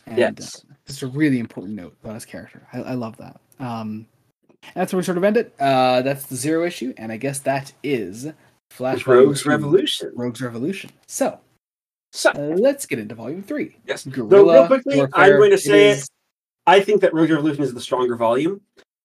And 0.07 0.19
yes. 0.19 0.65
uh, 0.71 0.75
just 0.87 1.03
a 1.03 1.07
really 1.07 1.39
important 1.39 1.75
note 1.75 1.95
about 2.03 2.15
his 2.15 2.25
character. 2.25 2.67
I, 2.73 2.79
I 2.81 2.95
love 2.95 3.17
that. 3.19 3.41
Um, 3.61 4.07
that's 4.75 4.93
where 4.93 4.99
we 4.99 5.05
sort 5.05 5.19
of 5.19 5.25
end 5.25 5.37
it. 5.37 5.55
Uh, 5.61 6.01
that's 6.03 6.27
the 6.27 6.37
zero 6.37 6.65
issue, 6.65 6.95
and 6.97 7.13
I 7.13 7.19
guess 7.19 7.41
that 7.41 7.73
is 7.83 8.29
Flash 8.71 9.07
Rogues 9.07 9.45
Revolution. 9.45 10.13
Rogues 10.15 10.41
Revolution. 10.41 10.91
So, 11.07 11.39
so 12.13 12.31
uh, 12.31 12.57
let's 12.57 12.87
get 12.87 12.99
into 12.99 13.15
volume 13.15 13.43
three. 13.43 13.77
Yes. 13.87 14.07
Gorilla 14.07 14.61
real 14.61 14.67
quickly, 14.67 14.97
Warfare 14.97 15.25
I'm 15.25 15.37
going 15.37 15.51
to 15.51 15.59
say 15.59 15.91
is... 15.91 16.05
it. 16.05 16.11
I 16.67 16.81
think 16.81 17.03
that 17.03 17.13
Rogues 17.13 17.31
Revolution 17.31 17.63
is 17.63 17.75
the 17.75 17.81
stronger 17.81 18.17
volume. 18.17 18.61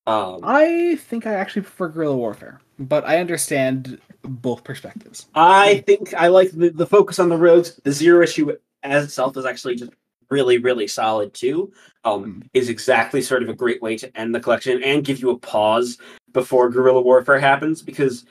Um, 0.06 0.42
I 0.44 0.98
think 0.98 1.26
I 1.26 1.34
actually 1.34 1.62
prefer 1.62 1.88
gorilla 1.88 2.18
warfare, 2.18 2.60
but 2.78 3.06
I 3.06 3.20
understand 3.20 4.00
both 4.22 4.64
perspectives. 4.64 5.28
I 5.34 5.84
think 5.88 6.14
I 6.14 6.28
like 6.28 6.52
the, 6.52 6.70
the 6.70 6.86
focus 6.86 7.20
on 7.20 7.30
the 7.30 7.38
roads. 7.38 7.80
The 7.84 7.92
zero 7.92 8.22
issue 8.22 8.56
as 8.84 9.06
itself 9.06 9.38
is 9.38 9.46
actually 9.46 9.76
just 9.76 9.94
really, 10.30 10.58
really 10.58 10.88
solid 10.88 11.34
too. 11.34 11.72
Um, 12.04 12.42
mm. 12.42 12.50
Is 12.54 12.68
exactly 12.70 13.22
sort 13.22 13.44
of 13.44 13.50
a 13.50 13.54
great 13.54 13.82
way 13.82 13.98
to 13.98 14.18
end 14.18 14.36
the 14.36 14.42
collection 14.42 14.84
and 14.84 15.06
give 15.06 15.20
you 15.20 15.30
a 15.30 15.40
pause 15.40 15.98
before 16.34 16.70
gorilla 16.70 17.02
warfare 17.02 17.40
happens 17.40 17.82
because 17.82 18.26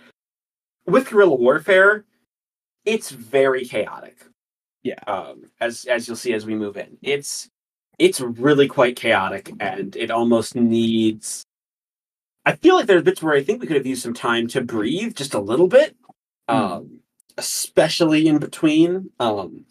with 0.87 1.09
gorilla 1.09 1.37
warfare, 1.37 2.05
it's 2.85 3.11
very 3.11 3.65
chaotic. 3.65 4.27
Yeah. 4.83 4.99
Um, 5.07 5.45
as 5.61 5.87
as 5.87 6.07
you'll 6.07 6.17
see 6.17 6.35
as 6.35 6.45
we 6.45 6.55
move 6.55 6.77
in, 6.77 6.99
it's 7.01 7.49
it's 7.99 8.21
really 8.21 8.69
quite 8.69 8.97
chaotic 8.97 9.53
and 9.61 9.97
it 9.97 10.11
almost 10.11 10.55
needs 10.55 11.45
I 12.45 12.57
feel 12.57 12.77
like 12.77 12.87
there 12.87 12.99
are 12.99 13.03
bits 13.03 13.23
where 13.23 13.35
I 13.35 13.43
think 13.43 13.61
we 13.61 13.67
could 13.67 13.77
have 13.77 13.87
used 13.87 14.03
some 14.03 14.15
time 14.15 14.49
to 14.49 14.61
breathe 14.61 15.15
just 15.15 15.35
a 15.35 15.41
little 15.41 15.69
bit, 15.69 15.97
mm. 16.49 16.55
um, 16.55 17.01
especially 17.39 18.27
in 18.27 18.39
between, 18.39 19.11
um, 19.21 19.65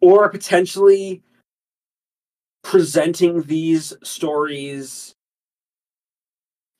or 0.00 0.28
potentially 0.28 1.22
presenting 2.62 3.42
these 3.42 3.92
stories 4.02 5.14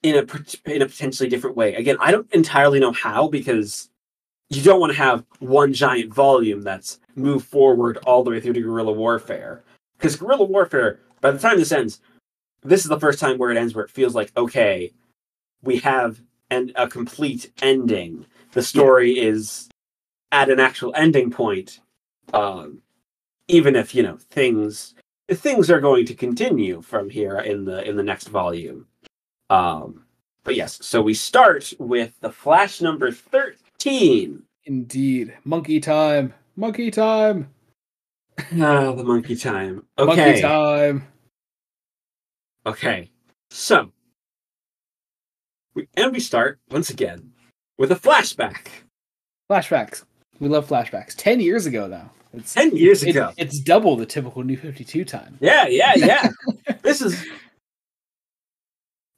in 0.03 0.17
a 0.17 0.73
in 0.73 0.83
a 0.83 0.87
potentially 0.87 1.29
different 1.29 1.57
way. 1.57 1.75
Again, 1.75 1.97
I 2.01 2.11
don't 2.11 2.33
entirely 2.33 2.81
know 2.81 2.93
how 2.93 3.29
because 3.29 3.91
you 4.49 4.63
don't 4.63 4.81
want 4.81 4.93
to 4.93 4.99
have 4.99 5.25
one 5.39 5.73
giant 5.73 6.13
volume 6.13 6.63
that's 6.63 7.01
moved 7.15 7.47
forward 7.47 7.99
all 8.07 8.23
the 8.23 8.31
way 8.31 8.41
through 8.41 8.53
to 8.53 8.61
gorilla 8.61 8.93
warfare 8.93 9.63
because 9.97 10.17
gorilla 10.17 10.45
warfare 10.45 11.01
by 11.21 11.31
the 11.31 11.39
time 11.39 11.59
this 11.59 11.73
ends 11.73 12.01
this 12.63 12.83
is 12.83 12.89
the 12.89 13.01
first 13.01 13.19
time 13.19 13.39
where 13.39 13.51
it 13.51 13.57
ends 13.57 13.75
where 13.75 13.85
it 13.85 13.91
feels 13.91 14.15
like 14.15 14.33
okay, 14.37 14.93
we 15.63 15.79
have 15.79 16.21
an, 16.51 16.73
a 16.77 16.89
complete 16.89 17.51
ending. 17.63 18.27
The 18.53 18.63
story 18.63 19.17
yeah. 19.17 19.31
is 19.31 19.69
at 20.31 20.51
an 20.51 20.61
actual 20.61 20.93
ending 20.95 21.31
point. 21.31 21.81
Um, 22.33 22.83
even 23.49 23.77
if 23.77 23.95
you 23.95 24.03
know 24.03 24.17
things 24.17 24.95
things 25.31 25.71
are 25.71 25.81
going 25.81 26.07
to 26.07 26.15
continue 26.15 26.83
from 26.83 27.11
here 27.11 27.39
in 27.39 27.65
the 27.65 27.87
in 27.89 27.97
the 27.97 28.03
next 28.03 28.29
volume. 28.29 28.87
Um, 29.51 30.05
but 30.45 30.57
yes, 30.57 30.79
so 30.83 31.03
we 31.03 31.15
start 31.15 31.73
with 31.79 32.19
the 32.21 32.31
Flash 32.31 32.81
number 32.81 33.11
thirteen. 33.11 34.43
Indeed, 34.65 35.35
monkey 35.45 35.81
time, 35.81 36.35
monkey 36.57 36.91
time. 36.91 37.51
Ah, 38.39 38.93
the 38.93 39.05
monkey 39.05 39.37
time. 39.37 39.85
Okay. 39.99 40.17
Monkey 40.17 40.41
time. 40.41 41.07
Okay, 42.65 43.11
so 43.51 43.91
we, 45.75 45.89
and 45.97 46.13
we 46.13 46.21
start 46.21 46.61
once 46.71 46.91
again 46.91 47.33
with 47.77 47.91
a 47.91 47.97
flashback. 47.97 48.69
Flashbacks. 49.51 50.05
We 50.39 50.49
love 50.49 50.69
flashbacks. 50.69 51.15
Ten 51.17 51.41
years 51.41 51.67
ago, 51.67 51.89
though. 51.89 52.09
It's 52.33 52.55
ten 52.55 52.77
years 52.77 53.03
ago. 53.03 53.33
It's 53.37 53.59
double 53.59 53.97
the 53.97 54.07
typical 54.07 54.43
New 54.45 54.57
Fifty 54.57 54.85
Two 54.85 55.05
time. 55.05 55.39
Yeah, 55.41 55.67
yeah, 55.67 55.95
yeah. 55.97 56.29
this 56.83 57.03
is 57.03 57.25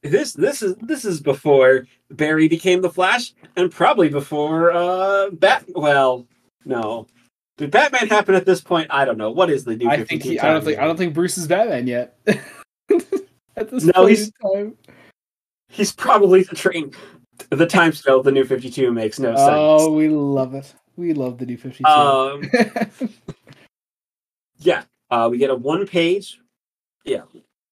this 0.03 0.33
this 0.33 0.62
is 0.62 0.75
this 0.77 1.05
is 1.05 1.21
before 1.21 1.87
Barry 2.11 2.49
became 2.49 2.81
the 2.81 2.91
Flash, 2.91 3.35
and 3.57 3.71
probably 3.71 4.09
before 4.09 4.73
uh 4.73 5.31
Bat. 5.31 5.66
Well, 5.75 6.27
no. 6.65 7.07
Did 7.57 7.71
Batman 7.71 8.09
happen 8.09 8.35
at 8.35 8.47
this 8.47 8.61
point? 8.61 8.89
I 8.91 9.05
don't 9.05 9.19
know. 9.19 9.31
What 9.31 9.49
is 9.49 9.65
the 9.65 9.77
new? 9.77 9.89
I 9.89 10.03
think 10.03 10.23
he, 10.23 10.41
I 10.41 10.53
don't 10.53 10.65
think 10.65 10.79
I 10.79 10.85
don't 10.85 10.97
think 10.97 11.15
Bruce 11.15 11.39
is 11.39 11.47
Batman 11.47 11.87
yet. 11.87 12.19
at 13.56 13.70
this 13.70 13.85
no, 13.85 14.06
he's, 14.06 14.31
time. 14.43 14.76
He's 15.68 15.93
probably 15.93 16.43
the 16.43 16.55
train. 16.55 16.93
The 17.51 17.66
time 17.66 17.93
scale 17.93 18.22
the 18.22 18.32
new 18.32 18.44
52 18.44 18.93
makes 18.93 19.18
no 19.18 19.35
sense. 19.35 19.51
Oh, 19.51 19.93
we 19.93 20.09
love 20.09 20.55
it. 20.55 20.74
We 20.97 21.12
love 21.14 21.39
the 21.39 21.47
new 21.47 21.56
52. 21.56 21.85
Um, 21.89 22.43
yeah, 24.59 24.85
uh, 25.10 25.28
we 25.31 25.39
get 25.39 25.51
a 25.51 25.55
one 25.55 25.86
page. 25.86 26.40
Yeah, 27.05 27.22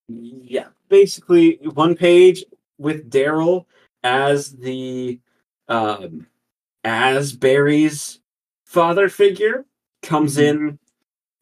yeah, 0.08 0.66
basically 0.88 1.58
one 1.62 1.94
page 1.94 2.44
with 2.78 3.10
Daryl 3.10 3.66
as 4.02 4.52
the 4.52 5.20
um, 5.68 6.26
as 6.84 7.32
Barry's 7.32 8.20
father 8.66 9.08
figure 9.08 9.64
comes 10.02 10.36
Mhm. 10.36 10.42
in 10.42 10.78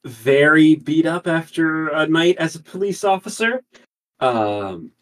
very 0.05 0.75
beat 0.75 1.07
up 1.07 1.27
after 1.27 1.89
a 1.89 2.07
night 2.07 2.37
as 2.39 2.55
a 2.55 2.63
police 2.63 3.03
officer. 3.05 3.63
Um, 4.21 4.93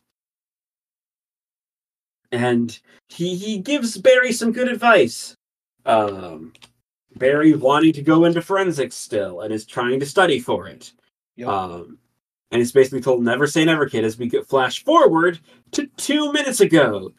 and 2.32 2.78
he 3.08 3.34
he 3.36 3.58
gives 3.58 3.96
Barry 3.98 4.32
some 4.32 4.52
good 4.52 4.68
advice. 4.68 5.34
Um, 5.86 6.52
Barry 7.16 7.54
wanting 7.54 7.92
to 7.94 8.02
go 8.02 8.24
into 8.24 8.42
forensics 8.42 8.96
still 8.96 9.40
and 9.40 9.52
is 9.52 9.66
trying 9.66 10.00
to 10.00 10.06
study 10.06 10.38
for 10.38 10.68
it. 10.68 10.92
Yep. 11.36 11.48
Um, 11.48 11.98
and 12.50 12.62
it's 12.62 12.72
basically 12.72 13.00
told 13.00 13.22
never 13.22 13.46
say 13.46 13.64
never, 13.64 13.88
kid, 13.88 14.04
as 14.04 14.18
we 14.18 14.28
get 14.28 14.46
flash 14.46 14.84
forward 14.84 15.38
to 15.72 15.86
two 15.96 16.32
minutes 16.32 16.60
ago, 16.60 17.12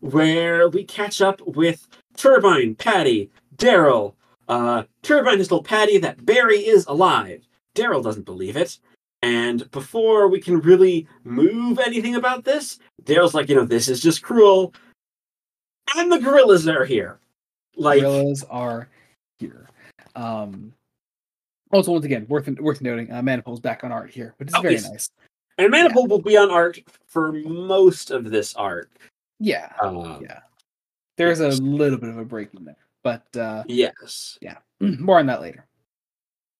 where 0.00 0.68
we 0.68 0.84
catch 0.84 1.20
up 1.20 1.40
with 1.46 1.86
Turbine, 2.16 2.74
Patty, 2.74 3.30
Daryl. 3.56 4.14
Uh, 4.48 4.84
Turbine 5.02 5.38
has 5.38 5.48
told 5.48 5.64
Patty 5.64 5.98
that 5.98 6.24
Barry 6.24 6.66
is 6.66 6.86
alive. 6.86 7.46
Daryl 7.74 8.02
doesn't 8.02 8.24
believe 8.24 8.56
it. 8.56 8.78
And 9.22 9.68
before 9.72 10.28
we 10.28 10.40
can 10.40 10.60
really 10.60 11.06
move 11.24 11.78
anything 11.80 12.14
about 12.14 12.44
this, 12.44 12.78
Daryl's 13.04 13.34
like, 13.34 13.48
you 13.48 13.56
know, 13.56 13.64
this 13.64 13.88
is 13.88 14.00
just 14.00 14.22
cruel. 14.22 14.72
And 15.96 16.10
the 16.12 16.18
gorillas 16.18 16.68
are 16.68 16.84
here. 16.84 17.18
Like, 17.76 18.00
gorillas 18.00 18.44
are 18.48 18.88
here. 19.38 19.68
Um, 20.14 20.72
also, 21.72 21.92
once 21.92 22.04
again, 22.04 22.26
worth 22.28 22.48
worth 22.60 22.80
noting, 22.80 23.10
uh, 23.12 23.20
Manapul's 23.20 23.60
back 23.60 23.84
on 23.84 23.92
art 23.92 24.10
here, 24.10 24.34
which 24.38 24.48
is 24.48 24.54
Oh, 24.54 24.62
very 24.62 24.74
yes. 24.74 24.88
nice. 24.88 25.10
and 25.58 25.72
Manapul 25.72 26.08
will 26.08 26.22
be 26.22 26.36
on 26.36 26.50
art 26.50 26.78
for 27.06 27.32
most 27.32 28.10
of 28.10 28.30
this 28.30 28.54
arc. 28.54 28.90
Yeah, 29.40 29.72
Um, 29.82 30.20
Yeah. 30.22 30.40
there's 31.16 31.40
a 31.40 31.48
little 31.48 31.98
bit 31.98 32.10
of 32.10 32.18
a 32.18 32.24
break 32.24 32.54
in 32.54 32.64
there, 32.64 32.76
but 33.02 33.24
uh, 33.36 33.64
Yes. 33.66 34.38
Yeah. 34.40 34.58
More 34.80 35.18
on 35.18 35.26
that 35.26 35.40
later. 35.40 35.66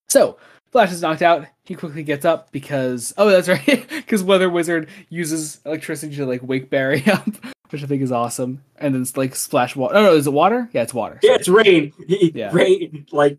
So 0.08 0.38
Flash 0.70 0.92
is 0.92 1.02
knocked 1.02 1.22
out. 1.22 1.46
He 1.64 1.74
quickly 1.74 2.02
gets 2.02 2.24
up 2.24 2.50
because 2.52 3.14
oh, 3.18 3.28
that's 3.30 3.48
right, 3.48 3.86
because 3.88 4.22
Weather 4.22 4.50
Wizard 4.50 4.88
uses 5.08 5.60
electricity 5.64 6.16
to 6.16 6.26
like 6.26 6.42
wake 6.42 6.70
Barry 6.70 7.02
up, 7.10 7.26
which 7.70 7.82
I 7.82 7.86
think 7.86 8.02
is 8.02 8.12
awesome. 8.12 8.62
And 8.76 8.94
then 8.94 9.02
it's 9.02 9.16
like 9.16 9.34
splash 9.34 9.76
water. 9.76 9.96
Oh 9.96 10.02
no, 10.02 10.14
is 10.14 10.26
it 10.26 10.32
water? 10.32 10.68
Yeah, 10.72 10.82
it's 10.82 10.94
water. 10.94 11.18
Yeah, 11.22 11.34
it's 11.34 11.48
rain. 11.48 11.92
He- 12.06 12.32
Yeah. 12.34 12.50
Rain, 12.52 13.06
like 13.12 13.38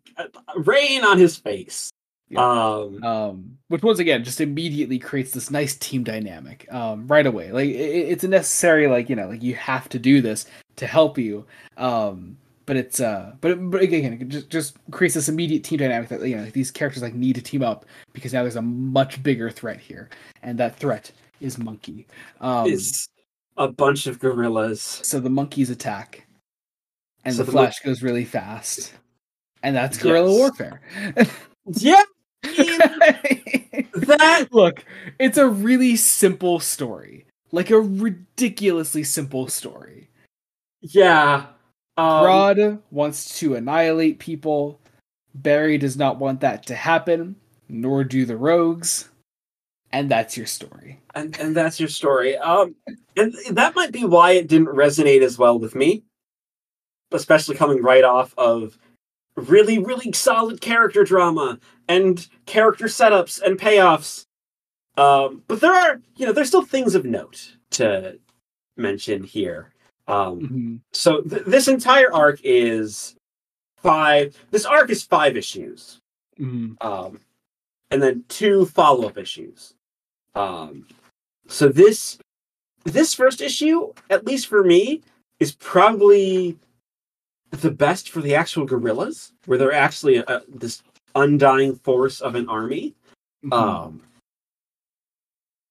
rain 0.55 1.03
on 1.03 1.17
his 1.17 1.37
face. 1.37 1.91
Yeah. 2.31 2.41
Um, 2.47 3.03
um, 3.03 3.57
which 3.69 3.81
once 3.81 3.97
again 3.97 4.23
just 4.23 4.39
immediately 4.39 4.99
creates 4.99 5.31
this 5.31 5.49
nice 5.49 5.75
team 5.75 6.03
dynamic 6.03 6.71
um, 6.71 7.07
right 7.07 7.25
away. 7.25 7.51
Like 7.51 7.69
it, 7.69 7.73
it's 7.73 8.23
a 8.23 8.27
necessary, 8.27 8.87
like 8.87 9.09
you 9.09 9.15
know, 9.15 9.29
like 9.29 9.41
you 9.41 9.55
have 9.55 9.89
to 9.89 9.97
do 9.99 10.21
this 10.21 10.45
to 10.75 10.85
help 10.85 11.17
you. 11.17 11.45
Um, 11.77 12.37
but 12.69 12.77
it's 12.77 12.99
uh, 12.99 13.33
but 13.41 13.49
it, 13.49 13.71
but 13.71 13.81
again, 13.81 14.13
it 14.21 14.27
just 14.29 14.47
just 14.51 14.77
creates 14.91 15.15
this 15.15 15.27
immediate 15.27 15.63
team 15.63 15.79
dynamic 15.79 16.07
that 16.09 16.21
you 16.21 16.35
know 16.35 16.45
these 16.51 16.69
characters 16.69 17.01
like 17.01 17.15
need 17.15 17.33
to 17.33 17.41
team 17.41 17.63
up 17.63 17.83
because 18.13 18.31
now 18.31 18.43
there's 18.43 18.57
a 18.57 18.61
much 18.61 19.23
bigger 19.23 19.49
threat 19.49 19.79
here, 19.79 20.07
and 20.43 20.55
that 20.59 20.75
threat 20.77 21.11
is 21.41 21.57
Monkey. 21.57 22.05
Um, 22.41 22.67
is 22.67 23.09
a 23.57 23.69
bunch 23.69 24.05
of 24.05 24.19
gorillas. 24.19 24.81
so 24.81 25.19
the 25.19 25.31
monkeys 25.31 25.71
attack, 25.71 26.27
and 27.25 27.33
So 27.33 27.41
the 27.41 27.49
the 27.51 27.55
mon- 27.55 27.65
Flash 27.65 27.79
goes 27.79 28.03
really 28.03 28.23
fast, 28.23 28.93
and 29.63 29.75
that's 29.75 29.97
gorilla 29.97 30.29
Yes. 30.29 30.37
warfare. 30.37 30.81
Yeah, 31.73 32.03
that 32.43 34.47
Look, 34.51 34.83
it's 35.19 35.37
a 35.37 35.47
really 35.47 35.95
simple 35.95 36.59
story. 36.59 37.25
Like 37.51 37.69
a 37.71 37.79
ridiculously 37.79 39.03
simple 39.03 39.47
story. 39.47 40.09
yeah. 40.81 41.47
Um, 41.99 42.23
Grodd 42.23 42.79
wants 42.91 43.39
to 43.39 43.55
annihilate 43.55 44.19
people. 44.19 44.79
Barry 45.35 45.77
does 45.77 45.97
not 45.97 46.17
want 46.17 46.41
that 46.41 46.65
to 46.67 46.75
happen, 46.75 47.35
nor 47.67 48.03
do 48.03 48.25
the 48.25 48.37
rogues. 48.37 49.09
And 49.91 50.09
that's 50.09 50.37
your 50.37 50.45
story. 50.45 51.01
and 51.15 51.37
and 51.39 51.55
that's 51.55 51.79
your 51.79 51.89
story. 51.89 52.37
Um, 52.37 52.75
and 53.17 53.33
that 53.51 53.75
might 53.75 53.91
be 53.91 54.05
why 54.05 54.31
it 54.31 54.47
didn't 54.47 54.67
resonate 54.67 55.21
as 55.21 55.37
well 55.37 55.57
with 55.57 55.75
me, 55.75 56.03
especially 57.11 57.55
coming 57.55 57.81
right 57.81 58.03
off 58.03 58.33
of 58.37 58.77
really 59.35 59.79
really 59.79 60.11
solid 60.11 60.61
character 60.61 61.03
drama 61.03 61.59
and 61.87 62.27
character 62.45 62.85
setups 62.85 63.41
and 63.41 63.57
payoffs. 63.59 64.25
Um, 64.95 65.43
but 65.47 65.59
there 65.59 65.73
are 65.73 66.01
you 66.17 66.25
know 66.25 66.33
there's 66.33 66.49
still 66.49 66.65
things 66.65 66.93
of 66.93 67.03
note 67.03 67.55
to 67.71 68.19
mention 68.77 69.23
here. 69.23 69.73
Um, 70.09 70.39
Mhm. 70.41 70.79
so 70.91 71.21
th- 71.21 71.43
this 71.45 71.67
entire 71.67 72.11
arc 72.11 72.39
is 72.43 73.15
five. 73.77 74.35
This 74.51 74.65
arc 74.65 74.89
is 74.89 75.03
five 75.03 75.37
issues 75.37 76.01
Mhm. 76.39 76.75
um, 76.83 77.19
and 77.91 78.01
then 78.01 78.25
two 78.27 78.65
follow-up 78.65 79.17
issues. 79.17 79.75
Um, 80.35 80.87
so 81.47 81.67
this 81.69 82.17
this 82.85 83.13
first 83.13 83.41
issue, 83.41 83.93
at 84.09 84.25
least 84.25 84.47
for 84.47 84.63
me, 84.63 85.01
is 85.39 85.53
probably 85.53 86.57
the 87.51 87.69
best 87.71 88.09
for 88.09 88.21
the 88.21 88.33
actual 88.35 88.65
gorillas, 88.65 89.33
where 89.45 89.57
they're 89.57 89.73
actually 89.73 90.17
a, 90.17 90.43
this 90.47 90.81
undying 91.13 91.75
force 91.75 92.21
of 92.21 92.35
an 92.35 92.47
army. 92.47 92.95
Mhm. 93.43 93.53
Um, 93.53 94.01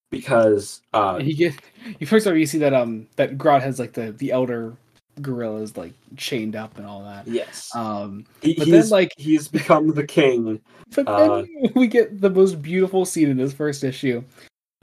because 0.09 0.81
uh, 0.93 1.19
you 1.21 1.35
get 1.35 1.55
you 1.99 2.07
first 2.07 2.25
off 2.27 2.35
you 2.35 2.45
see 2.45 2.57
that 2.59 2.73
um 2.73 3.07
that 3.15 3.37
Grodd 3.37 3.61
has 3.61 3.79
like 3.79 3.93
the 3.93 4.11
the 4.13 4.31
elder 4.31 4.75
gorillas 5.21 5.75
like 5.75 5.93
chained 6.15 6.55
up 6.55 6.77
and 6.77 6.87
all 6.87 7.03
that. 7.03 7.27
yes, 7.27 7.69
Um 7.75 8.25
he, 8.41 8.53
but 8.53 8.67
he's 8.67 8.89
then, 8.89 8.89
like- 8.89 9.13
he's 9.17 9.47
become 9.47 9.93
the 9.93 10.05
king. 10.07 10.61
But 10.95 11.07
Uh, 11.07 11.35
then 11.41 11.71
we 11.75 11.85
get 11.87 12.19
the 12.19 12.29
most 12.31 12.61
beautiful 12.63 13.05
scene 13.05 13.29
in 13.29 13.37
this 13.37 13.53
first 13.53 13.83
issue 13.83 14.23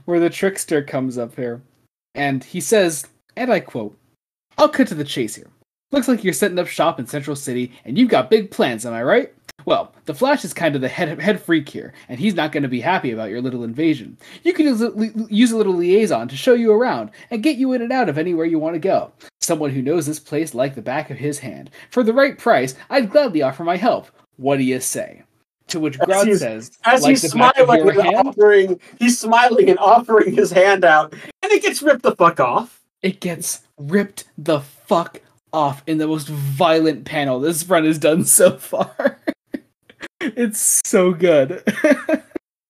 where 0.04 0.20
the 0.20 0.30
trickster 0.30 0.82
comes 0.82 1.18
up 1.18 1.34
here 1.34 1.60
and 2.14 2.44
he 2.44 2.60
says, 2.60 3.06
and 3.36 3.52
I 3.52 3.58
quote, 3.60 3.96
I'll 4.56 4.68
cut 4.68 4.86
to 4.88 4.94
the 4.94 5.02
chase 5.04 5.34
here. 5.34 5.48
Looks 5.90 6.06
like 6.06 6.22
you're 6.22 6.32
setting 6.32 6.58
up 6.60 6.68
shop 6.68 7.00
in 7.00 7.06
Central 7.06 7.34
City 7.34 7.72
and 7.84 7.98
you've 7.98 8.08
got 8.10 8.30
big 8.30 8.50
plans, 8.52 8.86
am 8.86 8.92
I 8.94 9.02
right? 9.02 9.32
Well, 9.66 9.92
the 10.04 10.14
Flash 10.14 10.44
is 10.44 10.54
kind 10.54 10.76
of 10.76 10.80
the 10.80 10.88
head, 10.88 11.20
head 11.20 11.40
freak 11.40 11.68
here, 11.68 11.92
and 12.08 12.20
he's 12.20 12.34
not 12.34 12.52
going 12.52 12.62
to 12.62 12.68
be 12.68 12.80
happy 12.80 13.10
about 13.10 13.30
your 13.30 13.42
little 13.42 13.64
invasion. 13.64 14.16
You 14.44 14.52
could 14.52 14.64
use 14.64 14.80
a, 14.80 14.92
use 15.28 15.50
a 15.50 15.56
little 15.56 15.74
liaison 15.74 16.28
to 16.28 16.36
show 16.36 16.54
you 16.54 16.72
around 16.72 17.10
and 17.30 17.42
get 17.42 17.56
you 17.56 17.72
in 17.72 17.82
and 17.82 17.90
out 17.90 18.08
of 18.08 18.16
anywhere 18.16 18.46
you 18.46 18.60
want 18.60 18.74
to 18.74 18.78
go. 18.78 19.10
Someone 19.40 19.70
who 19.70 19.82
knows 19.82 20.06
this 20.06 20.20
place 20.20 20.54
like 20.54 20.76
the 20.76 20.82
back 20.82 21.10
of 21.10 21.18
his 21.18 21.40
hand. 21.40 21.70
For 21.90 22.04
the 22.04 22.12
right 22.12 22.38
price, 22.38 22.76
I'd 22.90 23.10
gladly 23.10 23.42
offer 23.42 23.64
my 23.64 23.76
help. 23.76 24.06
What 24.36 24.58
do 24.58 24.62
you 24.62 24.78
say? 24.78 25.24
To 25.68 25.80
which 25.80 25.98
Grodd 25.98 26.38
says, 26.38 26.70
As 26.84 27.02
like 27.02 27.10
he's 27.10 27.22
the 27.22 27.36
back 27.36 27.58
of 27.58 27.64
smiling 27.64 27.88
and 27.88 28.02
hand, 28.02 28.28
offering, 28.28 28.80
he's 29.00 29.18
smiling 29.18 29.68
and 29.68 29.80
offering 29.80 30.32
his 30.32 30.52
hand 30.52 30.84
out, 30.84 31.12
and 31.42 31.50
it 31.50 31.60
gets 31.60 31.82
ripped 31.82 32.02
the 32.02 32.14
fuck 32.14 32.38
off. 32.38 32.84
it 33.02 33.18
gets 33.18 33.62
ripped 33.76 34.26
the 34.38 34.60
fuck 34.60 35.22
off 35.52 35.82
in 35.88 35.98
the 35.98 36.06
most 36.06 36.28
violent 36.28 37.04
panel 37.04 37.40
this 37.40 37.68
run 37.68 37.84
has 37.84 37.98
done 37.98 38.24
so 38.24 38.56
far. 38.56 39.18
it's 40.36 40.80
so 40.84 41.12
good. 41.12 41.62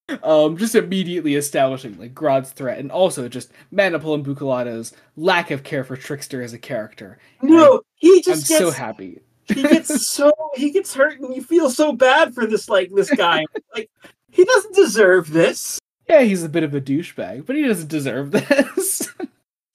um, 0.22 0.56
just 0.56 0.74
immediately 0.74 1.34
establishing 1.34 1.98
like 1.98 2.14
Grodd's 2.14 2.50
threat, 2.50 2.78
and 2.78 2.90
also 2.90 3.28
just 3.28 3.52
Manapul 3.72 4.14
and 4.14 4.24
Buccellato's 4.24 4.92
lack 5.16 5.50
of 5.50 5.64
care 5.64 5.84
for 5.84 5.96
Trickster 5.96 6.42
as 6.42 6.52
a 6.52 6.58
character. 6.58 7.18
No, 7.42 7.82
he 7.94 8.22
just 8.22 8.50
I'm 8.50 8.56
gets 8.56 8.58
so 8.58 8.70
happy. 8.70 9.20
he 9.46 9.62
gets 9.62 10.06
so 10.08 10.32
he 10.54 10.70
gets 10.70 10.94
hurt 10.94 11.20
and 11.20 11.34
you 11.34 11.42
feel 11.42 11.70
so 11.70 11.92
bad 11.92 12.34
for 12.34 12.46
this 12.46 12.68
like 12.68 12.90
this 12.94 13.10
guy. 13.10 13.44
like 13.74 13.90
he 14.30 14.44
doesn't 14.44 14.74
deserve 14.74 15.30
this. 15.30 15.78
Yeah, 16.08 16.22
he's 16.22 16.44
a 16.44 16.48
bit 16.48 16.62
of 16.62 16.74
a 16.74 16.80
douchebag, 16.80 17.46
but 17.46 17.56
he 17.56 17.62
doesn't 17.62 17.88
deserve 17.88 18.30
this. 18.30 19.12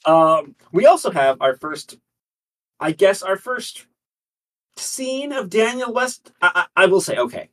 Um 0.06 0.56
we 0.72 0.86
also 0.86 1.12
have 1.12 1.42
our 1.42 1.56
first 1.58 1.98
I 2.80 2.92
guess 2.92 3.22
our 3.22 3.38
first 3.38 3.86
scene 4.76 5.32
of 5.32 5.50
Daniel 5.50 5.94
West. 5.94 6.32
I, 6.42 6.66
I, 6.76 6.84
I 6.84 6.86
will 6.88 7.02
say, 7.02 7.18
okay. 7.18 7.50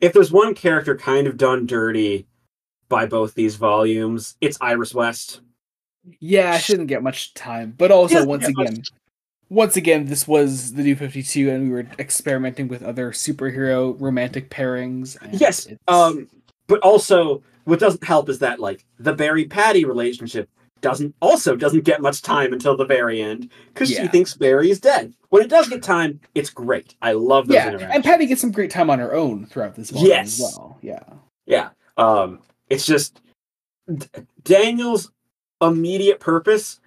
If 0.00 0.12
there's 0.12 0.32
one 0.32 0.54
character 0.54 0.96
kind 0.96 1.26
of 1.26 1.36
done 1.36 1.66
dirty 1.66 2.26
by 2.88 3.06
both 3.06 3.34
these 3.34 3.56
volumes, 3.56 4.36
it's 4.40 4.58
Iris 4.60 4.94
West. 4.94 5.40
Yeah, 6.20 6.58
she 6.58 6.74
didn't 6.74 6.88
get 6.88 7.02
much 7.02 7.34
time, 7.34 7.74
but 7.76 7.90
also 7.90 8.24
once 8.24 8.42
much 8.42 8.68
again, 8.68 8.82
once 9.48 9.76
again, 9.76 10.06
this 10.06 10.28
was 10.28 10.72
the 10.74 10.82
new 10.82 10.96
Fifty 10.96 11.22
Two, 11.22 11.50
and 11.50 11.64
we 11.64 11.70
were 11.70 11.86
experimenting 11.98 12.68
with 12.68 12.82
other 12.82 13.12
superhero 13.12 13.98
romantic 14.00 14.50
pairings. 14.50 15.16
and 15.22 15.40
Yes. 15.40 15.68
Um, 15.88 16.28
but 16.66 16.80
also 16.80 17.42
what 17.64 17.78
doesn't 17.78 18.04
help 18.04 18.28
is 18.28 18.38
that 18.40 18.60
like 18.60 18.84
the 18.98 19.14
Barry 19.14 19.46
Patty 19.46 19.84
relationship 19.84 20.48
doesn't 20.84 21.14
also 21.20 21.56
doesn't 21.56 21.82
get 21.84 22.00
much 22.00 22.22
time 22.22 22.52
until 22.52 22.76
the 22.76 22.84
very 22.84 23.20
end 23.20 23.50
because 23.72 23.88
she 23.88 24.06
thinks 24.08 24.34
Barry 24.34 24.70
is 24.70 24.78
dead. 24.78 25.12
When 25.30 25.42
it 25.42 25.48
does 25.48 25.68
get 25.68 25.82
time, 25.82 26.20
it's 26.34 26.50
great. 26.50 26.94
I 27.02 27.12
love 27.12 27.48
those 27.48 27.56
yeah, 27.56 27.68
interactions. 27.68 27.92
and 27.94 28.04
Patty 28.04 28.26
gets 28.26 28.40
some 28.40 28.52
great 28.52 28.70
time 28.70 28.90
on 28.90 28.98
her 29.00 29.12
own 29.12 29.46
throughout 29.46 29.74
this 29.74 29.90
Yes. 29.92 30.34
as 30.34 30.40
well. 30.56 30.78
Yeah, 30.82 31.02
yeah. 31.46 31.70
Um, 31.96 32.38
it's 32.70 32.86
just 32.86 33.20
D- 33.92 34.06
Daniel's 34.44 35.10
immediate 35.60 36.20
purpose 36.20 36.80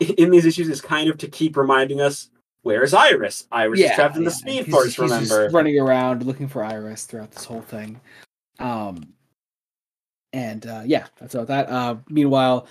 in 0.00 0.30
these 0.30 0.44
issues 0.46 0.68
is 0.68 0.80
kind 0.80 1.08
of 1.08 1.18
to 1.18 1.28
keep 1.28 1.56
reminding 1.56 2.00
us 2.00 2.30
where's 2.62 2.94
Iris? 2.94 3.46
Iris 3.52 3.78
yeah, 3.80 3.90
is 3.90 3.94
trapped 3.94 4.16
in 4.16 4.24
the 4.24 4.30
yeah. 4.30 4.36
Speed 4.36 4.64
He's- 4.64 4.70
Force. 4.70 4.86
he's 4.96 4.98
remember? 4.98 5.50
running 5.50 5.78
around 5.78 6.24
looking 6.24 6.48
for 6.48 6.64
Iris 6.64 7.04
throughout 7.04 7.30
this 7.30 7.44
whole 7.44 7.60
thing. 7.62 8.00
Um, 8.58 9.12
and 10.32 10.66
uh, 10.66 10.82
yeah, 10.84 11.06
that's 11.20 11.34
about 11.36 11.46
that. 11.48 11.68
Uh, 11.68 11.96
meanwhile, 12.08 12.66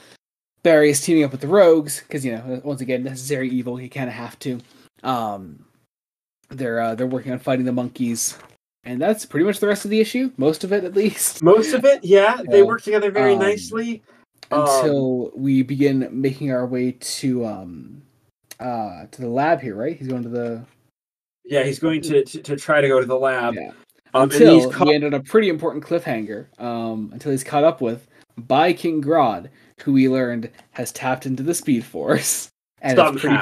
Barry 0.64 0.90
is 0.90 1.02
teaming 1.02 1.24
up 1.26 1.32
with 1.32 1.42
the 1.42 1.48
Rogues 1.48 2.00
because 2.02 2.26
you 2.26 2.32
know, 2.34 2.62
once 2.64 2.82
again, 2.82 3.04
necessary 3.04 3.50
evil. 3.50 3.76
He 3.76 3.90
kind 3.90 4.10
of 4.10 4.16
have 4.16 4.40
to. 4.40 4.60
Um, 5.04 5.66
they're 6.50 6.80
uh, 6.80 6.96
they're 6.96 7.08
working 7.08 7.32
on 7.32 7.40
fighting 7.40 7.66
the 7.66 7.72
monkeys, 7.72 8.38
and 8.86 9.02
that's 9.02 9.26
pretty 9.26 9.46
much 9.46 9.60
the 9.60 9.68
rest 9.68 9.84
of 9.86 9.92
the 9.92 10.00
issue. 10.00 10.32
Most 10.38 10.64
of 10.64 10.72
it, 10.72 10.84
at 10.84 10.94
least. 10.96 11.44
Most 11.44 11.74
of 11.74 11.84
it, 11.86 12.04
yeah, 12.04 12.42
they 12.50 12.64
work 12.64 12.82
together 12.82 13.12
very 13.12 13.34
Um, 13.34 13.40
nicely. 13.40 14.02
Um, 14.52 14.62
Until 14.62 15.32
we 15.36 15.64
begin 15.64 16.08
making 16.12 16.52
our 16.52 16.66
way 16.66 16.92
to 17.00 17.46
um, 17.46 18.02
uh, 18.60 19.06
to 19.12 19.22
the 19.22 19.30
lab 19.30 19.62
here, 19.62 19.76
right? 19.76 19.98
He's 19.98 20.08
going 20.08 20.24
to 20.24 20.30
the 20.30 20.64
yeah, 21.46 21.64
he's 21.64 21.80
going 21.80 22.02
to, 22.04 22.24
to 22.24 22.42
to 22.42 22.56
try 22.56 22.80
to 22.82 22.88
go 22.88 23.00
to 23.02 23.06
the 23.06 23.18
lab. 23.18 23.56
yeah. 23.56 23.72
Um, 24.14 24.24
and 24.24 24.32
until 24.34 24.56
he's 24.56 24.74
caught- 24.74 24.88
he 24.90 24.94
ended 24.94 25.14
on 25.14 25.20
a 25.20 25.24
pretty 25.24 25.50
important 25.50 25.84
cliffhanger. 25.84 26.46
Um, 26.62 27.10
until 27.14 27.32
he's 27.32 27.44
caught 27.44 27.64
up 27.64 27.82
with 27.82 28.08
by 28.38 28.72
King 28.74 29.02
Grodd, 29.02 29.50
who 29.84 29.94
we 29.94 30.10
learned 30.10 30.50
has 30.72 30.92
tapped 30.92 31.26
into 31.26 31.44
the 31.44 31.54
Speed 31.54 31.86
Force, 31.86 32.50
and 32.82 32.98
pretty, 33.18 33.38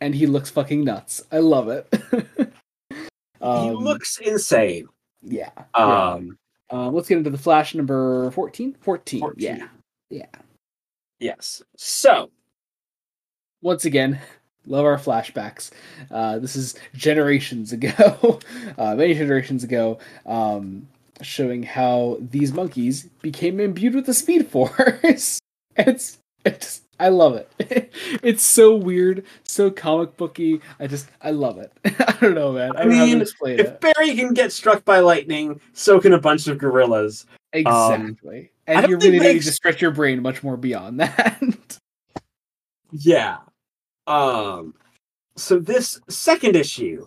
and 0.00 0.14
he 0.14 0.26
looks 0.26 0.50
fucking 0.50 0.84
nuts. 0.84 1.22
I 1.30 1.38
love 1.38 1.68
it. 1.68 1.86
he 2.90 2.96
um, 3.40 3.74
looks 3.74 4.18
insane. 4.18 4.86
yeah. 5.22 5.50
yeah. 5.76 6.12
Um, 6.12 6.38
Um, 6.70 6.94
let's 6.94 7.08
get 7.08 7.18
into 7.18 7.30
the 7.30 7.38
Flash 7.38 7.74
number 7.74 8.30
14? 8.30 8.76
14. 8.80 9.20
14. 9.20 9.42
Yeah. 9.42 9.68
Yeah. 10.10 10.26
yes. 11.18 11.62
So 11.76 12.30
Once 13.60 13.84
again, 13.84 14.20
love 14.66 14.84
our 14.84 14.96
flashbacks. 14.98 15.70
Uh, 16.10 16.38
this 16.38 16.54
is 16.54 16.76
generations 16.94 17.72
ago, 17.72 18.38
uh, 18.78 18.94
many 18.94 19.14
generations 19.14 19.64
ago, 19.64 19.98
um, 20.26 20.86
showing 21.22 21.64
how 21.64 22.18
these 22.20 22.52
monkeys 22.52 23.04
became 23.20 23.58
imbued 23.58 23.94
with 23.96 24.06
the 24.06 24.14
Speed 24.14 24.46
Force. 24.46 25.39
It's 25.76 26.18
it's 26.44 26.82
I 26.98 27.08
love 27.08 27.34
it. 27.34 27.92
it's 28.22 28.44
so 28.44 28.76
weird, 28.76 29.24
so 29.42 29.70
comic 29.70 30.16
booky. 30.16 30.60
I 30.78 30.86
just 30.86 31.08
I 31.22 31.30
love 31.30 31.58
it. 31.58 31.72
I 31.84 32.16
don't 32.20 32.34
know, 32.34 32.52
man. 32.52 32.76
I, 32.76 32.80
I 32.80 32.82
don't 32.84 32.92
know 32.92 32.98
how 32.98 33.06
mean, 33.06 33.22
if 33.22 33.32
it. 33.42 33.80
Barry 33.80 34.14
can 34.14 34.34
get 34.34 34.52
struck 34.52 34.84
by 34.84 35.00
lightning, 35.00 35.60
so 35.72 35.98
can 35.98 36.12
a 36.12 36.20
bunch 36.20 36.46
of 36.46 36.58
gorillas. 36.58 37.26
Exactly. 37.52 38.50
I 38.68 38.72
and 38.72 38.88
you 38.88 38.98
really 38.98 39.18
need 39.18 39.42
to 39.42 39.52
stretch 39.52 39.80
your 39.80 39.90
brain 39.90 40.22
much 40.22 40.42
more 40.42 40.56
beyond 40.56 41.00
that. 41.00 41.78
Yeah. 42.92 43.38
Um 44.06 44.74
so 45.36 45.58
this 45.58 46.00
second 46.08 46.54
issue, 46.54 47.06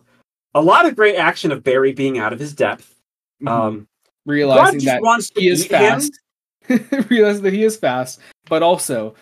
a 0.56 0.62
lot 0.62 0.86
of 0.86 0.96
great 0.96 1.16
action 1.16 1.52
of 1.52 1.64
Barry 1.64 1.94
being 1.94 2.18
out 2.18 2.34
of 2.34 2.40
his 2.40 2.54
depth. 2.54 2.96
Um 3.46 3.88
Realizing 4.26 4.86
that 4.86 5.02
wants 5.02 5.30
to 5.32 5.42
he 5.42 5.50
is 5.50 5.66
fast. 5.68 6.14
him. 6.14 6.20
realizing 7.10 7.44
that 7.44 7.54
he 7.54 7.64
is 7.64 7.78
fast, 7.78 8.20
but 8.50 8.64
also 8.64 9.16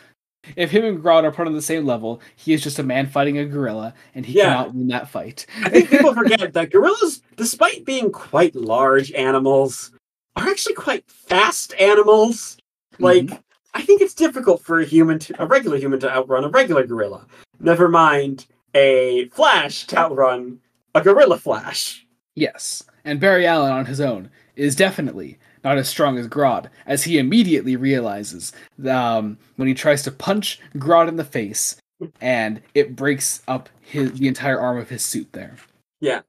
if 0.56 0.72
him 0.72 0.84
and 0.86 1.04
Grodd 1.04 1.24
are 1.24 1.32
put 1.32 1.46
on 1.48 1.54
the 1.54 1.62
same 1.62 1.86
level, 1.86 2.20
he 2.36 2.52
is 2.54 2.64
just 2.64 2.80
a 2.80 2.84
man 2.84 3.06
fighting 3.08 3.38
a 3.38 3.46
gorilla, 3.46 3.94
and 4.16 4.26
he 4.26 4.38
Yeah. 4.38 4.46
cannot 4.46 4.74
win 4.74 4.88
that 4.88 5.08
fight. 5.10 5.46
I 5.64 5.70
think 5.70 5.90
people 5.92 6.14
forget 6.16 6.54
that 6.54 6.72
gorillas, 6.72 7.22
despite 7.38 7.86
being 7.86 8.12
quite 8.12 8.56
large 8.56 9.12
animals, 9.12 9.92
are 10.36 10.48
actually 10.50 10.74
quite 10.76 11.04
fast 11.10 11.74
animals. 11.80 12.58
Like, 13.00 13.26
Mm-hmm. 13.26 13.36
I 13.74 13.84
think 13.84 14.02
it's 14.02 14.14
difficult 14.14 14.62
for 14.62 14.80
a 14.82 14.86
human, 14.86 15.18
to, 15.20 15.42
a 15.42 15.46
regular 15.46 15.78
human, 15.78 16.00
to 16.02 16.12
outrun 16.14 16.44
a 16.44 16.50
regular 16.50 16.86
gorilla. 16.86 17.26
Never 17.62 17.88
mind 17.88 18.46
a 18.76 19.30
Flash 19.30 19.88
to 19.88 19.98
outrun 19.98 20.60
a 20.94 21.02
gorilla 21.02 21.38
Flash. 21.38 22.06
Yes, 22.36 22.84
and 23.06 23.20
Barry 23.20 23.46
Allen 23.48 23.72
on 23.72 23.86
his 23.86 24.02
own 24.02 24.30
is 24.58 24.76
definitely 24.76 25.38
not 25.64 25.78
as 25.78 25.88
strong 25.90 26.18
as 26.18 26.28
Grodd, 26.28 26.70
as 26.86 27.04
he 27.04 27.18
immediately 27.20 27.76
realizes 27.76 28.52
um, 28.90 29.38
when 29.58 29.68
he 29.68 29.74
tries 29.74 30.02
to 30.04 30.12
punch 30.12 30.60
Grodd 30.78 31.08
in 31.08 31.16
the 31.18 31.24
face, 31.24 31.76
and 32.20 32.62
it 32.74 32.96
breaks 32.96 33.42
up 33.48 33.70
his 33.82 34.14
the 34.14 34.28
entire 34.28 34.60
arm 34.60 34.78
of 34.78 34.90
his 34.90 35.04
suit. 35.04 35.32
There, 35.34 35.56
Yeah, 36.00 36.22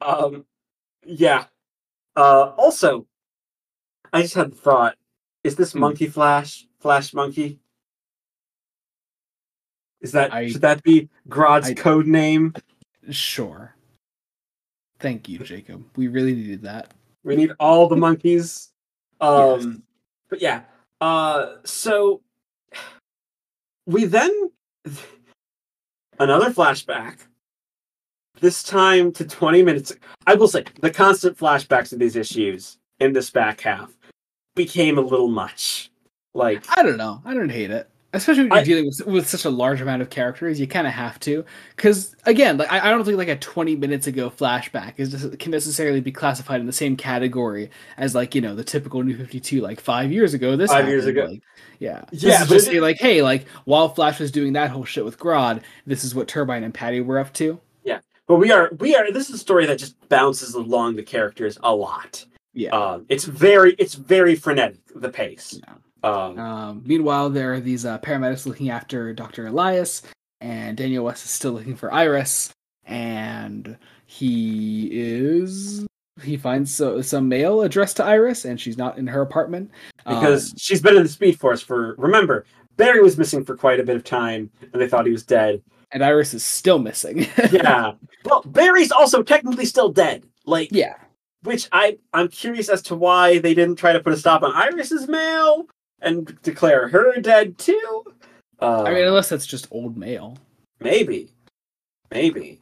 Um, 0.00 0.44
yeah. 1.04 1.46
Uh, 2.16 2.52
also, 2.56 3.06
I 4.12 4.22
just 4.22 4.34
had 4.34 4.52
the 4.52 4.56
thought: 4.56 4.96
Is 5.44 5.56
this 5.56 5.72
Hmm. 5.72 5.80
Monkey 5.80 6.06
Flash 6.06 6.66
Flash 6.80 7.12
Monkey? 7.14 7.58
Is 10.00 10.12
that 10.12 10.32
I- 10.32 10.48
should 10.48 10.60
that 10.60 10.82
be 10.82 11.08
Grodd's 11.28 11.70
I- 11.70 11.74
code 11.74 12.06
name? 12.06 12.54
sure. 13.10 13.74
Thank 14.98 15.28
you, 15.28 15.38
Jacob. 15.40 15.84
We 15.96 16.08
really 16.08 16.34
needed 16.34 16.62
that. 16.62 16.92
We 17.26 17.34
need 17.34 17.50
all 17.58 17.88
the 17.88 17.96
monkeys. 17.96 18.70
Um, 19.20 19.60
Yes. 19.60 19.76
but 20.30 20.40
yeah. 20.40 20.60
Uh, 21.00 21.56
so 21.64 22.22
we 23.84 24.04
then 24.04 24.50
another 26.20 26.50
flashback. 26.50 27.18
This 28.40 28.62
time 28.62 29.12
to 29.12 29.24
20 29.26 29.62
minutes. 29.62 29.92
I 30.26 30.34
will 30.34 30.46
say 30.48 30.64
the 30.80 30.90
constant 30.90 31.36
flashbacks 31.36 31.92
of 31.92 31.98
these 31.98 32.16
issues 32.16 32.78
in 33.00 33.12
this 33.12 33.30
back 33.30 33.62
half 33.62 33.92
became 34.54 34.96
a 34.98 35.00
little 35.00 35.28
much. 35.28 35.90
Like, 36.34 36.64
I 36.78 36.82
don't 36.82 36.98
know. 36.98 37.22
I 37.24 37.34
don't 37.34 37.48
hate 37.48 37.70
it. 37.70 37.88
Especially 38.12 38.44
when 38.44 38.52
you're 38.52 38.58
I- 38.60 38.64
dealing 38.64 38.86
with, 38.86 39.06
with 39.06 39.28
such 39.28 39.44
a 39.44 39.50
large 39.50 39.80
amount 39.80 40.00
of 40.00 40.10
characters, 40.10 40.58
you 40.58 40.66
kind 40.66 40.86
of 40.86 40.92
have 40.92 41.18
to. 41.20 41.44
Because 41.74 42.16
again, 42.24 42.56
like 42.56 42.70
I, 42.72 42.86
I 42.86 42.90
don't 42.90 43.04
think 43.04 43.18
like 43.18 43.28
a 43.28 43.36
20 43.36 43.76
minutes 43.76 44.06
ago 44.06 44.30
flashback 44.30 44.94
is 44.96 45.34
can 45.38 45.50
necessarily 45.50 46.00
be 46.00 46.12
classified 46.12 46.60
in 46.60 46.66
the 46.66 46.72
same 46.72 46.96
category 46.96 47.70
as 47.98 48.14
like 48.14 48.34
you 48.34 48.40
know 48.40 48.54
the 48.54 48.64
typical 48.64 49.02
New 49.02 49.16
52 49.16 49.60
like 49.60 49.80
five 49.80 50.10
years 50.12 50.34
ago. 50.34 50.56
This 50.56 50.70
Five 50.70 50.88
years 50.88 51.06
ago. 51.06 51.24
like, 51.26 51.42
yeah, 51.78 52.04
Yeah, 52.10 52.38
This 52.38 52.42
is 52.42 52.48
just 52.48 52.68
it- 52.68 52.80
like, 52.80 52.96
hey, 52.98 53.22
like 53.22 53.46
while 53.64 53.88
Flash 53.90 54.18
was 54.20 54.30
doing 54.30 54.52
that 54.54 54.70
whole 54.70 54.84
shit 54.84 55.04
with 55.04 55.18
Grodd, 55.18 55.62
this 55.86 56.04
is 56.04 56.14
what 56.14 56.28
Turbine 56.28 56.64
and 56.64 56.72
Patty 56.72 57.00
were 57.00 57.18
up 57.18 57.32
to. 57.34 57.60
Yeah 57.84 58.00
but 58.28 58.36
we 58.36 58.50
are 58.50 58.70
we 58.80 58.96
are 58.96 59.12
this 59.12 59.28
is 59.28 59.36
a 59.36 59.38
story 59.38 59.66
that 59.66 59.78
just 59.78 59.94
bounces 60.08 60.54
along 60.54 60.96
the 60.96 61.02
characters 61.02 61.58
a 61.62 61.72
lot. 61.74 62.24
Yeah. 62.54 62.70
Um, 62.70 63.06
it's 63.08 63.24
very 63.24 63.74
it's 63.78 63.94
very 63.94 64.34
frenetic 64.34 64.78
the 64.94 65.10
pace. 65.10 65.60
Yeah. 65.62 65.74
Um, 66.02 66.38
Um, 66.38 66.82
meanwhile, 66.84 67.30
there 67.30 67.54
are 67.54 67.60
these 67.60 67.84
uh, 67.84 67.98
paramedics 67.98 68.46
looking 68.46 68.70
after 68.70 69.12
Dr. 69.12 69.46
Elias, 69.46 70.02
and 70.40 70.76
Daniel 70.76 71.04
West 71.04 71.24
is 71.24 71.30
still 71.30 71.52
looking 71.52 71.76
for 71.76 71.92
Iris, 71.92 72.50
and 72.84 73.76
he 74.06 74.88
is. 74.92 75.86
He 76.22 76.36
finds 76.36 76.74
so, 76.74 77.02
some 77.02 77.28
mail 77.28 77.62
addressed 77.62 77.96
to 77.98 78.04
Iris, 78.04 78.44
and 78.44 78.60
she's 78.60 78.78
not 78.78 78.96
in 78.98 79.06
her 79.06 79.20
apartment. 79.20 79.70
because 80.06 80.52
Um, 80.52 80.56
she's 80.58 80.80
been 80.80 80.96
in 80.96 81.02
the 81.02 81.08
Speed 81.08 81.38
Force 81.38 81.60
for. 81.60 81.94
Remember, 81.98 82.44
Barry 82.76 83.02
was 83.02 83.18
missing 83.18 83.44
for 83.44 83.56
quite 83.56 83.80
a 83.80 83.84
bit 83.84 83.96
of 83.96 84.04
time, 84.04 84.50
and 84.72 84.80
they 84.80 84.88
thought 84.88 85.06
he 85.06 85.12
was 85.12 85.24
dead. 85.24 85.62
and 85.92 86.02
Iris 86.04 86.34
is 86.34 86.44
still 86.44 86.78
missing. 86.78 87.26
Yeah. 87.52 87.92
well, 88.24 88.42
Barry's 88.46 88.90
also 88.92 89.22
technically 89.22 89.64
still 89.66 89.90
dead. 89.90 90.24
Like, 90.44 90.68
yeah. 90.72 90.94
which 91.42 91.68
I 91.72 91.98
I'm 92.12 92.28
curious 92.28 92.68
as 92.68 92.82
to 92.82 92.96
why 92.96 93.38
they 93.38 93.54
didn't 93.54 93.76
try 93.76 93.92
to 93.92 94.00
put 94.00 94.12
a 94.12 94.16
stop 94.16 94.42
on 94.42 94.52
Iris's 94.54 95.06
mail 95.08 95.66
and 96.00 96.40
declare 96.42 96.88
her 96.88 97.20
dead 97.20 97.58
too. 97.58 98.04
Uh, 98.60 98.82
I 98.82 98.94
mean, 98.94 99.04
unless 99.04 99.28
that's 99.28 99.46
just 99.46 99.68
old 99.70 99.96
mail. 99.96 100.36
maybe, 100.80 101.30
maybe. 102.10 102.60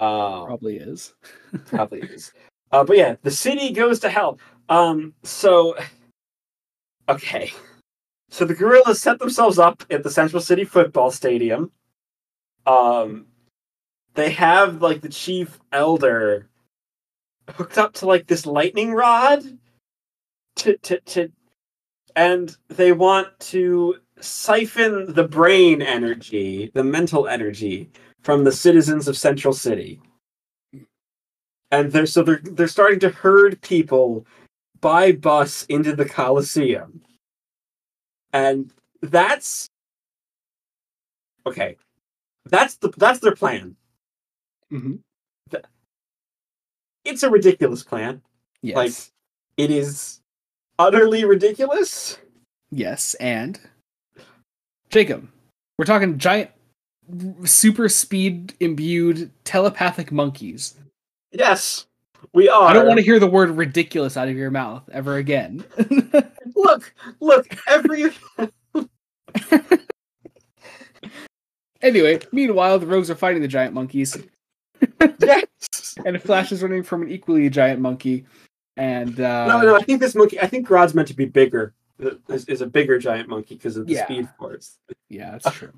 Uh, 0.00 0.44
Probably 0.44 0.76
is. 0.76 1.14
probably 1.66 2.00
is. 2.00 2.32
Uh, 2.70 2.84
but 2.84 2.96
yeah, 2.96 3.16
the 3.22 3.30
city 3.30 3.72
goes 3.72 3.98
to 4.00 4.10
hell. 4.10 4.38
Um, 4.68 5.14
so 5.22 5.76
okay, 7.08 7.52
so 8.30 8.44
the 8.44 8.54
gorillas 8.54 9.00
set 9.00 9.18
themselves 9.18 9.58
up 9.58 9.84
at 9.90 10.02
the 10.02 10.10
Central 10.10 10.42
City 10.42 10.64
Football 10.64 11.10
Stadium. 11.10 11.72
Um, 12.66 13.26
they 14.14 14.30
have 14.32 14.82
like 14.82 15.00
the 15.00 15.08
chief 15.08 15.58
elder 15.72 16.48
hooked 17.50 17.78
up 17.78 17.94
to 17.94 18.06
like 18.06 18.26
this 18.26 18.44
lightning 18.46 18.92
rod 18.92 19.42
to 20.56 20.76
to 20.78 21.00
to, 21.00 21.32
and 22.18 22.56
they 22.68 22.92
want 22.92 23.28
to 23.40 23.96
siphon 24.20 25.14
the 25.14 25.28
brain 25.28 25.80
energy, 25.82 26.70
the 26.74 26.84
mental 26.84 27.28
energy 27.28 27.88
from 28.22 28.44
the 28.44 28.52
citizens 28.52 29.08
of 29.08 29.16
Central 29.16 29.54
City 29.54 30.00
and 31.70 31.92
they're 31.92 32.06
so 32.06 32.22
they're 32.22 32.40
they're 32.42 32.68
starting 32.68 33.00
to 33.00 33.10
herd 33.10 33.60
people 33.62 34.26
by 34.80 35.12
bus 35.12 35.64
into 35.64 35.94
the 35.94 36.04
Coliseum. 36.04 37.02
And 38.32 38.72
that's 39.02 39.68
okay. 41.46 41.76
That's 42.46 42.76
the 42.76 42.92
that's 42.96 43.20
their 43.20 43.34
plan. 43.34 43.76
hmm 44.70 44.96
It's 47.04 47.22
a 47.22 47.30
ridiculous 47.30 47.82
plan. 47.82 48.22
Yes. 48.62 48.76
Like 48.76 48.92
it 49.56 49.70
is 49.70 50.20
utterly 50.78 51.24
ridiculous. 51.24 52.18
yes. 52.70 53.14
And 53.14 53.58
Jacob, 54.90 55.28
we're 55.78 55.84
talking 55.84 56.18
giant 56.18 56.50
super 57.44 57.88
speed 57.88 58.54
imbued 58.60 59.30
telepathic 59.44 60.12
monkeys. 60.12 60.74
Yes, 61.32 61.86
we 62.32 62.48
are. 62.48 62.68
I 62.68 62.72
don't 62.72 62.86
want 62.86 62.98
to 62.98 63.04
hear 63.04 63.18
the 63.18 63.26
word 63.26 63.50
ridiculous 63.50 64.16
out 64.16 64.28
of 64.28 64.36
your 64.36 64.50
mouth 64.50 64.82
ever 64.92 65.16
again. 65.16 65.64
Look, 66.56 66.92
look, 67.20 67.46
every 67.68 68.10
anyway, 71.82 72.18
meanwhile, 72.32 72.78
the 72.78 72.86
rogues 72.86 73.10
are 73.10 73.14
fighting 73.14 73.42
the 73.42 73.48
giant 73.48 73.74
monkeys, 73.74 74.16
yes. 75.20 75.94
and 76.04 76.20
Flash 76.20 76.50
is 76.50 76.62
running 76.62 76.82
from 76.82 77.02
an 77.02 77.10
equally 77.10 77.48
giant 77.48 77.80
monkey. 77.80 78.26
And 78.78 79.20
uh, 79.20 79.46
No, 79.48 79.60
no, 79.60 79.76
I 79.76 79.82
think 79.82 80.00
this 80.00 80.14
monkey. 80.14 80.40
I 80.40 80.46
think 80.46 80.66
Grodd's 80.66 80.94
meant 80.94 81.08
to 81.08 81.14
be 81.14 81.24
bigger. 81.26 81.74
Is, 82.28 82.44
is 82.44 82.60
a 82.60 82.66
bigger 82.66 82.96
giant 82.98 83.28
monkey 83.28 83.56
because 83.56 83.76
of 83.76 83.88
the 83.88 83.92
Yeah. 83.94 84.04
speed 84.04 84.28
force. 84.38 84.78
Yeah, 85.08 85.32
that's 85.32 85.50
true. 85.50 85.72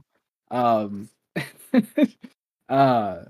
Um, 0.50 1.08
uh, 2.68 3.22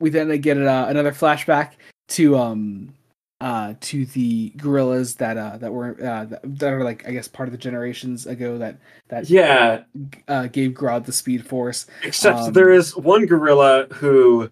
we 0.00 0.08
then 0.08 0.40
get 0.40 0.56
uh, 0.56 0.86
another 0.88 1.12
flashback 1.12 1.72
to 2.08 2.38
um, 2.38 2.94
uh, 3.42 3.74
to 3.80 4.06
the 4.06 4.48
gorillas 4.56 5.16
that 5.16 5.36
uh 5.36 5.58
that 5.58 5.72
were 5.72 5.90
uh 6.02 6.24
that, 6.24 6.40
that 6.58 6.72
are 6.72 6.82
like 6.82 7.06
I 7.06 7.12
guess 7.12 7.28
part 7.28 7.48
of 7.48 7.52
the 7.52 7.58
generations 7.58 8.26
ago 8.26 8.56
that 8.58 8.78
that 9.08 9.28
Yeah, 9.28 9.82
uh 10.26 10.46
gave 10.46 10.70
Grodd 10.72 11.04
the 11.04 11.12
Speed 11.12 11.46
Force. 11.46 11.86
except 12.02 12.38
Um, 12.38 12.52
there 12.54 12.70
is 12.70 12.96
one 12.96 13.26
gorilla 13.26 13.86
who 13.92 14.50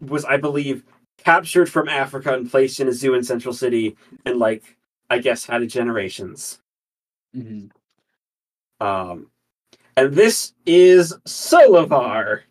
was, 0.00 0.24
I 0.24 0.36
believe, 0.36 0.84
captured 1.30 1.68
from 1.68 1.88
Africa 1.88 2.32
and 2.32 2.48
placed 2.48 2.78
in 2.78 2.86
a 2.86 2.92
zoo 2.92 3.14
in 3.14 3.24
Central 3.24 3.52
City, 3.52 3.96
and 4.24 4.38
like 4.38 4.62
I 5.10 5.18
guess 5.18 5.44
had 5.44 5.60
a 5.60 5.66
generations. 5.66 6.60
Um, 8.80 9.30
and 9.96 10.14
this 10.14 10.52
is 10.66 11.12
Solovar, 11.26 12.42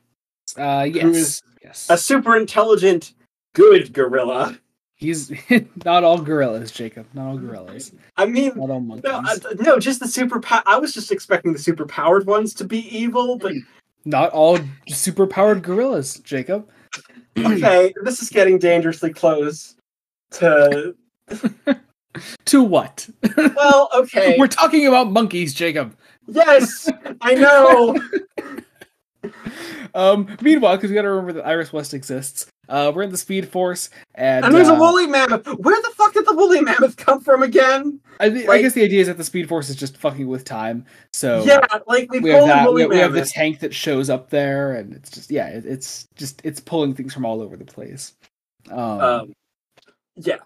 Uh, 0.57 0.87
yes, 0.91 1.15
is 1.15 1.43
yes. 1.63 1.87
a 1.89 1.97
super 1.97 2.35
intelligent, 2.35 3.13
good 3.53 3.93
gorilla. 3.93 4.59
He's 4.97 5.31
not 5.85 6.03
all 6.03 6.17
gorillas, 6.17 6.71
Jacob. 6.71 7.05
Not 7.13 7.27
all 7.27 7.37
gorillas. 7.37 7.93
I 8.17 8.25
mean, 8.25 8.51
Not 8.57 8.69
all 8.71 8.79
monkeys. 8.81 9.03
no, 9.05 9.21
I, 9.23 9.35
no, 9.59 9.79
just 9.79 10.01
the 10.01 10.07
super. 10.07 10.41
I 10.65 10.77
was 10.77 10.93
just 10.93 11.11
expecting 11.13 11.53
the 11.53 11.59
super 11.59 11.85
powered 11.85 12.27
ones 12.27 12.53
to 12.55 12.65
be 12.65 12.79
evil, 12.97 13.37
but 13.37 13.53
Not 14.03 14.31
all 14.31 14.59
super 14.89 15.27
powered 15.27 15.63
gorillas, 15.63 16.19
Jacob. 16.19 16.69
okay, 17.45 17.93
this 18.03 18.21
is 18.21 18.29
getting 18.29 18.57
dangerously 18.59 19.13
close 19.13 19.75
to. 20.31 20.95
To 22.45 22.63
what? 22.63 23.09
Well, 23.37 23.89
okay. 23.93 24.37
We're 24.39 24.47
talking 24.47 24.87
about 24.87 25.11
monkeys, 25.11 25.53
Jacob. 25.53 25.97
Yes, 26.27 26.89
I 27.19 27.33
know. 27.33 27.99
Um, 29.95 30.27
meanwhile, 30.41 30.75
because 30.75 30.89
we 30.89 30.95
gotta 30.95 31.09
remember 31.09 31.33
that 31.33 31.47
Iris 31.47 31.71
West 31.71 31.93
exists, 31.93 32.47
uh, 32.69 32.91
we're 32.93 33.03
in 33.03 33.11
the 33.11 33.17
Speed 33.17 33.49
Force, 33.49 33.89
and, 34.15 34.45
And 34.45 34.53
there's 34.53 34.67
uh, 34.69 34.75
a 34.75 34.79
woolly 34.79 35.07
mammoth. 35.07 35.45
Where 35.47 35.81
the 35.81 35.91
fuck 35.95 36.13
did 36.13 36.25
the 36.25 36.33
woolly 36.33 36.61
mammoth 36.61 36.97
come 36.97 37.21
from 37.21 37.43
again? 37.43 37.99
I, 38.19 38.29
thi- 38.29 38.47
I 38.47 38.61
guess 38.61 38.73
the 38.73 38.83
idea 38.83 39.01
is 39.01 39.07
that 39.07 39.17
the 39.17 39.23
Speed 39.23 39.47
Force 39.49 39.69
is 39.69 39.75
just 39.75 39.97
fucking 39.97 40.27
with 40.27 40.45
time. 40.45 40.85
So 41.13 41.43
yeah, 41.43 41.59
like 41.87 42.11
we, 42.11 42.19
we 42.19 42.29
have 42.31 42.41
the 42.41 42.47
that. 42.47 42.73
We, 42.73 42.85
we 42.85 42.97
have 42.97 43.13
the 43.13 43.25
tank 43.25 43.59
that 43.59 43.73
shows 43.73 44.09
up 44.09 44.29
there, 44.29 44.73
and 44.73 44.93
it's 44.93 45.09
just 45.09 45.31
yeah, 45.31 45.47
it, 45.47 45.65
it's 45.65 46.07
just 46.15 46.41
it's 46.43 46.59
pulling 46.59 46.93
things 46.93 47.13
from 47.13 47.25
all 47.25 47.41
over 47.41 47.57
the 47.57 47.65
place. 47.65 48.13
Um, 48.71 48.79
um, 48.79 49.33
yeah. 50.15 50.37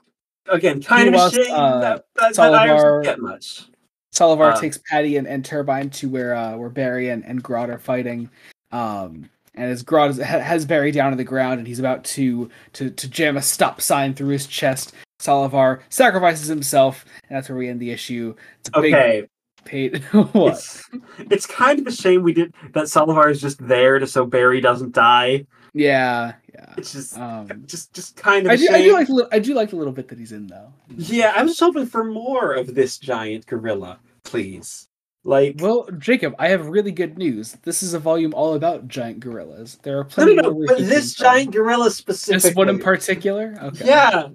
Again, 0.47 0.81
kind 0.81 1.13
of 1.13 1.21
a 1.21 1.31
shame 1.31 1.53
uh, 1.53 1.79
that, 1.79 2.05
that, 2.15 2.33
that 2.33 2.51
Solovar- 2.51 3.03
didn't 3.03 3.17
get 3.17 3.19
much. 3.21 3.65
Solovar 4.11 4.53
uh, 4.53 4.59
takes 4.59 4.79
Patty 4.89 5.17
and, 5.17 5.27
and 5.27 5.45
Turbine 5.45 5.91
to 5.91 6.09
where 6.09 6.33
uh, 6.33 6.57
where 6.57 6.69
Barry 6.69 7.09
and, 7.09 7.23
and 7.23 7.43
Grodd 7.43 7.69
are 7.69 7.77
fighting. 7.77 8.29
Um, 8.71 9.29
and 9.55 9.71
as 9.71 9.83
Grodd 9.83 10.09
is, 10.11 10.17
has 10.17 10.65
Barry 10.65 10.91
down 10.91 11.11
to 11.11 11.17
the 11.17 11.23
ground 11.23 11.59
and 11.59 11.67
he's 11.67 11.79
about 11.79 12.03
to, 12.05 12.49
to 12.73 12.89
to 12.89 13.07
jam 13.09 13.37
a 13.37 13.41
stop 13.41 13.81
sign 13.81 14.13
through 14.13 14.29
his 14.29 14.47
chest, 14.47 14.93
Solovar 15.19 15.81
sacrifices 15.89 16.47
himself, 16.47 17.05
and 17.27 17.35
that's 17.37 17.49
where 17.49 17.57
we 17.57 17.67
end 17.69 17.79
the 17.79 17.91
issue. 17.91 18.35
It's 18.61 18.69
a 18.73 18.77
Okay, 18.79 19.21
big 19.21 19.29
paid 19.65 20.03
what? 20.11 20.53
it's, 20.53 20.89
it's 21.19 21.45
kind 21.45 21.79
of 21.79 21.85
a 21.87 21.91
shame 21.91 22.23
we 22.23 22.33
did 22.33 22.53
that. 22.73 22.85
Solovar 22.85 23.29
is 23.29 23.41
just 23.41 23.65
there 23.67 23.99
to 23.99 24.07
so 24.07 24.25
Barry 24.25 24.61
doesn't 24.61 24.93
die. 24.93 25.45
Yeah, 25.73 26.33
yeah. 26.53 26.73
It's 26.77 26.93
just, 26.93 27.15
Um, 27.17 27.63
just, 27.67 27.93
just 27.93 28.15
kind 28.15 28.47
of. 28.47 28.51
a 28.51 28.53
I 28.53 28.57
do, 28.57 28.69
I 28.71 28.81
do 28.81 28.93
like 28.93 29.07
the 29.07 29.13
little, 29.13 29.29
I 29.31 29.37
do 29.39 29.53
like 29.53 29.69
the 29.69 29.75
little 29.75 29.93
bit 29.93 30.07
that 30.07 30.17
he's 30.17 30.31
in 30.31 30.47
though. 30.47 30.73
Yeah, 30.97 31.33
I 31.35 31.43
was 31.43 31.59
hoping 31.59 31.85
for 31.85 32.03
more 32.03 32.53
of 32.53 32.73
this 32.73 32.97
giant 32.97 33.45
gorilla, 33.45 33.99
please. 34.23 34.87
Like, 35.25 35.57
Well, 35.59 35.87
Jacob, 35.97 36.33
I 36.39 36.47
have 36.49 36.67
really 36.67 36.91
good 36.91 37.17
news. 37.17 37.57
This 37.63 37.83
is 37.83 37.93
a 37.93 37.99
volume 37.99 38.33
all 38.33 38.53
about 38.53 38.87
giant 38.87 39.19
gorillas. 39.19 39.77
There 39.83 39.99
are 39.99 40.05
plenty. 40.05 40.35
no, 40.35 40.43
no, 40.43 40.51
where 40.53 40.67
but 40.67 40.77
this 40.79 41.15
from. 41.15 41.23
giant 41.25 41.51
gorilla 41.51 41.91
specifically. 41.91 42.49
this 42.49 42.55
one 42.55 42.69
in 42.69 42.79
particular. 42.79 43.57
Okay. 43.61 43.85
Yeah. 43.85 44.29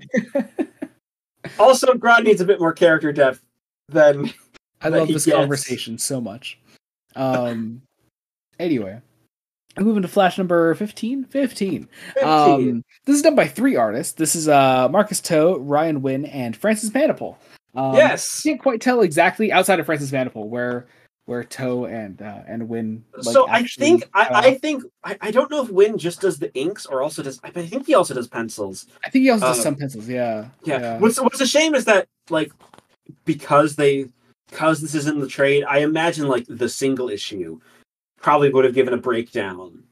also, 1.58 1.94
Grodd 1.94 2.24
needs 2.24 2.40
a 2.40 2.44
bit 2.44 2.60
more 2.60 2.72
character 2.72 3.12
depth 3.12 3.42
than. 3.88 4.32
I 4.82 4.88
love 4.88 5.08
this 5.08 5.24
gets. 5.24 5.36
conversation 5.36 5.96
so 5.96 6.20
much. 6.20 6.58
Um. 7.16 7.80
anyway, 8.58 9.00
moving 9.78 10.02
to 10.02 10.08
Flash 10.08 10.36
number 10.36 10.74
15? 10.74 11.24
15. 11.24 11.88
15. 12.14 12.28
Um, 12.28 12.84
this 13.06 13.16
is 13.16 13.22
done 13.22 13.34
by 13.34 13.48
three 13.48 13.76
artists. 13.76 14.12
This 14.12 14.36
is 14.36 14.48
uh 14.48 14.88
Marcus 14.90 15.20
To, 15.22 15.56
Ryan 15.56 16.02
Winn, 16.02 16.26
and 16.26 16.54
Francis 16.54 16.90
Manapul. 16.90 17.36
Um, 17.74 17.94
yes. 17.94 18.42
can't 18.42 18.60
quite 18.60 18.80
tell 18.80 19.00
exactly 19.02 19.50
outside 19.52 19.80
of 19.80 19.86
Francis 19.86 20.10
Manapul 20.10 20.46
where 20.48 20.86
where 21.26 21.42
To 21.42 21.86
and 21.86 22.20
uh, 22.20 22.42
and 22.46 22.68
Winn. 22.68 23.04
like, 23.16 23.24
so 23.32 23.48
I 23.48 23.58
actually 23.60 23.86
think 23.86 24.10
I, 24.12 24.28
I 24.30 24.54
think 24.54 24.84
I, 25.04 25.16
I 25.22 25.30
don't 25.30 25.50
know 25.50 25.62
if 25.62 25.70
Winn 25.70 25.96
just 25.96 26.20
does 26.20 26.38
the 26.38 26.54
inks 26.54 26.84
or 26.86 27.02
also 27.02 27.22
does 27.22 27.40
I 27.42 27.50
think 27.50 27.86
he 27.86 27.94
also 27.94 28.14
does 28.14 28.28
pencils. 28.28 28.86
I 29.04 29.10
think 29.10 29.24
he 29.24 29.30
also 29.30 29.46
does 29.46 29.58
uh, 29.58 29.62
some 29.62 29.74
pencils. 29.74 30.06
Yeah. 30.08 30.48
Yeah. 30.64 30.98
What's 30.98 31.20
what's 31.20 31.40
a 31.40 31.46
shame 31.46 31.74
is 31.74 31.84
that 31.86 32.06
like 32.30 32.52
because 33.24 33.76
they 33.76 34.08
because 34.50 34.80
this 34.80 34.94
is 34.94 35.06
in 35.06 35.18
the 35.18 35.26
trade, 35.26 35.64
I 35.64 35.78
imagine 35.78 36.28
like 36.28 36.44
the 36.48 36.68
single 36.68 37.08
issue 37.08 37.58
probably 38.20 38.50
would 38.50 38.64
have 38.64 38.74
given 38.74 38.94
a 38.94 38.98
breakdown 38.98 39.82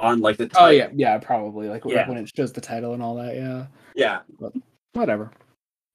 on 0.00 0.20
like 0.20 0.38
the 0.38 0.50
Oh 0.56 0.68
yeah, 0.68 0.88
yeah, 0.94 1.18
probably 1.18 1.68
like 1.68 1.84
Yeah. 1.84 2.08
when 2.08 2.18
it 2.18 2.30
shows 2.34 2.52
the 2.52 2.60
title 2.60 2.94
and 2.94 3.02
all 3.02 3.14
that. 3.16 3.36
Yeah. 3.36 3.66
yeah. 3.94 4.20
But 4.40 4.52
Whatever. 4.94 5.30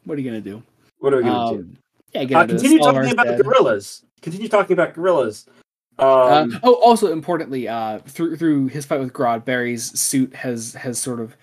What 0.06 0.18
are 0.18 0.22
you 0.22 0.30
gonna 0.30 0.42
do? 0.42 0.62
What 1.00 1.14
are 1.14 1.18
we 1.18 1.24
gonna 1.24 1.58
do? 1.58 1.60
Um, 1.64 1.78
yeah, 2.14 2.24
get 2.26 2.38
Uh, 2.38 2.48
continue 2.48 2.80
talking 2.80 3.12
about 3.12 3.28
the 3.38 3.44
gorillas. 3.44 4.06
Continue 4.22 4.48
talking 4.50 4.74
about 4.74 4.94
gorillas. 4.94 5.46
Um, 5.98 6.08
Uh, 6.56 6.60
oh, 6.64 6.74
also 6.76 7.12
importantly, 7.12 7.68
uh, 7.68 8.00
through 8.08 8.38
through 8.38 8.68
his 8.68 8.86
fight 8.86 9.00
with 9.00 9.14
Grodd, 9.14 9.46
Barry's 9.46 9.98
suit 10.00 10.34
has 10.36 10.74
has 10.74 10.98
sort 11.00 11.20
of 11.20 11.36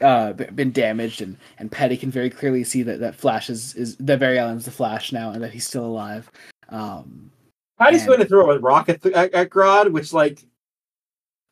uh 0.00 0.32
been 0.32 0.72
damaged, 0.72 1.20
and 1.22 1.36
and 1.58 1.70
Patty 1.70 1.96
can 1.96 2.10
very 2.10 2.30
clearly 2.30 2.64
see 2.64 2.82
that 2.82 3.00
that 3.00 3.14
Flash 3.14 3.50
is 3.50 3.74
is 3.74 3.96
that 3.96 4.18
Barry 4.20 4.38
Allen's 4.38 4.64
the 4.64 4.70
Flash 4.70 5.12
now, 5.12 5.30
and 5.30 5.42
that 5.42 5.52
he's 5.52 5.66
still 5.66 5.84
alive. 5.84 6.30
Um, 6.70 7.30
Patty's 7.78 8.00
and- 8.00 8.08
going 8.08 8.20
to 8.20 8.26
throw 8.26 8.50
a 8.50 8.58
rocket 8.58 9.04
at, 9.06 9.32
at 9.34 9.50
Grodd, 9.50 9.90
which 9.92 10.12
like 10.12 10.44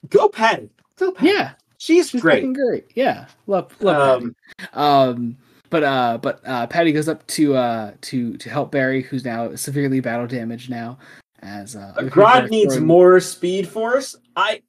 go 0.09 0.29
Patty, 0.29 0.71
go 0.97 1.13
Patty. 1.13 1.29
yeah, 1.29 1.53
she's, 1.79 2.11
she's 2.11 2.21
great. 2.21 2.53
great. 2.55 2.87
Yeah, 2.95 3.27
love 3.47 3.75
love 3.83 4.23
Um, 4.23 4.37
Patty. 4.59 4.73
Um, 4.75 5.37
but 5.73 5.83
uh, 5.83 6.19
but 6.21 6.43
uh, 6.45 6.67
Patty 6.67 6.93
goes 6.93 7.09
up 7.09 7.27
to 7.29 7.57
uh 7.57 7.93
to 8.03 8.37
to 8.37 8.51
help 8.51 8.71
Barry, 8.71 9.01
who's 9.01 9.25
now 9.25 9.55
severely 9.55 10.01
battle 10.01 10.27
damaged 10.27 10.69
now. 10.69 10.99
As 11.41 11.75
uh, 11.75 11.95
Grodd 11.97 12.51
needs 12.51 12.75
throwing- 12.75 12.87
more 12.87 13.21
speed 13.21 13.67
force. 13.67 14.15
I 14.37 14.61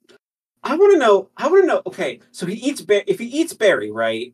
I 0.62 0.76
want 0.76 0.94
to 0.94 0.98
know. 0.98 1.28
I 1.36 1.48
want 1.48 1.64
to 1.64 1.66
know. 1.66 1.82
Okay, 1.86 2.20
so 2.32 2.46
he 2.46 2.54
eats. 2.54 2.80
Ba- 2.80 3.08
if 3.08 3.18
he 3.18 3.26
eats 3.26 3.52
Barry, 3.52 3.90
right? 3.90 4.32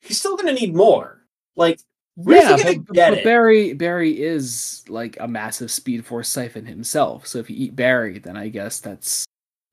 He's 0.00 0.20
still 0.20 0.36
going 0.36 0.54
to 0.54 0.60
need 0.60 0.72
more. 0.72 1.24
Like 1.56 1.80
yeah, 2.16 2.56
gonna 2.56 2.78
but, 2.78 2.94
get 2.94 3.10
but 3.10 3.18
it? 3.18 3.24
Barry 3.24 3.72
Barry 3.72 4.22
is 4.22 4.84
like 4.88 5.16
a 5.18 5.26
massive 5.26 5.72
Speed 5.72 6.06
Force 6.06 6.28
siphon 6.28 6.64
himself. 6.64 7.26
So 7.26 7.40
if 7.40 7.50
you 7.50 7.56
eat 7.56 7.74
Barry, 7.74 8.20
then 8.20 8.36
I 8.36 8.48
guess 8.50 8.78
that's 8.78 9.24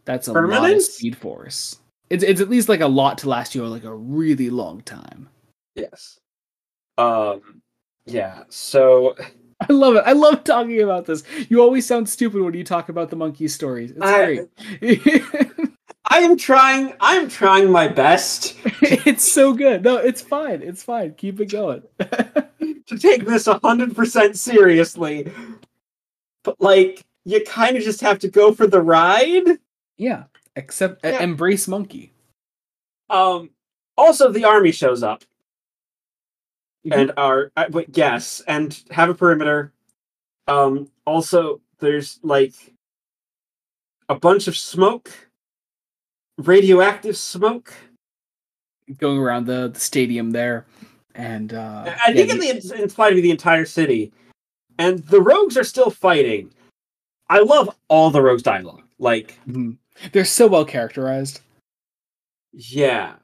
that's 0.05 0.27
a 0.27 0.33
lot 0.33 0.71
of 0.71 0.81
Speed 0.81 1.17
Force. 1.17 1.79
It's 2.09 2.23
it's 2.23 2.41
at 2.41 2.49
least 2.49 2.67
like 2.67 2.81
a 2.81 2.87
lot 2.87 3.19
to 3.19 3.29
last 3.29 3.53
you 3.53 3.63
like 3.67 3.83
a 3.83 3.93
really 3.95 4.49
long 4.49 4.81
time. 4.81 5.29
Yes. 5.75 6.19
Um. 6.97 7.61
Yeah. 8.05 8.43
So 8.49 9.15
I 9.69 9.71
love 9.71 9.95
it. 9.95 10.03
I 10.05 10.13
love 10.13 10.43
talking 10.43 10.81
about 10.81 11.05
this. 11.05 11.23
You 11.49 11.61
always 11.61 11.85
sound 11.85 12.07
stupid 12.09 12.41
when 12.41 12.53
you 12.53 12.63
talk 12.63 12.89
about 12.89 13.09
the 13.09 13.15
monkey 13.15 13.47
stories. 13.47 13.91
It's 13.91 14.01
I- 14.01 14.47
great. 14.81 15.21
I 16.07 16.19
am 16.19 16.37
trying. 16.37 16.93
I 16.99 17.15
am 17.15 17.27
trying 17.29 17.71
my 17.71 17.87
best 17.87 18.55
it's 18.81 19.29
so 19.29 19.53
good. 19.53 19.83
No, 19.83 19.97
it's 19.97 20.21
fine. 20.21 20.61
It's 20.61 20.83
fine. 20.83 21.15
Keep 21.15 21.39
it 21.41 21.47
going. 21.51 21.81
to 21.99 22.97
take 22.99 23.25
this 23.25 23.47
hundred 23.47 23.95
percent 23.95 24.37
seriously, 24.37 25.31
but 26.43 26.61
like 26.61 27.03
you 27.25 27.43
kind 27.43 27.75
of 27.75 27.81
just 27.83 28.01
have 28.01 28.19
to 28.19 28.27
go 28.27 28.53
for 28.53 28.67
the 28.67 28.81
ride. 28.81 29.57
yeah. 29.97 30.25
Except 30.55 31.03
Yeah. 31.03 31.21
embrace 31.23 31.67
monkey. 31.67 32.13
Um. 33.09 33.49
Also, 33.97 34.31
the 34.31 34.43
army 34.45 34.71
shows 34.71 35.01
up. 35.03 35.23
Mhm. 36.85 36.91
and 36.95 37.11
are 37.17 37.51
uh, 37.57 37.69
but 37.69 37.97
yes 37.97 38.41
and 38.47 38.83
have 38.91 39.09
a 39.09 39.15
perimeter 39.15 39.71
um 40.47 40.89
also 41.05 41.59
there's 41.79 42.19
like 42.21 42.53
a 44.07 44.15
bunch 44.15 44.47
of 44.47 44.55
smoke 44.55 45.11
radioactive 46.37 47.17
smoke. 47.17 47.73
going 48.99 49.17
around 49.17 49.45
the, 49.45 49.69
the 49.73 49.79
stadium 49.79 50.31
there, 50.31 50.65
and 51.15 51.53
uh, 51.53 51.95
I 52.05 52.13
think 52.13 52.27
yeah, 52.27 52.35
in 52.35 52.39
the 52.39 52.47
it's 52.47 52.71
implied 52.71 53.09
to 53.09 53.15
be 53.15 53.21
the 53.21 53.31
entire 53.31 53.65
city, 53.65 54.11
and 54.77 54.99
the 54.99 55.21
rogues 55.21 55.57
are 55.57 55.63
still 55.63 55.89
fighting. 55.89 56.53
I 57.29 57.39
love 57.39 57.75
all 57.87 58.11
the 58.11 58.21
rogues' 58.21 58.43
dialogue. 58.43 58.83
Like, 58.99 59.39
mhm. 59.47 59.77
they're 60.11 60.25
so 60.25 60.47
well 60.47 60.65
characterized. 60.65 61.41
yeah. 62.53 63.15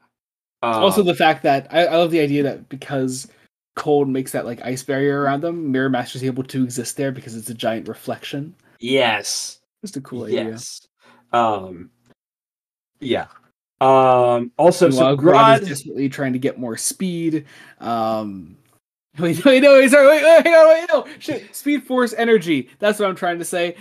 Uh, 0.64 0.80
also, 0.80 1.02
the 1.02 1.14
fact 1.14 1.42
that 1.42 1.66
I, 1.70 1.86
I 1.86 1.96
love 1.96 2.10
the 2.10 2.20
idea 2.20 2.42
that 2.44 2.68
because 2.68 3.28
cold 3.74 4.08
makes 4.08 4.32
that 4.32 4.44
like 4.44 4.64
ice 4.64 4.82
barrier 4.82 5.20
around 5.22 5.42
them, 5.42 5.70
Mirror 5.72 5.90
Master 5.90 6.16
is 6.16 6.24
able 6.24 6.44
to 6.44 6.64
exist 6.64 6.96
there 6.96 7.12
because 7.12 7.36
it's 7.36 7.50
a 7.50 7.54
giant 7.54 7.88
reflection. 7.88 8.54
yes, 8.80 9.60
Just 9.82 9.96
a 9.96 10.00
cool 10.00 10.24
idea. 10.24 10.44
yes. 10.44 10.86
Um, 11.32 11.90
yeah. 13.00 13.26
Um. 13.80 14.52
Also, 14.58 14.88
Meanwhile, 14.88 15.16
so 15.16 15.22
Grodd 15.22 15.62
is 15.62 15.68
desperately 15.68 16.08
trying 16.08 16.32
to 16.34 16.38
get 16.38 16.58
more 16.58 16.76
speed. 16.76 17.46
Um, 17.80 18.56
wait, 19.18 19.44
wait, 19.44 19.60
no, 19.62 19.72
wait, 19.74 19.90
sorry, 19.90 20.06
wait, 20.06 20.22
wait, 20.22 20.44
hang 20.46 20.54
on, 20.54 20.68
wait, 20.68 20.88
no, 20.92 21.06
shit, 21.18 21.54
speed, 21.54 21.82
force, 21.82 22.14
energy. 22.16 22.68
That's 22.78 22.98
what 23.00 23.08
I'm 23.08 23.16
trying 23.16 23.38
to 23.40 23.44
say. 23.44 23.74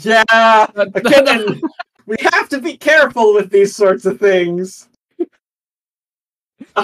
Yeah. 0.00 0.66
Again, 0.76 1.60
we 2.06 2.16
have 2.32 2.48
to 2.50 2.60
be 2.60 2.76
careful 2.76 3.32
with 3.34 3.50
these 3.50 3.74
sorts 3.74 4.04
of 4.04 4.18
things. 4.20 4.88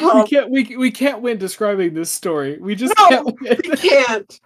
We 0.01 0.11
Um, 0.21 0.27
can't, 0.27 0.51
we 0.51 0.77
we 0.77 0.91
can't 0.91 1.21
win 1.21 1.39
describing 1.39 1.95
this 1.95 2.11
story. 2.11 2.59
We 2.59 2.75
just 2.75 2.95
No, 2.99 3.09
can't 3.09 3.41
win. 3.41 3.57
we 3.65 3.77
can't. 3.77 4.41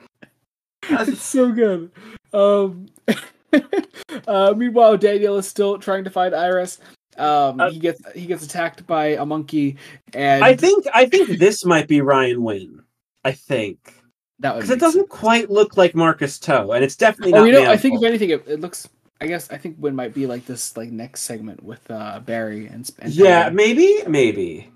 it's 0.91 1.23
so 1.23 1.53
good. 1.53 1.91
Um, 2.33 2.87
uh, 4.27 4.55
meanwhile, 4.57 4.97
Daniel 4.97 5.37
is 5.39 5.49
still 5.49 5.79
trying 5.79 6.05
to 6.05 6.11
find 6.11 6.35
Iris. 6.35 6.79
Um, 7.17 7.61
Uh, 7.61 7.71
he 7.71 7.79
gets 7.79 8.01
he 8.13 8.27
gets 8.27 8.45
attacked 8.45 8.87
by 8.87 9.07
a 9.17 9.27
monkey, 9.27 9.77
and 10.15 10.45
I 10.45 10.55
think 10.55 10.87
I 10.95 11.07
think 11.07 11.39
this 11.39 11.65
might 11.65 11.89
be 11.89 12.01
Ryan 12.01 12.43
Winn. 12.43 12.83
I 13.25 13.33
think 13.33 13.93
that 14.39 14.55
would 14.55 14.61
because 14.61 14.71
it 14.71 14.79
doesn't 14.81 15.11
sense. 15.11 15.21
quite 15.21 15.51
look 15.51 15.77
like 15.77 15.95
Marcus 15.97 16.39
To, 16.41 16.71
and 16.71 16.85
it's 16.85 16.95
definitely 16.97 17.33
not. 17.33 17.41
Oh, 17.41 17.45
you 17.45 17.53
know, 17.53 17.69
I 17.71 17.77
think 17.77 17.97
if 17.97 18.05
anything, 18.05 18.31
it, 18.31 18.45
it 18.47 18.61
looks. 18.61 18.89
I 19.21 19.27
guess 19.27 19.51
I 19.51 19.57
think 19.59 19.75
Winn 19.81 19.97
might 19.97 20.15
be 20.15 20.27
like 20.29 20.47
this, 20.47 20.77
like 20.77 20.91
next 20.93 21.23
segment 21.23 21.65
with 21.65 21.91
uh 21.91 22.21
Barry 22.21 22.67
and, 22.69 22.89
and 23.01 23.13
yeah, 23.13 23.45
Patty. 23.45 23.57
maybe, 23.57 24.03
maybe. 24.07 24.71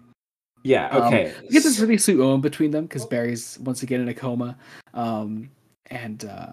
Yeah. 0.63 0.89
Um, 0.89 1.03
Okay. 1.05 1.33
You 1.45 1.51
get 1.51 1.63
this 1.63 1.79
really 1.81 1.99
sweet 1.99 2.17
moment 2.19 2.43
between 2.43 2.71
them 2.71 2.85
because 2.87 3.05
Barry's 3.07 3.59
once 3.61 3.83
again 3.83 4.01
in 4.01 4.09
a 4.09 4.15
coma, 4.15 4.57
um, 4.95 5.51
and 5.87 6.25
uh, 6.25 6.53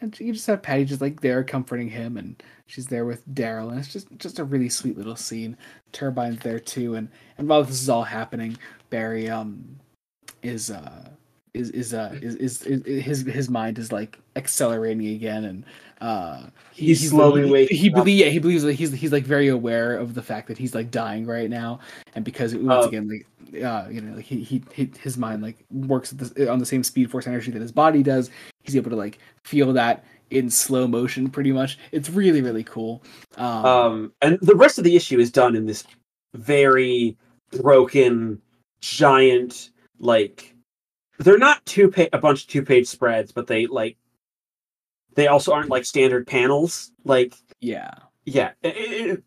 and 0.00 0.18
you 0.20 0.32
just 0.32 0.46
have 0.46 0.62
Patty 0.62 0.84
just 0.84 1.00
like 1.00 1.20
there 1.20 1.42
comforting 1.42 1.88
him, 1.88 2.16
and 2.16 2.40
she's 2.66 2.86
there 2.86 3.04
with 3.04 3.26
Daryl, 3.34 3.70
and 3.70 3.78
it's 3.78 3.92
just 3.92 4.06
just 4.18 4.38
a 4.38 4.44
really 4.44 4.68
sweet 4.68 4.96
little 4.96 5.16
scene. 5.16 5.56
Turbine's 5.92 6.38
there 6.40 6.60
too, 6.60 6.94
and 6.94 7.08
and 7.38 7.48
while 7.48 7.64
this 7.64 7.80
is 7.82 7.88
all 7.88 8.04
happening, 8.04 8.56
Barry 8.90 9.28
um 9.28 9.78
is 10.42 10.70
uh 10.70 11.08
is 11.54 11.70
is 11.70 11.92
uh 11.94 12.16
is, 12.22 12.36
is, 12.36 12.62
is 12.62 13.04
his 13.04 13.20
his 13.22 13.48
mind 13.50 13.78
is 13.78 13.90
like 13.90 14.18
accelerating 14.36 15.08
again, 15.08 15.44
and 15.44 15.64
uh 16.00 16.44
he- 16.72 16.86
He's 16.86 17.10
slowly 17.10 17.44
he, 17.46 17.50
waking 17.50 17.76
he 17.76 17.88
up. 17.88 17.94
believe 17.96 18.18
yeah 18.20 18.26
he 18.30 18.38
believes 18.38 18.62
that 18.62 18.74
he's 18.74 18.92
he's 18.92 19.10
like 19.10 19.24
very 19.24 19.48
aware 19.48 19.96
of 19.96 20.14
the 20.14 20.22
fact 20.22 20.46
that 20.46 20.58
he's 20.58 20.74
like 20.76 20.92
dying 20.92 21.26
right 21.26 21.50
now, 21.50 21.80
and 22.14 22.24
because 22.24 22.54
once 22.54 22.84
Uh, 22.84 22.88
again 22.88 23.08
like 23.08 23.26
uh, 23.54 23.86
you 23.90 24.00
know, 24.00 24.16
like 24.16 24.24
he, 24.24 24.42
he, 24.42 24.62
he 24.72 24.90
his 25.00 25.16
mind 25.18 25.42
like 25.42 25.64
works 25.70 26.12
at 26.12 26.18
the, 26.18 26.50
on 26.50 26.58
the 26.58 26.66
same 26.66 26.82
speed 26.82 27.10
force 27.10 27.26
energy 27.26 27.50
that 27.50 27.62
his 27.62 27.72
body 27.72 28.02
does. 28.02 28.30
He's 28.62 28.76
able 28.76 28.90
to 28.90 28.96
like 28.96 29.18
feel 29.44 29.72
that 29.72 30.04
in 30.30 30.50
slow 30.50 30.86
motion, 30.86 31.30
pretty 31.30 31.52
much. 31.52 31.78
It's 31.92 32.10
really 32.10 32.42
really 32.42 32.64
cool. 32.64 33.02
Um, 33.36 33.64
Um, 33.64 34.12
and 34.22 34.38
the 34.42 34.54
rest 34.54 34.78
of 34.78 34.84
the 34.84 34.94
issue 34.96 35.18
is 35.18 35.30
done 35.30 35.56
in 35.56 35.66
this 35.66 35.84
very 36.34 37.16
broken, 37.62 38.40
giant, 38.80 39.70
like 39.98 40.54
they're 41.18 41.38
not 41.38 41.64
two 41.66 41.90
pa- 41.90 42.06
a 42.12 42.18
bunch 42.18 42.42
of 42.42 42.48
two 42.48 42.62
page 42.62 42.86
spreads, 42.86 43.32
but 43.32 43.46
they 43.46 43.66
like 43.66 43.96
they 45.14 45.26
also 45.26 45.52
aren't 45.52 45.70
like 45.70 45.84
standard 45.84 46.26
panels. 46.26 46.92
Like, 47.04 47.34
yeah, 47.60 47.90
yeah, 48.24 48.52
it- 48.62 48.76
it- 48.76 49.24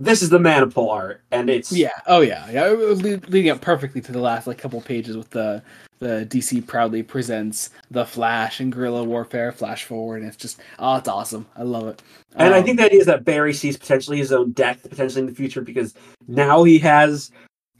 this 0.00 0.22
is 0.22 0.30
the 0.30 0.38
Manapul 0.38 0.90
art, 0.90 1.22
and 1.32 1.50
it's 1.50 1.72
yeah, 1.72 1.90
oh 2.06 2.20
yeah, 2.20 2.48
yeah. 2.50 2.70
it 2.70 2.78
was 2.78 3.02
leading 3.02 3.50
up 3.50 3.60
perfectly 3.60 4.00
to 4.00 4.12
the 4.12 4.20
last 4.20 4.46
like 4.46 4.56
couple 4.56 4.80
pages 4.80 5.16
with 5.16 5.28
the 5.30 5.60
the 5.98 6.24
DC 6.30 6.64
proudly 6.64 7.02
presents 7.02 7.70
the 7.90 8.06
Flash 8.06 8.60
and 8.60 8.72
Gorilla 8.72 9.02
Warfare 9.02 9.50
Flash 9.50 9.84
Forward, 9.84 10.18
and 10.18 10.26
it's 10.28 10.36
just 10.36 10.60
oh, 10.78 10.96
it's 10.96 11.08
awesome. 11.08 11.46
I 11.56 11.64
love 11.64 11.88
it. 11.88 12.00
And 12.36 12.54
I 12.54 12.58
Um, 12.58 12.64
think 12.64 12.78
the 12.78 12.84
idea 12.84 13.00
is 13.00 13.06
that 13.06 13.24
Barry 13.24 13.52
sees 13.52 13.76
potentially 13.76 14.18
his 14.18 14.30
own 14.32 14.52
death 14.52 14.88
potentially 14.88 15.22
in 15.22 15.26
the 15.26 15.34
future 15.34 15.62
because 15.62 15.94
now 16.28 16.62
he 16.62 16.78
has 16.78 17.32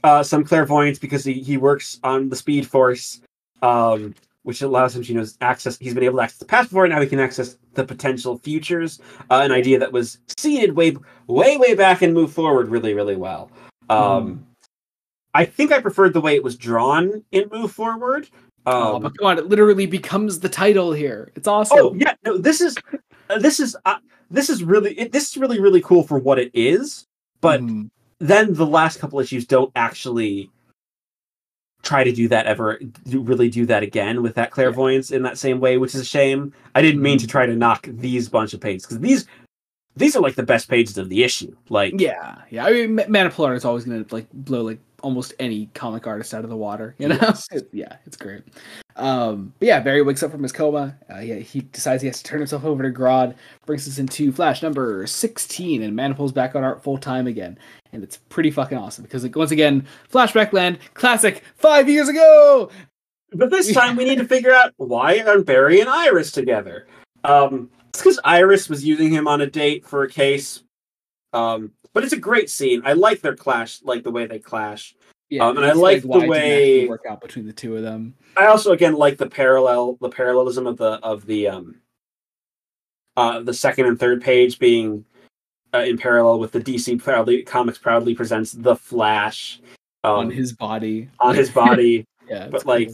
uh, 0.03 0.21
some 0.21 0.43
clairvoyance 0.43 0.99
because 0.99 1.23
he, 1.23 1.33
he 1.35 1.55
works 1.55 1.99
on 2.03 2.27
the 2.27 2.35
Speed 2.35 2.67
Force, 2.67 3.21
um, 3.61 4.13
which 4.49 4.61
allows 4.63 4.95
him 4.95 5.03
to 5.03 5.13
you 5.13 5.19
know 5.19 5.25
access. 5.41 5.77
He's 5.77 5.93
been 5.93 6.03
able 6.03 6.17
to 6.17 6.23
access 6.23 6.39
the 6.39 6.45
past 6.45 6.69
before. 6.69 6.87
Now 6.87 6.99
he 6.99 7.07
can 7.07 7.19
access 7.19 7.57
the 7.75 7.83
potential 7.85 8.39
futures. 8.39 8.99
Uh, 9.29 9.41
an 9.45 9.51
idea 9.51 9.77
that 9.79 9.91
was 9.93 10.17
seeded 10.37 10.75
way 10.75 10.97
way 11.27 11.55
way 11.57 11.75
back 11.75 12.01
and 12.01 12.13
move 12.13 12.33
forward 12.33 12.67
really 12.67 12.93
really 12.95 13.15
well. 13.15 13.51
Um, 13.89 14.23
Hmm. 14.27 14.37
I 15.35 15.45
think 15.45 15.71
I 15.71 15.79
preferred 15.79 16.13
the 16.13 16.21
way 16.21 16.33
it 16.35 16.43
was 16.43 16.55
drawn 16.57 17.23
in 17.31 17.47
Move 17.51 17.71
Forward. 17.71 18.27
oh, 18.65 18.95
Um, 18.95 19.03
but 19.03 19.15
come 19.15 19.27
on, 19.27 19.37
it 19.37 19.45
literally 19.47 19.85
becomes 19.85 20.39
the 20.39 20.49
title 20.49 20.91
here. 20.91 21.31
It's 21.35 21.47
awesome. 21.47 21.77
Oh 21.79 21.93
yeah, 21.95 22.15
no, 22.25 22.37
this 22.39 22.59
is 22.61 22.75
uh, 23.29 23.37
this 23.37 23.59
is 23.59 23.77
uh, 23.85 23.97
this 24.31 24.49
is 24.49 24.63
really 24.63 24.93
it, 24.99 25.11
this 25.11 25.29
is 25.29 25.37
really 25.37 25.59
really 25.59 25.81
cool 25.81 26.01
for 26.03 26.17
what 26.17 26.39
it 26.39 26.49
is. 26.55 27.05
But 27.41 27.61
Mm. 27.61 27.89
then 28.19 28.53
the 28.53 28.65
last 28.65 28.99
couple 28.99 29.19
issues 29.19 29.45
don't 29.45 29.71
actually 29.75 30.49
try 31.81 32.03
to 32.03 32.11
do 32.11 32.27
that 32.27 32.45
ever 32.45 32.79
really 33.07 33.49
do 33.49 33.65
that 33.65 33.83
again 33.83 34.21
with 34.21 34.35
that 34.35 34.51
clairvoyance 34.51 35.11
in 35.11 35.23
that 35.23 35.37
same 35.37 35.59
way, 35.59 35.77
which 35.77 35.95
is 35.95 36.01
a 36.01 36.05
shame. 36.05 36.53
I 36.75 36.81
didn't 36.81 37.01
mean 37.01 37.17
to 37.19 37.25
Mm-hmm. 37.25 37.31
try 37.31 37.45
to 37.45 37.55
knock 37.55 37.87
these 37.89 38.27
bunch 38.29 38.53
of 38.53 38.59
pages 38.61 38.85
because 38.85 38.99
these 38.99 39.25
these 39.95 40.15
are 40.15 40.21
like 40.21 40.35
the 40.35 40.43
best 40.43 40.69
pages 40.69 40.97
of 40.97 41.09
the 41.09 41.23
issue. 41.23 41.55
Like 41.69 41.93
Yeah, 41.99 42.35
yeah. 42.49 42.65
I 42.65 42.71
mean, 42.71 42.95
Ma- 42.95 43.03
Manipulator 43.07 43.53
is 43.55 43.65
always 43.65 43.85
gonna 43.85 44.05
like 44.11 44.27
blow 44.33 44.61
like 44.63 44.79
almost 44.99 45.33
any 45.39 45.67
comic 45.73 46.07
artist 46.07 46.33
out 46.33 46.43
of 46.43 46.49
the 46.49 46.55
water. 46.55 46.95
You 46.97 47.09
know? 47.09 47.17
Yes. 47.21 47.47
It- 47.51 47.69
yeah, 47.71 47.97
it's 48.05 48.17
great. 48.17 48.43
Um, 48.95 49.53
but 49.59 49.67
yeah, 49.67 49.79
Barry 49.79 50.01
wakes 50.01 50.23
up 50.23 50.31
from 50.31 50.43
his 50.43 50.51
coma. 50.51 50.95
Uh, 51.13 51.19
yeah, 51.19 51.35
he 51.35 51.61
decides 51.61 52.01
he 52.01 52.07
has 52.07 52.21
to 52.21 52.23
turn 52.23 52.39
himself 52.39 52.65
over 52.65 52.83
to 52.83 52.89
Grodd. 52.89 53.35
Brings 53.65 53.87
us 53.87 53.97
into 53.97 54.31
Flash 54.31 54.61
number 54.61 55.07
sixteen, 55.07 55.83
and 55.83 55.95
Manapul's 55.97 56.31
back 56.33 56.55
on 56.55 56.63
art 56.63 56.83
full 56.83 56.97
time 56.97 57.25
again, 57.27 57.57
and 57.93 58.03
it's 58.03 58.17
pretty 58.17 58.51
fucking 58.51 58.77
awesome 58.77 59.03
because 59.03 59.23
like, 59.23 59.35
once 59.35 59.51
again, 59.51 59.85
Flashback 60.11 60.51
Land, 60.53 60.79
classic, 60.95 61.43
five 61.55 61.87
years 61.87 62.09
ago. 62.09 62.69
But 63.31 63.51
this 63.51 63.71
time 63.73 63.95
we 63.95 64.05
need 64.05 64.17
to 64.17 64.25
figure 64.25 64.53
out 64.53 64.73
why 64.77 65.19
aren't 65.19 65.45
Barry 65.45 65.79
and 65.79 65.89
Iris 65.89 66.31
together? 66.31 66.87
Um, 67.23 67.69
it's 67.89 67.99
because 67.99 68.19
Iris 68.23 68.67
was 68.69 68.83
using 68.83 69.11
him 69.11 69.27
on 69.27 69.41
a 69.41 69.47
date 69.47 69.85
for 69.85 70.03
a 70.03 70.09
case. 70.09 70.63
Um, 71.31 71.71
but 71.99 72.05
it's 72.05 72.13
a 72.13 72.17
great 72.17 72.49
scene. 72.49 72.81
I 72.85 72.93
like 72.93 73.19
their 73.19 73.35
clash, 73.35 73.81
like 73.83 74.03
the 74.03 74.11
way 74.11 74.25
they 74.25 74.39
clash. 74.39 74.95
Yeah, 75.29 75.45
Um, 75.45 75.57
and 75.57 75.65
I 75.65 75.73
like 75.73 76.01
the 76.03 76.07
way- 76.07 76.87
work 76.87 77.03
out 77.05 77.19
between 77.19 77.45
the 77.45 77.51
two 77.51 77.75
of 77.75 77.83
them. 77.83 78.15
I 78.37 78.45
also 78.45 78.71
again 78.71 78.93
like 78.95 79.17
the 79.17 79.29
parallel, 79.29 79.97
the 79.99 80.09
parallelism 80.09 80.65
of 80.65 80.77
the 80.77 80.93
of 81.03 81.25
the 81.25 81.49
um, 81.49 81.75
uh, 83.17 83.41
the 83.41 83.53
second 83.53 83.85
and 83.87 83.99
third 83.99 84.21
page 84.21 84.59
being 84.59 85.03
uh, 85.73 85.79
in 85.79 85.97
parallel 85.97 86.39
with 86.39 86.53
the 86.53 86.61
DC 86.61 87.03
proudly 87.03 87.43
comics 87.43 87.77
proudly 87.77 88.15
presents 88.15 88.53
the 88.53 88.77
Flash 88.77 89.59
um, 90.05 90.11
on 90.13 90.31
his 90.31 90.53
body. 90.53 91.09
on 91.19 91.35
his 91.35 91.49
body. 91.49 92.05
Yeah, 92.29 92.47
but, 92.47 92.57
it's 92.57 92.65
like, 92.67 92.91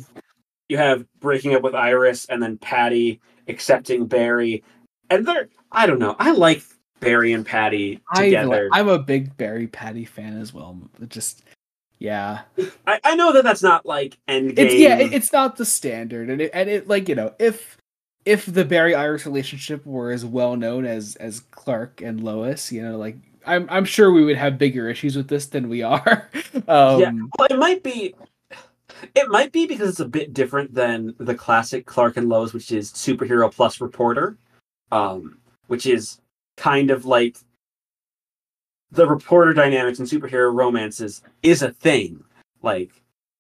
you 0.70 0.78
have 0.78 1.06
breaking 1.20 1.56
up 1.56 1.62
with 1.62 1.76
Iris 1.76 2.24
and 2.30 2.42
then 2.42 2.58
Patty 2.58 3.20
accepting 3.50 4.08
Barry. 4.08 4.64
And 5.10 5.28
they're 5.28 5.50
I 5.74 5.88
don't 5.88 6.00
know. 6.00 6.16
I 6.18 6.32
like 6.32 6.64
Barry 7.06 7.34
and 7.34 7.46
Patty 7.46 8.02
I, 8.10 8.26
together. 8.26 8.70
I'm 8.74 8.90
a 8.90 9.00
big 9.00 9.38
Barry 9.38 9.68
Patty 9.68 10.06
fan 10.06 10.38
as 10.38 10.54
well. 10.54 10.78
It 11.02 11.10
just, 11.10 11.44
yeah, 12.00 12.42
I, 12.88 13.00
I 13.04 13.16
know 13.16 13.32
that 13.34 13.44
that's 13.44 13.64
not 13.64 13.86
like 13.86 14.18
endgame. 14.28 14.58
it's 14.58 14.76
yeah, 14.76 14.98
it, 14.98 15.14
it's 15.14 15.32
not 15.32 15.56
the 15.56 15.66
standard, 15.66 16.30
and 16.30 16.42
it 16.42 16.52
and 16.54 16.70
it 16.70 16.88
like 16.88 17.08
you 17.08 17.16
know 17.16 17.34
if 17.40 17.78
if 18.26 18.46
the 18.48 18.66
Barry 18.66 18.96
Iris 18.96 19.26
relationship 19.26 19.86
were 19.86 20.12
as 20.12 20.26
well 20.26 20.56
known 20.56 20.86
as 20.86 21.16
as 21.18 21.42
Clark 21.52 22.02
and 22.02 22.24
Lois, 22.24 22.72
you 22.72 22.82
know, 22.82 22.98
like 22.98 23.16
I'm 23.46 23.68
I'm 23.70 23.86
sure 23.86 24.12
we 24.12 24.26
would 24.26 24.38
have 24.38 24.58
bigger 24.58 24.90
issues 24.90 25.16
with 25.16 25.28
this 25.28 25.46
than 25.46 25.70
we 25.70 25.84
are. 25.84 26.30
um, 26.68 27.00
yeah. 27.00 27.12
Well, 27.38 27.48
it 27.50 27.60
might 27.60 27.84
be. 27.84 28.16
It 29.14 29.30
might 29.30 29.52
be 29.52 29.68
because 29.68 29.90
it's 29.90 30.00
a 30.00 30.08
bit 30.08 30.34
different 30.34 30.74
than 30.74 31.14
the 31.20 31.36
classic 31.36 31.86
Clark 31.86 32.18
and 32.18 32.30
Lois, 32.30 32.54
which 32.54 32.72
is 32.72 32.92
superhero 32.92 33.54
plus 33.54 33.82
reporter, 33.82 34.38
um, 34.92 35.38
which 35.68 35.86
is 35.86 36.20
kind 36.58 36.92
of 36.92 37.06
like 37.06 37.38
the 38.92 39.08
reporter 39.08 39.54
dynamics 39.54 40.00
in 40.00 40.06
superhero 40.06 40.54
romances 40.54 41.22
is 41.44 41.62
a 41.62 41.72
thing. 41.72 42.24
Like 42.62 42.92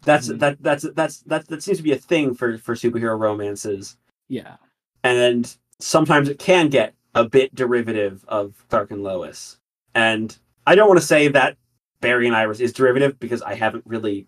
that's 0.03 0.27
Mhm. 0.29 0.39
that 0.39 0.61
that's 0.61 0.85
that's 0.93 1.19
that 1.21 1.47
that 1.47 1.63
seems 1.63 1.77
to 1.77 1.83
be 1.83 1.93
a 1.93 1.97
thing 1.97 2.33
for 2.35 2.57
for 2.57 2.75
superhero 2.75 3.17
romances. 3.17 3.97
yeah, 4.27 4.57
and 5.03 5.55
sometimes 5.79 6.29
it 6.29 6.39
can 6.39 6.67
get 6.69 6.93
a 7.13 7.23
bit 7.27 7.53
derivative 7.55 8.25
of 8.27 8.65
Clark 8.69 8.91
and 8.91 9.03
Lois. 9.03 9.57
And 9.93 10.35
I 10.67 10.75
don't 10.75 10.87
want 10.87 10.99
to 10.99 11.05
say 11.05 11.27
that 11.29 11.57
Barry 12.01 12.27
and 12.27 12.35
Iris 12.35 12.59
is 12.59 12.73
derivative 12.73 13.19
because 13.19 13.41
I 13.41 13.53
haven't 13.55 13.85
really 13.85 14.27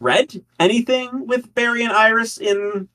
read 0.00 0.44
anything 0.60 1.26
with 1.26 1.54
Barry 1.54 1.82
and 1.84 1.92
Iris 1.92 2.36
in 2.36 2.88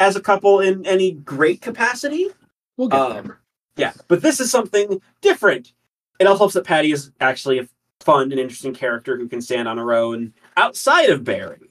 as 0.00 0.16
a 0.16 0.20
couple 0.22 0.58
in 0.60 0.84
any 0.86 1.12
great 1.12 1.60
capacity. 1.60 2.28
We'll 2.76 2.88
get 2.88 2.98
Um, 3.00 3.12
there. 3.26 3.40
Yeah, 3.76 3.92
but 4.08 4.22
this 4.22 4.40
is 4.40 4.50
something 4.50 5.00
different. 5.20 5.72
It 6.18 6.26
also 6.26 6.38
helps 6.38 6.54
that 6.54 6.64
Patty 6.64 6.92
is 6.92 7.10
actually 7.20 7.58
a 7.58 7.68
fun 8.00 8.30
and 8.30 8.40
interesting 8.40 8.74
character 8.74 9.16
who 9.16 9.28
can 9.28 9.40
stand 9.40 9.68
on 9.68 9.78
her 9.78 9.92
own 9.92 10.32
outside 10.56 11.10
of 11.10 11.24
Barry. 11.24 11.70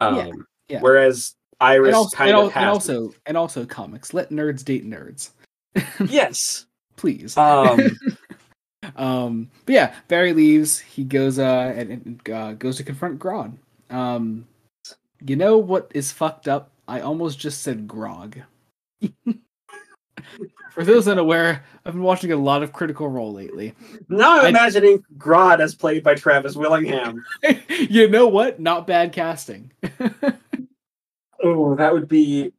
Um, 0.00 0.16
Yeah, 0.16 0.30
yeah. 0.68 0.80
Whereas 0.80 1.34
Iris 1.60 1.88
And 1.88 1.96
also, 1.96 2.16
kind 2.16 2.30
and, 2.30 2.38
of 2.38 2.52
has. 2.52 2.62
and 2.62 2.70
also, 2.70 3.14
and 3.26 3.36
also, 3.36 3.66
comics. 3.66 4.14
Let 4.14 4.30
nerds 4.30 4.64
date 4.64 4.88
nerds, 4.88 5.30
yes. 6.10 6.66
please. 6.96 7.36
Um, 7.36 7.78
Um, 8.96 9.50
but 9.66 9.74
yeah, 9.74 9.94
Barry 10.08 10.32
leaves. 10.32 10.78
He 10.78 11.04
goes 11.04 11.38
uh 11.38 11.72
and, 11.76 11.90
and 11.90 12.30
uh, 12.30 12.52
goes 12.54 12.76
to 12.78 12.82
confront 12.82 13.18
Grodd. 13.18 13.52
Um, 13.90 14.46
you 15.24 15.36
know 15.36 15.58
what 15.58 15.90
is 15.94 16.12
fucked 16.12 16.48
up? 16.48 16.70
I 16.88 17.00
almost 17.00 17.38
just 17.38 17.62
said 17.62 17.86
Grog. 17.86 18.38
For 20.72 20.84
those 20.84 21.08
unaware, 21.08 21.64
I've 21.84 21.94
been 21.94 22.02
watching 22.02 22.30
a 22.32 22.36
lot 22.36 22.62
of 22.62 22.72
Critical 22.72 23.08
Role 23.08 23.32
lately. 23.32 23.74
now 24.08 24.38
I'm 24.38 24.46
I- 24.46 24.48
imagining 24.50 25.02
Grodd 25.18 25.60
as 25.60 25.74
played 25.74 26.02
by 26.04 26.14
Travis 26.14 26.54
Willingham. 26.54 27.24
you 27.68 28.08
know 28.08 28.28
what? 28.28 28.60
Not 28.60 28.86
bad 28.86 29.12
casting. 29.12 29.72
Oh, 31.42 31.74
that 31.76 31.92
would 31.92 32.08
be. 32.08 32.52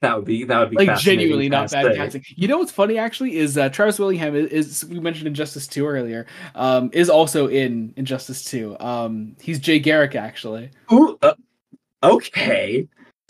That 0.00 0.14
would 0.16 0.24
be 0.24 0.44
that 0.44 0.58
would 0.60 0.70
be 0.70 0.76
like 0.76 0.98
genuinely 1.00 1.48
not 1.48 1.72
bad 1.72 1.94
casting. 1.96 2.22
casting. 2.22 2.36
You 2.36 2.46
know 2.46 2.58
what's 2.58 2.70
funny 2.70 2.98
actually 2.98 3.36
is 3.36 3.58
uh, 3.58 3.68
Travis 3.68 3.98
Willingham 3.98 4.34
is, 4.36 4.82
is 4.82 4.84
we 4.84 5.00
mentioned 5.00 5.26
Injustice 5.26 5.66
Two 5.66 5.86
earlier. 5.86 6.26
Um, 6.54 6.88
is 6.92 7.10
also 7.10 7.48
in 7.48 7.92
Injustice 7.96 8.44
Two. 8.44 8.76
Um, 8.78 9.36
he's 9.40 9.58
Jay 9.58 9.80
Garrick 9.80 10.14
actually. 10.14 10.70
Ooh, 10.92 11.18
uh, 11.20 11.34
okay. 12.04 12.86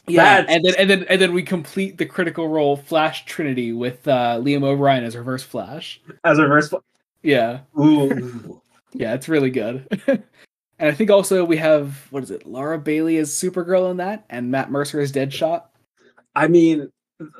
Yeah, 0.08 0.42
That's- 0.42 0.54
and 0.56 0.64
then 0.64 0.74
and 0.78 0.90
then 0.90 1.06
and 1.08 1.20
then 1.20 1.32
we 1.32 1.42
complete 1.42 1.98
the 1.98 2.06
critical 2.06 2.48
role 2.48 2.76
Flash 2.76 3.24
Trinity 3.24 3.72
with 3.72 4.06
uh, 4.08 4.38
Liam 4.40 4.62
O'Brien 4.64 5.04
as 5.04 5.16
Reverse 5.16 5.42
Flash. 5.42 6.00
As 6.24 6.38
reverse. 6.38 6.72
Yeah, 7.22 7.60
Ooh. 7.78 8.60
yeah, 8.92 9.14
it's 9.14 9.28
really 9.28 9.50
good. 9.50 9.86
and 10.06 10.22
I 10.78 10.92
think 10.92 11.10
also 11.10 11.44
we 11.44 11.56
have 11.56 12.06
what 12.10 12.22
is 12.22 12.30
it? 12.30 12.46
Laura 12.46 12.78
Bailey 12.78 13.18
as 13.18 13.30
Supergirl 13.30 13.90
in 13.90 13.96
that, 13.98 14.24
and 14.30 14.50
Matt 14.50 14.70
Mercer 14.70 15.00
as 15.00 15.12
Deadshot. 15.12 15.62
I 16.36 16.46
mean, 16.48 16.90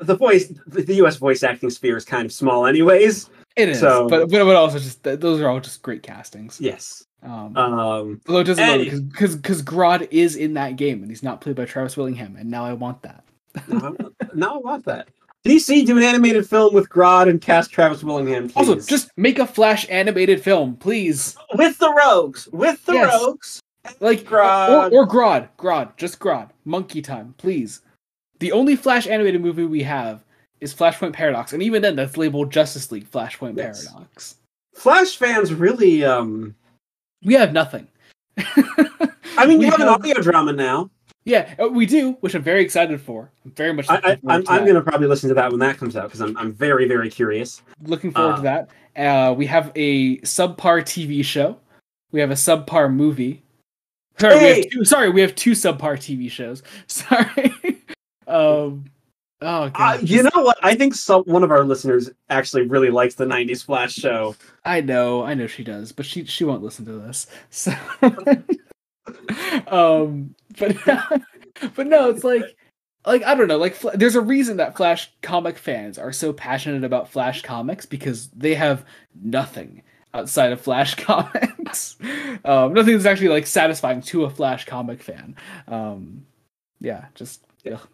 the 0.01 0.15
voice, 0.15 0.51
the 0.67 0.95
U.S. 0.95 1.15
voice 1.15 1.43
acting 1.43 1.69
sphere 1.69 1.95
is 1.95 2.03
kind 2.05 2.25
of 2.25 2.31
small, 2.33 2.65
anyways. 2.65 3.29
It 3.55 3.69
is, 3.69 3.79
So- 3.79 4.07
but, 4.07 4.29
but 4.29 4.43
but 4.45 4.55
also 4.55 4.79
just 4.79 5.03
those 5.03 5.41
are 5.41 5.47
all 5.49 5.59
just 5.59 5.81
great 5.81 6.03
castings. 6.03 6.59
Yes. 6.61 7.05
Um, 7.21 7.55
Um. 7.57 8.21
although 8.27 8.39
it 8.39 8.43
doesn't 8.45 8.65
matter 8.65 8.99
because 9.01 9.35
because 9.35 9.61
Grodd 9.61 10.07
is 10.11 10.35
in 10.35 10.53
that 10.53 10.75
game 10.77 11.01
and 11.01 11.11
he's 11.11 11.23
not 11.23 11.41
played 11.41 11.55
by 11.55 11.65
Travis 11.65 11.97
Willingham, 11.97 12.35
and 12.37 12.49
now 12.49 12.63
I 12.65 12.73
want 12.73 13.01
that. 13.01 13.23
now, 13.67 13.93
I- 13.99 14.25
now 14.33 14.55
I 14.55 14.57
want 14.57 14.85
that. 14.85 15.09
DC 15.45 15.85
do 15.85 15.97
an 15.97 16.03
animated 16.03 16.47
film 16.47 16.73
with 16.73 16.89
Grodd 16.89 17.29
and 17.29 17.39
cast 17.41 17.71
Travis 17.71 18.03
Willingham. 18.03 18.49
Please. 18.49 18.55
Also, 18.69 18.75
just 18.87 19.09
make 19.17 19.39
a 19.39 19.47
Flash 19.47 19.85
animated 19.89 20.41
film, 20.43 20.75
please. 20.75 21.35
with 21.55 21.77
the 21.79 21.93
Rogues, 21.93 22.47
with 22.51 22.85
the 22.85 22.93
Yes. 22.93 23.13
Rogues. 23.21 23.59
Like 24.01 24.19
Grodd. 24.23 24.91
Or, 24.91 24.99
or 24.99 25.07
Grodd, 25.07 25.47
Grodd, 25.57 25.95
just 25.97 26.19
Grodd. 26.19 26.49
Monkey 26.65 27.01
time, 27.01 27.33
please. 27.37 27.81
The 28.39 28.51
only 28.51 28.75
Flash 28.75 29.07
animated 29.07 29.41
movie 29.41 29.63
we 29.65 29.83
have 29.83 30.23
is 30.61 30.73
Flashpoint 30.73 31.13
Paradox, 31.13 31.53
and 31.53 31.63
even 31.63 31.81
then, 31.81 31.95
that's 31.95 32.17
labeled 32.17 32.51
Justice 32.51 32.91
League 32.91 33.09
Flashpoint 33.09 33.55
Yes. 33.57 33.87
Paradox. 33.87 34.35
Flash 34.75 35.15
fans 35.17 35.53
really. 35.53 36.03
Um. 36.05 36.55
We 37.23 37.33
have 37.33 37.53
nothing. 37.53 37.87
I 38.37 39.45
mean, 39.45 39.57
We 39.59 39.65
you 39.65 39.71
have 39.71 39.81
an 39.81 39.87
audio 39.87 40.21
drama 40.21 40.53
now. 40.53 40.89
Yeah, 41.25 41.53
uh, 41.61 41.67
we 41.67 41.85
do, 41.85 42.13
which 42.21 42.33
I'm 42.33 42.41
very 42.41 42.63
excited 42.63 42.99
for. 42.99 43.29
I'm 43.45 43.51
very 43.51 43.73
much 43.73 43.85
I, 43.89 44.17
I, 44.27 44.41
I'm, 44.47 44.65
to 44.65 44.81
probably 44.81 45.07
listen 45.07 45.27
to 45.29 45.35
that 45.35 45.51
when 45.51 45.59
that 45.59 45.77
comes 45.77 45.95
out 45.95 46.05
because 46.05 46.21
I'm, 46.21 46.35
I'm 46.37 46.53
very, 46.53 46.87
very 46.87 47.09
curious. 47.09 47.61
looking 47.83 48.11
forward 48.11 48.33
uh, 48.33 48.35
to 48.37 48.41
that. 48.41 48.69
Uh, 48.95 49.33
we 49.33 49.45
have 49.45 49.71
a 49.75 50.17
subpar 50.19 50.81
TV 50.81 51.23
show. 51.23 51.57
We 52.11 52.19
have 52.19 52.31
a 52.31 52.35
subpar 52.35 52.91
movie. 52.91 53.43
Sorry, 54.17 54.35
we 54.37 54.43
have 54.43 54.69
two, 54.69 54.85
sorry, 54.85 55.09
we 55.09 55.21
have 55.21 55.35
two 55.35 55.51
subpar 55.51 55.97
TV 55.97 56.29
shows. 56.29 56.61
Sorry. 56.87 57.53
um, 58.27 58.85
oh, 59.41 59.71
Uh, 59.75 59.97
you 60.01 60.23
know 60.23 60.43
what? 60.43 60.57
I 60.61 60.75
think 60.75 60.95
some 60.95 61.23
one 61.23 61.43
of 61.43 61.51
our 61.51 61.63
listeners 61.63 62.09
actually 62.29 62.67
really 62.67 62.89
likes 62.89 63.15
the 63.15 63.25
'90s 63.25 63.63
Flash 63.63 63.93
show. 63.93 64.35
I 64.65 64.81
know, 64.81 65.23
I 65.23 65.33
know 65.33 65.47
she 65.47 65.63
does, 65.63 65.91
but 65.91 66.05
she 66.05 66.25
she 66.25 66.43
won't 66.43 66.63
listen 66.63 66.85
to 66.85 66.93
this. 66.93 67.27
So, 67.49 67.73
um, 69.67 70.35
but 70.57 70.75
but 71.75 71.87
no, 71.87 72.09
it's 72.09 72.23
like 72.23 72.43
like 73.05 73.23
I 73.23 73.35
don't 73.35 73.47
know, 73.47 73.57
like 73.57 73.79
there's 73.93 74.15
a 74.15 74.21
reason 74.21 74.57
that 74.57 74.75
Flash 74.77 75.11
comic 75.21 75.57
fans 75.57 75.97
are 75.97 76.11
so 76.11 76.33
passionate 76.33 76.83
about 76.83 77.09
Flash 77.09 77.41
comics 77.41 77.85
because 77.85 78.27
they 78.29 78.55
have 78.55 78.85
nothing 79.21 79.83
outside 80.13 80.51
of 80.51 80.61
Flash 80.61 80.95
comics. 81.03 81.97
um, 82.45 82.73
nothing 82.73 82.93
that's 82.93 83.05
actually 83.05 83.29
like 83.29 83.47
satisfying 83.47 84.01
to 84.01 84.25
a 84.25 84.29
Flash 84.29 84.65
comic 84.65 85.01
fan. 85.01 85.35
Um, 85.67 86.25
yeah, 86.79 87.05
just 87.15 87.45
ugh. 87.71 87.87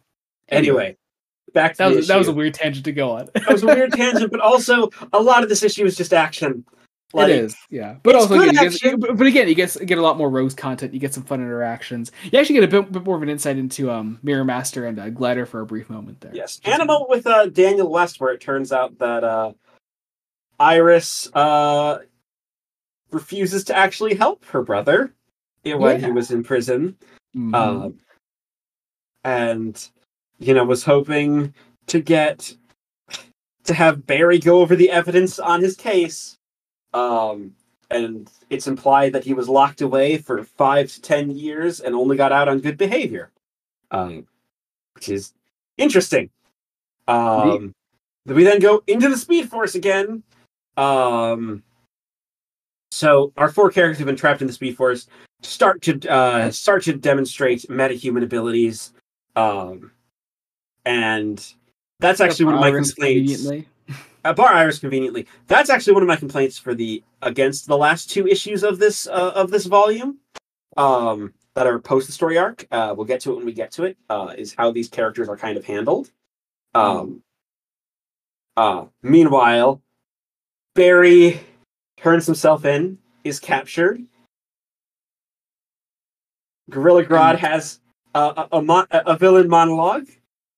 Anyway, 0.49 0.97
back 1.55 1.71
to 1.73 1.77
that 1.79 1.95
was 1.95 2.07
that 2.07 2.17
was 2.17 2.27
a 2.27 2.33
weird 2.33 2.53
tangent 2.53 2.85
to 2.85 2.91
go 2.91 3.11
on. 3.11 3.27
that 3.33 3.49
was 3.49 3.63
a 3.63 3.65
weird 3.65 3.93
tangent, 3.93 4.31
but 4.31 4.39
also 4.39 4.91
a 5.11 5.19
lot 5.19 5.41
of 5.41 5.49
this 5.49 5.63
issue 5.63 5.85
is 5.85 5.95
just 5.97 6.13
action. 6.13 6.63
Like, 7.13 7.29
it 7.29 7.45
is, 7.45 7.55
yeah. 7.69 7.95
But 8.03 8.15
also, 8.15 8.37
again, 8.41 8.71
you 8.71 8.77
get, 8.77 8.99
but 8.99 9.25
again, 9.25 9.47
you 9.47 9.55
get 9.55 9.77
get 9.85 9.97
a 9.97 10.01
lot 10.01 10.17
more 10.17 10.29
Rose 10.29 10.53
content. 10.53 10.93
You 10.93 10.99
get 10.99 11.13
some 11.13 11.23
fun 11.23 11.39
interactions. 11.39 12.11
You 12.29 12.37
actually 12.37 12.55
get 12.55 12.65
a 12.65 12.67
bit, 12.67 12.91
bit 12.91 13.05
more 13.05 13.15
of 13.15 13.23
an 13.23 13.29
insight 13.29 13.57
into 13.57 13.89
um 13.89 14.19
Mirror 14.21 14.43
Master 14.43 14.85
and 14.85 14.99
uh, 14.99 15.09
Glider 15.09 15.45
for 15.45 15.61
a 15.61 15.65
brief 15.65 15.89
moment 15.89 16.19
there. 16.21 16.35
Yes, 16.35 16.59
Animal 16.65 17.07
with 17.09 17.25
uh, 17.25 17.47
Daniel 17.47 17.89
West, 17.89 18.19
where 18.19 18.33
it 18.33 18.41
turns 18.41 18.73
out 18.73 18.97
that 18.99 19.23
uh, 19.23 19.53
Iris 20.59 21.33
uh, 21.33 21.99
refuses 23.11 23.63
to 23.65 23.77
actually 23.77 24.15
help 24.15 24.43
her 24.45 24.61
brother 24.61 25.13
when 25.63 25.99
Yeah. 26.01 26.07
he 26.07 26.11
was 26.11 26.31
in 26.31 26.43
prison, 26.43 26.97
um, 27.53 27.97
and 29.23 29.89
you 30.39 30.53
know 30.53 30.63
was 30.63 30.83
hoping 30.83 31.53
to 31.87 31.99
get 31.99 32.53
to 33.65 33.73
have 33.73 34.05
Barry 34.05 34.39
go 34.39 34.61
over 34.61 34.75
the 34.75 34.91
evidence 34.91 35.39
on 35.39 35.61
his 35.61 35.75
case. 35.75 36.37
Um, 36.93 37.53
and 37.91 38.29
it's 38.49 38.67
implied 38.67 39.13
that 39.13 39.23
he 39.23 39.33
was 39.33 39.49
locked 39.49 39.81
away 39.81 40.17
for 40.17 40.43
five 40.43 40.91
to 40.91 41.01
ten 41.01 41.31
years 41.31 41.79
and 41.79 41.93
only 41.93 42.17
got 42.17 42.31
out 42.31 42.47
on 42.47 42.59
good 42.59 42.77
behavior, 42.77 43.31
um, 43.91 44.25
which 44.93 45.09
is 45.09 45.33
interesting. 45.77 46.29
Um, 47.07 47.73
we 48.25 48.43
then 48.43 48.59
go 48.59 48.81
into 48.87 49.09
the 49.09 49.17
Speed 49.17 49.49
Force 49.49 49.75
again. 49.75 50.23
Um, 50.77 51.63
so 52.91 53.33
our 53.37 53.51
four 53.51 53.69
characters 53.69 53.97
who've 53.97 54.07
been 54.07 54.15
trapped 54.15 54.41
in 54.41 54.47
the 54.47 54.53
Speed 54.53 54.77
Force. 54.77 55.07
Start 55.41 55.81
to 55.83 55.99
uh, 56.09 56.49
start 56.49 56.83
to 56.83 56.93
demonstrate 56.93 57.67
metahuman 57.69 58.23
abilities, 58.23 58.93
um, 59.35 59.91
and 60.85 61.53
that's 61.99 62.21
actually 62.21 62.45
one 62.45 62.55
of 62.55 62.61
my 62.61 62.71
complaints. 62.71 63.47
Uh, 64.23 64.33
bar 64.33 64.53
Iris 64.53 64.79
conveniently. 64.79 65.27
That's 65.47 65.69
actually 65.69 65.93
one 65.93 66.01
of 66.01 66.07
my 66.07 66.15
complaints 66.15 66.57
for 66.57 66.73
the 66.73 67.03
against 67.21 67.67
the 67.67 67.77
last 67.77 68.09
two 68.09 68.27
issues 68.27 68.63
of 68.63 68.79
this 68.79 69.07
uh, 69.07 69.33
of 69.35 69.51
this 69.51 69.65
volume. 69.65 70.17
Um, 70.77 71.33
that 71.55 71.67
are 71.67 71.79
post 71.79 72.07
the 72.07 72.13
story 72.13 72.37
arc. 72.37 72.67
Uh, 72.69 72.93
we'll 72.95 73.05
get 73.05 73.21
to 73.21 73.31
it 73.31 73.37
when 73.37 73.45
we 73.45 73.53
get 73.53 73.71
to 73.71 73.83
it. 73.83 73.97
Uh, 74.09 74.33
is 74.37 74.53
how 74.53 74.71
these 74.71 74.89
characters 74.89 75.27
are 75.27 75.37
kind 75.37 75.57
of 75.57 75.65
handled. 75.65 76.11
Um, 76.73 77.23
uh, 78.57 78.85
meanwhile, 79.01 79.81
Barry 80.75 81.39
turns 81.97 82.25
himself 82.25 82.65
in, 82.65 82.97
is 83.23 83.39
captured. 83.39 84.01
Gorilla 86.69 87.05
Grodd 87.05 87.37
has 87.37 87.79
a, 88.13 88.19
a, 88.19 88.47
a, 88.53 88.61
mon- 88.61 88.87
a 88.91 89.17
villain 89.17 89.47
monologue. 89.47 90.07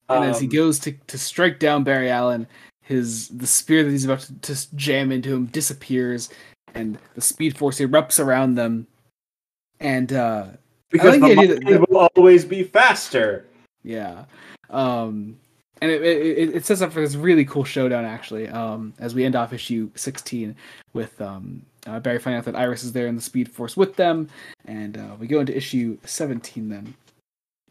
And 0.10 0.24
as 0.26 0.40
he 0.40 0.48
Um, 0.48 0.54
goes 0.54 0.80
to, 0.80 0.92
to 1.08 1.18
strike 1.18 1.60
down 1.60 1.84
Barry 1.84 2.10
Allen, 2.10 2.48
his 2.82 3.28
the 3.30 3.48
spear 3.48 3.84
that 3.84 3.90
he's 3.92 4.06
about 4.06 4.22
to, 4.22 4.34
to 4.54 4.76
jam 4.76 5.12
into 5.12 5.34
him 5.34 5.48
disappears, 5.48 6.30
and 6.74 6.98
the 7.16 7.22
Speed 7.22 7.58
Force 7.58 7.80
erupts 7.80 8.24
around 8.24 8.56
them. 8.56 8.88
And 9.80 10.12
uh, 10.14 10.48
because 10.90 11.18
like 11.18 11.36
the 11.36 11.48
the 11.56 11.60
that- 11.78 11.90
will 11.90 12.10
always 12.16 12.46
be 12.46 12.64
faster. 12.64 13.46
Yeah. 13.84 14.26
Um 14.70 15.38
and 15.82 15.92
it, 15.92 16.02
it, 16.02 16.56
it- 16.56 16.66
sets 16.66 16.82
up 16.82 16.92
for 16.92 17.02
this 17.02 17.16
really 17.16 17.46
cool 17.46 17.64
showdown 17.66 18.06
actually. 18.06 18.48
Um 18.50 18.94
as 19.00 19.14
we 19.14 19.26
end 19.26 19.36
off 19.36 19.54
issue 19.54 19.90
16 19.96 20.56
with 20.94 21.20
um 21.22 21.62
uh, 21.86 22.00
Barry 22.00 22.20
finding 22.20 22.40
out 22.40 22.46
that 22.46 22.56
Iris 22.56 22.84
is 22.84 22.92
there 22.92 23.08
in 23.08 23.16
the 23.16 23.22
Speed 23.22 23.50
Force 23.52 23.78
with 23.78 23.96
them 23.98 24.30
and 24.66 24.98
uh, 24.98 25.16
we 25.20 25.28
go 25.28 25.40
into 25.42 25.56
issue 25.56 25.98
17 26.06 26.70
then. 26.70 26.94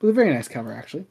With 0.00 0.10
a 0.10 0.14
very 0.14 0.32
nice 0.32 0.48
cover 0.48 0.72
actually. 0.72 1.04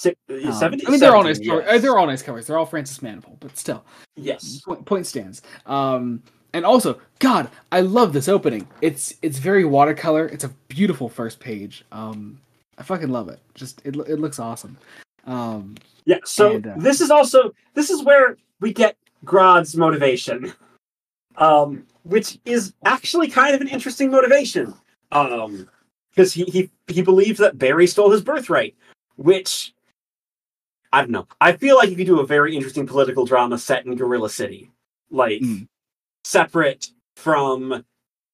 Si- 0.00 0.16
Um, 0.30 0.52
70 0.52 0.86
I 0.86 0.90
mean 0.90 1.00
they're 1.00 1.14
all 1.14 1.22
nice 1.24 1.36
70, 1.36 1.48
covers. 1.48 1.64
yes. 1.72 1.82
They're 1.82 1.98
all 1.98 2.06
nice 2.06 2.22
covers. 2.22 2.46
They're 2.46 2.56
all 2.58 2.64
Francis 2.66 2.98
Manapul, 3.00 3.36
but 3.38 3.56
still 3.58 3.84
Yes. 4.16 4.60
point, 4.64 4.84
point 4.86 5.06
stands. 5.06 5.42
Um 5.66 6.22
and 6.54 6.64
also, 6.64 6.98
God, 7.20 7.48
I 7.70 7.80
love 7.82 8.12
this 8.12 8.26
opening. 8.28 8.66
It's 8.80 9.14
it's 9.22 9.38
very 9.38 9.64
watercolor. 9.64 10.26
It's 10.26 10.42
a 10.44 10.48
beautiful 10.68 11.08
first 11.08 11.38
page. 11.38 11.84
Um, 11.92 12.40
I 12.78 12.82
fucking 12.82 13.10
love 13.10 13.28
it. 13.28 13.38
Just 13.54 13.80
it, 13.84 13.94
it 13.94 14.18
looks 14.18 14.38
awesome. 14.40 14.76
Um, 15.26 15.76
Yeah, 16.06 16.18
so 16.24 16.54
And, 16.56 16.66
uh, 16.66 16.74
this 16.78 17.00
is 17.00 17.10
also 17.10 17.54
this 17.74 17.88
is 17.90 18.02
where 18.02 18.36
we 18.60 18.72
get 18.72 18.96
Grodd's 19.24 19.76
motivation. 19.76 20.52
Um, 21.36 21.86
which 22.02 22.38
is 22.44 22.72
actually 22.84 23.28
kind 23.28 23.54
of 23.54 23.60
an 23.60 23.68
interesting 23.68 24.10
motivation. 24.10 24.74
Um, 25.12 25.68
because 26.10 26.32
he, 26.32 26.44
he 26.44 26.70
he 26.88 27.02
believes 27.02 27.38
that 27.38 27.58
Barry 27.58 27.86
stole 27.86 28.10
his 28.10 28.22
birthright, 28.22 28.74
which 29.16 29.72
I 30.92 31.02
don't 31.02 31.10
know. 31.10 31.28
I 31.40 31.52
feel 31.52 31.76
like 31.76 31.90
you 31.90 31.96
could 31.96 32.06
do 32.06 32.20
a 32.20 32.26
very 32.26 32.54
interesting 32.56 32.86
political 32.86 33.24
drama 33.24 33.58
set 33.58 33.86
in 33.86 33.94
Gorilla 33.96 34.30
City. 34.30 34.70
Like 35.10 35.40
Mm. 35.42 35.68
separate 36.24 36.90
from 37.16 37.84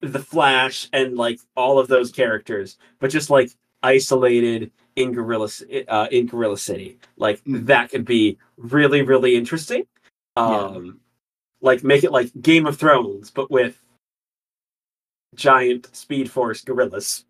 the 0.01 0.19
Flash 0.19 0.89
and 0.93 1.17
like 1.17 1.41
all 1.57 1.79
of 1.79 1.89
those 1.89 2.13
characters, 2.13 2.79
but 3.01 3.11
just 3.11 3.31
like 3.31 3.51
isolated 3.83 4.71
in 4.97 5.13
Gorilla 5.13 5.49
uh, 5.89 6.09
in 6.11 6.27
Gorilla 6.27 6.59
City. 6.59 6.99
Like 7.17 7.43
Mm. 7.45 7.67
that 7.67 7.91
could 7.91 8.05
be 8.05 8.39
really 8.57 9.03
really 9.03 9.37
interesting. 9.37 9.87
Um, 10.37 11.01
like 11.63 11.83
make 11.83 12.05
it 12.05 12.13
like 12.13 12.31
Game 12.43 12.67
of 12.67 12.79
Thrones, 12.79 13.31
but 13.31 13.51
with 13.51 13.79
giant 15.35 15.95
Speed 15.95 16.31
Force 16.31 16.63
gorillas 16.63 17.25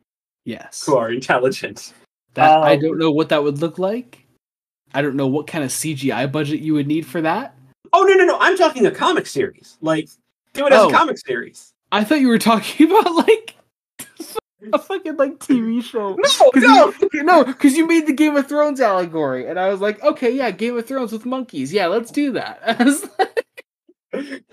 yes, 0.44 0.84
who 0.86 0.96
are 0.96 1.10
intelligent. 1.10 1.92
that 2.34 2.50
I 2.62 2.74
um, 2.74 2.80
don't 2.80 2.98
know 2.98 3.10
what 3.10 3.28
that 3.30 3.42
would 3.42 3.58
look 3.58 3.78
like. 3.78 4.25
I 4.94 5.02
don't 5.02 5.16
know 5.16 5.26
what 5.26 5.46
kind 5.46 5.64
of 5.64 5.70
CGI 5.70 6.30
budget 6.30 6.60
you 6.60 6.74
would 6.74 6.86
need 6.86 7.06
for 7.06 7.20
that. 7.22 7.54
Oh 7.92 8.02
no 8.04 8.14
no 8.14 8.24
no! 8.24 8.38
I'm 8.40 8.56
talking 8.56 8.86
a 8.86 8.90
comic 8.90 9.26
series. 9.26 9.78
Like 9.80 10.08
do 10.54 10.66
it 10.66 10.72
as 10.72 10.80
Oh. 10.80 10.88
a 10.88 10.92
comic 10.92 11.18
series. 11.18 11.72
I 11.92 12.04
thought 12.04 12.20
you 12.20 12.28
were 12.28 12.38
talking 12.38 12.90
about 12.90 13.14
like 13.14 13.54
a 14.72 14.78
fucking 14.78 15.16
like 15.16 15.38
TV 15.38 15.82
show. 15.82 16.14
No 16.16 16.50
no. 16.56 16.94
you, 17.12 17.22
no, 17.22 17.44
because 17.44 17.76
you 17.76 17.86
made 17.86 18.06
the 18.06 18.12
Game 18.12 18.36
of 18.36 18.48
Thrones 18.48 18.80
allegory, 18.80 19.48
and 19.48 19.58
I 19.58 19.68
was 19.68 19.80
like, 19.80 20.02
okay, 20.02 20.30
yeah, 20.30 20.50
Game 20.50 20.76
of 20.76 20.86
Thrones 20.86 21.12
with 21.12 21.24
monkeys. 21.26 21.72
Yeah, 21.72 21.86
let's 21.86 22.10
do 22.10 22.32
that. 22.32 22.60
Like- 24.12 24.44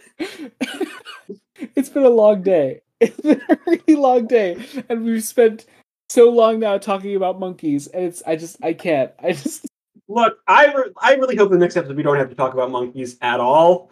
it's 1.75 1.89
been 1.89 2.03
a 2.03 2.09
long 2.09 2.41
day. 2.43 2.81
It's 2.99 3.19
been 3.19 3.41
a 3.49 3.57
really 3.65 3.95
long 3.95 4.27
day, 4.27 4.57
and 4.89 5.03
we've 5.03 5.23
spent 5.23 5.65
so 6.09 6.29
long 6.29 6.59
now 6.59 6.77
talking 6.77 7.15
about 7.15 7.39
monkeys, 7.39 7.87
and 7.87 8.03
it's 8.03 8.21
I 8.25 8.35
just 8.35 8.57
I 8.63 8.73
can't. 8.73 9.11
I 9.21 9.31
just 9.31 9.65
Look, 10.07 10.37
I 10.47 10.73
re- 10.73 10.91
I 10.97 11.13
really 11.15 11.35
hope 11.35 11.51
the 11.51 11.57
next 11.57 11.77
episode 11.77 11.95
we 11.95 12.03
don't 12.03 12.17
have 12.17 12.29
to 12.29 12.35
talk 12.35 12.53
about 12.53 12.71
monkeys 12.71 13.17
at 13.21 13.39
all. 13.39 13.91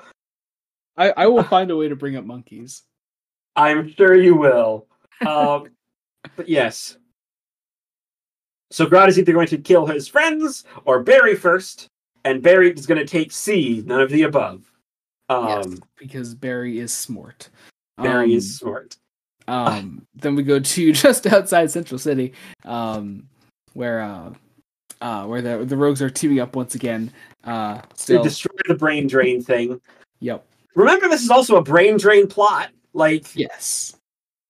I 0.97 1.11
I 1.11 1.27
will 1.27 1.43
find 1.43 1.71
a 1.71 1.75
way 1.77 1.88
to 1.88 1.95
bring 1.95 2.15
up 2.15 2.25
monkeys. 2.25 2.83
I'm 3.55 3.91
sure 3.93 4.15
you 4.15 4.35
will. 4.35 4.88
Um, 5.25 5.67
but 6.35 6.47
yes. 6.49 6.97
So 8.71 8.85
Grodd 8.85 9.09
is 9.09 9.19
either 9.19 9.33
going 9.33 9.47
to 9.47 9.57
kill 9.57 9.85
his 9.85 10.07
friends 10.07 10.63
or 10.85 11.03
Barry 11.03 11.35
first, 11.35 11.88
and 12.23 12.41
Barry 12.41 12.71
is 12.71 12.85
going 12.85 12.99
to 12.99 13.05
take 13.05 13.31
C, 13.31 13.83
none 13.85 13.99
of 14.01 14.09
the 14.09 14.23
above. 14.23 14.71
Um, 15.27 15.47
yes, 15.47 15.79
because 15.97 16.33
Barry 16.35 16.79
is 16.79 16.93
smart. 16.93 17.49
Barry 17.97 18.25
Um, 18.25 18.31
is 18.31 18.57
smart. 18.57 18.95
Um, 19.47 20.05
then 20.15 20.35
we 20.35 20.43
go 20.43 20.59
to 20.59 20.91
just 20.93 21.27
outside 21.27 21.69
Central 21.71 21.97
City, 21.99 22.33
um, 22.63 23.27
where 23.73 24.01
uh, 24.01 24.31
uh, 25.02 25.26
where 25.26 25.41
the 25.41 25.65
the 25.65 25.76
rogues 25.78 26.02
are 26.02 26.10
teaming 26.10 26.40
up 26.40 26.56
once 26.56 26.76
again. 26.76 27.11
Uh, 27.44 27.82
To 28.06 28.22
destroy 28.22 28.56
the 28.68 28.76
brain 28.76 29.07
drain 29.07 29.41
thing. 29.41 29.82
yep, 30.19 30.45
Remember, 30.76 31.07
this 31.10 31.23
is 31.23 31.30
also 31.32 31.56
a 31.57 31.64
brain 31.64 31.98
drain 31.98 32.28
plot. 32.28 32.69
Like 32.94 33.36
yes, 33.36 33.95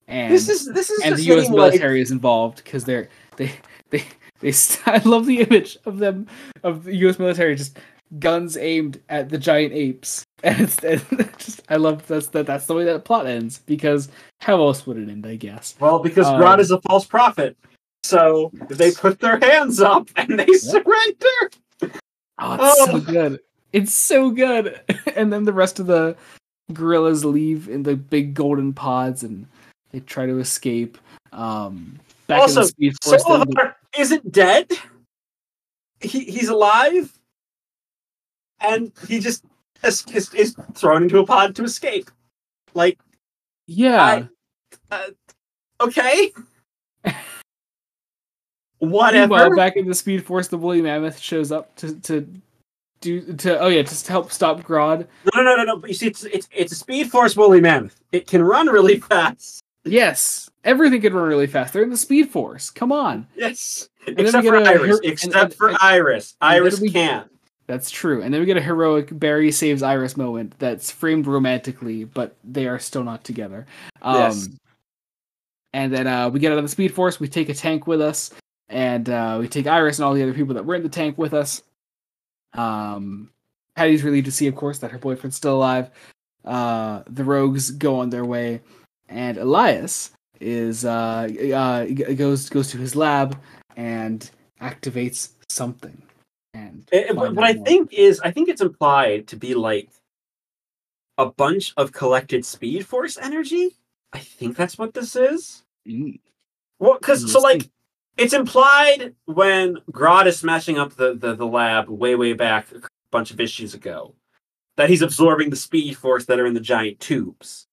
and 0.07 0.33
this 0.33 0.49
is 0.49 0.67
this 0.73 0.89
is 0.89 1.01
and 1.03 1.15
the 1.15 1.21
U.S. 1.23 1.43
hitting, 1.43 1.51
like- 1.57 1.71
military 1.71 2.01
is 2.01 2.11
involved 2.11 2.63
because 2.63 2.83
they're 2.85 3.07
they 3.37 3.51
they 3.91 4.03
they. 4.39 4.51
st- 4.63 4.87
I 4.87 4.97
love 5.07 5.25
the 5.25 5.41
image 5.41 5.77
of 5.85 5.99
them 5.99 6.27
of 6.63 6.83
the 6.85 6.95
U.S. 6.97 7.17
military 7.19 7.55
just 7.55 7.77
guns 8.19 8.57
aimed 8.57 8.99
at 9.09 9.29
the 9.29 9.37
giant 9.37 9.73
apes, 9.73 10.25
and 10.43 10.59
it's, 10.61 10.77
and 10.83 11.01
just 11.37 11.61
I 11.69 11.75
love 11.77 12.05
that's 12.07 12.27
that 12.29 12.45
that's 12.47 12.65
the 12.65 12.73
way 12.73 12.83
that 12.85 13.05
plot 13.05 13.25
ends 13.27 13.59
because 13.59 14.09
how 14.41 14.55
else 14.61 14.85
would 14.87 14.97
it 14.97 15.07
end? 15.07 15.25
I 15.27 15.35
guess. 15.35 15.75
Well, 15.79 15.99
because 15.99 16.25
Um, 16.27 16.41
Grodd 16.41 16.59
is 16.59 16.71
a 16.71 16.81
false 16.81 17.05
prophet. 17.05 17.55
So 18.03 18.51
they 18.69 18.91
put 18.91 19.19
their 19.19 19.39
hands 19.39 19.79
up 19.79 20.09
and 20.15 20.39
they 20.39 20.47
surrender. 20.53 21.51
Oh, 22.39 22.57
it's 22.59 22.85
so 22.85 22.91
Oh. 22.95 22.99
good. 22.99 23.39
It's 23.73 23.93
so 23.93 24.31
good. 24.31 24.81
and 25.15 25.31
then 25.31 25.45
the 25.45 25.53
rest 25.53 25.79
of 25.79 25.87
the 25.87 26.15
gorillas 26.73 27.23
leave 27.25 27.69
in 27.69 27.83
the 27.83 27.95
big 27.95 28.33
golden 28.33 28.73
pods 28.73 29.23
and 29.23 29.45
they 29.91 29.99
try 29.99 30.25
to 30.25 30.39
escape. 30.39 30.97
Um, 31.31 31.99
back 32.27 32.37
in 32.37 32.41
Also, 32.41 32.61
the 32.61 32.67
Speed 32.67 32.95
Force. 33.03 33.23
then 33.23 33.39
the- 33.41 33.75
isn't 33.97 34.31
dead. 34.31 34.71
He 35.99 36.21
he's 36.25 36.49
alive, 36.49 37.11
and 38.59 38.91
he 39.07 39.19
just 39.19 39.43
is, 39.83 40.03
is, 40.13 40.33
is 40.33 40.55
thrown 40.73 41.03
into 41.03 41.19
a 41.19 41.25
pod 41.25 41.55
to 41.57 41.63
escape. 41.63 42.09
Like, 42.73 42.97
yeah. 43.67 44.25
okay, 45.79 46.31
Meanwhile, 48.81 49.27
whatever. 49.29 49.55
back 49.55 49.75
in 49.77 49.87
the 49.87 49.93
Speed 49.93 50.25
Force, 50.25 50.47
the 50.47 50.57
woolly 50.57 50.81
mammoth 50.81 51.19
shows 51.19 51.51
up 51.51 51.75
to 51.77 51.93
to 52.01 52.27
do 53.01 53.33
to 53.33 53.59
oh 53.59 53.67
yeah, 53.67 53.81
just 53.83 54.05
to 54.07 54.11
help 54.11 54.31
stop 54.31 54.61
Grodd. 54.61 55.07
No, 55.35 55.41
no, 55.43 55.55
no, 55.55 55.63
no. 55.63 55.77
But 55.77 55.89
you 55.89 55.93
see, 55.95 56.07
it's 56.07 56.23
it's 56.25 56.47
it's 56.51 56.71
a 56.71 56.75
Speed 56.75 57.11
Force 57.11 57.35
woolly 57.35 57.61
mammoth. 57.61 57.99
It 58.11 58.27
can 58.27 58.41
run 58.43 58.67
really 58.67 58.99
fast. 58.99 59.61
Yes, 59.83 60.49
everything 60.63 61.01
can 61.01 61.13
run 61.13 61.27
really 61.27 61.47
fast. 61.47 61.73
They're 61.73 61.81
in 61.83 61.89
the 61.89 61.97
Speed 61.97 62.29
Force. 62.29 62.69
Come 62.69 62.91
on, 62.91 63.27
Yes, 63.35 63.89
we 64.07 64.13
except 64.13 64.45
for 64.45 64.57
Iris. 64.57 64.97
and- 64.97 65.05
except 65.05 65.35
and- 65.35 65.53
for 65.55 65.69
and- 65.69 65.77
Iris. 65.81 66.35
Iris 66.41 66.79
we- 66.79 66.91
can't. 66.91 67.27
that's 67.65 67.89
true. 67.89 68.21
And 68.21 68.31
then 68.33 68.41
we 68.41 68.45
get 68.45 68.57
a 68.57 68.61
heroic 68.61 69.07
Barry 69.17 69.51
saves 69.51 69.81
Iris 69.81 70.15
moment 70.17 70.53
that's 70.59 70.91
framed 70.91 71.25
romantically, 71.25 72.03
but 72.03 72.35
they 72.43 72.67
are 72.67 72.77
still 72.77 73.03
not 73.03 73.23
together. 73.23 73.65
Um, 74.03 74.15
Yes. 74.15 74.49
And 75.73 75.93
then 75.93 76.05
uh, 76.05 76.29
we 76.29 76.39
get 76.41 76.51
out 76.51 76.57
of 76.57 76.63
the 76.65 76.69
Speed 76.69 76.93
Force. 76.93 77.19
We 77.19 77.27
take 77.29 77.47
a 77.49 77.53
tank 77.53 77.87
with 77.87 78.01
us, 78.01 78.29
and 78.71 79.09
uh, 79.09 79.37
we 79.39 79.47
take 79.47 79.67
Iris 79.67 79.99
and 79.99 80.05
all 80.05 80.13
the 80.13 80.23
other 80.23 80.33
people 80.33 80.55
that 80.55 80.65
were 80.65 80.75
in 80.75 80.83
the 80.83 80.89
tank 80.89 81.17
with 81.17 81.33
us. 81.33 81.61
Um, 82.53 83.29
Hattie's 83.75 84.03
relieved 84.03 84.25
to 84.25 84.31
see, 84.31 84.47
of 84.47 84.55
course, 84.55 84.79
that 84.79 84.91
her 84.91 84.97
boyfriend's 84.97 85.35
still 85.37 85.55
alive. 85.57 85.89
Uh, 86.43 87.03
the 87.07 87.23
rogues 87.23 87.71
go 87.71 87.99
on 87.99 88.09
their 88.09 88.25
way, 88.25 88.61
and 89.09 89.37
Elias 89.37 90.11
is 90.39 90.85
uh, 90.85 91.29
uh, 91.53 91.85
goes 92.15 92.49
goes 92.49 92.69
to 92.71 92.77
his 92.77 92.95
lab 92.95 93.37
and 93.77 94.29
activates 94.59 95.33
something. 95.49 96.01
And 96.53 96.87
It- 96.91 97.11
it- 97.11 97.15
what 97.15 97.37
I 97.43 97.53
more. 97.53 97.65
think 97.65 97.93
is, 97.93 98.19
I 98.21 98.31
think 98.31 98.49
it's 98.49 98.61
implied 98.61 99.27
to 99.27 99.35
be 99.35 99.53
like 99.53 99.89
a 101.17 101.27
bunch 101.27 101.73
of 101.77 101.91
collected 101.91 102.43
Speed 102.45 102.85
Force 102.87 103.17
energy. 103.17 103.75
I 104.13 104.19
think 104.19 104.57
that's 104.57 104.77
what 104.77 104.93
this 104.93 105.15
is. 105.15 105.63
Mm, 105.87 106.19
Well, 106.79 106.97
because 106.99 107.31
so 107.31 107.39
like 107.39 107.69
it's 108.17 108.33
implied 108.33 109.15
when 109.25 109.77
Grodd 109.91 110.27
is 110.27 110.37
smashing 110.37 110.77
up 110.77 110.95
the, 110.95 111.13
the 111.15 111.35
the 111.35 111.45
lab 111.47 111.89
way 111.89 112.15
way 112.15 112.33
back 112.33 112.71
a 112.71 112.81
bunch 113.11 113.31
of 113.31 113.39
issues 113.39 113.73
ago 113.73 114.15
that 114.77 114.89
he's 114.89 115.01
absorbing 115.01 115.49
the 115.49 115.55
Speed 115.55 115.97
Force 115.97 116.25
that 116.25 116.39
are 116.39 116.45
in 116.45 116.53
the 116.53 116.59
giant 116.59 116.99
tubes. 116.99 117.67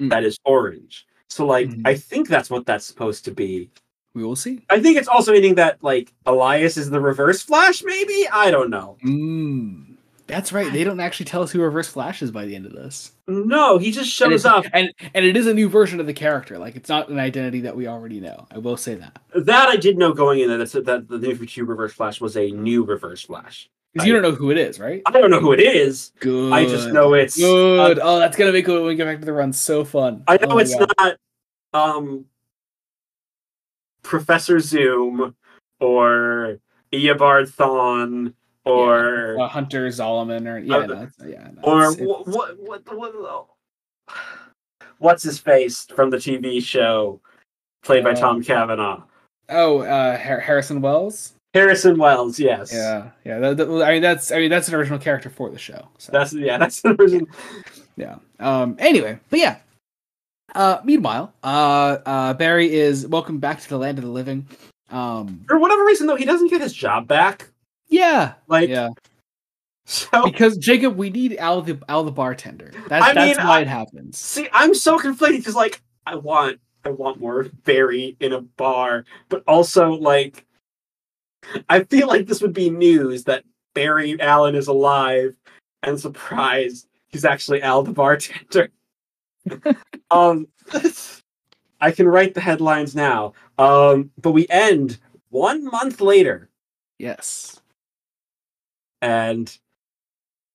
Mm. 0.00 0.10
That 0.10 0.24
is 0.24 0.38
orange. 0.44 1.06
So 1.28 1.46
like 1.46 1.68
Mhm. 1.68 1.82
I 1.86 1.94
think 1.94 2.28
that's 2.28 2.50
what 2.50 2.66
that's 2.66 2.84
supposed 2.84 3.24
to 3.26 3.30
be. 3.32 3.70
we 4.14 4.22
will 4.24 4.36
see. 4.36 4.60
I 4.68 4.78
think 4.80 4.98
it's 4.98 5.08
also 5.08 5.32
meaning 5.32 5.54
that 5.54 5.82
like 5.82 6.12
Elias 6.26 6.76
is 6.76 6.90
the 6.90 7.00
Reverse 7.00 7.40
Flash. 7.42 7.82
Maybe 7.82 8.28
I 8.30 8.50
don't 8.50 8.68
know. 8.70 8.98
Mm, 9.04 9.91
that's 10.32 10.52
right. 10.52 10.72
They 10.72 10.82
don't 10.84 10.98
actually 11.00 11.26
tell 11.26 11.42
us 11.42 11.50
who 11.52 11.60
Reverse 11.60 11.88
Flash 11.88 12.22
is 12.22 12.30
by 12.30 12.44
the 12.46 12.56
end 12.56 12.66
of 12.66 12.72
this. 12.72 13.12
No, 13.28 13.78
he 13.78 13.90
just 13.92 14.20
And 14.20 14.30
shows 14.32 14.44
it's- 14.44 14.44
up. 14.44 14.64
and 14.72 14.90
and 15.14 15.24
it 15.24 15.36
is 15.36 15.46
a 15.46 15.54
new 15.54 15.68
version 15.68 16.00
of 16.00 16.06
the 16.06 16.12
character. 16.12 16.58
Like 16.58 16.74
it's 16.76 16.88
not 16.88 17.08
an 17.08 17.18
identity 17.18 17.60
that 17.60 17.76
we 17.76 17.86
already 17.86 18.18
know. 18.20 18.46
I 18.50 18.58
will 18.58 18.76
say 18.76 18.94
that 18.96 19.18
That 19.34 19.68
I 19.68 19.76
did 19.76 19.96
know 19.98 20.12
going 20.12 20.40
in 20.40 20.48
that 20.48 20.58
that 20.86 21.08
the 21.08 21.18
new 21.18 21.34
52 21.36 21.64
Reverse 21.64 21.92
Flash 21.92 22.20
was 22.20 22.36
a 22.36 22.50
new 22.50 22.82
Reverse 22.84 23.22
Flash. 23.22 23.68
because 23.92 24.06
you 24.06 24.12
don't 24.14 24.22
know 24.22 24.32
who 24.32 24.50
it 24.50 24.56
is, 24.58 24.80
right? 24.80 25.02
I 25.06 25.10
don't 25.12 25.30
know 25.30 25.38
who 25.40 25.52
it 25.52 25.60
is. 25.60 26.12
Good. 26.20 26.52
I 26.52 26.64
just 26.64 26.88
know 26.88 27.12
it's. 27.14 27.36
good. 27.36 27.98
oh, 28.02 28.18
that's 28.18 28.36
gonna 28.36 28.52
make 28.52 28.66
it 28.66 28.72
when 28.72 28.84
we 28.84 28.94
get 28.96 29.04
back 29.06 29.20
to 29.20 29.26
the 29.26 29.32
run 29.32 29.52
so 29.52 29.84
fun. 29.84 30.24
I 30.26 30.36
know 30.38 30.52
Oh 30.52 30.58
it's 30.58 30.74
not 30.74 31.16
um 31.74 32.24
Professor 34.02 34.58
Zoom 34.60 35.34
or 35.80 36.58
Eobard 36.92 37.50
Thawne 37.54 38.34
or 38.64 39.38
uh, 39.40 39.48
Hunter 39.48 39.88
Zolomon 39.88 40.46
or 40.48 40.58
yeah, 40.58 40.76
Uh, 40.76 40.86
no, 40.86 41.08
yeah, 41.26 41.48
no, 41.56 41.62
or 41.62 41.82
it's- 41.92 41.94
it's- 42.00 42.08
what, 42.08 42.58
what 42.58 42.86
what 42.86 43.14
what 43.18 43.46
what's 44.98 45.22
his 45.22 45.38
face 45.38 45.86
from 45.94 46.10
the 46.10 46.16
TV 46.16 46.62
show 46.62 47.20
played 47.82 48.04
by 48.04 48.12
Uh, 48.12 48.16
Tom 48.16 48.42
Cavanagh. 48.42 49.00
oh, 49.48 49.80
uh, 49.80 50.16
Har- 50.16 50.40
Harrison 50.40 50.80
Wells. 50.80 51.34
Harrison 51.54 51.98
Wells, 51.98 52.38
yes. 52.38 52.72
Yeah, 52.72 53.10
yeah. 53.24 53.38
That, 53.38 53.56
that- 53.58 53.68
I 53.82 53.92
mean, 53.92 54.02
that's 54.02 54.30
I 54.32 54.36
mean 54.38 54.50
that's 54.50 54.68
an 54.68 54.74
original 54.74 54.98
character 54.98 55.28
for 55.28 55.50
the 55.50 55.58
show. 55.58 55.88
So. 55.98 56.12
That's 56.12 56.32
yeah, 56.32 56.56
that's 56.62 56.80
the 56.82 56.94
version. 56.94 57.26
Yeah. 57.96 58.16
Um. 58.40 58.76
Anyway, 58.78 59.18
but 59.28 59.38
yeah. 59.38 59.56
Uh. 60.54 60.78
Meanwhile, 60.82 61.30
uh, 61.44 61.98
uh, 62.06 62.32
Barry 62.32 62.72
is 62.72 63.06
welcome 63.06 63.38
back 63.38 63.60
to 63.60 63.68
the 63.68 63.76
land 63.76 63.98
of 63.98 64.04
the 64.04 64.10
living. 64.10 64.46
Um. 64.90 65.44
For 65.46 65.58
whatever 65.58 65.84
reason, 65.84 66.06
though, 66.06 66.16
he 66.16 66.24
doesn't 66.24 66.48
get 66.48 66.62
his 66.62 66.72
job 66.72 67.06
back. 67.06 67.50
Yeah. 67.92 68.34
Like, 68.48 68.68
Yeah. 68.70 68.88
so 69.84 70.24
Because 70.24 70.56
Jacob, 70.56 70.96
we 70.96 71.10
need 71.10 71.36
Al 71.36 71.60
the 71.62 71.78
Al 71.88 72.04
the 72.04 72.10
bartender. 72.12 72.72
That's 72.88 73.04
I 73.04 73.12
that's 73.14 73.38
mean, 73.38 73.46
why 73.46 73.58
I- 73.58 73.60
it 73.62 73.68
happens. 73.68 74.18
see, 74.18 74.48
I'm 74.52 74.74
so 74.74 74.98
conflicted 74.98 75.40
because, 75.40 75.54
like, 75.54 75.82
I 76.06 76.16
want, 76.16 76.58
I 76.84 76.90
want 76.90 77.20
more 77.20 77.44
Barry 77.64 78.16
in 78.20 78.32
a 78.32 78.40
bar, 78.40 79.04
but 79.28 79.44
also 79.46 79.92
like, 79.92 80.44
I 81.68 81.84
feel 81.84 82.08
like 82.08 82.26
this 82.26 82.40
would 82.42 82.52
be 82.54 82.70
news 82.70 83.24
that 83.24 83.44
Barry 83.74 84.18
Allen 84.20 84.54
is 84.54 84.68
alive, 84.68 85.34
and 85.82 85.98
surprise, 86.00 86.86
he's 87.08 87.24
actually 87.24 87.62
Al 87.62 87.82
the 87.82 87.92
bartender. 87.92 88.70
um, 90.10 90.46
I 91.80 91.90
can 91.90 92.06
write 92.06 92.34
the 92.34 92.40
headlines 92.40 92.94
now. 92.94 93.32
Um, 93.58 94.10
but 94.20 94.30
we 94.32 94.46
end 94.50 94.98
one 95.30 95.64
month 95.64 96.00
later, 96.00 96.48
Yes. 96.98 97.60
And 99.02 99.56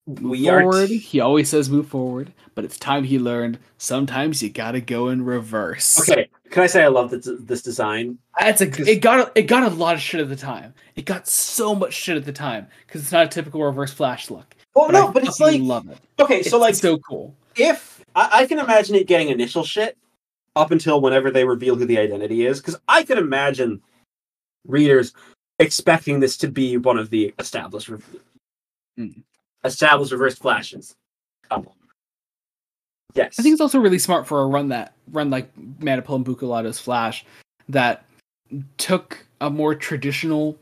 Move 0.07 0.21
we 0.31 0.45
forward. 0.45 0.85
are. 0.85 0.87
T- 0.87 0.97
he 0.97 1.19
always 1.19 1.49
says 1.49 1.69
move 1.69 1.87
forward, 1.89 2.31
but 2.55 2.63
it's 2.63 2.77
time 2.79 3.03
he 3.03 3.19
learned. 3.19 3.59
Sometimes 3.77 4.41
you 4.41 4.49
gotta 4.49 4.79
go 4.79 5.09
in 5.09 5.25
reverse. 5.25 5.99
okay, 5.99 6.29
can 6.49 6.63
I 6.63 6.67
say 6.67 6.81
I 6.83 6.87
love 6.87 7.11
this, 7.11 7.27
this 7.41 7.61
design? 7.61 8.17
That's 8.39 8.61
a. 8.61 8.67
It 8.89 9.01
got 9.01 9.19
a, 9.19 9.31
it 9.39 9.43
got 9.43 9.63
a 9.69 9.75
lot 9.75 9.95
of 9.95 10.01
shit 10.01 10.21
at 10.21 10.29
the 10.29 10.35
time. 10.37 10.73
It 10.95 11.03
got 11.05 11.27
so 11.27 11.75
much 11.75 11.93
shit 11.93 12.15
at 12.15 12.23
the 12.23 12.31
time 12.31 12.67
because 12.85 13.01
it's 13.01 13.11
not 13.11 13.25
a 13.25 13.27
typical 13.27 13.61
reverse 13.61 13.91
flash 13.91 14.31
look. 14.31 14.55
Well, 14.73 14.85
But 14.87 14.93
no, 14.93 15.07
I 15.09 15.11
but 15.11 15.23
it's 15.25 15.41
like 15.41 15.59
love 15.61 15.89
it. 15.89 15.97
okay, 16.19 16.39
It's 16.39 16.49
so 16.51 16.57
like 16.57 16.75
so 16.75 16.97
cool. 16.99 17.35
if 17.57 18.01
I, 18.15 18.29
I 18.31 18.45
can 18.45 18.59
imagine 18.59 18.95
it 18.95 19.07
getting 19.07 19.27
initial 19.27 19.65
shit 19.65 19.97
up 20.55 20.71
until 20.71 21.01
whenever 21.01 21.31
they 21.31 21.43
reveal 21.43 21.75
who 21.75 21.85
the 21.85 21.99
identity 21.99 22.45
is, 22.45 22.61
because 22.61 22.77
I 22.87 23.03
could 23.03 23.17
imagine 23.17 23.81
readers 24.65 25.11
expecting 25.59 26.21
this 26.21 26.37
to 26.37 26.47
be 26.47 26.77
one 26.77 26.97
of 26.97 27.09
the 27.09 27.33
established 27.39 27.89
Mm. 28.97 29.23
established 29.63 30.11
reverse 30.11 30.35
flashes. 30.35 30.95
Um, 31.51 31.67
yes, 33.13 33.35
I 33.39 33.43
think 33.43 33.53
it's 33.53 33.61
also 33.61 33.79
really 33.79 33.99
smart 33.99 34.27
for 34.27 34.41
a 34.41 34.47
run 34.47 34.69
that 34.69 34.93
run 35.11 35.29
like 35.29 35.53
Manapul 35.79 36.15
and 36.15 36.25
Buccellato's 36.25 36.79
Flash 36.79 37.25
that 37.69 38.05
took 38.77 39.25
a 39.41 39.49
more 39.49 39.75
traditional 39.75 40.57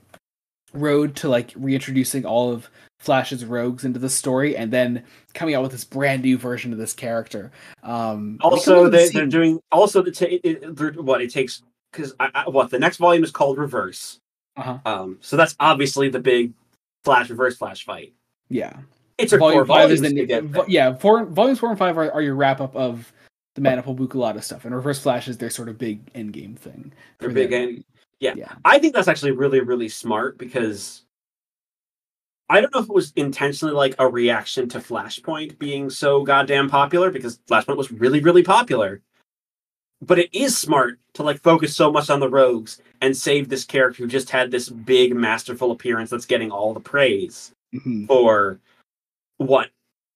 road 0.74 1.16
to 1.18 1.30
like 1.30 1.54
reintroducing 1.56 2.26
all 2.26 2.52
of 2.52 2.70
Flash's 3.00 3.46
rogues 3.46 3.86
into 3.86 4.00
the 4.00 4.10
story 4.10 4.58
and 4.58 4.72
then 4.72 5.04
coming 5.34 5.56
out 5.56 5.62
with 5.64 5.72
this 5.72 5.84
brand 5.84 6.24
new 6.24 6.38
version 6.38 6.74
of 6.74 6.78
this 6.80 6.94
character. 6.94 7.52
Um, 7.84 8.38
also 8.42 8.90
they, 8.90 9.10
they're 9.10 9.26
doing 9.28 9.60
also 9.72 10.02
the 10.02 10.12
ta- 10.12 10.26
it, 10.30 10.42
it- 10.44 11.04
what 11.04 11.22
it 11.22 11.32
takes 11.32 11.62
because 11.92 12.14
what 12.48 12.70
the 12.72 12.80
next 12.80 12.98
volume 12.98 13.24
is 13.24 13.32
called 13.32 13.58
Reverse. 13.58 14.18
Uh-huh. 14.58 14.80
Um, 14.86 15.18
so 15.22 15.38
that's 15.38 15.56
obviously 15.60 16.10
the 16.10 16.20
big 16.20 16.52
Flash 17.04 17.30
Reverse 17.30 17.56
Flash 17.58 17.86
fight. 17.86 18.14
Yeah. 18.50 18.78
It's 19.18 19.32
took 19.32 19.40
Volume 19.40 19.66
four 19.66 19.76
five 19.76 19.92
is 19.92 20.02
the 20.02 20.66
yeah. 20.68 20.94
Four 20.94 21.26
volumes 21.26 21.60
four 21.60 21.70
and 21.70 21.80
five 21.80 21.98
are, 21.98 22.12
are 22.12 22.22
your 22.22 22.36
wrap 22.36 22.60
up 22.60 22.76
of 22.76 23.12
the 23.56 23.62
Manapul 23.62 23.98
Buccellato 23.98 24.44
stuff, 24.44 24.66
and 24.66 24.76
Reverse 24.76 25.00
Flash 25.00 25.30
is 25.30 25.38
their 25.38 25.50
sort 25.50 25.70
of 25.70 25.78
big 25.78 26.02
end 26.14 26.34
game 26.34 26.56
thing. 26.56 26.92
They're 27.20 27.30
big 27.30 27.52
them. 27.52 27.70
and 27.70 27.84
yeah. 28.20 28.34
Yeah. 28.36 28.54
I 28.66 28.80
think 28.80 28.94
that's 28.94 29.08
actually 29.08 29.32
really, 29.32 29.62
really 29.62 29.90
smart 29.90 30.38
because 30.38 31.04
I 32.50 32.60
don't 32.60 32.74
know 32.74 32.82
if 32.82 32.90
it 32.90 32.94
was 32.94 33.14
intentionally 33.16 33.74
like 33.74 33.96
a 34.00 34.08
reaction 34.08 34.68
to 34.70 34.80
Flashpoint 34.80 35.58
being 35.58 35.90
so 35.90 36.24
goddamn 36.24 36.70
popular 36.70 37.10
because 37.10 37.40
Flashpoint 37.50 37.78
was 37.78 37.92
really, 37.92 38.20
really 38.20 38.44
popular. 38.44 39.02
But 40.02 40.20
it 40.20 40.30
is 40.34 40.58
smart 40.58 41.00
to 41.14 41.24
like 41.24 41.42
focus 41.42 41.74
so 41.76 41.90
much 41.90 42.10
on 42.10 42.20
the 42.20 42.30
rogues 42.30 42.82
and 43.02 43.16
save 43.16 43.48
this 43.48 43.64
character 43.64 44.04
who 44.04 44.10
just 44.10 44.30
had 44.30 44.52
this 44.52 44.68
big, 44.70 45.16
masterful 45.16 45.72
appearance 45.72 46.10
that's 46.10 46.26
getting 46.26 46.52
all 46.52 46.74
the 46.74 46.82
praise 46.82 47.55
Mhm. 47.80 48.08
for 48.08 48.60
what? 49.38 49.70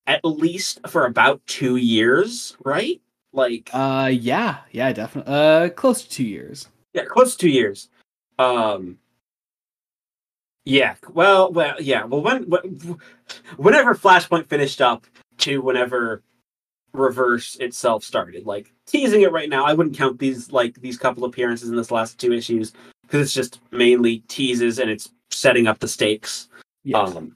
At 0.07 0.25
least 0.25 0.79
for 0.87 1.05
about 1.05 1.45
two 1.45 1.75
years, 1.75 2.57
right? 2.65 3.01
Like 3.31 3.69
Uh, 3.73 4.09
yeah, 4.11 4.59
yeah, 4.71 4.91
definitely. 4.91 5.33
Uh, 5.33 5.69
close 5.69 6.01
to 6.03 6.09
two 6.09 6.25
years. 6.25 6.67
Yeah, 6.93 7.05
close 7.05 7.33
to 7.33 7.37
two 7.37 7.49
years. 7.49 7.89
Um. 8.39 8.97
Yeah. 10.65 10.95
Well. 11.13 11.51
Well. 11.51 11.75
Yeah. 11.79 12.05
Well. 12.05 12.21
When. 12.21 12.49
when 12.49 12.97
whenever 13.57 13.93
Flashpoint 13.93 14.47
finished 14.47 14.81
up 14.81 15.05
to 15.39 15.61
whenever 15.61 16.23
Reverse 16.93 17.55
itself 17.57 18.03
started, 18.03 18.45
like 18.47 18.73
teasing 18.87 19.21
it 19.21 19.31
right 19.31 19.49
now, 19.49 19.63
I 19.65 19.73
wouldn't 19.73 19.95
count 19.95 20.17
these 20.17 20.51
like 20.51 20.81
these 20.81 20.97
couple 20.97 21.23
appearances 21.25 21.69
in 21.69 21.75
this 21.75 21.91
last 21.91 22.19
two 22.19 22.33
issues 22.33 22.73
because 23.03 23.21
it's 23.21 23.33
just 23.33 23.59
mainly 23.71 24.19
teases 24.27 24.79
and 24.79 24.89
it's 24.89 25.11
setting 25.29 25.67
up 25.67 25.77
the 25.79 25.87
stakes. 25.87 26.49
Yes. 26.83 27.15
Um. 27.15 27.35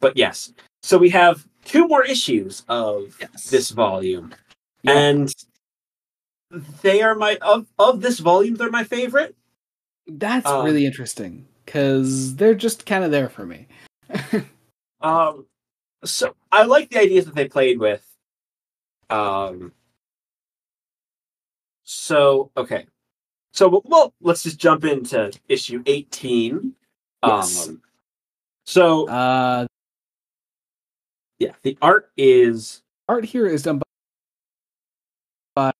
But 0.00 0.16
yes. 0.16 0.52
So 0.82 0.98
we 0.98 1.10
have 1.10 1.46
two 1.64 1.86
more 1.86 2.04
issues 2.04 2.64
of 2.68 3.16
yes. 3.20 3.50
this 3.50 3.70
volume, 3.70 4.34
Yeah. 4.82 4.98
and 4.98 5.34
they 6.82 7.02
are 7.02 7.14
my 7.14 7.36
of 7.42 7.66
of 7.78 8.00
this 8.00 8.18
volume. 8.18 8.54
They're 8.54 8.70
my 8.70 8.84
favorite. 8.84 9.36
That's 10.06 10.46
um, 10.46 10.64
really 10.64 10.86
interesting 10.86 11.46
because 11.64 12.34
they're 12.36 12.54
just 12.54 12.86
kind 12.86 13.04
of 13.04 13.10
there 13.10 13.28
for 13.28 13.46
me. 13.46 13.66
Um, 15.02 15.46
so 16.04 16.36
I 16.52 16.64
like 16.64 16.90
the 16.90 16.98
ideas 17.00 17.24
that 17.24 17.34
they 17.34 17.48
played 17.48 17.78
with. 17.78 18.04
Um, 19.08 19.72
so 21.84 22.50
okay, 22.56 22.86
so 23.52 23.68
well, 23.68 23.82
well, 23.84 24.14
let's 24.20 24.42
just 24.42 24.58
jump 24.58 24.84
into 24.84 25.32
issue 25.48 25.82
eighteen. 25.86 26.74
Yes. 27.24 27.68
Um, 27.68 27.82
so 28.66 29.08
Uh, 29.08 29.66
yeah, 31.40 31.52
the 31.62 31.76
art 31.82 32.10
is 32.16 32.82
art 33.08 33.24
here 33.24 33.46
is 33.46 33.64
done 33.64 33.80
by, 35.56 35.72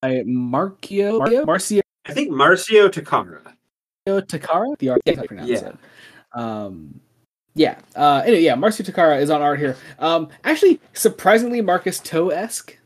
by 0.00 0.10
Marcio, 0.22 1.18
Marcio, 1.18 1.44
Marcio 1.44 1.80
I 2.06 2.12
think 2.12 2.30
Marcio 2.30 2.88
Takara. 2.88 3.40
Takara. 4.06 4.78
The 4.78 4.90
art, 4.90 5.00
yeah, 5.06 5.20
I 5.20 5.26
pronounce 5.26 5.48
Yeah. 5.50 5.68
it. 5.70 5.76
Um, 6.38 7.00
yeah. 7.54 7.78
Uh, 7.96 8.22
anyway, 8.24 8.42
yeah, 8.42 8.54
Marcio 8.54 8.84
Takara 8.84 9.20
is 9.20 9.30
on 9.30 9.40
art 9.42 9.58
here. 9.58 9.76
Um, 9.98 10.28
actually, 10.44 10.80
surprisingly, 10.92 11.60
Marcus 11.62 11.98
To 12.00 12.32
esque. 12.32 12.78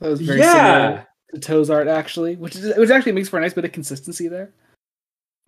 That 0.00 0.08
was 0.10 0.20
very 0.20 0.40
Yeah. 0.40 0.52
similar 0.52 1.06
to 1.34 1.40
To's 1.40 1.70
art, 1.70 1.86
actually, 1.86 2.34
which 2.36 2.56
is 2.56 2.76
which 2.76 2.90
actually 2.90 3.12
makes 3.12 3.28
for 3.28 3.38
a 3.38 3.40
nice 3.40 3.54
bit 3.54 3.64
of 3.64 3.72
consistency 3.72 4.26
there. 4.28 4.50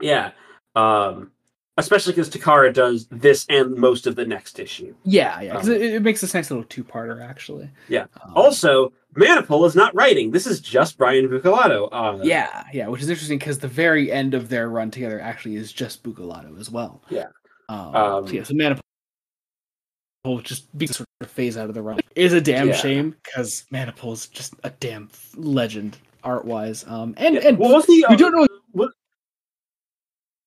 Yeah. 0.00 0.30
Um, 0.76 1.32
especially 1.78 2.12
because 2.12 2.30
Takara 2.30 2.72
does 2.72 3.06
this 3.08 3.44
and 3.48 3.76
most 3.76 4.06
of 4.06 4.16
the 4.16 4.24
next 4.26 4.58
issue. 4.58 4.94
Yeah, 5.04 5.40
yeah, 5.40 5.52
because 5.52 5.68
Um, 5.68 5.74
it, 5.74 5.82
it 5.82 6.02
makes 6.02 6.20
this 6.20 6.32
nice 6.34 6.50
little 6.50 6.64
two-parter, 6.64 7.22
actually. 7.22 7.70
Yeah. 7.88 8.06
Um, 8.22 8.32
Also, 8.34 8.92
Manapul 9.14 9.66
is 9.66 9.74
not 9.76 9.94
writing. 9.94 10.30
This 10.30 10.46
is 10.46 10.60
just 10.60 10.96
Brian 10.98 11.28
Buccellato. 11.28 11.88
Uh, 11.92 12.18
Yeah, 12.22 12.64
yeah, 12.72 12.88
which 12.88 13.02
is 13.02 13.08
interesting 13.10 13.38
because 13.38 13.58
the 13.58 13.68
very 13.68 14.10
end 14.10 14.34
of 14.34 14.48
their 14.48 14.68
run 14.68 14.90
together 14.90 15.20
actually 15.20 15.56
is 15.56 15.72
just 15.72 16.02
Buccellato 16.02 16.58
as 16.58 16.70
well. 16.70 17.02
Yeah. 17.10 17.26
Um, 17.68 17.94
Um, 17.96 18.26
so 18.28 18.32
yeah, 18.34 18.42
so 18.44 18.54
Manapul 18.54 20.42
just 20.42 20.76
be 20.76 20.86
sort 20.86 21.06
of 21.20 21.30
phase 21.30 21.56
out 21.56 21.68
of 21.68 21.74
the 21.74 21.82
run. 21.82 21.98
Is 22.14 22.32
a 22.32 22.40
damn 22.40 22.68
Yeah. 22.68 22.76
shame 22.76 23.14
because 23.24 23.64
Manapul 23.72 24.12
is 24.12 24.26
just 24.26 24.54
a 24.64 24.70
damn 24.70 25.08
legend 25.36 25.98
art 26.24 26.44
wise. 26.44 26.84
Um, 26.88 27.14
and 27.16 27.36
Yeah. 27.36 27.48
and 27.48 27.58
What 27.58 27.72
was 27.72 27.86
the? 27.86 27.92
we 28.08 28.14
uh, 28.14 28.16
don't 28.16 28.32
know 28.34 28.46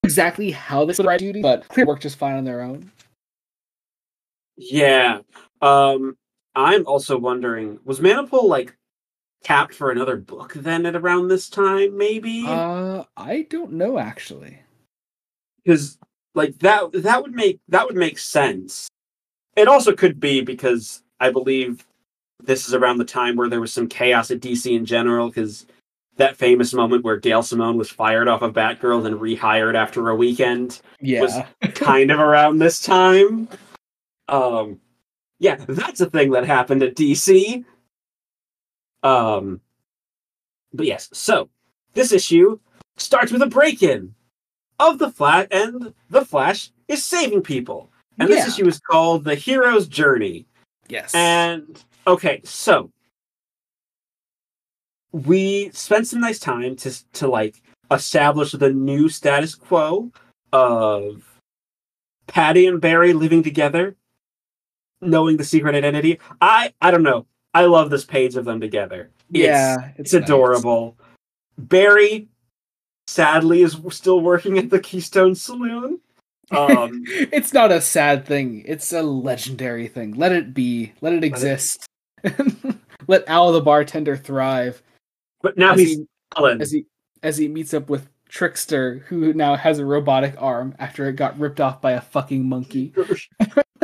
exactly 0.10 0.50
how 0.50 0.86
this 0.86 0.98
would 0.98 1.20
duty, 1.20 1.40
but 1.40 1.68
clear 1.68 1.86
work 1.86 2.00
just 2.00 2.18
fine 2.18 2.36
on 2.36 2.44
their 2.44 2.62
own. 2.62 2.92
Yeah. 4.58 5.20
Um, 5.62 6.18
I'm 6.56 6.88
also 6.88 7.16
wondering, 7.16 7.80
was 7.86 8.00
Manapul 8.00 8.46
like 8.46 8.76
tapped 9.44 9.76
for 9.76 9.92
another 9.92 10.18
book 10.18 10.54
then 10.54 10.88
at 10.88 10.96
around 10.96 11.28
this 11.28 11.48
time, 11.48 11.96
maybe? 11.96 12.44
Uh, 12.48 13.04
I 13.16 13.46
don't 13.52 13.74
know 13.74 14.00
actually. 14.00 14.58
Because 15.64 16.00
like 16.34 16.58
that 16.60 16.92
that 16.92 17.22
would 17.22 17.36
make 17.36 17.60
that 17.68 17.86
would 17.86 17.96
make 17.96 18.18
sense. 18.18 18.88
It 19.56 19.68
also 19.68 19.94
could 19.94 20.20
be 20.20 20.42
because 20.42 21.04
I 21.20 21.30
believe 21.30 21.86
this 22.42 22.68
is 22.68 22.74
around 22.74 22.98
the 22.98 23.06
time 23.06 23.36
where 23.36 23.50
there 23.50 23.62
was 23.62 23.72
some 23.72 23.88
chaos 23.88 24.32
at 24.32 24.40
DC 24.40 24.76
in 24.76 24.86
general, 24.86 25.28
because 25.28 25.68
that 26.20 26.36
famous 26.36 26.74
moment 26.74 27.04
where 27.04 27.18
Gail 27.18 27.42
Simone 27.42 27.78
was 27.78 27.90
fired 27.90 28.28
off 28.28 28.42
of 28.42 28.54
Batgirl 28.54 29.08
and 29.08 29.20
rehired 29.20 29.76
after 29.76 30.10
a 30.10 30.16
weekend. 30.16 30.82
Yeah, 31.02 31.48
kind 31.74 32.12
of 32.12 32.20
around 32.20 32.60
this 32.60 32.82
time. 32.82 33.48
Um, 34.28 34.80
yeah, 35.40 35.56
that's 35.68 36.02
a 36.02 36.10
thing 36.10 36.32
that 36.32 36.46
happened 36.46 36.84
at 36.84 36.96
DC. 36.96 37.64
Um, 39.02 39.62
but 40.74 40.86
yes, 40.86 41.10
so 41.14 41.50
this 41.94 42.12
issue 42.12 42.60
starts 42.98 43.32
with 43.32 43.42
a 43.42 43.48
break-in 43.48 44.14
of 44.78 45.00
the 45.00 45.10
Flash, 45.10 45.48
and 45.52 45.94
the 46.10 46.26
Flash 46.26 46.72
is 46.90 47.04
saving 47.04 47.42
people. 47.42 47.90
And 48.20 48.30
this 48.30 48.46
issue 48.46 48.68
is 48.68 48.80
called 48.80 49.24
"The 49.24 49.36
Hero's 49.36 49.88
Journey." 49.88 50.46
yes, 50.90 51.16
And 51.16 51.82
okay, 52.06 52.42
so 52.44 52.92
we 55.12 55.70
spent 55.72 56.08
some 56.08 56.22
nice 56.22 56.40
time 56.40 56.76
to 56.78 57.12
to 57.14 57.28
like 57.28 57.62
establish 57.92 58.52
the 58.52 58.72
new 58.72 59.10
status 59.10 59.56
quo 59.56 60.12
of 60.52 61.24
Patty 62.28 62.68
and 62.68 62.80
Barry 62.80 63.14
living 63.14 63.44
together, 63.44 63.96
knowing 65.02 65.38
the 65.38 65.44
secret 65.44 65.76
identity. 65.76 66.20
I 66.42 66.74
I 66.82 66.92
don't 66.92 67.04
know. 67.04 67.26
I 67.54 67.66
love 67.66 67.90
this 67.90 68.06
page 68.06 68.36
of 68.36 68.46
them 68.46 68.62
together. 68.62 69.10
It's, 69.32 69.44
yeah, 69.44 69.92
it's, 69.98 70.14
adorable. 70.14 70.98
Barry 71.58 72.28
sadly 73.08 73.64
is 73.64 73.78
still 73.90 74.22
working 74.22 74.58
at 74.60 74.70
the 74.70 74.80
Keystone 74.80 75.34
Saloon. 75.34 76.00
Um, 76.52 77.04
it's 77.08 77.54
not 77.54 77.72
a 77.72 77.82
sad 77.82 78.26
thing. 78.26 78.64
It's 78.68 78.94
a 78.94 79.02
legendary 79.02 79.88
thing. 79.88 80.14
Let 80.14 80.32
it 80.32 80.54
be. 80.54 80.94
Let 81.02 81.14
it 81.14 81.24
exist. 81.24 81.88
Let 83.08 83.28
Al 83.28 83.52
the 83.52 83.62
bartender 83.62 84.16
thrive. 84.16 84.84
But 85.42 85.58
now 85.58 85.74
As 85.74 85.80
he's 85.80 85.98
he- 85.98 86.06
Alan. 86.38 86.62
as 86.62 86.72
he 86.72 86.86
as 87.24 87.38
he 87.38 87.48
meets 87.48 87.74
up 87.74 87.90
with 87.90 88.08
Trickster, 88.30 89.00
who 89.08 89.34
now 89.34 89.56
has 89.56 89.80
a 89.80 89.86
robotic 89.86 90.36
arm 90.38 90.76
after 90.80 91.08
it 91.10 91.16
got 91.16 91.38
ripped 91.40 91.60
off 91.60 91.82
by 91.82 91.94
a 91.94 92.02
fucking 92.02 92.48
monkey. 92.48 92.94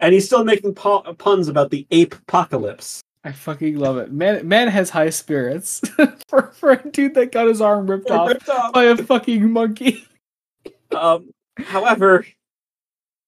and 0.00 0.12
he's 0.14 0.24
still 0.26 0.44
making 0.44 0.74
pu- 0.74 1.02
puns 1.14 1.48
about 1.48 1.70
the 1.70 1.86
ape 1.90 2.14
apocalypse. 2.14 3.02
I 3.24 3.30
fucking 3.32 3.76
love 3.78 3.98
it. 3.98 4.10
Man, 4.10 4.48
man 4.48 4.66
has 4.68 4.90
high 4.90 5.10
spirits 5.10 5.80
for 6.28 6.50
for 6.52 6.72
a 6.72 6.90
dude 6.90 7.14
that 7.14 7.30
got 7.30 7.46
his 7.46 7.60
arm 7.60 7.86
ripped 7.88 8.10
off 8.10 8.28
Ripped 8.28 8.48
off. 8.48 8.72
by 8.72 8.84
a 8.84 8.96
fucking 8.96 9.50
monkey. 9.50 10.06
Um, 10.94 11.30
however, 11.56 12.26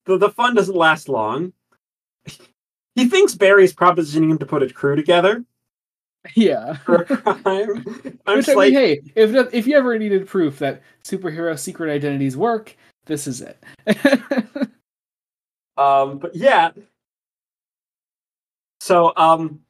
the, 0.05 0.19
the 0.19 0.29
fun 0.29 0.55
doesn't 0.55 0.77
last 0.77 1.09
long. 1.09 1.55
He 2.95 3.09
thinks 3.09 3.35
Barry's 3.35 3.73
propositioning 3.73 4.31
him 4.31 4.37
to 4.37 4.45
put 4.45 4.63
a 4.63 4.69
crew 4.71 4.97
together 4.97 5.43
Yeah. 6.35 6.77
crime. 6.85 7.05
I'm 8.27 8.37
Which 8.37 8.47
just 8.47 8.49
I 8.51 8.55
like, 8.55 8.73
hey, 8.73 9.01
if 9.15 9.35
if 9.53 9.67
you 9.67 9.77
ever 9.77 9.99
needed 9.99 10.27
proof 10.27 10.59
that 10.61 10.83
superhero 11.05 11.59
secret 11.59 11.91
identities 11.91 12.37
work, 12.37 12.75
this 13.07 13.27
is 13.27 13.43
it. 13.43 13.63
um, 15.77 16.19
but 16.19 16.35
yeah. 16.35 16.71
So, 18.81 19.13
um, 19.17 19.61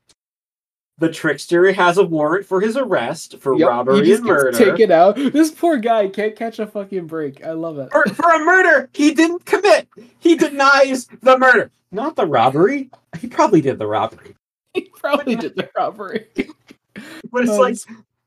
the 0.98 1.10
trickster 1.10 1.72
has 1.72 1.98
a 1.98 2.04
warrant 2.04 2.46
for 2.46 2.60
his 2.60 2.76
arrest 2.76 3.38
for 3.38 3.56
Yep, 3.56 3.68
robbery 3.68 4.12
and 4.12 4.24
murder. 4.24 4.52
taken 4.56 4.92
out. 4.92 5.16
This 5.16 5.50
poor 5.50 5.76
guy 5.76 6.08
can't 6.08 6.36
catch 6.36 6.58
a 6.60 6.66
fucking 6.66 7.06
break. 7.06 7.44
I 7.44 7.52
love 7.52 7.78
it. 7.78 7.90
For, 7.90 8.04
for 8.14 8.30
a 8.32 8.38
murder 8.44 8.88
he 8.94 9.12
didn't 9.12 9.44
commit. 9.44 9.88
He 10.20 10.36
denies 10.36 11.06
the 11.22 11.36
murder, 11.38 11.70
not 11.90 12.14
the 12.16 12.26
robbery. 12.26 12.90
He 13.18 13.26
probably 13.26 13.60
did 13.60 13.78
the 13.78 13.86
robbery, 13.86 14.36
He 14.80 14.90
probably 14.98 15.36
did 15.36 15.54
the 15.54 15.70
robbery. 15.76 16.26
but 16.34 17.42
it's 17.42 17.50
Oh, 17.50 17.60
like 17.60 17.76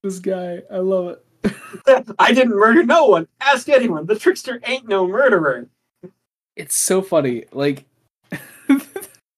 This 0.04 0.20
guy, 0.20 0.62
I 0.72 0.78
love 0.78 1.18
it. 1.44 1.56
I 2.20 2.34
didn't 2.34 2.56
murder 2.56 2.84
no 2.84 3.06
one. 3.06 3.28
Ask 3.42 3.68
anyone. 3.70 4.06
The 4.06 4.18
trickster 4.18 4.60
ain't 4.64 4.88
no 4.88 5.08
murderer. 5.08 5.68
It's 6.56 6.76
so 6.76 7.02
funny. 7.02 7.44
Like 7.52 7.86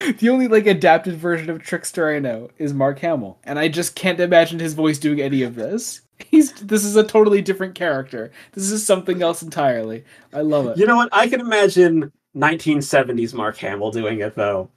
the 0.00 0.28
only 0.30 0.48
like 0.48 0.66
adapted 0.66 1.16
version 1.16 1.50
of 1.50 1.62
Trickster 1.62 2.08
I 2.14 2.18
know 2.18 2.50
is 2.58 2.72
Mark 2.72 2.98
Hamill, 3.00 3.38
and 3.44 3.58
I 3.58 3.68
just 3.68 3.94
can't 3.94 4.18
imagine 4.18 4.58
his 4.58 4.74
voice 4.74 4.98
doing 4.98 5.20
any 5.20 5.42
of 5.42 5.54
this. 5.54 6.00
He's 6.18 6.52
this 6.54 6.84
is 6.84 6.96
a 6.96 7.04
totally 7.04 7.42
different 7.42 7.74
character. 7.74 8.30
This 8.52 8.70
is 8.70 8.84
something 8.84 9.22
else 9.22 9.42
entirely. 9.42 10.04
I 10.32 10.40
love 10.40 10.66
it. 10.68 10.78
You 10.78 10.86
know 10.86 10.96
what? 10.96 11.10
I 11.12 11.28
can 11.28 11.40
imagine 11.40 12.10
1970s 12.36 13.34
Mark 13.34 13.56
Hamill 13.58 13.90
doing 13.90 14.20
it 14.20 14.34
though. 14.34 14.70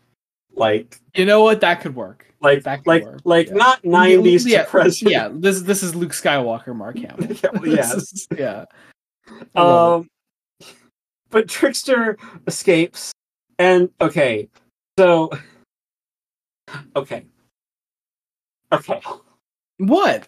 Like, 0.56 1.00
You 1.16 1.26
know 1.26 1.44
what? 1.44 1.62
That 1.62 1.82
could 1.82 1.96
work. 1.96 2.26
like, 2.42 2.64
That 2.64 2.78
could 2.80 2.88
like, 2.88 3.04
work, 3.06 3.22
like 3.24 3.48
yeah. 3.48 3.54
not 3.56 3.82
90s 3.84 4.46
yeah, 4.46 4.66
present. 4.66 5.12
Yeah, 5.12 5.30
this 5.32 5.62
this 5.62 5.82
is 5.84 5.96
Luke 5.96 6.12
Skywalker, 6.12 6.76
Mark 6.76 6.98
Hamill. 7.00 7.32
Yeah, 7.44 7.50
well, 7.54 7.68
yes. 7.68 7.94
is- 7.96 8.28
yeah. 8.38 8.66
Um, 9.56 10.08
but 11.30 11.48
Trickster 11.48 12.18
escapes, 12.46 13.14
and 13.58 13.90
okay, 14.02 14.50
so 15.00 15.32
okay, 16.96 17.24
okay. 18.74 19.02
What? 19.78 20.28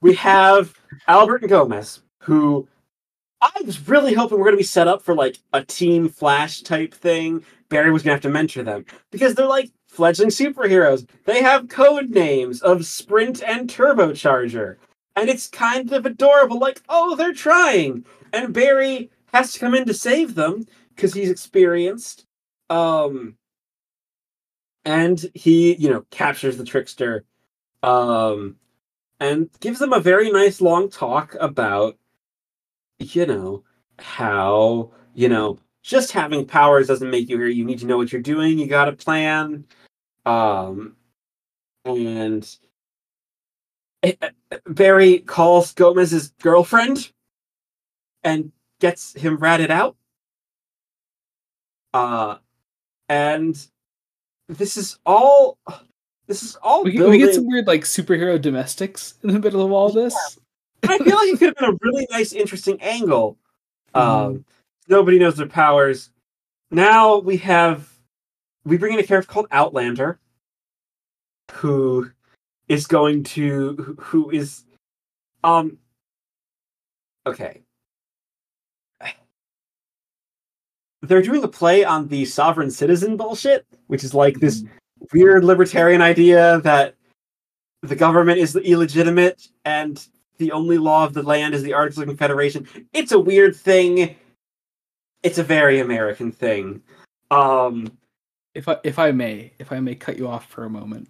we 0.00 0.14
have 0.16 0.72
Albert 1.06 1.42
and 1.42 1.50
Gomez, 1.50 2.00
who 2.22 2.66
I 3.42 3.50
was 3.66 3.88
really 3.88 4.14
hoping 4.14 4.38
we're 4.38 4.44
going 4.44 4.54
to 4.54 4.58
be 4.58 4.62
set 4.62 4.86
up 4.86 5.02
for 5.02 5.14
like 5.16 5.38
a 5.52 5.64
Team 5.64 6.08
Flash 6.08 6.62
type 6.62 6.94
thing. 6.94 7.44
Barry 7.68 7.90
was 7.90 8.02
going 8.02 8.10
to 8.10 8.14
have 8.14 8.22
to 8.22 8.28
mentor 8.28 8.62
them 8.62 8.84
because 9.10 9.34
they're 9.34 9.46
like 9.46 9.70
fledgling 9.88 10.28
superheroes. 10.28 11.08
They 11.24 11.42
have 11.42 11.68
code 11.68 12.10
names 12.10 12.62
of 12.62 12.86
Sprint 12.86 13.42
and 13.42 13.68
Turbocharger. 13.68 14.76
And 15.16 15.28
it's 15.28 15.48
kind 15.48 15.92
of 15.92 16.06
adorable, 16.06 16.58
like, 16.58 16.82
oh, 16.88 17.16
they're 17.16 17.34
trying. 17.34 18.06
And 18.32 18.54
Barry 18.54 19.10
has 19.32 19.52
to 19.52 19.58
come 19.58 19.74
in 19.74 19.86
to 19.86 19.94
save 19.94 20.36
them 20.36 20.66
because 20.94 21.12
he's 21.12 21.30
experienced. 21.30 22.26
Um, 22.70 23.36
and 24.84 25.24
he, 25.34 25.74
you 25.74 25.90
know, 25.90 26.06
captures 26.10 26.56
the 26.56 26.64
trickster. 26.64 27.24
Um, 27.82 28.56
and 29.18 29.50
gives 29.60 29.80
them 29.80 29.92
a 29.92 30.00
very 30.00 30.30
nice 30.30 30.60
long 30.60 30.88
talk 30.88 31.36
about 31.40 31.96
you 33.02 33.26
know 33.26 33.64
how 33.98 34.90
you 35.14 35.28
know 35.28 35.58
just 35.82 36.12
having 36.12 36.46
powers 36.46 36.86
doesn't 36.86 37.10
make 37.10 37.28
you 37.28 37.38
here. 37.38 37.48
You 37.48 37.64
need 37.64 37.80
to 37.80 37.86
know 37.86 37.96
what 37.96 38.12
you're 38.12 38.22
doing. 38.22 38.58
You 38.58 38.66
got 38.66 38.88
a 38.88 38.92
plan. 38.92 39.64
Um 40.24 40.96
and 41.84 42.48
eh, 44.02 44.14
eh, 44.22 44.58
barry 44.66 45.18
calls 45.18 45.72
gomez's 45.72 46.32
girlfriend 46.40 47.10
and 48.22 48.52
gets 48.80 49.14
him 49.14 49.36
ratted 49.36 49.70
out. 49.70 49.96
Uh 51.92 52.36
and 53.08 53.66
this 54.48 54.76
is 54.76 54.98
all 55.04 55.58
this 56.26 56.42
is 56.42 56.56
all 56.62 56.84
we, 56.84 56.92
building 56.92 57.10
we 57.10 57.18
get 57.18 57.34
some 57.34 57.46
weird 57.46 57.66
like 57.66 57.82
superhero 57.82 58.40
domestics 58.40 59.14
in 59.22 59.32
the 59.32 59.38
middle 59.38 59.64
of 59.64 59.72
all 59.72 59.90
this. 59.90 60.38
I 60.84 60.98
feel 60.98 61.16
like 61.16 61.28
it 61.28 61.38
could 61.38 61.48
have 61.48 61.56
been 61.56 61.70
a 61.70 61.78
really 61.82 62.06
nice, 62.10 62.32
interesting 62.32 62.80
angle. 62.80 63.38
Mm-hmm. 63.94 64.26
Um, 64.36 64.44
nobody 64.88 65.18
knows 65.18 65.36
their 65.36 65.46
powers. 65.46 66.10
Now 66.70 67.18
we 67.18 67.36
have 67.38 67.88
we 68.64 68.76
bring 68.76 68.94
in 68.94 69.00
a 69.00 69.04
character 69.04 69.30
called 69.30 69.46
Outlander, 69.50 70.18
who 71.52 72.10
is 72.68 72.86
going 72.86 73.24
to 73.24 73.74
who- 73.74 73.96
who 74.00 74.30
is 74.30 74.64
um 75.44 75.78
okay. 77.26 77.62
They're 81.02 81.20
doing 81.22 81.42
a 81.42 81.48
play 81.48 81.82
on 81.84 82.06
the 82.06 82.24
sovereign 82.24 82.70
citizen 82.70 83.16
bullshit, 83.16 83.66
which 83.88 84.04
is 84.04 84.14
like 84.14 84.38
this 84.38 84.62
weird 85.12 85.42
libertarian 85.42 86.00
idea 86.00 86.60
that 86.60 86.94
the 87.82 87.96
government 87.96 88.38
is 88.38 88.54
illegitimate 88.54 89.48
and 89.64 90.06
the 90.42 90.52
only 90.52 90.76
law 90.76 91.04
of 91.04 91.14
the 91.14 91.22
land 91.22 91.54
is 91.54 91.62
the 91.62 91.72
Articles 91.72 92.02
of 92.02 92.08
Confederation. 92.08 92.66
It's 92.92 93.12
a 93.12 93.18
weird 93.18 93.54
thing. 93.54 94.16
It's 95.22 95.38
a 95.38 95.44
very 95.44 95.78
American 95.78 96.32
thing. 96.32 96.82
Um 97.30 97.92
If 98.54 98.68
I 98.68 98.76
if 98.82 98.98
I 98.98 99.12
may, 99.12 99.52
if 99.58 99.70
I 99.72 99.78
may 99.80 99.94
cut 99.94 100.18
you 100.18 100.26
off 100.26 100.46
for 100.50 100.64
a 100.64 100.70
moment, 100.70 101.08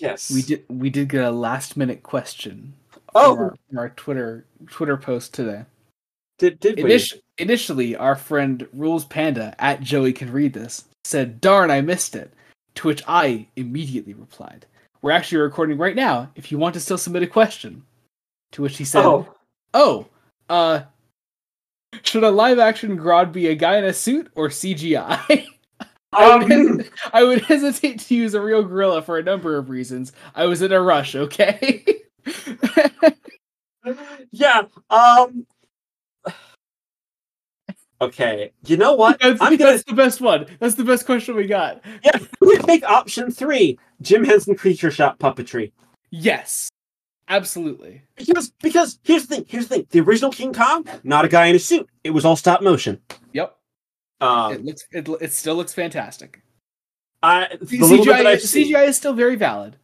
yes. 0.00 0.30
we 0.34 0.42
did 0.42 0.64
we 0.68 0.88
did 0.90 1.08
get 1.08 1.24
a 1.24 1.30
last 1.30 1.76
minute 1.76 2.02
question. 2.02 2.72
Oh. 3.14 3.36
from 3.36 3.78
our, 3.78 3.84
our 3.84 3.90
Twitter 3.90 4.46
Twitter 4.68 4.96
post 4.96 5.34
today. 5.34 5.64
did 6.38 6.60
did 6.60 6.76
we? 6.76 6.84
Initi- 6.84 7.20
initially, 7.38 7.94
our 7.94 8.16
friend 8.16 8.66
Rules 8.72 9.04
Panda 9.04 9.54
at 9.58 9.80
Joey 9.80 10.12
can 10.12 10.32
read 10.32 10.52
this 10.54 10.84
said, 11.04 11.40
"Darn, 11.40 11.70
I 11.70 11.80
missed 11.82 12.16
it." 12.16 12.32
To 12.76 12.88
which 12.88 13.02
I 13.06 13.46
immediately 13.56 14.12
replied, 14.14 14.66
"We're 15.00 15.12
actually 15.16 15.38
recording 15.38 15.78
right 15.78 15.96
now. 15.96 16.30
If 16.34 16.50
you 16.50 16.58
want 16.58 16.74
to 16.74 16.80
still 16.80 16.98
submit 16.98 17.22
a 17.22 17.26
question." 17.40 17.84
To 18.52 18.62
which 18.62 18.78
he 18.78 18.84
said, 18.84 19.04
Oh, 19.04 19.28
"Oh, 19.74 20.06
uh, 20.48 20.82
should 22.02 22.24
a 22.24 22.30
live 22.30 22.58
action 22.58 22.98
Grodd 22.98 23.32
be 23.32 23.48
a 23.48 23.54
guy 23.54 23.78
in 23.78 23.84
a 23.84 23.92
suit 23.92 24.30
or 24.34 24.48
CGI?" 24.48 25.46
I 26.12 26.36
would, 26.38 26.50
um, 26.50 26.78
hes- 26.78 26.88
I 27.12 27.24
would 27.24 27.42
hesitate 27.42 28.00
to 28.00 28.14
use 28.14 28.34
a 28.34 28.40
real 28.40 28.62
gorilla 28.62 29.02
for 29.02 29.18
a 29.18 29.22
number 29.22 29.56
of 29.56 29.68
reasons. 29.68 30.12
I 30.34 30.46
was 30.46 30.62
in 30.62 30.72
a 30.72 30.80
rush, 30.80 31.14
okay? 31.14 31.84
yeah. 34.30 34.62
Um. 34.88 35.46
Okay. 38.00 38.52
You 38.66 38.76
know 38.76 38.94
what? 38.94 39.18
that's, 39.20 39.40
I'm 39.40 39.56
gonna 39.56 39.72
that's 39.72 39.84
the 39.84 39.94
best 39.94 40.20
one. 40.20 40.46
That's 40.60 40.74
the 40.74 40.84
best 40.84 41.06
question 41.06 41.36
we 41.36 41.46
got. 41.46 41.82
yeah. 42.04 42.18
We 42.40 42.56
take 42.58 42.84
option 42.84 43.30
three. 43.30 43.78
Jim 44.02 44.24
Henson 44.24 44.54
creature 44.54 44.90
shop 44.90 45.18
puppetry. 45.18 45.72
Yes, 46.10 46.68
absolutely. 47.28 48.02
Because 48.16 48.50
because 48.62 48.98
here's 49.02 49.26
the 49.26 49.36
thing. 49.36 49.44
Here's 49.48 49.68
the 49.68 49.76
thing. 49.76 49.86
The 49.90 50.00
original 50.00 50.30
King 50.30 50.52
Kong, 50.52 50.86
not 51.04 51.24
a 51.24 51.28
guy 51.28 51.46
in 51.46 51.56
a 51.56 51.58
suit. 51.58 51.88
It 52.04 52.10
was 52.10 52.24
all 52.24 52.36
stop 52.36 52.62
motion. 52.62 53.00
Yep. 53.32 53.56
Um. 54.20 54.52
it 54.54 54.64
looks 54.64 54.84
it, 54.92 55.08
it 55.20 55.32
still 55.32 55.56
looks 55.56 55.72
fantastic. 55.74 56.42
I 57.22 57.48
the 57.60 57.78
CGI, 57.78 58.38
seen- 58.40 58.72
CGI 58.72 58.88
is 58.88 58.96
still 58.96 59.12
very 59.14 59.36
valid, 59.36 59.76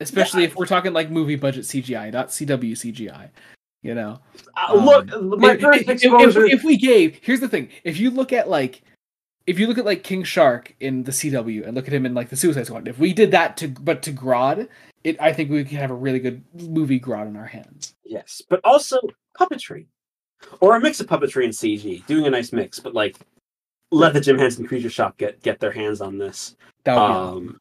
especially 0.00 0.44
if 0.44 0.56
we're 0.56 0.66
talking 0.66 0.92
like 0.92 1.10
movie 1.10 1.36
budget 1.36 1.64
CGI, 1.64 2.12
not 2.12 2.28
CW 2.28 2.72
CGI. 2.72 3.30
You 3.82 3.94
know, 3.94 4.18
Uh, 4.56 4.74
look, 4.74 5.38
my 5.38 5.52
if, 5.52 5.60
first 5.60 5.80
if- 5.82 5.88
if- 5.88 5.94
exposure. 6.04 6.46
if 6.46 6.64
we 6.64 6.76
gave, 6.76 7.18
here's 7.22 7.40
the 7.40 7.48
thing: 7.48 7.68
if 7.84 7.98
you 7.98 8.10
look 8.10 8.32
at 8.32 8.48
like, 8.48 8.82
if 9.46 9.58
you 9.60 9.68
look 9.68 9.78
at 9.78 9.84
like 9.84 10.02
King 10.02 10.24
Shark 10.24 10.74
in 10.80 11.04
the 11.04 11.12
CW 11.12 11.64
and 11.66 11.76
look 11.76 11.86
at 11.86 11.92
him 11.94 12.04
in 12.06 12.14
like 12.14 12.30
the 12.30 12.36
Suicide 12.36 12.66
Squad, 12.66 12.88
if 12.88 12.98
we 12.98 13.12
did 13.12 13.30
that 13.30 13.56
to 13.58 13.68
but 13.68 14.02
to 14.02 14.12
Grodd, 14.12 14.68
it 15.06 15.20
I 15.20 15.32
think 15.32 15.50
we 15.50 15.64
could 15.64 15.78
have 15.78 15.92
a 15.92 15.94
really 15.94 16.18
good 16.18 16.42
movie 16.52 16.98
Grodd 16.98 17.28
in 17.28 17.36
our 17.36 17.46
hands. 17.46 17.94
yes, 18.04 18.42
but 18.50 18.60
also 18.64 19.00
puppetry, 19.38 19.86
or 20.60 20.76
a 20.76 20.80
mix 20.80 21.00
of 21.00 21.06
puppetry 21.06 21.44
and 21.44 21.52
CG, 21.52 22.04
doing 22.06 22.26
a 22.26 22.30
nice 22.30 22.52
mix. 22.52 22.80
But 22.80 22.92
like, 22.92 23.16
let 23.92 24.14
the 24.14 24.20
Jim 24.20 24.36
Henson 24.36 24.66
Creature 24.66 24.90
Shop 24.90 25.16
get 25.16 25.40
get 25.42 25.60
their 25.60 25.70
hands 25.70 26.00
on 26.00 26.18
this. 26.18 26.56
That 26.84 26.94
would 26.94 27.06
be 27.06 27.12
awesome. 27.12 27.36
Um, 27.36 27.60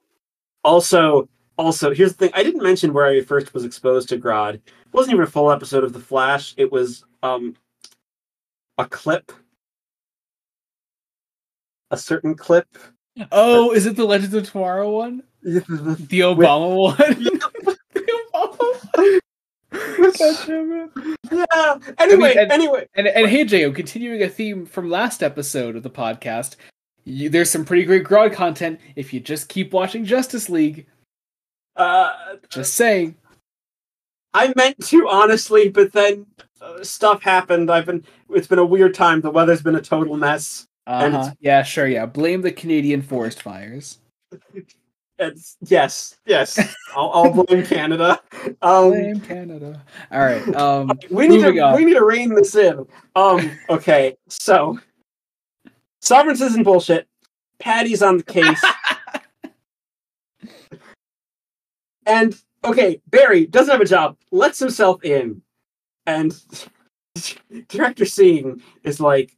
also, 0.63 1.29
also, 1.57 1.93
here's 1.93 2.13
the 2.13 2.17
thing: 2.17 2.31
I 2.33 2.41
didn't 2.41 2.63
mention 2.63 2.93
where 2.93 3.05
I 3.05 3.21
first 3.21 3.53
was 3.53 3.63
exposed 3.63 4.09
to 4.09 4.17
Grodd. 4.17 4.55
It 4.55 4.63
wasn't 4.91 5.13
even 5.13 5.25
a 5.25 5.29
full 5.29 5.51
episode 5.51 5.83
of 5.83 5.93
The 5.93 5.99
Flash. 5.99 6.55
It 6.57 6.71
was 6.71 7.05
um, 7.21 7.55
a 8.79 8.87
clip, 8.87 9.31
a 11.91 11.97
certain 11.97 12.33
clip. 12.33 12.67
Oh, 13.31 13.71
is 13.71 13.85
it 13.85 13.95
the 13.95 14.03
Legends 14.03 14.33
of 14.33 14.49
Tomorrow 14.49 14.91
one? 14.91 15.23
Yeah, 15.45 15.59
The 15.67 16.19
Obama 16.21 16.75
one? 16.75 16.97
the 17.93 18.21
Obama 18.33 18.59
one? 18.95 19.19
God 20.17 20.37
damn 20.47 20.71
it. 20.71 21.95
Anyway, 21.99 22.35
and- 22.37 22.51
anyway. 22.51 22.87
And 22.95 23.07
and 23.07 23.27
hey, 23.27 23.43
Jo, 23.45 23.71
continuing 23.71 24.21
a 24.23 24.29
theme 24.29 24.65
from 24.65 24.89
last 24.89 25.21
episode 25.23 25.75
of 25.75 25.83
the 25.83 25.89
podcast, 25.89 26.55
you, 27.03 27.29
there's 27.29 27.49
some 27.51 27.65
pretty 27.65 27.83
great 27.83 28.03
Grodd 28.03 28.33
content 28.33 28.79
if 28.95 29.13
you 29.13 29.19
just 29.19 29.49
keep 29.49 29.71
watching 29.73 30.05
Justice 30.05 30.49
League. 30.49 30.87
Uh, 31.75 32.13
Just 32.49 32.73
saying. 32.75 33.15
I 34.33 34.53
meant 34.55 34.79
to 34.87 35.07
honestly, 35.09 35.69
but 35.69 35.91
then 35.91 36.25
uh, 36.61 36.83
stuff 36.83 37.21
happened. 37.21 37.69
I've 37.69 37.85
been. 37.85 38.03
It's 38.29 38.47
been 38.47 38.59
a 38.59 38.65
weird 38.65 38.93
time. 38.93 39.21
The 39.21 39.29
weather's 39.31 39.61
been 39.61 39.75
a 39.75 39.81
total 39.81 40.17
mess. 40.17 40.65
And 40.87 41.15
Uh-huh. 41.15 41.31
Yeah, 41.39 41.63
sure. 41.63 41.87
Yeah, 41.87 42.05
blame 42.05 42.41
the 42.41 42.51
Canadian 42.51 43.01
forest 43.01 43.41
fires. 43.41 43.99
It's 45.17 45.55
yes, 45.61 46.17
yes. 46.25 46.59
I'll, 46.95 47.09
I'll 47.13 47.43
blame 47.45 47.65
Canada. 47.65 48.19
Um, 48.61 48.89
Blame 48.89 49.21
Canada. 49.21 49.81
All 50.11 50.19
right. 50.19 50.55
Um, 50.55 50.91
we 51.09 51.27
need 51.27 51.41
to 51.41 51.57
on. 51.59 51.75
we 51.75 51.85
need 51.85 51.93
to 51.93 52.03
rein 52.03 52.33
this 52.35 52.55
in. 52.55 52.85
Um. 53.15 53.51
Okay. 53.69 54.17
So, 54.27 54.77
sovereigns 56.01 56.41
isn't 56.41 56.63
bullshit. 56.63 57.07
Patty's 57.59 58.01
on 58.01 58.17
the 58.17 58.23
case. 58.23 58.61
and 62.05 62.35
okay, 62.65 63.01
Barry 63.07 63.45
doesn't 63.45 63.71
have 63.71 63.81
a 63.81 63.85
job. 63.85 64.17
Lets 64.31 64.59
himself 64.59 65.03
in, 65.05 65.41
and 66.05 66.37
director 67.69 68.05
Singh 68.05 68.61
is 68.83 68.99
like, 68.99 69.37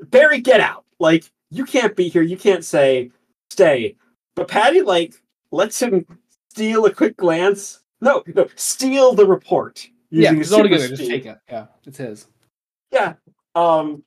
Barry, 0.00 0.40
get 0.40 0.60
out! 0.60 0.84
Like 0.98 1.30
you 1.50 1.64
can't 1.64 1.94
be 1.94 2.08
here. 2.08 2.22
You 2.22 2.36
can't 2.36 2.64
say 2.64 3.12
stay. 3.50 3.94
But 4.34 4.48
Patty 4.48 4.82
like 4.82 5.14
lets 5.50 5.80
him 5.80 6.06
steal 6.50 6.86
a 6.86 6.92
quick 6.92 7.16
glance. 7.16 7.80
No, 8.00 8.22
no, 8.34 8.48
steal 8.56 9.14
the 9.14 9.26
report. 9.26 9.88
yeah, 10.10 10.32
it's 10.32 10.52
all 10.52 10.62
together. 10.62 10.88
Just 10.88 11.08
take 11.08 11.26
it. 11.26 11.38
Yeah, 11.48 11.66
it's 11.84 11.98
his. 11.98 12.26
Yeah. 12.90 13.14
Um 13.54 14.02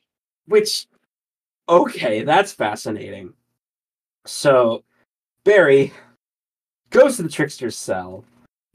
which 0.48 0.88
okay, 1.70 2.24
that's 2.24 2.52
fascinating. 2.52 3.34
So 4.26 4.84
Barry 5.44 5.94
goes 6.90 7.18
to 7.18 7.24
the 7.24 7.30
trickster's 7.30 7.78
cell 7.78 8.24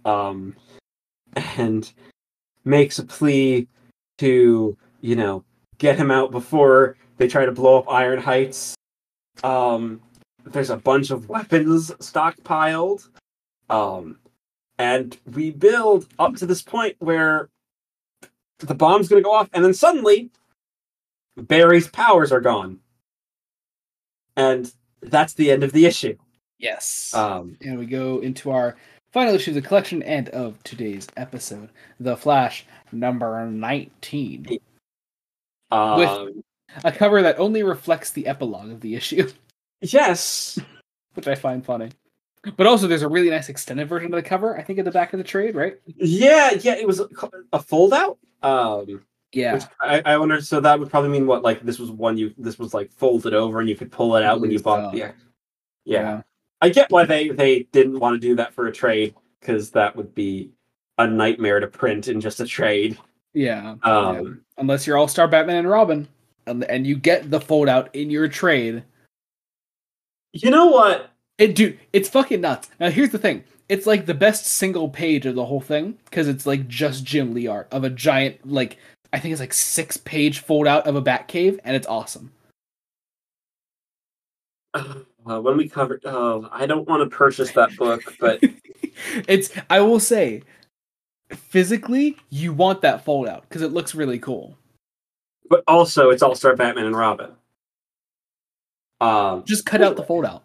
um 0.05 0.55
and 1.57 1.93
makes 2.65 2.99
a 2.99 3.05
plea 3.05 3.69
to, 4.19 4.77
you 5.01 5.17
know, 5.17 5.45
get 5.79 5.97
him 5.97 6.11
out 6.11 6.31
before 6.31 6.97
they 7.17 7.29
try 7.29 7.45
to 7.45 7.53
blow 7.53 7.79
up 7.79 7.91
Iron 7.91 8.21
Heights. 8.21 8.75
Um 9.45 10.01
there's 10.45 10.71
a 10.71 10.77
bunch 10.77 11.11
of 11.11 11.29
weapons 11.29 11.91
stockpiled. 11.93 13.09
Um 13.71 14.19
and 14.79 15.17
we 15.33 15.51
build 15.51 16.09
up 16.19 16.37
to 16.37 16.47
this 16.47 16.63
point 16.63 16.97
where 16.99 17.49
the 18.59 18.75
bomb's 18.75 19.09
gonna 19.09 19.23
go 19.23 19.33
off, 19.33 19.49
and 19.53 19.65
then 19.65 19.75
suddenly 19.75 20.31
Barry's 21.37 21.89
powers 21.89 22.33
are 22.33 22.41
gone. 22.41 22.79
And 24.37 24.73
that's 25.01 25.35
the 25.35 25.51
end 25.51 25.63
of 25.65 25.73
the 25.73 25.87
issue. 25.87 26.17
Yes. 26.59 27.13
Um 27.15 27.57
and 27.61 27.79
we 27.79 27.87
go 27.87 28.19
into 28.21 28.51
our 28.51 28.77
final 29.13 29.35
issue 29.35 29.51
of 29.51 29.57
the 29.57 29.63
collection 29.63 30.03
and 30.03 30.29
of 30.31 30.63
today's 30.63 31.07
episode, 31.17 31.69
The 32.01 32.17
Flash, 32.17 32.65
number 32.93 33.47
19. 33.47 34.59
um 35.71 36.43
A 36.85 36.93
cover 36.93 37.21
that 37.23 37.39
only 37.39 37.63
reflects 37.63 38.11
the 38.11 38.27
epilogue 38.27 38.71
of 38.71 38.81
the 38.81 38.95
issue, 38.95 39.29
yes. 39.83 40.59
which 41.15 41.29
I 41.29 41.35
find 41.35 41.65
funny. 41.65 41.91
But 42.57 42.67
also, 42.67 42.89
there's 42.89 43.03
a 43.03 43.09
really 43.09 43.31
nice 43.31 43.49
extended 43.49 43.89
version 43.89 44.13
of 44.13 44.23
the 44.23 44.29
cover, 44.29 44.59
I 44.59 44.63
think, 44.63 44.79
at 44.79 44.85
the 44.85 44.91
back 44.91 45.13
of 45.13 45.19
the 45.19 45.25
trade, 45.25 45.55
right? 45.55 45.79
Yeah, 45.97 46.53
yeah, 46.61 46.75
it 46.75 46.87
was 46.87 47.01
a, 47.01 47.09
a 47.53 47.61
fold 47.61 47.93
out. 47.93 48.19
Um 48.43 49.05
Yeah. 49.33 49.65
I, 49.81 50.03
I 50.05 50.19
wonder 50.19 50.41
so 50.41 50.61
that 50.61 50.79
would 50.79 50.91
probably 50.91 51.11
mean 51.11 51.27
what 51.27 51.43
like 51.43 51.63
this 51.63 51.79
was 51.79 51.91
one 51.91 52.19
you 52.19 52.35
this 52.37 52.59
was 52.59 52.75
like 52.75 52.93
folded 52.93 53.35
over 53.35 53.61
and 53.61 53.69
you 53.69 53.77
could 53.77 53.93
pull 53.93 54.17
it 54.17 54.25
out 54.25 54.41
when 54.41 54.51
you 54.51 54.59
bought 54.59 54.93
so. 54.93 54.99
the 54.99 55.15
yeah. 55.85 56.23
I 56.61 56.69
get 56.69 56.91
why 56.91 57.05
they 57.05 57.29
they 57.29 57.65
didn't 57.73 57.99
want 57.99 58.21
to 58.21 58.27
do 58.27 58.37
that 58.37 58.55
for 58.55 58.67
a 58.67 58.73
trade 58.73 59.15
because 59.41 59.71
that 59.73 59.97
would 59.97 60.15
be 60.15 60.51
a 60.99 61.07
nightmare 61.07 61.61
to 61.61 61.67
print 61.67 62.09
in 62.09 62.21
just 62.21 62.41
a 62.41 62.47
trade. 62.47 62.99
Yeah. 63.35 63.77
Um, 63.83 64.25
yeah. 64.25 64.31
Unless 64.59 64.87
you're 64.87 64.97
All 64.97 65.09
Star 65.09 65.27
Batman 65.27 65.57
and 65.57 65.69
Robin, 65.69 66.07
and, 66.47 66.65
and 66.65 66.87
you 66.87 66.97
get 66.97 67.31
the 67.31 67.41
fold 67.41 67.69
out 67.69 67.95
in 67.95 68.11
your 68.11 68.29
trade. 68.29 68.85
You 70.33 70.51
know 70.51 70.67
what? 70.67 71.11
It, 71.39 71.55
dude, 71.55 71.79
it's 71.93 72.09
fucking 72.09 72.41
nuts. 72.41 72.71
Now, 72.79 72.91
here's 72.91 73.11
the 73.11 73.19
thing. 73.19 73.45
It's 73.69 73.87
like 73.87 74.07
the 74.07 74.15
best 74.15 74.47
single 74.47 74.89
page 74.89 75.27
of 75.27 75.35
the 75.35 75.45
whole 75.45 75.61
thing 75.61 75.99
because 76.05 76.29
it's 76.29 76.47
like 76.47 76.69
just 76.69 77.05
Jim 77.05 77.33
Lee 77.35 77.47
art 77.47 77.69
of 77.71 77.85
a 77.85 77.91
giant, 77.91 78.47
like 78.51 78.77
I 79.13 79.19
think 79.19 79.33
it's 79.33 79.41
like 79.41 79.53
six 79.53 79.97
page 79.97 80.41
fold 80.41 80.67
out 80.67 80.87
of 80.87 80.97
a 80.97 81.03
Batcave, 81.03 81.59
and 81.65 81.75
it's 81.77 81.87
awesome. 81.87 82.33
Uh, 84.75 85.41
when 85.41 85.57
we 85.57 85.69
covered, 85.69 86.03
oh, 86.05 86.49
I 86.51 86.67
don't 86.67 86.89
want 86.89 87.09
to 87.09 87.15
purchase 87.17 87.51
that 87.53 87.77
book, 87.77 88.03
but 88.19 88.41
it's 89.29 89.53
I 89.71 89.81
will 89.81 90.01
say, 90.01 90.43
physically, 91.31 92.17
you 92.31 92.53
want 92.53 92.81
that 92.83 93.05
fold 93.05 93.29
out 93.29 93.43
because 93.43 93.63
it 93.63 93.73
looks 93.73 93.95
really 93.95 94.19
cool. 94.19 94.57
but 95.51 95.63
also 95.69 96.11
it's 96.11 96.23
All 96.23 96.35
Star 96.35 96.57
Batman 96.57 96.87
and 96.87 96.97
Robin. 96.97 97.31
Um. 99.03 99.45
Just 99.45 99.67
cut 99.67 99.83
out 99.83 99.97
the 99.97 100.03
fold 100.05 100.25
out. 100.25 100.45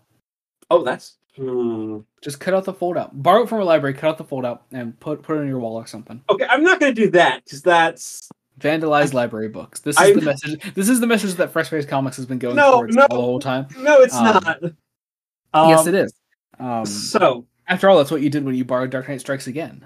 Oh, 0.70 0.84
that's. 0.84 1.16
Hmm. 1.36 2.00
Just 2.22 2.40
cut 2.40 2.54
out 2.56 2.66
the 2.66 2.74
fold 2.74 2.98
out. 2.98 3.22
Borrow 3.22 3.44
it 3.44 3.50
from 3.50 3.62
a 3.62 3.64
library, 3.64 3.94
cut 3.94 4.10
out 4.10 4.18
the 4.18 4.24
fold 4.24 4.44
out, 4.46 4.64
and 4.72 5.00
put 5.00 5.22
put 5.22 5.38
it 5.38 5.42
on 5.42 5.48
your 5.48 5.60
wall 5.60 5.76
or 5.76 5.86
something. 5.86 6.22
Okay, 6.30 6.46
I'm 6.50 6.64
not 6.64 6.80
going 6.80 6.94
to 6.96 7.02
do 7.02 7.12
that 7.12 7.44
because 7.44 7.62
that's 7.62 8.28
Vandalize 8.60 9.14
library 9.14 9.50
books. 9.50 9.80
This 9.82 9.96
is 9.98 10.02
I- 10.02 10.14
the 10.14 10.22
message. 10.22 10.74
This 10.74 10.90
is 10.90 11.00
the 11.00 11.06
message 11.08 11.36
that 11.36 11.52
Fresh-Faced 11.52 11.88
Comics 11.88 12.18
has 12.18 12.26
been 12.26 12.40
going 12.40 12.56
No, 12.56 12.72
towards 12.72 12.96
no. 12.96 13.04
all 13.04 13.18
the 13.18 13.22
whole 13.24 13.40
time. 13.40 13.68
no, 13.78 14.00
it's 14.00 14.16
Um, 14.16 14.24
not. 14.26 14.64
Um, 15.54 15.70
yes, 15.70 15.86
it 15.86 15.94
is. 15.94 16.14
Um, 16.60 16.86
So 16.88 17.46
after 17.68 17.88
all, 17.88 17.98
that's 17.98 18.10
what 18.10 18.22
you 18.22 18.32
did 18.32 18.44
when 18.44 18.56
you 18.56 18.66
borrowed 18.66 18.90
Dark 18.90 19.08
Knight 19.08 19.20
Strikes 19.22 19.46
Again. 19.46 19.86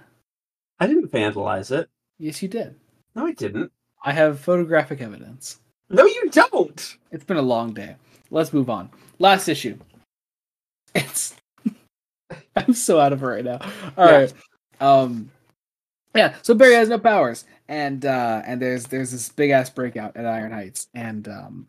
I 0.80 0.88
didn't 0.88 1.12
vandalize 1.12 1.70
it. 1.72 1.90
Yes, 2.18 2.42
you 2.42 2.48
did. 2.48 2.76
No, 3.14 3.26
I 3.26 3.34
didn't. 3.34 3.72
I 4.06 4.14
have 4.14 4.40
photographic 4.40 5.02
evidence. 5.02 5.60
No, 5.90 6.06
you 6.06 6.30
don't. 6.32 6.98
It's 7.12 7.26
been 7.26 7.38
a 7.38 7.42
long 7.42 7.74
day. 7.74 7.98
Let's 8.32 8.54
move 8.54 8.70
on. 8.70 8.90
Last 9.20 9.48
issue. 9.48 9.78
It's. 10.96 11.36
I'm 12.56 12.74
so 12.74 13.00
out 13.00 13.14
of 13.14 13.22
it 13.22 13.26
right 13.26 13.46
now. 13.46 13.60
All 13.98 14.08
Yeah. 14.08 14.16
right. 14.18 14.34
Um. 14.80 15.30
Yeah. 16.16 16.36
So 16.42 16.54
Barry 16.54 16.74
has 16.76 16.90
no 16.90 16.98
powers, 17.00 17.46
and 17.68 18.06
uh, 18.06 18.42
and 18.46 18.62
there's 18.62 18.86
there's 18.86 19.12
this 19.12 19.30
big 19.30 19.52
ass 19.52 19.70
breakout 19.70 20.16
at 20.18 20.26
Iron 20.26 20.52
Heights, 20.52 20.88
and 20.94 21.28
um, 21.28 21.68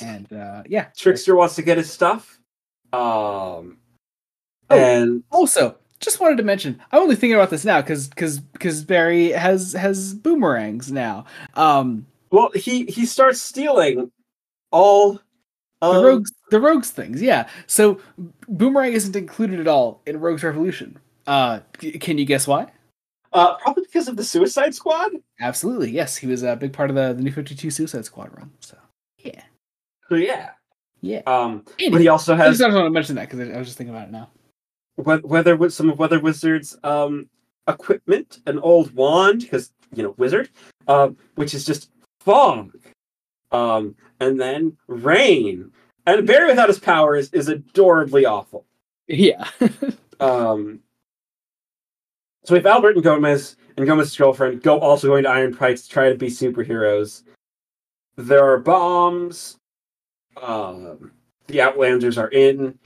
and 0.00 0.30
uh, 0.32 0.62
yeah. 0.68 0.86
Trickster 0.96 1.34
wants 1.36 1.54
to 1.56 1.62
get 1.62 1.78
his 1.78 1.90
stuff. 1.92 2.38
Um. 2.92 3.78
Oh. 4.68 4.76
And 4.76 5.22
Also, 5.30 5.76
just 6.00 6.18
wanted 6.20 6.36
to 6.38 6.42
mention, 6.42 6.80
I'm 6.90 7.02
only 7.02 7.14
thinking 7.14 7.34
about 7.36 7.50
this 7.50 7.64
now 7.64 7.80
because 7.80 8.08
because 8.08 8.40
because 8.40 8.82
Barry 8.84 9.30
has 9.30 9.72
has 9.72 10.12
boomerangs 10.14 10.90
now. 10.92 11.24
Um, 11.54 12.06
well, 12.30 12.50
he 12.54 12.84
he 12.86 13.06
starts 13.06 13.40
stealing 13.40 14.10
all 14.72 15.20
the 15.94 16.04
rogues 16.06 16.32
the 16.50 16.60
rogues 16.60 16.90
things, 16.90 17.20
yeah. 17.22 17.48
So 17.66 18.00
boomerang 18.48 18.92
isn't 18.92 19.16
included 19.16 19.60
at 19.60 19.68
all 19.68 20.00
in 20.06 20.20
Rogues 20.20 20.42
Revolution. 20.42 20.98
Uh, 21.26 21.60
can 22.00 22.18
you 22.18 22.24
guess 22.24 22.46
why? 22.46 22.70
uh 23.32 23.54
probably 23.56 23.82
because 23.82 24.08
of 24.08 24.16
the 24.16 24.24
Suicide 24.24 24.74
Squad. 24.74 25.10
Absolutely, 25.40 25.90
yes. 25.90 26.16
He 26.16 26.26
was 26.26 26.42
a 26.42 26.56
big 26.56 26.72
part 26.72 26.88
of 26.90 26.96
the, 26.96 27.12
the 27.12 27.22
New 27.22 27.32
Fifty 27.32 27.54
Two 27.54 27.70
Suicide 27.70 28.04
Squad 28.04 28.30
run. 28.36 28.50
So 28.60 28.76
yeah, 29.18 29.42
So 30.08 30.14
yeah. 30.14 30.50
Yeah. 31.02 31.20
Um, 31.26 31.64
Anyway, 31.78 31.92
but 31.92 32.00
he 32.00 32.08
also 32.08 32.34
has 32.34 32.42
I 32.42 32.46
has 32.48 32.58
just 32.58 32.74
want 32.74 32.86
to 32.86 32.90
mention 32.90 33.16
that 33.16 33.28
because 33.28 33.50
I 33.50 33.58
was 33.58 33.66
just 33.68 33.76
thinking 33.78 33.94
about 33.94 34.08
it 34.08 34.12
now. 34.12 34.30
we- 34.96 35.18
weather 35.28 35.56
with 35.56 35.74
some 35.74 35.90
of 35.90 35.98
Weather 35.98 36.18
Wizard's 36.20 36.76
um 36.84 37.28
equipment, 37.68 38.38
an 38.46 38.58
old 38.60 38.94
wand 38.94 39.40
because 39.40 39.72
you 39.94 40.02
know 40.04 40.14
wizard, 40.16 40.48
um, 40.88 41.16
which 41.34 41.52
is 41.52 41.64
just 41.64 41.90
fog, 42.20 42.72
um, 43.52 43.94
and 44.20 44.40
then 44.40 44.76
rain. 44.86 45.70
And 46.06 46.26
Barry 46.26 46.46
without 46.48 46.68
his 46.68 46.78
powers 46.78 47.30
is 47.32 47.48
adorably 47.48 48.24
awful. 48.26 48.64
Yeah. 49.08 49.48
Um, 50.18 50.80
so 52.44 52.54
we 52.54 52.58
have 52.58 52.66
Albert 52.66 52.94
and 52.94 53.04
Gomez 53.04 53.56
and 53.76 53.86
Gomez's 53.86 54.16
girlfriend 54.16 54.62
go 54.62 54.78
also 54.78 55.08
going 55.08 55.24
to 55.24 55.28
Iron 55.28 55.52
Heights 55.52 55.82
to 55.82 55.88
try 55.90 56.08
to 56.08 56.16
be 56.16 56.28
superheroes. 56.28 57.22
There 58.16 58.42
are 58.42 58.58
bombs. 58.58 59.58
Um, 60.40 61.12
the 61.48 61.60
Outlanders 61.60 62.18
are 62.18 62.30
in. 62.30 62.78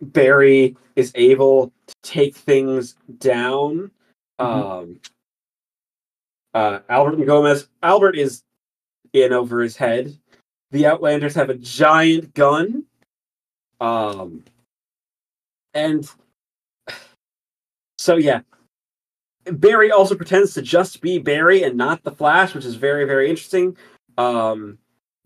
Barry 0.00 0.76
is 0.94 1.12
able 1.16 1.72
to 1.86 1.94
take 2.02 2.36
things 2.36 2.94
down. 3.18 3.90
Um, 4.38 5.00
uh, 6.54 6.80
Albert 6.88 7.14
and 7.14 7.26
Gomez. 7.26 7.68
Albert 7.82 8.16
is 8.16 8.42
in 9.12 9.32
over 9.32 9.60
his 9.60 9.76
head. 9.76 10.16
The 10.70 10.86
Outlanders 10.86 11.34
have 11.34 11.50
a 11.50 11.54
giant 11.54 12.34
gun. 12.34 12.84
Um, 13.80 14.44
and 15.74 16.08
so 17.98 18.16
yeah, 18.16 18.40
Barry 19.44 19.90
also 19.90 20.14
pretends 20.14 20.54
to 20.54 20.62
just 20.62 21.00
be 21.00 21.18
Barry 21.18 21.62
and 21.62 21.76
not 21.76 22.02
the 22.02 22.10
Flash, 22.12 22.54
which 22.54 22.64
is 22.64 22.74
very 22.74 23.04
very 23.04 23.28
interesting. 23.30 23.76
Um, 24.18 24.78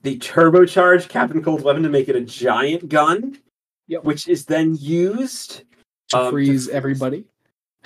the 0.03 0.19
turbocharged 0.19 1.09
Captain 1.09 1.43
Cold 1.43 1.63
weapon 1.63 1.83
to 1.85 1.89
make 1.89 2.09
it 2.09 2.17
a 2.17 2.21
giant 2.21 2.89
gun, 2.89 3.39
Yep. 3.89 4.05
which 4.05 4.29
is 4.29 4.45
then 4.45 4.77
used 4.77 5.63
to 6.09 6.19
Um, 6.19 6.31
freeze 6.31 6.49
freeze- 6.67 6.69
everybody. 6.69 7.25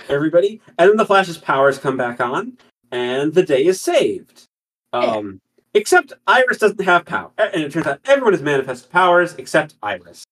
everybody, 0.09 0.61
and 0.77 0.89
then 0.89 0.97
the 0.97 1.05
Flash's 1.05 1.37
powers 1.37 1.77
come 1.79 1.95
back 1.97 2.19
on, 2.19 2.57
and 2.91 3.33
the 3.33 3.43
day 3.43 3.65
is 3.65 3.79
saved. 3.81 4.47
Um, 4.93 5.41
except 5.77 6.13
Iris 6.27 6.57
doesn't 6.57 6.81
have 6.81 7.05
power, 7.05 7.31
and 7.37 7.63
it 7.63 7.71
turns 7.71 7.87
out 7.87 7.99
everyone 8.05 8.33
has 8.33 8.41
manifested 8.41 8.91
powers 8.91 9.35
except 9.37 9.75
Iris. 9.81 10.23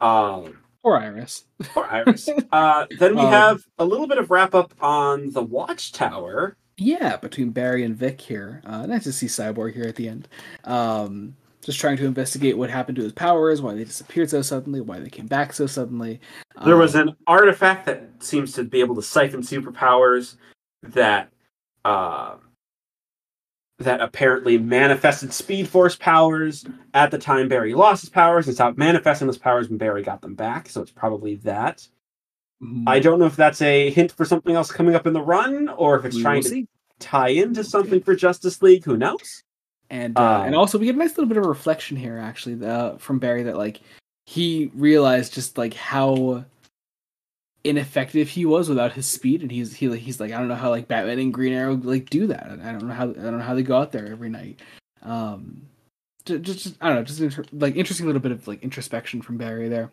Um, 0.00 0.58
Or 0.82 0.98
Iris. 0.98 1.44
Poor 1.62 1.84
Iris. 1.90 2.28
uh, 2.52 2.86
then 2.98 3.14
we 3.14 3.20
Um, 3.22 3.30
have 3.30 3.60
a 3.78 3.84
little 3.84 4.06
bit 4.06 4.18
of 4.18 4.30
wrap 4.30 4.54
up 4.54 4.72
on 4.80 5.30
the 5.32 5.42
Watchtower. 5.42 6.56
Yeah, 6.78 7.16
between 7.18 7.50
Barry 7.50 7.84
and 7.84 7.94
Vic 7.94 8.20
here. 8.20 8.62
Uh, 8.64 8.86
nice 8.86 9.04
to 9.04 9.12
see 9.12 9.26
Cyborg 9.26 9.74
here 9.74 9.84
at 9.84 9.96
the 9.96 10.08
end. 10.08 10.28
Um, 10.64 11.36
just 11.62 11.78
trying 11.78 11.98
to 11.98 12.06
investigate 12.06 12.56
what 12.56 12.70
happened 12.70 12.96
to 12.96 13.02
his 13.02 13.12
powers, 13.12 13.60
why 13.60 13.74
they 13.74 13.84
disappeared 13.84 14.30
so 14.30 14.40
suddenly, 14.40 14.80
why 14.80 14.98
they 14.98 15.10
came 15.10 15.26
back 15.26 15.52
so 15.52 15.66
suddenly. 15.66 16.18
There 16.64 16.78
was 16.78 16.96
Um, 16.96 17.08
an 17.08 17.16
artifact 17.26 17.84
that 17.84 18.08
seems 18.20 18.52
to 18.54 18.64
be 18.64 18.80
able 18.80 18.94
to 18.94 19.02
siphon 19.02 19.42
superpowers 19.42 20.36
that 20.82 21.30
uh, 21.84 22.36
that 23.80 24.00
apparently 24.00 24.58
manifested 24.58 25.32
Speed 25.32 25.68
Force 25.68 25.96
powers 25.96 26.64
at 26.94 27.10
the 27.10 27.18
time 27.18 27.48
Barry 27.48 27.74
lost 27.74 28.02
his 28.02 28.10
powers 28.10 28.46
and 28.46 28.54
stopped 28.54 28.78
manifesting 28.78 29.26
those 29.26 29.38
powers 29.38 29.68
when 29.68 29.78
Barry 29.78 30.02
got 30.02 30.20
them 30.22 30.34
back. 30.34 30.68
So 30.68 30.82
it's 30.82 30.90
probably 30.92 31.36
that. 31.36 31.86
mhm, 32.62 32.84
I 32.86 33.00
don't 33.00 33.18
know 33.18 33.26
if 33.26 33.36
that's 33.36 33.62
a 33.62 33.90
hint 33.90 34.12
for 34.12 34.24
something 34.24 34.54
else 34.54 34.70
coming 34.70 34.94
up 34.94 35.06
in 35.06 35.12
the 35.14 35.22
run 35.22 35.68
or 35.68 35.98
if 35.98 36.04
it's 36.04 36.16
we 36.16 36.22
trying 36.22 36.42
to 36.44 36.48
see. 36.48 36.68
tie 36.98 37.28
into 37.30 37.64
something 37.64 38.00
for 38.02 38.14
Justice 38.14 38.62
League. 38.62 38.84
Who 38.84 38.96
knows? 38.96 39.42
And 39.90 40.20
uh, 40.20 40.42
and 40.44 40.54
Um, 40.54 40.54
also 40.54 40.78
we 40.78 40.86
get 40.86 40.94
a 40.94 40.98
nice 40.98 41.10
little 41.16 41.26
bit 41.26 41.38
of 41.38 41.46
reflection 41.46 41.96
here 41.96 42.18
actually 42.18 42.64
uh, 42.66 42.96
from 42.98 43.18
Barry 43.18 43.42
that 43.44 43.56
like 43.56 43.80
he 44.26 44.70
realized 44.74 45.34
just 45.34 45.58
like 45.58 45.74
how 45.74 46.44
ineffective 47.64 48.28
he 48.28 48.46
was 48.46 48.68
without 48.68 48.92
his 48.92 49.06
speed 49.06 49.42
and 49.42 49.50
he's 49.50 49.74
he 49.74 49.94
he's 49.98 50.18
like 50.18 50.32
I 50.32 50.38
don't 50.38 50.48
know 50.48 50.54
how 50.54 50.70
like 50.70 50.88
Batman 50.88 51.18
and 51.18 51.34
Green 51.34 51.52
Arrow 51.52 51.76
like 51.76 52.08
do 52.08 52.26
that. 52.28 52.46
I 52.62 52.72
don't 52.72 52.86
know 52.86 52.94
how 52.94 53.10
I 53.10 53.12
don't 53.12 53.38
know 53.38 53.44
how 53.44 53.54
they 53.54 53.62
go 53.62 53.76
out 53.78 53.92
there 53.92 54.10
every 54.10 54.30
night. 54.30 54.60
Um 55.02 55.62
just, 56.24 56.42
just 56.42 56.76
I 56.80 56.88
don't 56.88 56.96
know, 56.96 57.04
just 57.04 57.20
inter- 57.20 57.44
like 57.52 57.76
interesting 57.76 58.06
little 58.06 58.20
bit 58.20 58.32
of 58.32 58.48
like 58.48 58.62
introspection 58.62 59.20
from 59.20 59.36
Barry 59.36 59.68
there. 59.68 59.90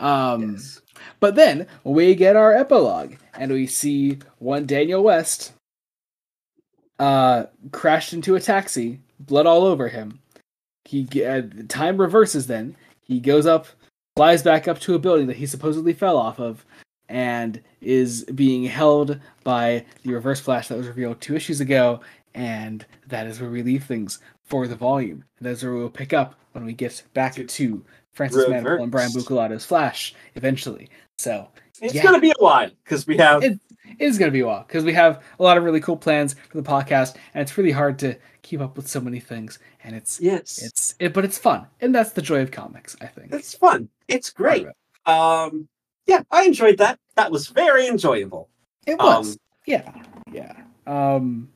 Um 0.00 0.52
Yes. 0.52 0.80
but 1.20 1.34
then 1.34 1.66
we 1.84 2.14
get 2.14 2.36
our 2.36 2.54
epilogue 2.54 3.14
and 3.34 3.52
we 3.52 3.66
see 3.66 4.18
one 4.38 4.64
Daniel 4.64 5.02
West 5.02 5.52
uh 6.98 7.44
crashed 7.72 8.12
into 8.14 8.34
a 8.36 8.40
taxi, 8.40 9.00
blood 9.20 9.46
all 9.46 9.64
over 9.64 9.88
him. 9.88 10.20
He 10.86 11.06
uh, 11.24 11.42
time 11.68 11.98
reverses 11.98 12.46
then. 12.46 12.76
He 13.02 13.20
goes 13.20 13.44
up, 13.46 13.66
flies 14.16 14.42
back 14.42 14.68
up 14.68 14.78
to 14.80 14.94
a 14.94 14.98
building 14.98 15.26
that 15.26 15.36
he 15.36 15.46
supposedly 15.46 15.92
fell 15.92 16.16
off 16.16 16.38
of 16.38 16.64
and 17.08 17.60
is 17.80 18.24
being 18.34 18.64
held 18.64 19.18
by 19.42 19.84
the 20.04 20.12
reverse 20.12 20.40
flash 20.40 20.68
that 20.68 20.76
was 20.78 20.86
revealed 20.86 21.20
2 21.20 21.36
issues 21.36 21.60
ago 21.60 22.00
and 22.34 22.84
that 23.06 23.26
is 23.26 23.40
where 23.40 23.50
we 23.50 23.62
leave 23.62 23.84
things 23.84 24.18
for 24.42 24.66
the 24.66 24.74
volume. 24.74 25.24
And 25.38 25.46
that's 25.46 25.62
where 25.62 25.72
we'll 25.74 25.88
pick 25.90 26.12
up 26.12 26.34
when 26.52 26.64
we 26.64 26.72
get 26.72 27.02
back 27.14 27.34
to 27.46 27.84
Francis 28.12 28.44
Manapul 28.46 28.82
and 28.82 28.90
Brian 28.90 29.12
Reverse. 29.12 29.24
Buccellato's 29.24 29.64
Flash 29.64 30.14
eventually. 30.34 30.88
So 31.18 31.48
It's 31.80 31.94
Yeah. 31.94 32.02
going 32.02 32.14
to 32.14 32.20
be 32.20 32.30
a 32.30 32.42
while 32.42 32.70
because 32.84 33.06
we 33.06 33.16
have 33.18 33.42
it, 33.44 33.58
it 33.84 33.96
is 33.98 34.18
going 34.18 34.30
to 34.30 34.32
be 34.32 34.40
a 34.40 34.46
while 34.46 34.64
because 34.66 34.84
we 34.84 34.92
have 34.94 35.22
a 35.38 35.42
lot 35.42 35.56
of 35.58 35.64
really 35.64 35.80
cool 35.80 35.96
plans 35.96 36.34
for 36.50 36.60
the 36.60 36.68
podcast, 36.68 37.16
and 37.34 37.42
it's 37.42 37.56
really 37.58 37.70
hard 37.72 37.98
to 38.00 38.16
keep 38.42 38.60
up 38.60 38.76
with 38.76 38.88
so 38.88 39.00
many 39.00 39.20
things. 39.20 39.58
And 39.84 39.94
it's 39.94 40.20
yes, 40.20 40.60
it's 40.62 40.94
it, 41.00 41.12
but 41.12 41.24
it's 41.24 41.36
fun, 41.38 41.66
and 41.80 41.94
that's 41.94 42.12
the 42.12 42.22
joy 42.22 42.40
of 42.42 42.50
comics, 42.50 42.96
I 43.00 43.06
think. 43.06 43.32
it's 43.32 43.54
fun. 43.54 43.88
It's 44.08 44.30
great. 44.30 44.66
it. 44.66 45.10
Um, 45.10 45.68
yeah, 46.06 46.22
I 46.30 46.44
enjoyed 46.44 46.78
that. 46.78 46.98
That 47.16 47.30
was 47.30 47.48
very 47.48 47.86
enjoyable. 47.86 48.48
It 48.86 48.98
was, 48.98 49.32
Um, 49.32 49.36
yeah, 49.66 49.92
yeah, 50.32 50.54
um, 50.86 51.48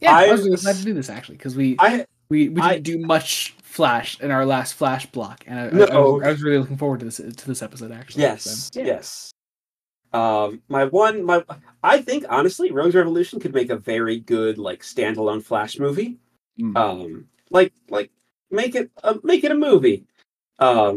yeah. 0.00 0.16
I, 0.16 0.26
I 0.26 0.32
was 0.32 0.42
really 0.44 0.56
glad 0.56 0.76
to 0.76 0.84
do 0.84 0.94
this 0.94 1.08
actually 1.08 1.36
because 1.36 1.56
we 1.56 1.76
I 1.78 2.06
we 2.28 2.48
we 2.48 2.54
didn't 2.56 2.62
I- 2.62 2.78
do 2.78 2.98
much 2.98 3.54
Flash 3.62 4.18
in 4.20 4.30
our 4.30 4.44
last 4.46 4.74
Flash 4.74 5.06
block, 5.06 5.44
and 5.46 5.58
I, 5.58 5.62
I- 5.62 5.96
I, 5.96 5.98
was, 5.98 6.22
I 6.24 6.30
was 6.30 6.42
really 6.42 6.58
looking 6.58 6.76
forward 6.76 7.00
to 7.00 7.06
this 7.06 7.16
to 7.16 7.46
this 7.46 7.62
episode 7.62 7.92
actually. 7.92 8.22
yes, 8.22 8.70
so, 8.72 8.80
yeah. 8.80 8.86
yes. 8.86 9.30
Um, 10.12 10.62
my 10.68 10.84
one, 10.86 11.22
my 11.24 11.44
I 11.82 12.00
think 12.00 12.24
honestly, 12.28 12.70
Rogues 12.70 12.94
Revolution 12.94 13.40
could 13.40 13.54
make 13.54 13.70
a 13.70 13.76
very 13.76 14.20
good 14.20 14.56
like 14.58 14.82
standalone 14.82 15.42
Flash 15.42 15.78
movie. 15.78 16.16
Mm. 16.58 16.76
Um, 16.76 17.26
like 17.50 17.72
like 17.90 18.10
make 18.50 18.74
it 18.74 18.90
uh, 19.02 19.18
make 19.22 19.44
it 19.44 19.52
a 19.52 19.54
movie. 19.54 20.04
Um, 20.58 20.96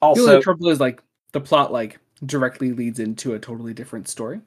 the 0.00 0.06
also, 0.06 0.26
only 0.28 0.42
trouble 0.42 0.68
is 0.68 0.78
like 0.78 1.02
the 1.32 1.40
plot 1.40 1.72
like 1.72 1.98
directly 2.24 2.72
leads 2.72 3.00
into 3.00 3.34
a 3.34 3.38
totally 3.38 3.74
different 3.74 4.08
story. 4.08 4.40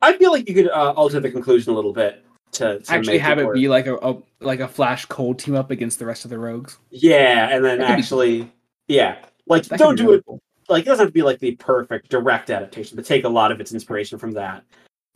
I 0.00 0.16
feel 0.16 0.30
like 0.30 0.48
you 0.48 0.54
could 0.54 0.68
uh, 0.68 0.92
alter 0.92 1.18
the 1.20 1.30
conclusion 1.30 1.72
a 1.72 1.76
little 1.76 1.92
bit 1.92 2.24
to, 2.52 2.78
to 2.78 2.92
actually 2.92 3.18
have 3.18 3.38
it, 3.38 3.46
work. 3.46 3.54
be 3.54 3.68
like 3.68 3.86
a, 3.86 3.96
a 3.96 4.16
like 4.40 4.60
a 4.60 4.68
Flash 4.68 5.06
Cold 5.06 5.38
team 5.38 5.54
up 5.54 5.70
against 5.70 5.98
the 5.98 6.06
rest 6.06 6.24
of 6.24 6.30
the 6.30 6.38
rogues. 6.38 6.78
Yeah, 6.90 7.48
and 7.54 7.64
then 7.64 7.78
That 7.78 7.88
could 7.88 7.96
be 7.96 8.02
actually, 8.02 8.52
yeah, 8.86 9.16
like 9.46 9.64
That 9.64 9.78
don't 9.78 9.96
do 9.96 10.04
really 10.04 10.18
it. 10.18 10.24
cool. 10.26 10.38
Like 10.68 10.82
it 10.82 10.86
doesn't 10.86 11.04
have 11.04 11.08
to 11.08 11.12
be 11.12 11.22
like 11.22 11.40
the 11.40 11.56
perfect 11.56 12.10
direct 12.10 12.50
adaptation, 12.50 12.94
but 12.94 13.04
take 13.04 13.24
a 13.24 13.28
lot 13.28 13.50
of 13.50 13.60
its 13.60 13.72
inspiration 13.72 14.18
from 14.18 14.32
that. 14.32 14.64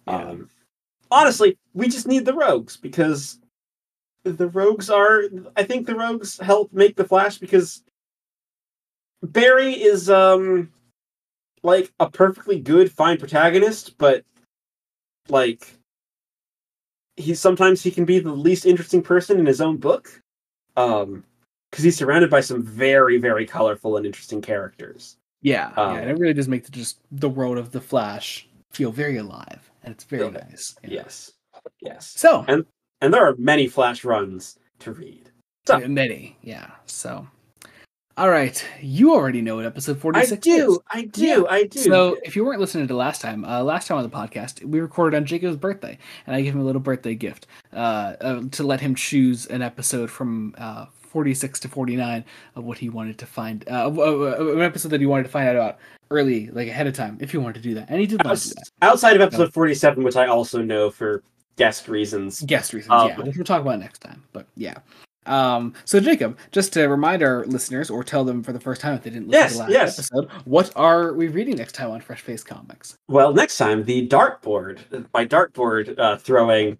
Yeah. 0.09 0.17
Um, 0.17 0.49
honestly, 1.11 1.57
we 1.75 1.89
just 1.89 2.09
need 2.09 2.25
the 2.25 2.35
rogues 2.35 2.77
because 2.77 3.39
the 4.25 4.49
rogues 4.49 4.91
are. 4.91 5.25
I 5.57 5.63
think 5.63 5.87
the 5.87 5.95
rogues 5.95 6.39
help 6.39 6.73
make 6.73 6.97
the 6.97 7.05
Flash 7.05 7.39
because 7.39 7.83
Barry 9.23 9.75
is 9.75 10.11
um 10.11 10.71
like 11.63 11.93
a 12.01 12.11
perfectly 12.11 12.59
good, 12.61 12.91
fine 12.93 13.19
protagonist, 13.19 13.97
but 13.99 14.25
like 15.29 15.79
he 17.17 17.35
sometimes 17.35 17.83
he 17.83 17.91
can 17.91 18.05
be 18.05 18.19
the 18.19 18.33
least 18.33 18.67
interesting 18.67 19.03
person 19.03 19.39
in 19.39 19.47
his 19.47 19.61
own 19.61 19.77
book. 19.77 20.21
Um 20.77 21.25
because 21.71 21.85
he's 21.85 21.97
surrounded 21.97 22.29
by 22.29 22.41
some 22.41 22.63
very, 22.63 23.17
very 23.17 23.47
colorful 23.47 23.97
and 23.97 24.05
interesting 24.05 24.43
characters. 24.43 25.17
Yeah, 25.41 25.73
Um, 25.77 25.95
yeah, 25.97 26.03
and 26.03 26.11
it 26.11 26.19
really 26.19 26.35
does 26.35 26.47
make 26.47 26.65
the, 26.67 26.71
just 26.71 26.99
the 27.11 27.31
world 27.31 27.57
of 27.57 27.73
the 27.73 27.81
Flash 27.81 28.47
feel 28.73 28.93
very 28.93 29.17
alive, 29.17 29.71
and 29.83 29.93
it's 29.95 30.05
very 30.05 30.27
it. 30.27 30.35
nice. 30.35 30.77
yeah. 30.83 30.91
Yes. 30.91 31.33
Yes. 31.81 32.13
So 32.15 32.45
And- 32.47 32.67
And 33.01 33.13
there 33.15 33.27
are 33.27 33.35
many 33.39 33.69
Flash 33.69 34.05
runs 34.05 34.59
to 34.81 34.93
read. 34.93 35.31
So- 35.67 35.81
many, 35.89 36.37
yeah. 36.43 36.73
So, 36.87 37.27
all 38.17 38.29
right, 38.31 38.65
you 38.81 39.13
already 39.13 39.41
know 39.43 39.57
what 39.57 39.65
episode 39.65 39.99
forty 39.99 40.21
I 40.21 40.25
six 40.25 40.47
is. 40.47 40.55
do, 40.55 40.81
I 40.91 41.03
do, 41.05 41.25
Yeah. 41.25 41.43
I 41.49 41.65
do. 41.65 41.81
So, 41.81 42.19
if 42.23 42.37
you 42.37 42.45
weren't 42.45 42.61
listening 42.61 42.89
to 42.89 42.97
last 42.97 43.21
time, 43.21 43.45
uh, 43.45 43.63
last 43.63 43.87
time 43.89 43.99
on 43.99 44.05
the 44.05 44.11
podcast, 44.11 44.65
we 44.65 44.81
recorded 44.81 45.17
on 45.17 45.25
Jacob's 45.25 45.57
birthday, 45.57 45.99
and 46.27 46.37
I 46.37 46.43
gave 46.43 46.55
him 46.55 46.61
a 46.61 46.65
little 46.65 46.81
birthday 46.81 47.15
gift 47.15 47.47
uh, 47.73 47.77
uh, 48.21 48.43
to 48.53 48.63
let 48.63 48.81
him 48.81 48.95
choose 48.95 49.47
an 49.47 49.63
episode 49.63 50.11
from 50.11 50.55
uh, 50.59 50.87
46 51.01 51.61
to 51.61 51.69
49 51.69 52.25
of 52.57 52.65
what 52.65 52.79
he 52.79 52.89
wanted 52.89 53.19
to 53.19 53.27
find, 53.27 53.65
uh, 53.71 53.91
an 53.91 54.61
episode 54.63 54.89
that 54.89 55.01
he 55.01 55.07
wanted 55.07 55.25
to 55.25 55.29
find 55.29 55.49
out 55.49 55.57
about 55.57 55.79
early, 56.11 56.49
like 56.51 56.69
ahead 56.69 56.87
of 56.87 56.95
time, 56.95 57.19
if 57.21 57.31
he 57.33 57.39
wanted 57.39 57.63
to 57.63 57.69
do 57.69 57.75
that. 57.75 57.87
And 57.91 58.01
he 58.01 58.07
did 58.07 58.19
do 58.19 58.29
that. 58.29 58.71
outside 58.81 59.17
of 59.17 59.23
episode 59.23 59.53
47, 59.53 60.03
which 60.05 60.17
I 60.17 60.27
also 60.27 60.63
know 60.63 60.91
for 60.91 61.23
guest 61.57 61.89
reasons. 61.89 62.41
Guest 62.43 62.73
reasons, 62.73 62.93
Um, 62.93 63.09
yeah, 63.09 63.21
which 63.21 63.37
we'll 63.37 63.45
talk 63.45 63.61
about 63.61 63.79
next 63.79 64.01
time. 64.01 64.23
But 64.33 64.47
yeah. 64.57 64.79
Um, 65.27 65.75
so 65.85 66.01
Jacob, 66.01 66.39
just 66.51 66.73
to 66.73 66.87
remind 66.87 67.23
our 67.23 67.45
listeners 67.47 67.91
or 67.91 68.03
tell 68.03 68.25
them 68.25 68.43
for 68.43 68.53
the 68.53 68.61
first 68.61 68.81
time 68.81 68.95
if 68.95 69.03
they 69.03 69.11
didn't 69.11 69.29
listen 69.29 69.41
Yes, 69.41 69.53
to 69.53 69.57
the 69.57 69.63
last 69.63 69.73
yes. 69.73 69.99
episode, 69.99 70.31
what 70.45 70.73
are 70.75 71.13
we 71.13 71.29
reading 71.29 71.57
next 71.57 71.75
time 71.75 71.91
on 71.91 72.01
Fresh-Faced 72.01 72.47
Comics? 72.47 72.97
Well, 73.09 73.33
next 73.33 73.57
time 73.57 73.85
the 73.85 74.09
dartboard, 74.09 74.81
by 75.13 75.27
dartboard 75.27 75.99
uh, 75.99 76.17
throwing, 76.17 76.79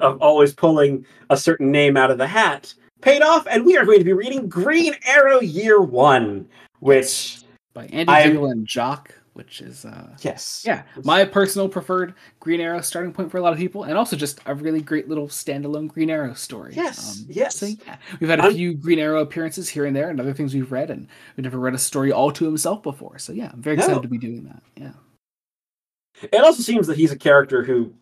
of 0.00 0.22
always 0.22 0.54
pulling 0.54 1.04
a 1.28 1.36
certain 1.36 1.70
name 1.70 1.96
out 1.98 2.10
of 2.10 2.16
the 2.16 2.26
hat, 2.26 2.72
paid 3.02 3.20
off, 3.20 3.46
and 3.50 3.66
we 3.66 3.76
are 3.76 3.84
going 3.84 3.98
to 3.98 4.04
be 4.04 4.14
reading 4.14 4.48
Green 4.48 4.94
Arrow 5.04 5.40
Year 5.40 5.82
One, 5.82 6.48
which 6.80 7.42
By 7.74 7.86
Andy 7.86 8.10
I 8.10 8.20
and 8.20 8.66
Jock, 8.66 9.12
which 9.34 9.60
is 9.60 9.84
uh 9.84 10.08
yes, 10.20 10.62
yeah, 10.66 10.82
my 11.04 11.24
personal 11.24 11.68
preferred 11.68 12.14
Green 12.40 12.60
Arrow 12.60 12.80
starting 12.80 13.12
point 13.12 13.30
for 13.30 13.38
a 13.38 13.40
lot 13.40 13.52
of 13.52 13.58
people, 13.58 13.84
and 13.84 13.96
also 13.96 14.16
just 14.16 14.40
a 14.46 14.54
really 14.54 14.80
great 14.82 15.08
little 15.08 15.28
standalone 15.28 15.88
Green 15.88 16.10
Arrow 16.10 16.34
story. 16.34 16.72
Yes, 16.76 17.24
yes. 17.28 17.56
So 17.56 17.66
yeah, 17.66 17.96
we've 18.20 18.28
had 18.30 18.40
a 18.40 18.44
I'm- 18.44 18.54
few 18.54 18.74
Green 18.74 18.98
Arrow 18.98 19.20
appearances 19.22 19.68
here 19.68 19.86
and 19.86 19.96
there, 19.96 20.10
and 20.10 20.20
other 20.20 20.34
things 20.34 20.54
we've 20.54 20.70
read, 20.72 20.90
and 20.90 21.08
we've 21.36 21.44
never 21.44 21.58
read 21.58 21.74
a 21.74 21.78
story 21.78 22.12
all 22.12 22.30
to 22.32 22.44
himself 22.44 22.82
before. 22.82 23.18
So 23.18 23.32
yeah, 23.32 23.50
I'm 23.52 23.62
very 23.62 23.76
excited 23.76 23.96
No. 23.96 24.02
to 24.02 24.08
be 24.08 24.18
doing 24.18 24.44
that. 24.44 24.62
Yeah. 24.76 24.92
It 26.22 26.44
also 26.44 26.62
seems 26.62 26.86
that 26.86 26.96
he's 26.96 27.10
a 27.12 27.16
character 27.18 27.64
who 27.64 27.92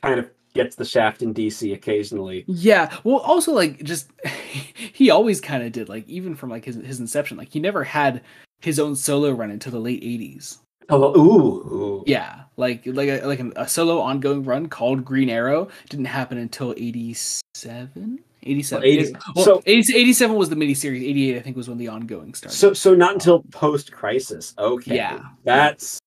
kind 0.00 0.18
of 0.18 0.30
gets 0.54 0.76
the 0.76 0.84
shaft 0.84 1.22
in 1.22 1.34
DC 1.34 1.72
occasionally. 1.74 2.44
Yeah. 2.46 2.94
Well, 3.04 3.18
also 3.18 3.52
like 3.52 3.82
just 3.82 4.10
he 4.92 5.10
always 5.10 5.40
kind 5.40 5.62
of 5.62 5.72
did 5.72 5.88
like 5.88 6.08
even 6.08 6.34
from 6.34 6.50
like 6.50 6.64
his 6.64 6.76
his 6.76 7.00
inception, 7.00 7.36
like 7.36 7.48
he 7.50 7.60
never 7.60 7.84
had 7.84 8.22
his 8.62 8.78
own 8.78 8.96
solo 8.96 9.30
run 9.32 9.50
until 9.50 9.72
the 9.72 9.78
late 9.80 10.02
'80s. 10.02 10.58
Oh, 10.88 11.16
ooh, 11.18 12.04
Yeah, 12.06 12.42
like 12.56 12.84
like 12.86 13.08
a, 13.08 13.26
like 13.26 13.40
a 13.56 13.68
solo 13.68 14.00
ongoing 14.00 14.42
run 14.44 14.68
called 14.68 15.04
Green 15.04 15.30
Arrow 15.30 15.68
didn't 15.88 16.06
happen 16.06 16.38
until 16.38 16.74
'87. 16.76 18.20
87. 18.44 18.82
Well, 18.82 18.88
80 18.92 19.14
well, 19.36 19.44
so- 19.44 19.62
80 19.66 19.96
87 19.96 20.36
was 20.36 20.48
the 20.48 20.56
miniseries. 20.56 21.02
88, 21.08 21.36
I 21.36 21.40
think, 21.40 21.56
was 21.56 21.68
when 21.68 21.78
the 21.78 21.86
ongoing 21.88 22.34
started. 22.34 22.56
So, 22.56 22.72
so 22.72 22.92
not 22.94 23.12
until 23.14 23.42
post 23.52 23.92
crisis. 23.92 24.52
Okay, 24.58 24.96
Yeah. 24.96 25.20
that's 25.44 26.00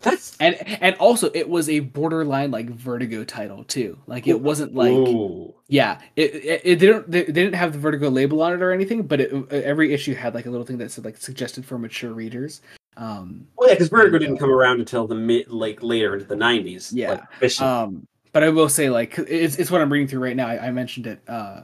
that's 0.00 0.36
and 0.40 0.56
and 0.82 0.96
also 0.96 1.30
it 1.34 1.48
was 1.48 1.68
a 1.68 1.80
borderline 1.80 2.50
like 2.50 2.70
Vertigo 2.70 3.22
title 3.24 3.64
too. 3.64 3.98
Like 4.06 4.26
it 4.26 4.40
wasn't 4.40 4.74
like 4.74 4.92
Ooh. 4.92 5.54
Yeah, 5.68 6.00
it, 6.16 6.34
it, 6.34 6.60
it 6.64 6.76
didn't 6.76 7.10
they, 7.10 7.24
didn't 7.24 7.54
have 7.54 7.72
the 7.72 7.78
Vertigo 7.78 8.08
label 8.08 8.42
on 8.42 8.52
it 8.52 8.62
or 8.62 8.72
anything, 8.72 9.02
but 9.02 9.20
it, 9.20 9.52
every 9.52 9.92
issue 9.92 10.14
had 10.14 10.34
like 10.34 10.46
a 10.46 10.50
little 10.50 10.66
thing 10.66 10.78
that 10.78 10.90
said 10.90 11.04
like 11.04 11.16
suggested 11.16 11.64
for 11.64 11.78
mature 11.78 12.12
readers. 12.12 12.62
Um, 12.96 13.46
Well, 13.56 13.68
yeah, 13.68 13.74
because 13.74 13.88
Vertigo 13.88 14.18
didn't 14.18 14.38
come 14.38 14.50
around 14.50 14.80
until 14.80 15.06
the 15.06 15.14
mid, 15.14 15.48
like 15.48 15.82
later 15.82 16.14
into 16.14 16.26
the 16.26 16.36
nineties. 16.36 16.92
Yeah. 16.92 17.26
like, 17.40 17.60
um, 17.60 18.06
but 18.32 18.42
I 18.42 18.48
will 18.48 18.68
say 18.68 18.90
like 18.90 19.18
it's 19.18 19.56
it's 19.56 19.70
what 19.70 19.80
I'm 19.80 19.92
reading 19.92 20.08
through 20.08 20.24
right 20.24 20.36
now. 20.36 20.48
I, 20.48 20.68
I 20.68 20.70
mentioned 20.70 21.06
it 21.06 21.20
uh, 21.28 21.62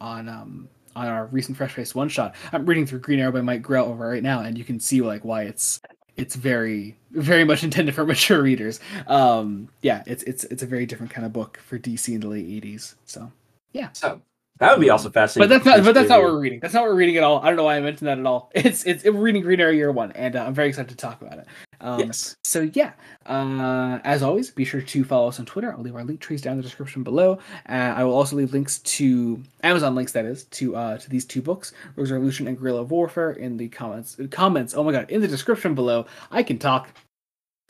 on 0.00 0.28
um 0.28 0.68
on 0.96 1.06
our 1.06 1.26
recent 1.26 1.56
Fresh-Faced 1.56 1.94
one 1.94 2.08
shot. 2.08 2.34
I'm 2.52 2.66
reading 2.66 2.86
through 2.86 3.00
Green 3.00 3.20
Arrow 3.20 3.30
by 3.30 3.40
Mike 3.40 3.62
Grell 3.62 3.86
over 3.86 4.08
right 4.08 4.22
now, 4.22 4.40
and 4.40 4.58
you 4.58 4.64
can 4.64 4.80
see 4.80 5.00
like 5.00 5.24
why 5.24 5.42
it's 5.44 5.80
it's 6.18 6.34
very 6.34 6.96
very 7.12 7.44
much 7.44 7.64
intended 7.64 7.94
for 7.94 8.04
mature 8.04 8.42
readers. 8.42 8.80
Um, 9.06 9.68
yeah, 9.80 10.02
it's 10.06 10.22
it's 10.24 10.44
it's 10.44 10.62
a 10.62 10.66
very 10.66 10.84
different 10.84 11.12
kind 11.12 11.24
of 11.24 11.32
book 11.32 11.58
for 11.64 11.78
DC 11.78 12.12
in 12.14 12.20
the 12.20 12.28
late 12.28 12.46
'80s. 12.46 12.94
So. 13.06 13.32
Yeah. 13.72 13.90
So 13.92 14.22
that 14.58 14.72
would 14.72 14.80
be 14.80 14.90
also 14.90 15.10
fascinating. 15.10 15.48
But 15.48 15.64
that's 15.64 15.66
not. 15.66 15.84
But 15.84 15.94
that's 15.94 16.08
not 16.08 16.22
what 16.22 16.32
we're 16.32 16.40
reading. 16.40 16.60
That's 16.60 16.74
not 16.74 16.82
what 16.82 16.90
we're 16.90 16.96
reading 16.96 17.16
at 17.16 17.22
all. 17.22 17.38
I 17.40 17.46
don't 17.46 17.56
know 17.56 17.64
why 17.64 17.76
I 17.76 17.80
mentioned 17.80 18.08
that 18.08 18.18
at 18.18 18.26
all. 18.26 18.50
It's 18.54 18.84
it's 18.84 19.04
we're 19.04 19.12
reading 19.12 19.42
Green 19.42 19.60
Arrow 19.60 19.70
Year 19.70 19.92
One, 19.92 20.12
and 20.12 20.34
uh, 20.36 20.44
I'm 20.44 20.54
very 20.54 20.68
excited 20.68 20.88
to 20.90 20.96
talk 20.96 21.22
about 21.22 21.38
it. 21.38 21.46
Um, 21.80 22.00
Yes. 22.00 22.36
So 22.44 22.68
yeah, 22.72 22.92
uh, 23.26 23.98
as 24.04 24.22
always, 24.22 24.50
be 24.50 24.64
sure 24.64 24.80
to 24.80 25.04
follow 25.04 25.28
us 25.28 25.38
on 25.38 25.46
Twitter. 25.46 25.72
I'll 25.72 25.82
leave 25.82 25.94
our 25.94 26.04
link 26.04 26.20
trees 26.20 26.42
down 26.42 26.52
in 26.52 26.56
the 26.58 26.62
description 26.62 27.02
below. 27.02 27.38
Uh, 27.68 27.72
I 27.72 28.04
will 28.04 28.14
also 28.14 28.36
leave 28.36 28.52
links 28.52 28.78
to 28.80 29.40
Amazon 29.62 29.94
links 29.94 30.12
that 30.12 30.24
is 30.24 30.44
to 30.44 30.74
uh, 30.76 30.98
to 30.98 31.10
these 31.10 31.24
two 31.24 31.42
books, 31.42 31.72
Rogues 31.96 32.10
Revolution 32.10 32.48
and 32.48 32.58
Gorilla 32.58 32.82
Warfare, 32.82 33.32
in 33.32 33.56
the 33.56 33.68
comments. 33.68 34.16
Comments. 34.30 34.74
Oh 34.74 34.82
my 34.82 34.92
god, 34.92 35.10
in 35.10 35.20
the 35.20 35.28
description 35.28 35.74
below. 35.74 36.06
I 36.30 36.42
can 36.42 36.58
talk. 36.58 36.88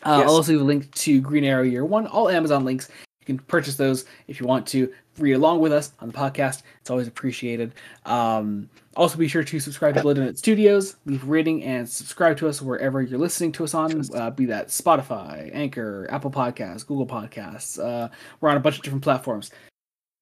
Uh, 0.04 0.18
Yes. 0.20 0.28
I'll 0.28 0.36
also 0.36 0.52
leave 0.52 0.60
a 0.60 0.64
link 0.64 0.90
to 0.94 1.20
Green 1.20 1.44
Arrow 1.44 1.64
Year 1.64 1.84
One. 1.84 2.06
All 2.06 2.28
Amazon 2.28 2.64
links. 2.64 2.88
You 3.20 3.26
can 3.26 3.38
purchase 3.44 3.76
those 3.76 4.04
if 4.28 4.40
you 4.40 4.46
want 4.46 4.66
to 4.68 4.92
read 5.18 5.34
along 5.34 5.60
with 5.60 5.72
us 5.72 5.92
on 6.00 6.08
the 6.08 6.14
podcast. 6.14 6.62
It's 6.80 6.90
always 6.90 7.08
appreciated. 7.08 7.74
Um, 8.04 8.68
also, 8.96 9.16
be 9.16 9.28
sure 9.28 9.44
to 9.44 9.60
subscribe 9.60 9.94
to 9.94 10.02
Blood 10.02 10.36
Studios, 10.36 10.96
leave 11.06 11.24
rating, 11.24 11.62
and 11.62 11.88
subscribe 11.88 12.36
to 12.38 12.48
us 12.48 12.60
wherever 12.60 13.00
you're 13.00 13.18
listening 13.18 13.52
to 13.52 13.64
us 13.64 13.74
on, 13.74 14.02
uh, 14.14 14.30
be 14.30 14.46
that 14.46 14.68
Spotify, 14.68 15.50
Anchor, 15.54 16.08
Apple 16.10 16.30
Podcasts, 16.30 16.86
Google 16.86 17.06
Podcasts. 17.06 17.78
Uh, 17.78 18.08
we're 18.40 18.48
on 18.48 18.56
a 18.56 18.60
bunch 18.60 18.76
of 18.76 18.82
different 18.82 19.04
platforms 19.04 19.50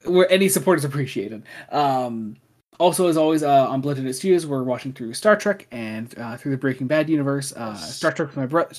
where 0.05 0.31
any 0.31 0.49
support 0.49 0.79
is 0.79 0.85
appreciated. 0.85 1.43
Um, 1.71 2.37
also, 2.79 3.09
as 3.09 3.17
always, 3.17 3.43
uh, 3.43 3.69
on 3.69 3.81
Blood 3.81 3.99
It 3.99 4.13
Studios, 4.15 4.47
we're 4.47 4.63
watching 4.63 4.93
through 4.93 5.15
Star 5.15 5.37
Trek 5.37 5.67
and 5.71 6.17
uh, 6.19 6.37
through 6.37 6.53
the 6.53 6.59
Breaking 6.59 6.87
Bad 6.87 7.09
universe. 7.09 7.53
Uh, 7.57 7.75
Star 7.75 8.13
Trek 8.13 8.29
with 8.29 8.37
my 8.37 8.47
brother, 8.47 8.75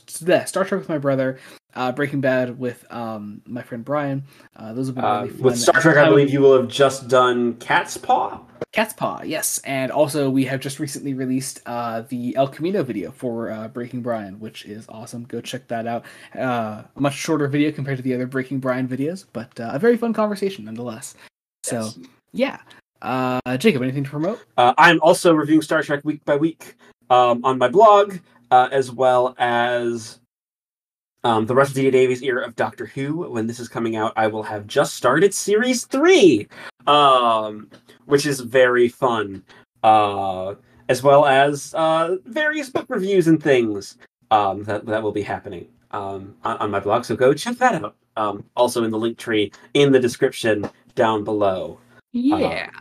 Star 0.46 0.64
Trek 0.66 0.80
with 0.80 0.90
my 0.90 0.98
brother, 0.98 1.40
uh, 1.76 1.92
Breaking 1.92 2.22
Bad 2.22 2.58
with 2.60 2.86
um, 2.92 3.42
my 3.46 3.62
friend 3.62 3.84
Brian. 3.86 4.24
Uh, 4.56 4.74
those 4.74 4.88
have 4.88 4.96
been 4.96 5.04
Uh, 5.06 5.22
really 5.22 5.30
fun. 5.30 5.42
with 5.44 5.58
Star 5.60 5.82
Trek, 5.82 5.98
I 5.98 6.04
Um, 6.04 6.10
believe 6.10 6.32
you 6.32 6.42
will 6.42 6.58
have 6.60 6.68
just 6.70 7.08
done 7.08 7.56
Catspaw. 7.56 8.42
Cat's 8.74 8.94
Paw, 8.94 9.22
yes. 9.24 9.60
And 9.64 9.92
also, 9.92 10.30
we 10.30 10.46
have 10.46 10.60
just 10.60 10.80
recently 10.80 11.14
released 11.14 11.62
uh, 11.66 12.02
the 12.10 12.36
El 12.36 12.48
Camino 12.48 12.84
video 12.84 13.12
for 13.12 13.50
uh, 13.50 13.68
Breaking 13.70 14.02
Brian, 14.02 14.40
which 14.40 14.66
is 14.66 14.86
awesome. 14.90 15.24
Go 15.24 15.42
check 15.42 15.68
that 15.70 15.88
out. 15.88 16.04
Uh, 16.38 16.84
a 16.96 17.00
much 17.00 17.14
shorter 17.16 17.48
video 17.48 17.72
compared 17.72 17.98
to 17.98 18.04
the 18.04 18.14
other 18.14 18.28
Breaking 18.28 18.60
Brian 18.60 18.88
videos, 18.88 19.26
but 19.34 19.60
uh, 19.60 19.72
a 19.74 19.80
very 19.80 19.98
fun 19.98 20.14
conversation 20.14 20.66
nonetheless. 20.66 21.16
So, 21.64 21.82
Yes. 21.82 22.00
yeah. 22.34 22.58
Uh, 23.02 23.58
Jacob, 23.58 23.82
anything 23.82 24.04
to 24.04 24.10
promote? 24.10 24.40
Uh, 24.58 24.74
I'm 24.78 25.00
also 25.02 25.34
reviewing 25.34 25.62
Star 25.62 25.84
Trek 25.84 26.04
week 26.04 26.24
by 26.26 26.36
week 26.36 26.76
um, 27.10 27.44
on 27.44 27.58
my 27.58 27.68
blog, 27.68 28.18
uh, 28.52 28.70
as 28.72 28.92
well 28.92 29.36
as 29.38 30.20
um, 31.24 31.46
the 31.46 31.56
rest 31.56 31.72
of 31.72 31.76
D. 31.76 31.90
Davies' 31.92 32.24
era 32.24 32.46
of 32.46 32.56
Doctor 32.56 32.86
Who. 32.86 33.30
When 33.30 33.48
this 33.48 33.60
is 33.60 33.68
coming 33.68 33.96
out, 33.96 34.14
I 34.16 34.28
will 34.28 34.44
have 34.44 34.68
just 34.68 34.96
started 34.96 35.34
series 35.34 35.86
three, 35.86 36.48
um, 36.88 37.70
which 38.06 38.26
is 38.26 38.40
very 38.40 38.88
fun, 38.88 39.44
uh, 39.84 40.56
as 40.90 41.04
well 41.04 41.26
as 41.26 41.74
uh, 41.76 42.18
various 42.26 42.70
book 42.70 42.86
reviews 42.90 43.28
and 43.28 43.42
things 43.42 43.98
um, 44.32 44.64
that 44.64 44.86
that 44.86 45.04
will 45.04 45.12
be 45.12 45.24
happening 45.24 45.68
um, 45.92 46.36
on, 46.44 46.58
on 46.58 46.72
my 46.72 46.80
blog. 46.80 47.06
So 47.06 47.16
go 47.16 47.34
check 47.34 47.58
that 47.58 47.84
out. 47.84 47.96
Um, 48.16 48.44
also 48.56 48.84
in 48.84 48.90
the 48.90 48.98
link 48.98 49.20
tree 49.20 49.52
in 49.76 49.92
the 49.92 50.00
description 50.00 50.68
down 50.96 51.24
below. 51.24 51.80
Yeah. 52.14 52.72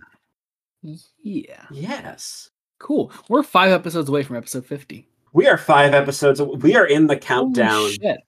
Yeah. 0.83 1.65
Yes. 1.71 2.49
Cool. 2.79 3.11
We're 3.29 3.43
five 3.43 3.73
episodes 3.73 4.09
away 4.09 4.23
from 4.23 4.37
episode 4.37 4.67
50. 4.67 5.09
We 5.33 5.47
are 5.49 5.57
five 5.59 5.95
episodes. 5.95 6.41
We 6.41 6.77
are 6.77 6.87
in 6.87 7.07
the 7.07 7.17
countdown. 7.17 7.91
shit. 7.91 8.19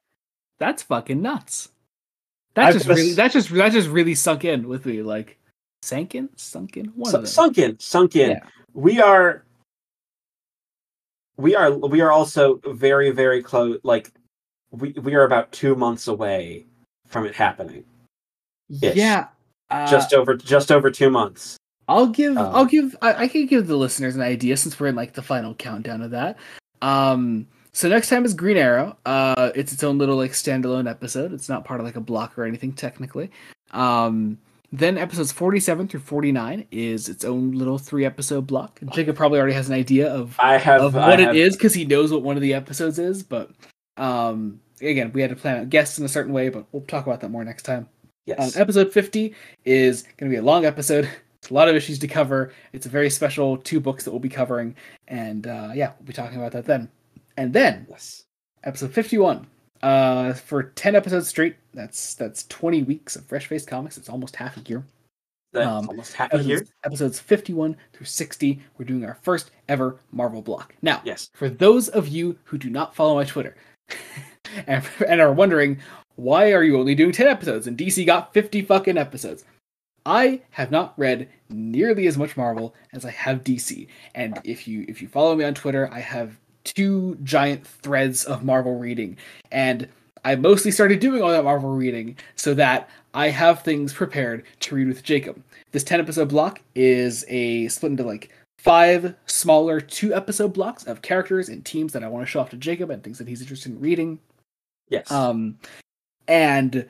That's 0.58 0.82
fucking 0.82 1.22
nuts. 1.22 1.68
That 2.54 2.72
just 2.72 2.86
just- 2.86 2.88
really 2.98 3.12
that 3.14 3.30
just 3.32 3.50
that 3.50 3.72
just 3.72 3.88
really 3.88 4.14
sunk 4.14 4.44
in 4.44 4.66
with 4.68 4.84
me. 4.86 5.02
Like 5.02 5.38
sank 5.82 6.14
in? 6.14 6.28
Sunk 6.36 6.76
in? 6.76 6.86
One 6.86 7.10
Su- 7.10 7.16
of 7.18 7.22
them. 7.22 7.30
sunk 7.30 7.58
in, 7.58 7.78
sunk 7.78 8.16
in. 8.16 8.30
Yeah. 8.30 8.40
We 8.74 9.00
are. 9.00 9.44
We 11.36 11.54
are. 11.54 11.70
We 11.72 12.00
are 12.00 12.10
also 12.10 12.60
very, 12.66 13.10
very 13.10 13.42
close. 13.42 13.78
Like, 13.84 14.10
we 14.72 14.90
we 14.92 15.14
are 15.14 15.22
about 15.24 15.52
two 15.52 15.76
months 15.76 16.08
away 16.08 16.66
from 17.06 17.26
it 17.26 17.34
happening. 17.34 17.84
ish. 18.82 18.96
Yeah. 18.96 19.28
Uh, 19.70 19.88
just 19.88 20.12
over, 20.14 20.34
just 20.34 20.72
over 20.72 20.90
two 20.90 21.10
months. 21.10 21.56
I'll 21.88 22.06
give 22.06 22.36
Uh, 22.36 22.50
I'll 22.52 22.66
give 22.66 22.96
I, 23.02 23.24
I 23.24 23.28
can 23.28 23.46
give 23.46 23.66
the 23.66 23.76
listeners 23.76 24.14
an 24.16 24.22
idea 24.22 24.56
since 24.56 24.78
we're 24.78 24.88
in 24.88 24.94
like 24.94 25.14
the 25.14 25.22
final 25.22 25.54
countdown 25.54 26.02
of 26.02 26.10
that. 26.12 26.36
Um 26.82 27.46
so 27.72 27.88
next 27.88 28.08
time 28.08 28.24
is 28.24 28.34
Green 28.34 28.56
Arrow. 28.56 28.96
Uh 29.06 29.50
it's 29.54 29.72
its 29.72 29.82
own 29.82 29.98
little 29.98 30.16
like 30.16 30.32
standalone 30.32 30.88
episode. 30.88 31.32
It's 31.32 31.48
not 31.48 31.64
part 31.64 31.80
of 31.80 31.86
like 31.86 31.96
a 31.96 32.00
block 32.00 32.38
or 32.38 32.44
anything 32.44 32.72
technically. 32.72 33.30
Um 33.72 34.38
then 34.70 34.98
episodes 34.98 35.32
47 35.32 35.88
through 35.88 36.00
49 36.00 36.66
is 36.70 37.08
its 37.08 37.24
own 37.24 37.52
little 37.52 37.78
three 37.78 38.04
episode 38.04 38.46
block. 38.46 38.78
Jacob 38.92 39.16
probably 39.16 39.38
already 39.38 39.54
has 39.54 39.68
an 39.68 39.74
idea 39.74 40.12
of 40.12 40.36
I 40.38 40.58
have. 40.58 40.82
of 40.82 40.94
I 40.94 41.08
what 41.08 41.18
have- 41.20 41.34
it 41.34 41.38
is 41.40 41.56
because 41.56 41.72
he 41.72 41.86
knows 41.86 42.12
what 42.12 42.22
one 42.22 42.36
of 42.36 42.42
the 42.42 42.52
episodes 42.54 42.98
is, 42.98 43.22
but 43.22 43.50
um 43.96 44.60
again, 44.82 45.10
we 45.12 45.22
had 45.22 45.30
to 45.30 45.36
plan 45.36 45.56
out 45.58 45.70
guests 45.70 45.98
in 45.98 46.04
a 46.04 46.08
certain 46.08 46.32
way, 46.32 46.50
but 46.50 46.66
we'll 46.70 46.82
talk 46.82 47.06
about 47.06 47.20
that 47.22 47.30
more 47.30 47.44
next 47.44 47.62
time. 47.64 47.88
Yes. 48.26 48.54
Um, 48.56 48.62
episode 48.62 48.92
50 48.92 49.34
is 49.64 50.02
going 50.18 50.30
to 50.30 50.34
be 50.34 50.36
a 50.38 50.42
long 50.42 50.64
episode. 50.66 51.08
It's 51.48 51.50
a 51.50 51.54
lot 51.54 51.70
of 51.70 51.74
issues 51.74 51.98
to 52.00 52.06
cover. 52.06 52.52
It's 52.74 52.84
a 52.84 52.90
very 52.90 53.08
special 53.08 53.56
two 53.56 53.80
books 53.80 54.04
that 54.04 54.10
we'll 54.10 54.20
be 54.20 54.28
covering. 54.28 54.76
And 55.06 55.46
uh, 55.46 55.70
yeah, 55.74 55.92
we'll 55.98 56.08
be 56.08 56.12
talking 56.12 56.36
about 56.36 56.52
that 56.52 56.66
then. 56.66 56.90
And 57.38 57.54
then 57.54 57.86
yes. 57.88 58.24
episode 58.64 58.92
51 58.92 59.46
uh, 59.82 60.34
for 60.34 60.64
10 60.64 60.94
episodes 60.94 61.26
straight. 61.26 61.56
That's 61.72 62.12
that's 62.16 62.46
20 62.48 62.82
weeks 62.82 63.16
of 63.16 63.24
Fresh-Faced 63.24 63.66
Comics. 63.66 63.96
It's 63.96 64.10
almost 64.10 64.36
half 64.36 64.58
a 64.58 64.60
year. 64.68 64.84
That's 65.54 65.66
um, 65.66 65.88
almost 65.88 66.14
here. 66.16 66.28
Episodes, 66.30 66.72
episodes 66.84 67.18
51 67.18 67.78
through 67.94 68.04
60, 68.04 68.60
we're 68.76 68.84
doing 68.84 69.06
our 69.06 69.16
first 69.22 69.50
ever 69.70 69.96
Marvel 70.12 70.42
block. 70.42 70.74
Now, 70.82 71.00
Yes. 71.02 71.30
for 71.32 71.48
those 71.48 71.88
of 71.88 72.08
you 72.08 72.36
who 72.44 72.58
do 72.58 72.68
not 72.68 72.94
follow 72.94 73.14
my 73.14 73.24
Twitter 73.24 73.56
and, 74.66 74.84
and 75.08 75.18
are 75.22 75.32
wondering 75.32 75.78
why 76.16 76.52
are 76.52 76.62
you 76.62 76.78
only 76.78 76.94
doing 76.94 77.12
10 77.12 77.26
episodes 77.26 77.66
and 77.66 77.78
DC 77.78 78.04
got 78.04 78.34
50 78.34 78.60
fucking 78.60 78.98
episodes? 78.98 79.46
I 80.08 80.40
have 80.52 80.70
not 80.70 80.94
read 80.96 81.28
nearly 81.50 82.06
as 82.06 82.16
much 82.16 82.34
Marvel 82.34 82.74
as 82.94 83.04
I 83.04 83.10
have 83.10 83.44
DC. 83.44 83.86
And 84.14 84.40
if 84.42 84.66
you 84.66 84.86
if 84.88 85.02
you 85.02 85.06
follow 85.06 85.36
me 85.36 85.44
on 85.44 85.52
Twitter, 85.52 85.86
I 85.92 86.00
have 86.00 86.38
two 86.64 87.18
giant 87.22 87.66
threads 87.66 88.24
of 88.24 88.42
Marvel 88.42 88.78
reading. 88.78 89.18
And 89.52 89.86
I 90.24 90.34
mostly 90.36 90.70
started 90.70 91.00
doing 91.00 91.22
all 91.22 91.28
that 91.28 91.44
Marvel 91.44 91.76
reading 91.76 92.16
so 92.36 92.54
that 92.54 92.88
I 93.12 93.28
have 93.28 93.62
things 93.62 93.92
prepared 93.92 94.44
to 94.60 94.74
read 94.74 94.88
with 94.88 95.02
Jacob. 95.02 95.42
This 95.72 95.84
10 95.84 96.00
episode 96.00 96.30
block 96.30 96.62
is 96.74 97.26
a 97.28 97.68
split 97.68 97.92
into 97.92 98.02
like 98.02 98.30
five 98.58 99.14
smaller 99.26 99.78
two 99.78 100.14
episode 100.14 100.54
blocks 100.54 100.84
of 100.84 101.02
characters 101.02 101.50
and 101.50 101.66
teams 101.66 101.92
that 101.92 102.02
I 102.02 102.08
want 102.08 102.26
to 102.26 102.30
show 102.30 102.40
off 102.40 102.50
to 102.50 102.56
Jacob 102.56 102.88
and 102.88 103.04
things 103.04 103.18
that 103.18 103.28
he's 103.28 103.42
interested 103.42 103.72
in 103.72 103.80
reading. 103.80 104.20
Yes. 104.88 105.10
Um, 105.10 105.58
and 106.26 106.86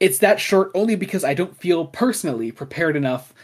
it's 0.00 0.18
that 0.18 0.40
short 0.40 0.70
only 0.74 0.94
because 0.94 1.24
I 1.24 1.34
don't 1.34 1.56
feel 1.56 1.86
personally 1.86 2.52
prepared 2.52 2.96
enough 2.96 3.34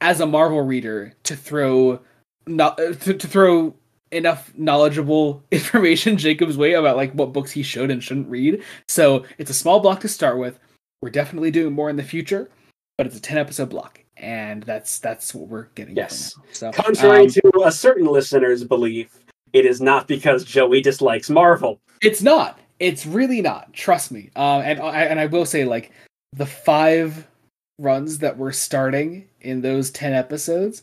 as 0.00 0.20
a 0.20 0.26
Marvel 0.26 0.62
reader 0.62 1.12
to 1.24 1.36
throw 1.36 2.00
not 2.46 2.76
to, 2.76 3.14
to 3.14 3.26
throw 3.28 3.74
enough 4.10 4.52
knowledgeable 4.56 5.42
information 5.50 6.16
Jacob's 6.16 6.58
way 6.58 6.74
about 6.74 6.96
like 6.96 7.12
what 7.12 7.32
books 7.32 7.50
he 7.50 7.62
should 7.62 7.90
and 7.90 8.02
shouldn't 8.02 8.28
read. 8.28 8.62
So 8.88 9.24
it's 9.38 9.50
a 9.50 9.54
small 9.54 9.80
block 9.80 10.00
to 10.00 10.08
start 10.08 10.38
with. 10.38 10.58
We're 11.00 11.10
definitely 11.10 11.50
doing 11.50 11.72
more 11.72 11.90
in 11.90 11.96
the 11.96 12.02
future, 12.02 12.48
but 12.96 13.06
it's 13.06 13.16
a 13.16 13.20
10 13.20 13.38
episode 13.38 13.70
block. 13.70 14.00
And 14.16 14.62
that's 14.62 14.98
that's 14.98 15.34
what 15.34 15.48
we're 15.48 15.66
getting. 15.74 15.96
Yes. 15.96 16.34
So 16.52 16.70
Contrary 16.70 17.24
um, 17.24 17.28
to 17.30 17.62
a 17.64 17.72
certain 17.72 18.06
listener's 18.06 18.62
belief, 18.62 19.18
it 19.52 19.66
is 19.66 19.80
not 19.80 20.06
because 20.06 20.44
Joey 20.44 20.80
dislikes 20.80 21.28
Marvel. 21.28 21.80
It's 22.02 22.22
not. 22.22 22.60
It's 22.82 23.06
really 23.06 23.40
not. 23.40 23.72
Trust 23.72 24.10
me. 24.10 24.30
Uh, 24.34 24.58
and 24.58 24.80
I 24.80 25.04
and 25.04 25.20
I 25.20 25.26
will 25.26 25.46
say 25.46 25.64
like 25.64 25.92
the 26.32 26.46
five 26.46 27.28
runs 27.78 28.18
that 28.18 28.36
we're 28.36 28.50
starting 28.50 29.28
in 29.40 29.60
those 29.60 29.92
ten 29.92 30.12
episodes 30.12 30.82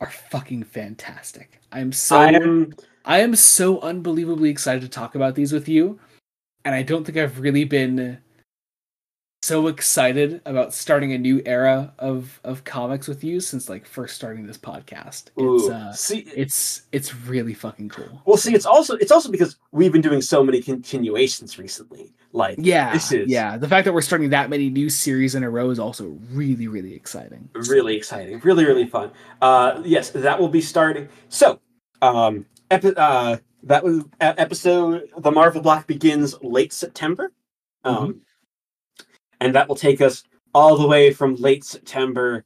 are 0.00 0.10
fucking 0.10 0.64
fantastic. 0.64 1.60
I'm 1.70 1.92
so 1.92 2.16
I 2.16 2.28
am 2.30 2.74
I 3.04 3.18
am 3.20 3.36
so 3.36 3.78
unbelievably 3.80 4.48
excited 4.48 4.80
to 4.80 4.88
talk 4.88 5.16
about 5.16 5.34
these 5.34 5.52
with 5.52 5.68
you, 5.68 6.00
and 6.64 6.74
I 6.74 6.82
don't 6.82 7.04
think 7.04 7.18
I've 7.18 7.38
really 7.38 7.64
been 7.64 8.16
so 9.44 9.66
excited 9.66 10.40
about 10.46 10.72
starting 10.72 11.12
a 11.12 11.18
new 11.18 11.42
era 11.44 11.92
of 11.98 12.40
of 12.44 12.64
comics 12.64 13.06
with 13.06 13.22
you 13.22 13.40
since 13.40 13.68
like 13.68 13.86
first 13.86 14.16
starting 14.16 14.46
this 14.46 14.56
podcast. 14.56 15.24
It's 15.36 15.38
ooh, 15.38 15.70
uh, 15.70 15.92
see 15.92 16.20
it's 16.34 16.82
it's 16.92 17.14
really 17.14 17.52
fucking 17.52 17.90
cool. 17.90 18.22
well 18.24 18.38
see 18.38 18.54
it's 18.54 18.64
also 18.64 18.96
it's 18.96 19.12
also 19.12 19.30
because 19.30 19.58
we've 19.70 19.92
been 19.92 20.00
doing 20.00 20.22
so 20.22 20.42
many 20.42 20.62
continuations 20.62 21.58
recently. 21.58 22.14
Like 22.32 22.56
Yeah, 22.58 22.94
this 22.94 23.12
is 23.12 23.28
yeah. 23.28 23.58
The 23.58 23.68
fact 23.68 23.84
that 23.84 23.92
we're 23.92 24.00
starting 24.00 24.30
that 24.30 24.48
many 24.48 24.70
new 24.70 24.88
series 24.88 25.34
in 25.34 25.44
a 25.44 25.50
row 25.50 25.68
is 25.68 25.78
also 25.78 26.18
really, 26.32 26.66
really 26.66 26.94
exciting. 26.94 27.50
really 27.54 27.96
exciting 27.96 28.40
really 28.40 28.64
really 28.64 28.86
fun 28.86 29.10
uh 29.42 29.80
yes 29.84 30.10
that 30.10 30.38
will 30.40 30.48
be 30.48 30.60
starting 30.60 31.08
so 31.28 31.60
um 32.02 32.46
epi- 32.70 32.96
uh 32.96 33.36
that 33.62 33.84
was 33.84 34.04
episode 34.20 35.08
the 35.18 35.30
marvel 35.30 35.60
block 35.60 35.86
begins 35.86 36.34
late 36.42 36.72
september 36.72 37.32
um 37.84 38.20
and 39.40 39.54
that 39.54 39.68
will 39.68 39.76
take 39.76 40.00
us 40.00 40.24
all 40.54 40.76
the 40.76 40.86
way 40.86 41.12
from 41.12 41.34
late 41.36 41.64
september 41.64 42.44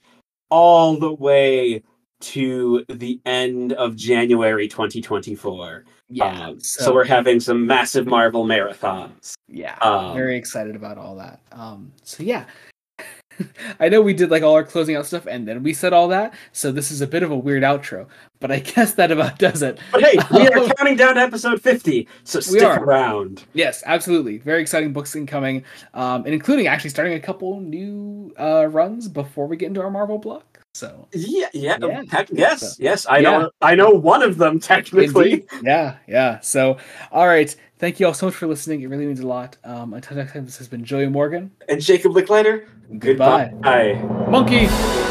all 0.50 0.96
the 0.96 1.12
way 1.12 1.82
to 2.20 2.84
the 2.88 3.20
end 3.26 3.72
of 3.74 3.96
january 3.96 4.66
2024 4.68 5.84
Yeah. 6.10 6.46
Um, 6.46 6.60
so, 6.60 6.92
we're 6.92 7.04
having 7.04 7.38
some 7.38 7.66
massive 7.66 8.06
marvel 8.06 8.44
marathons 8.44 9.34
yeah, 9.48 9.76
um, 9.80 10.14
very 10.14 10.36
excited 10.36 10.76
about 10.76 10.98
all 10.98 11.16
that. 11.16 11.40
Um, 11.52 11.90
so 12.02 12.22
yeah. 12.22 12.44
I 13.80 13.88
know 13.88 14.00
we 14.00 14.14
did 14.14 14.30
like 14.30 14.42
all 14.42 14.54
our 14.54 14.64
closing 14.64 14.96
out 14.96 15.06
stuff 15.06 15.26
and 15.26 15.46
then 15.46 15.62
we 15.62 15.72
said 15.72 15.92
all 15.92 16.08
that, 16.08 16.34
so 16.52 16.72
this 16.72 16.90
is 16.90 17.00
a 17.00 17.06
bit 17.06 17.22
of 17.22 17.30
a 17.30 17.36
weird 17.36 17.62
outro, 17.62 18.06
but 18.40 18.50
I 18.50 18.58
guess 18.74 18.94
that 18.94 19.10
about 19.10 19.38
does 19.38 19.62
it. 19.62 19.78
but 19.92 20.02
hey 20.02 20.18
we 20.32 20.48
are 20.48 20.74
counting 20.76 20.96
down 20.96 21.14
to 21.14 21.20
episode 21.20 21.60
50 21.60 22.08
so 22.24 22.40
stick 22.40 22.62
are. 22.62 22.82
around 22.82 23.44
Yes, 23.54 23.82
absolutely. 23.86 24.38
Very 24.38 24.60
exciting 24.62 24.92
books 24.92 25.14
incoming, 25.16 25.64
um, 25.94 26.24
and 26.24 26.34
including 26.34 26.66
actually 26.66 26.90
starting 26.90 27.14
a 27.14 27.20
couple 27.20 27.60
new 27.60 28.32
uh, 28.38 28.66
runs 28.66 29.08
before 29.08 29.46
we 29.46 29.56
get 29.56 29.66
into 29.66 29.80
our 29.82 29.90
Marvel 29.90 30.18
block. 30.18 30.57
So 30.78 31.08
Yeah, 31.12 31.48
yeah, 31.52 31.76
Yeah. 31.82 32.02
tech- 32.08 32.28
yes, 32.32 32.76
So- 32.76 32.82
yes. 32.82 33.04
I 33.06 33.18
Yeah. 33.18 33.30
know, 33.30 33.50
I 33.60 33.74
know 33.74 33.90
one 33.90 34.22
of 34.22 34.38
them 34.38 34.60
technically. 34.60 35.32
Indeed. 35.32 35.46
Yeah, 35.62 35.96
yeah. 36.06 36.38
So, 36.40 36.76
all 37.10 37.26
right. 37.26 37.54
Thank 37.80 37.98
you 38.00 38.06
all 38.06 38.14
so 38.14 38.26
much 38.26 38.34
for 38.36 38.46
listening. 38.46 38.82
It 38.82 38.88
really 38.88 39.06
means 39.06 39.20
a 39.20 39.26
lot. 39.26 39.56
Um, 39.64 39.94
until 39.94 40.16
next 40.16 40.32
time, 40.32 40.44
this 40.44 40.58
has 40.58 40.68
been 40.68 40.84
Joey 40.84 41.06
Morgan. 41.08 41.50
And 41.68 41.80
Jacob 41.80 42.12
Licklider. 42.12 42.64
Goodbye. 42.98 43.50
Goodbye. 43.52 43.94
Monkey! 44.28 45.07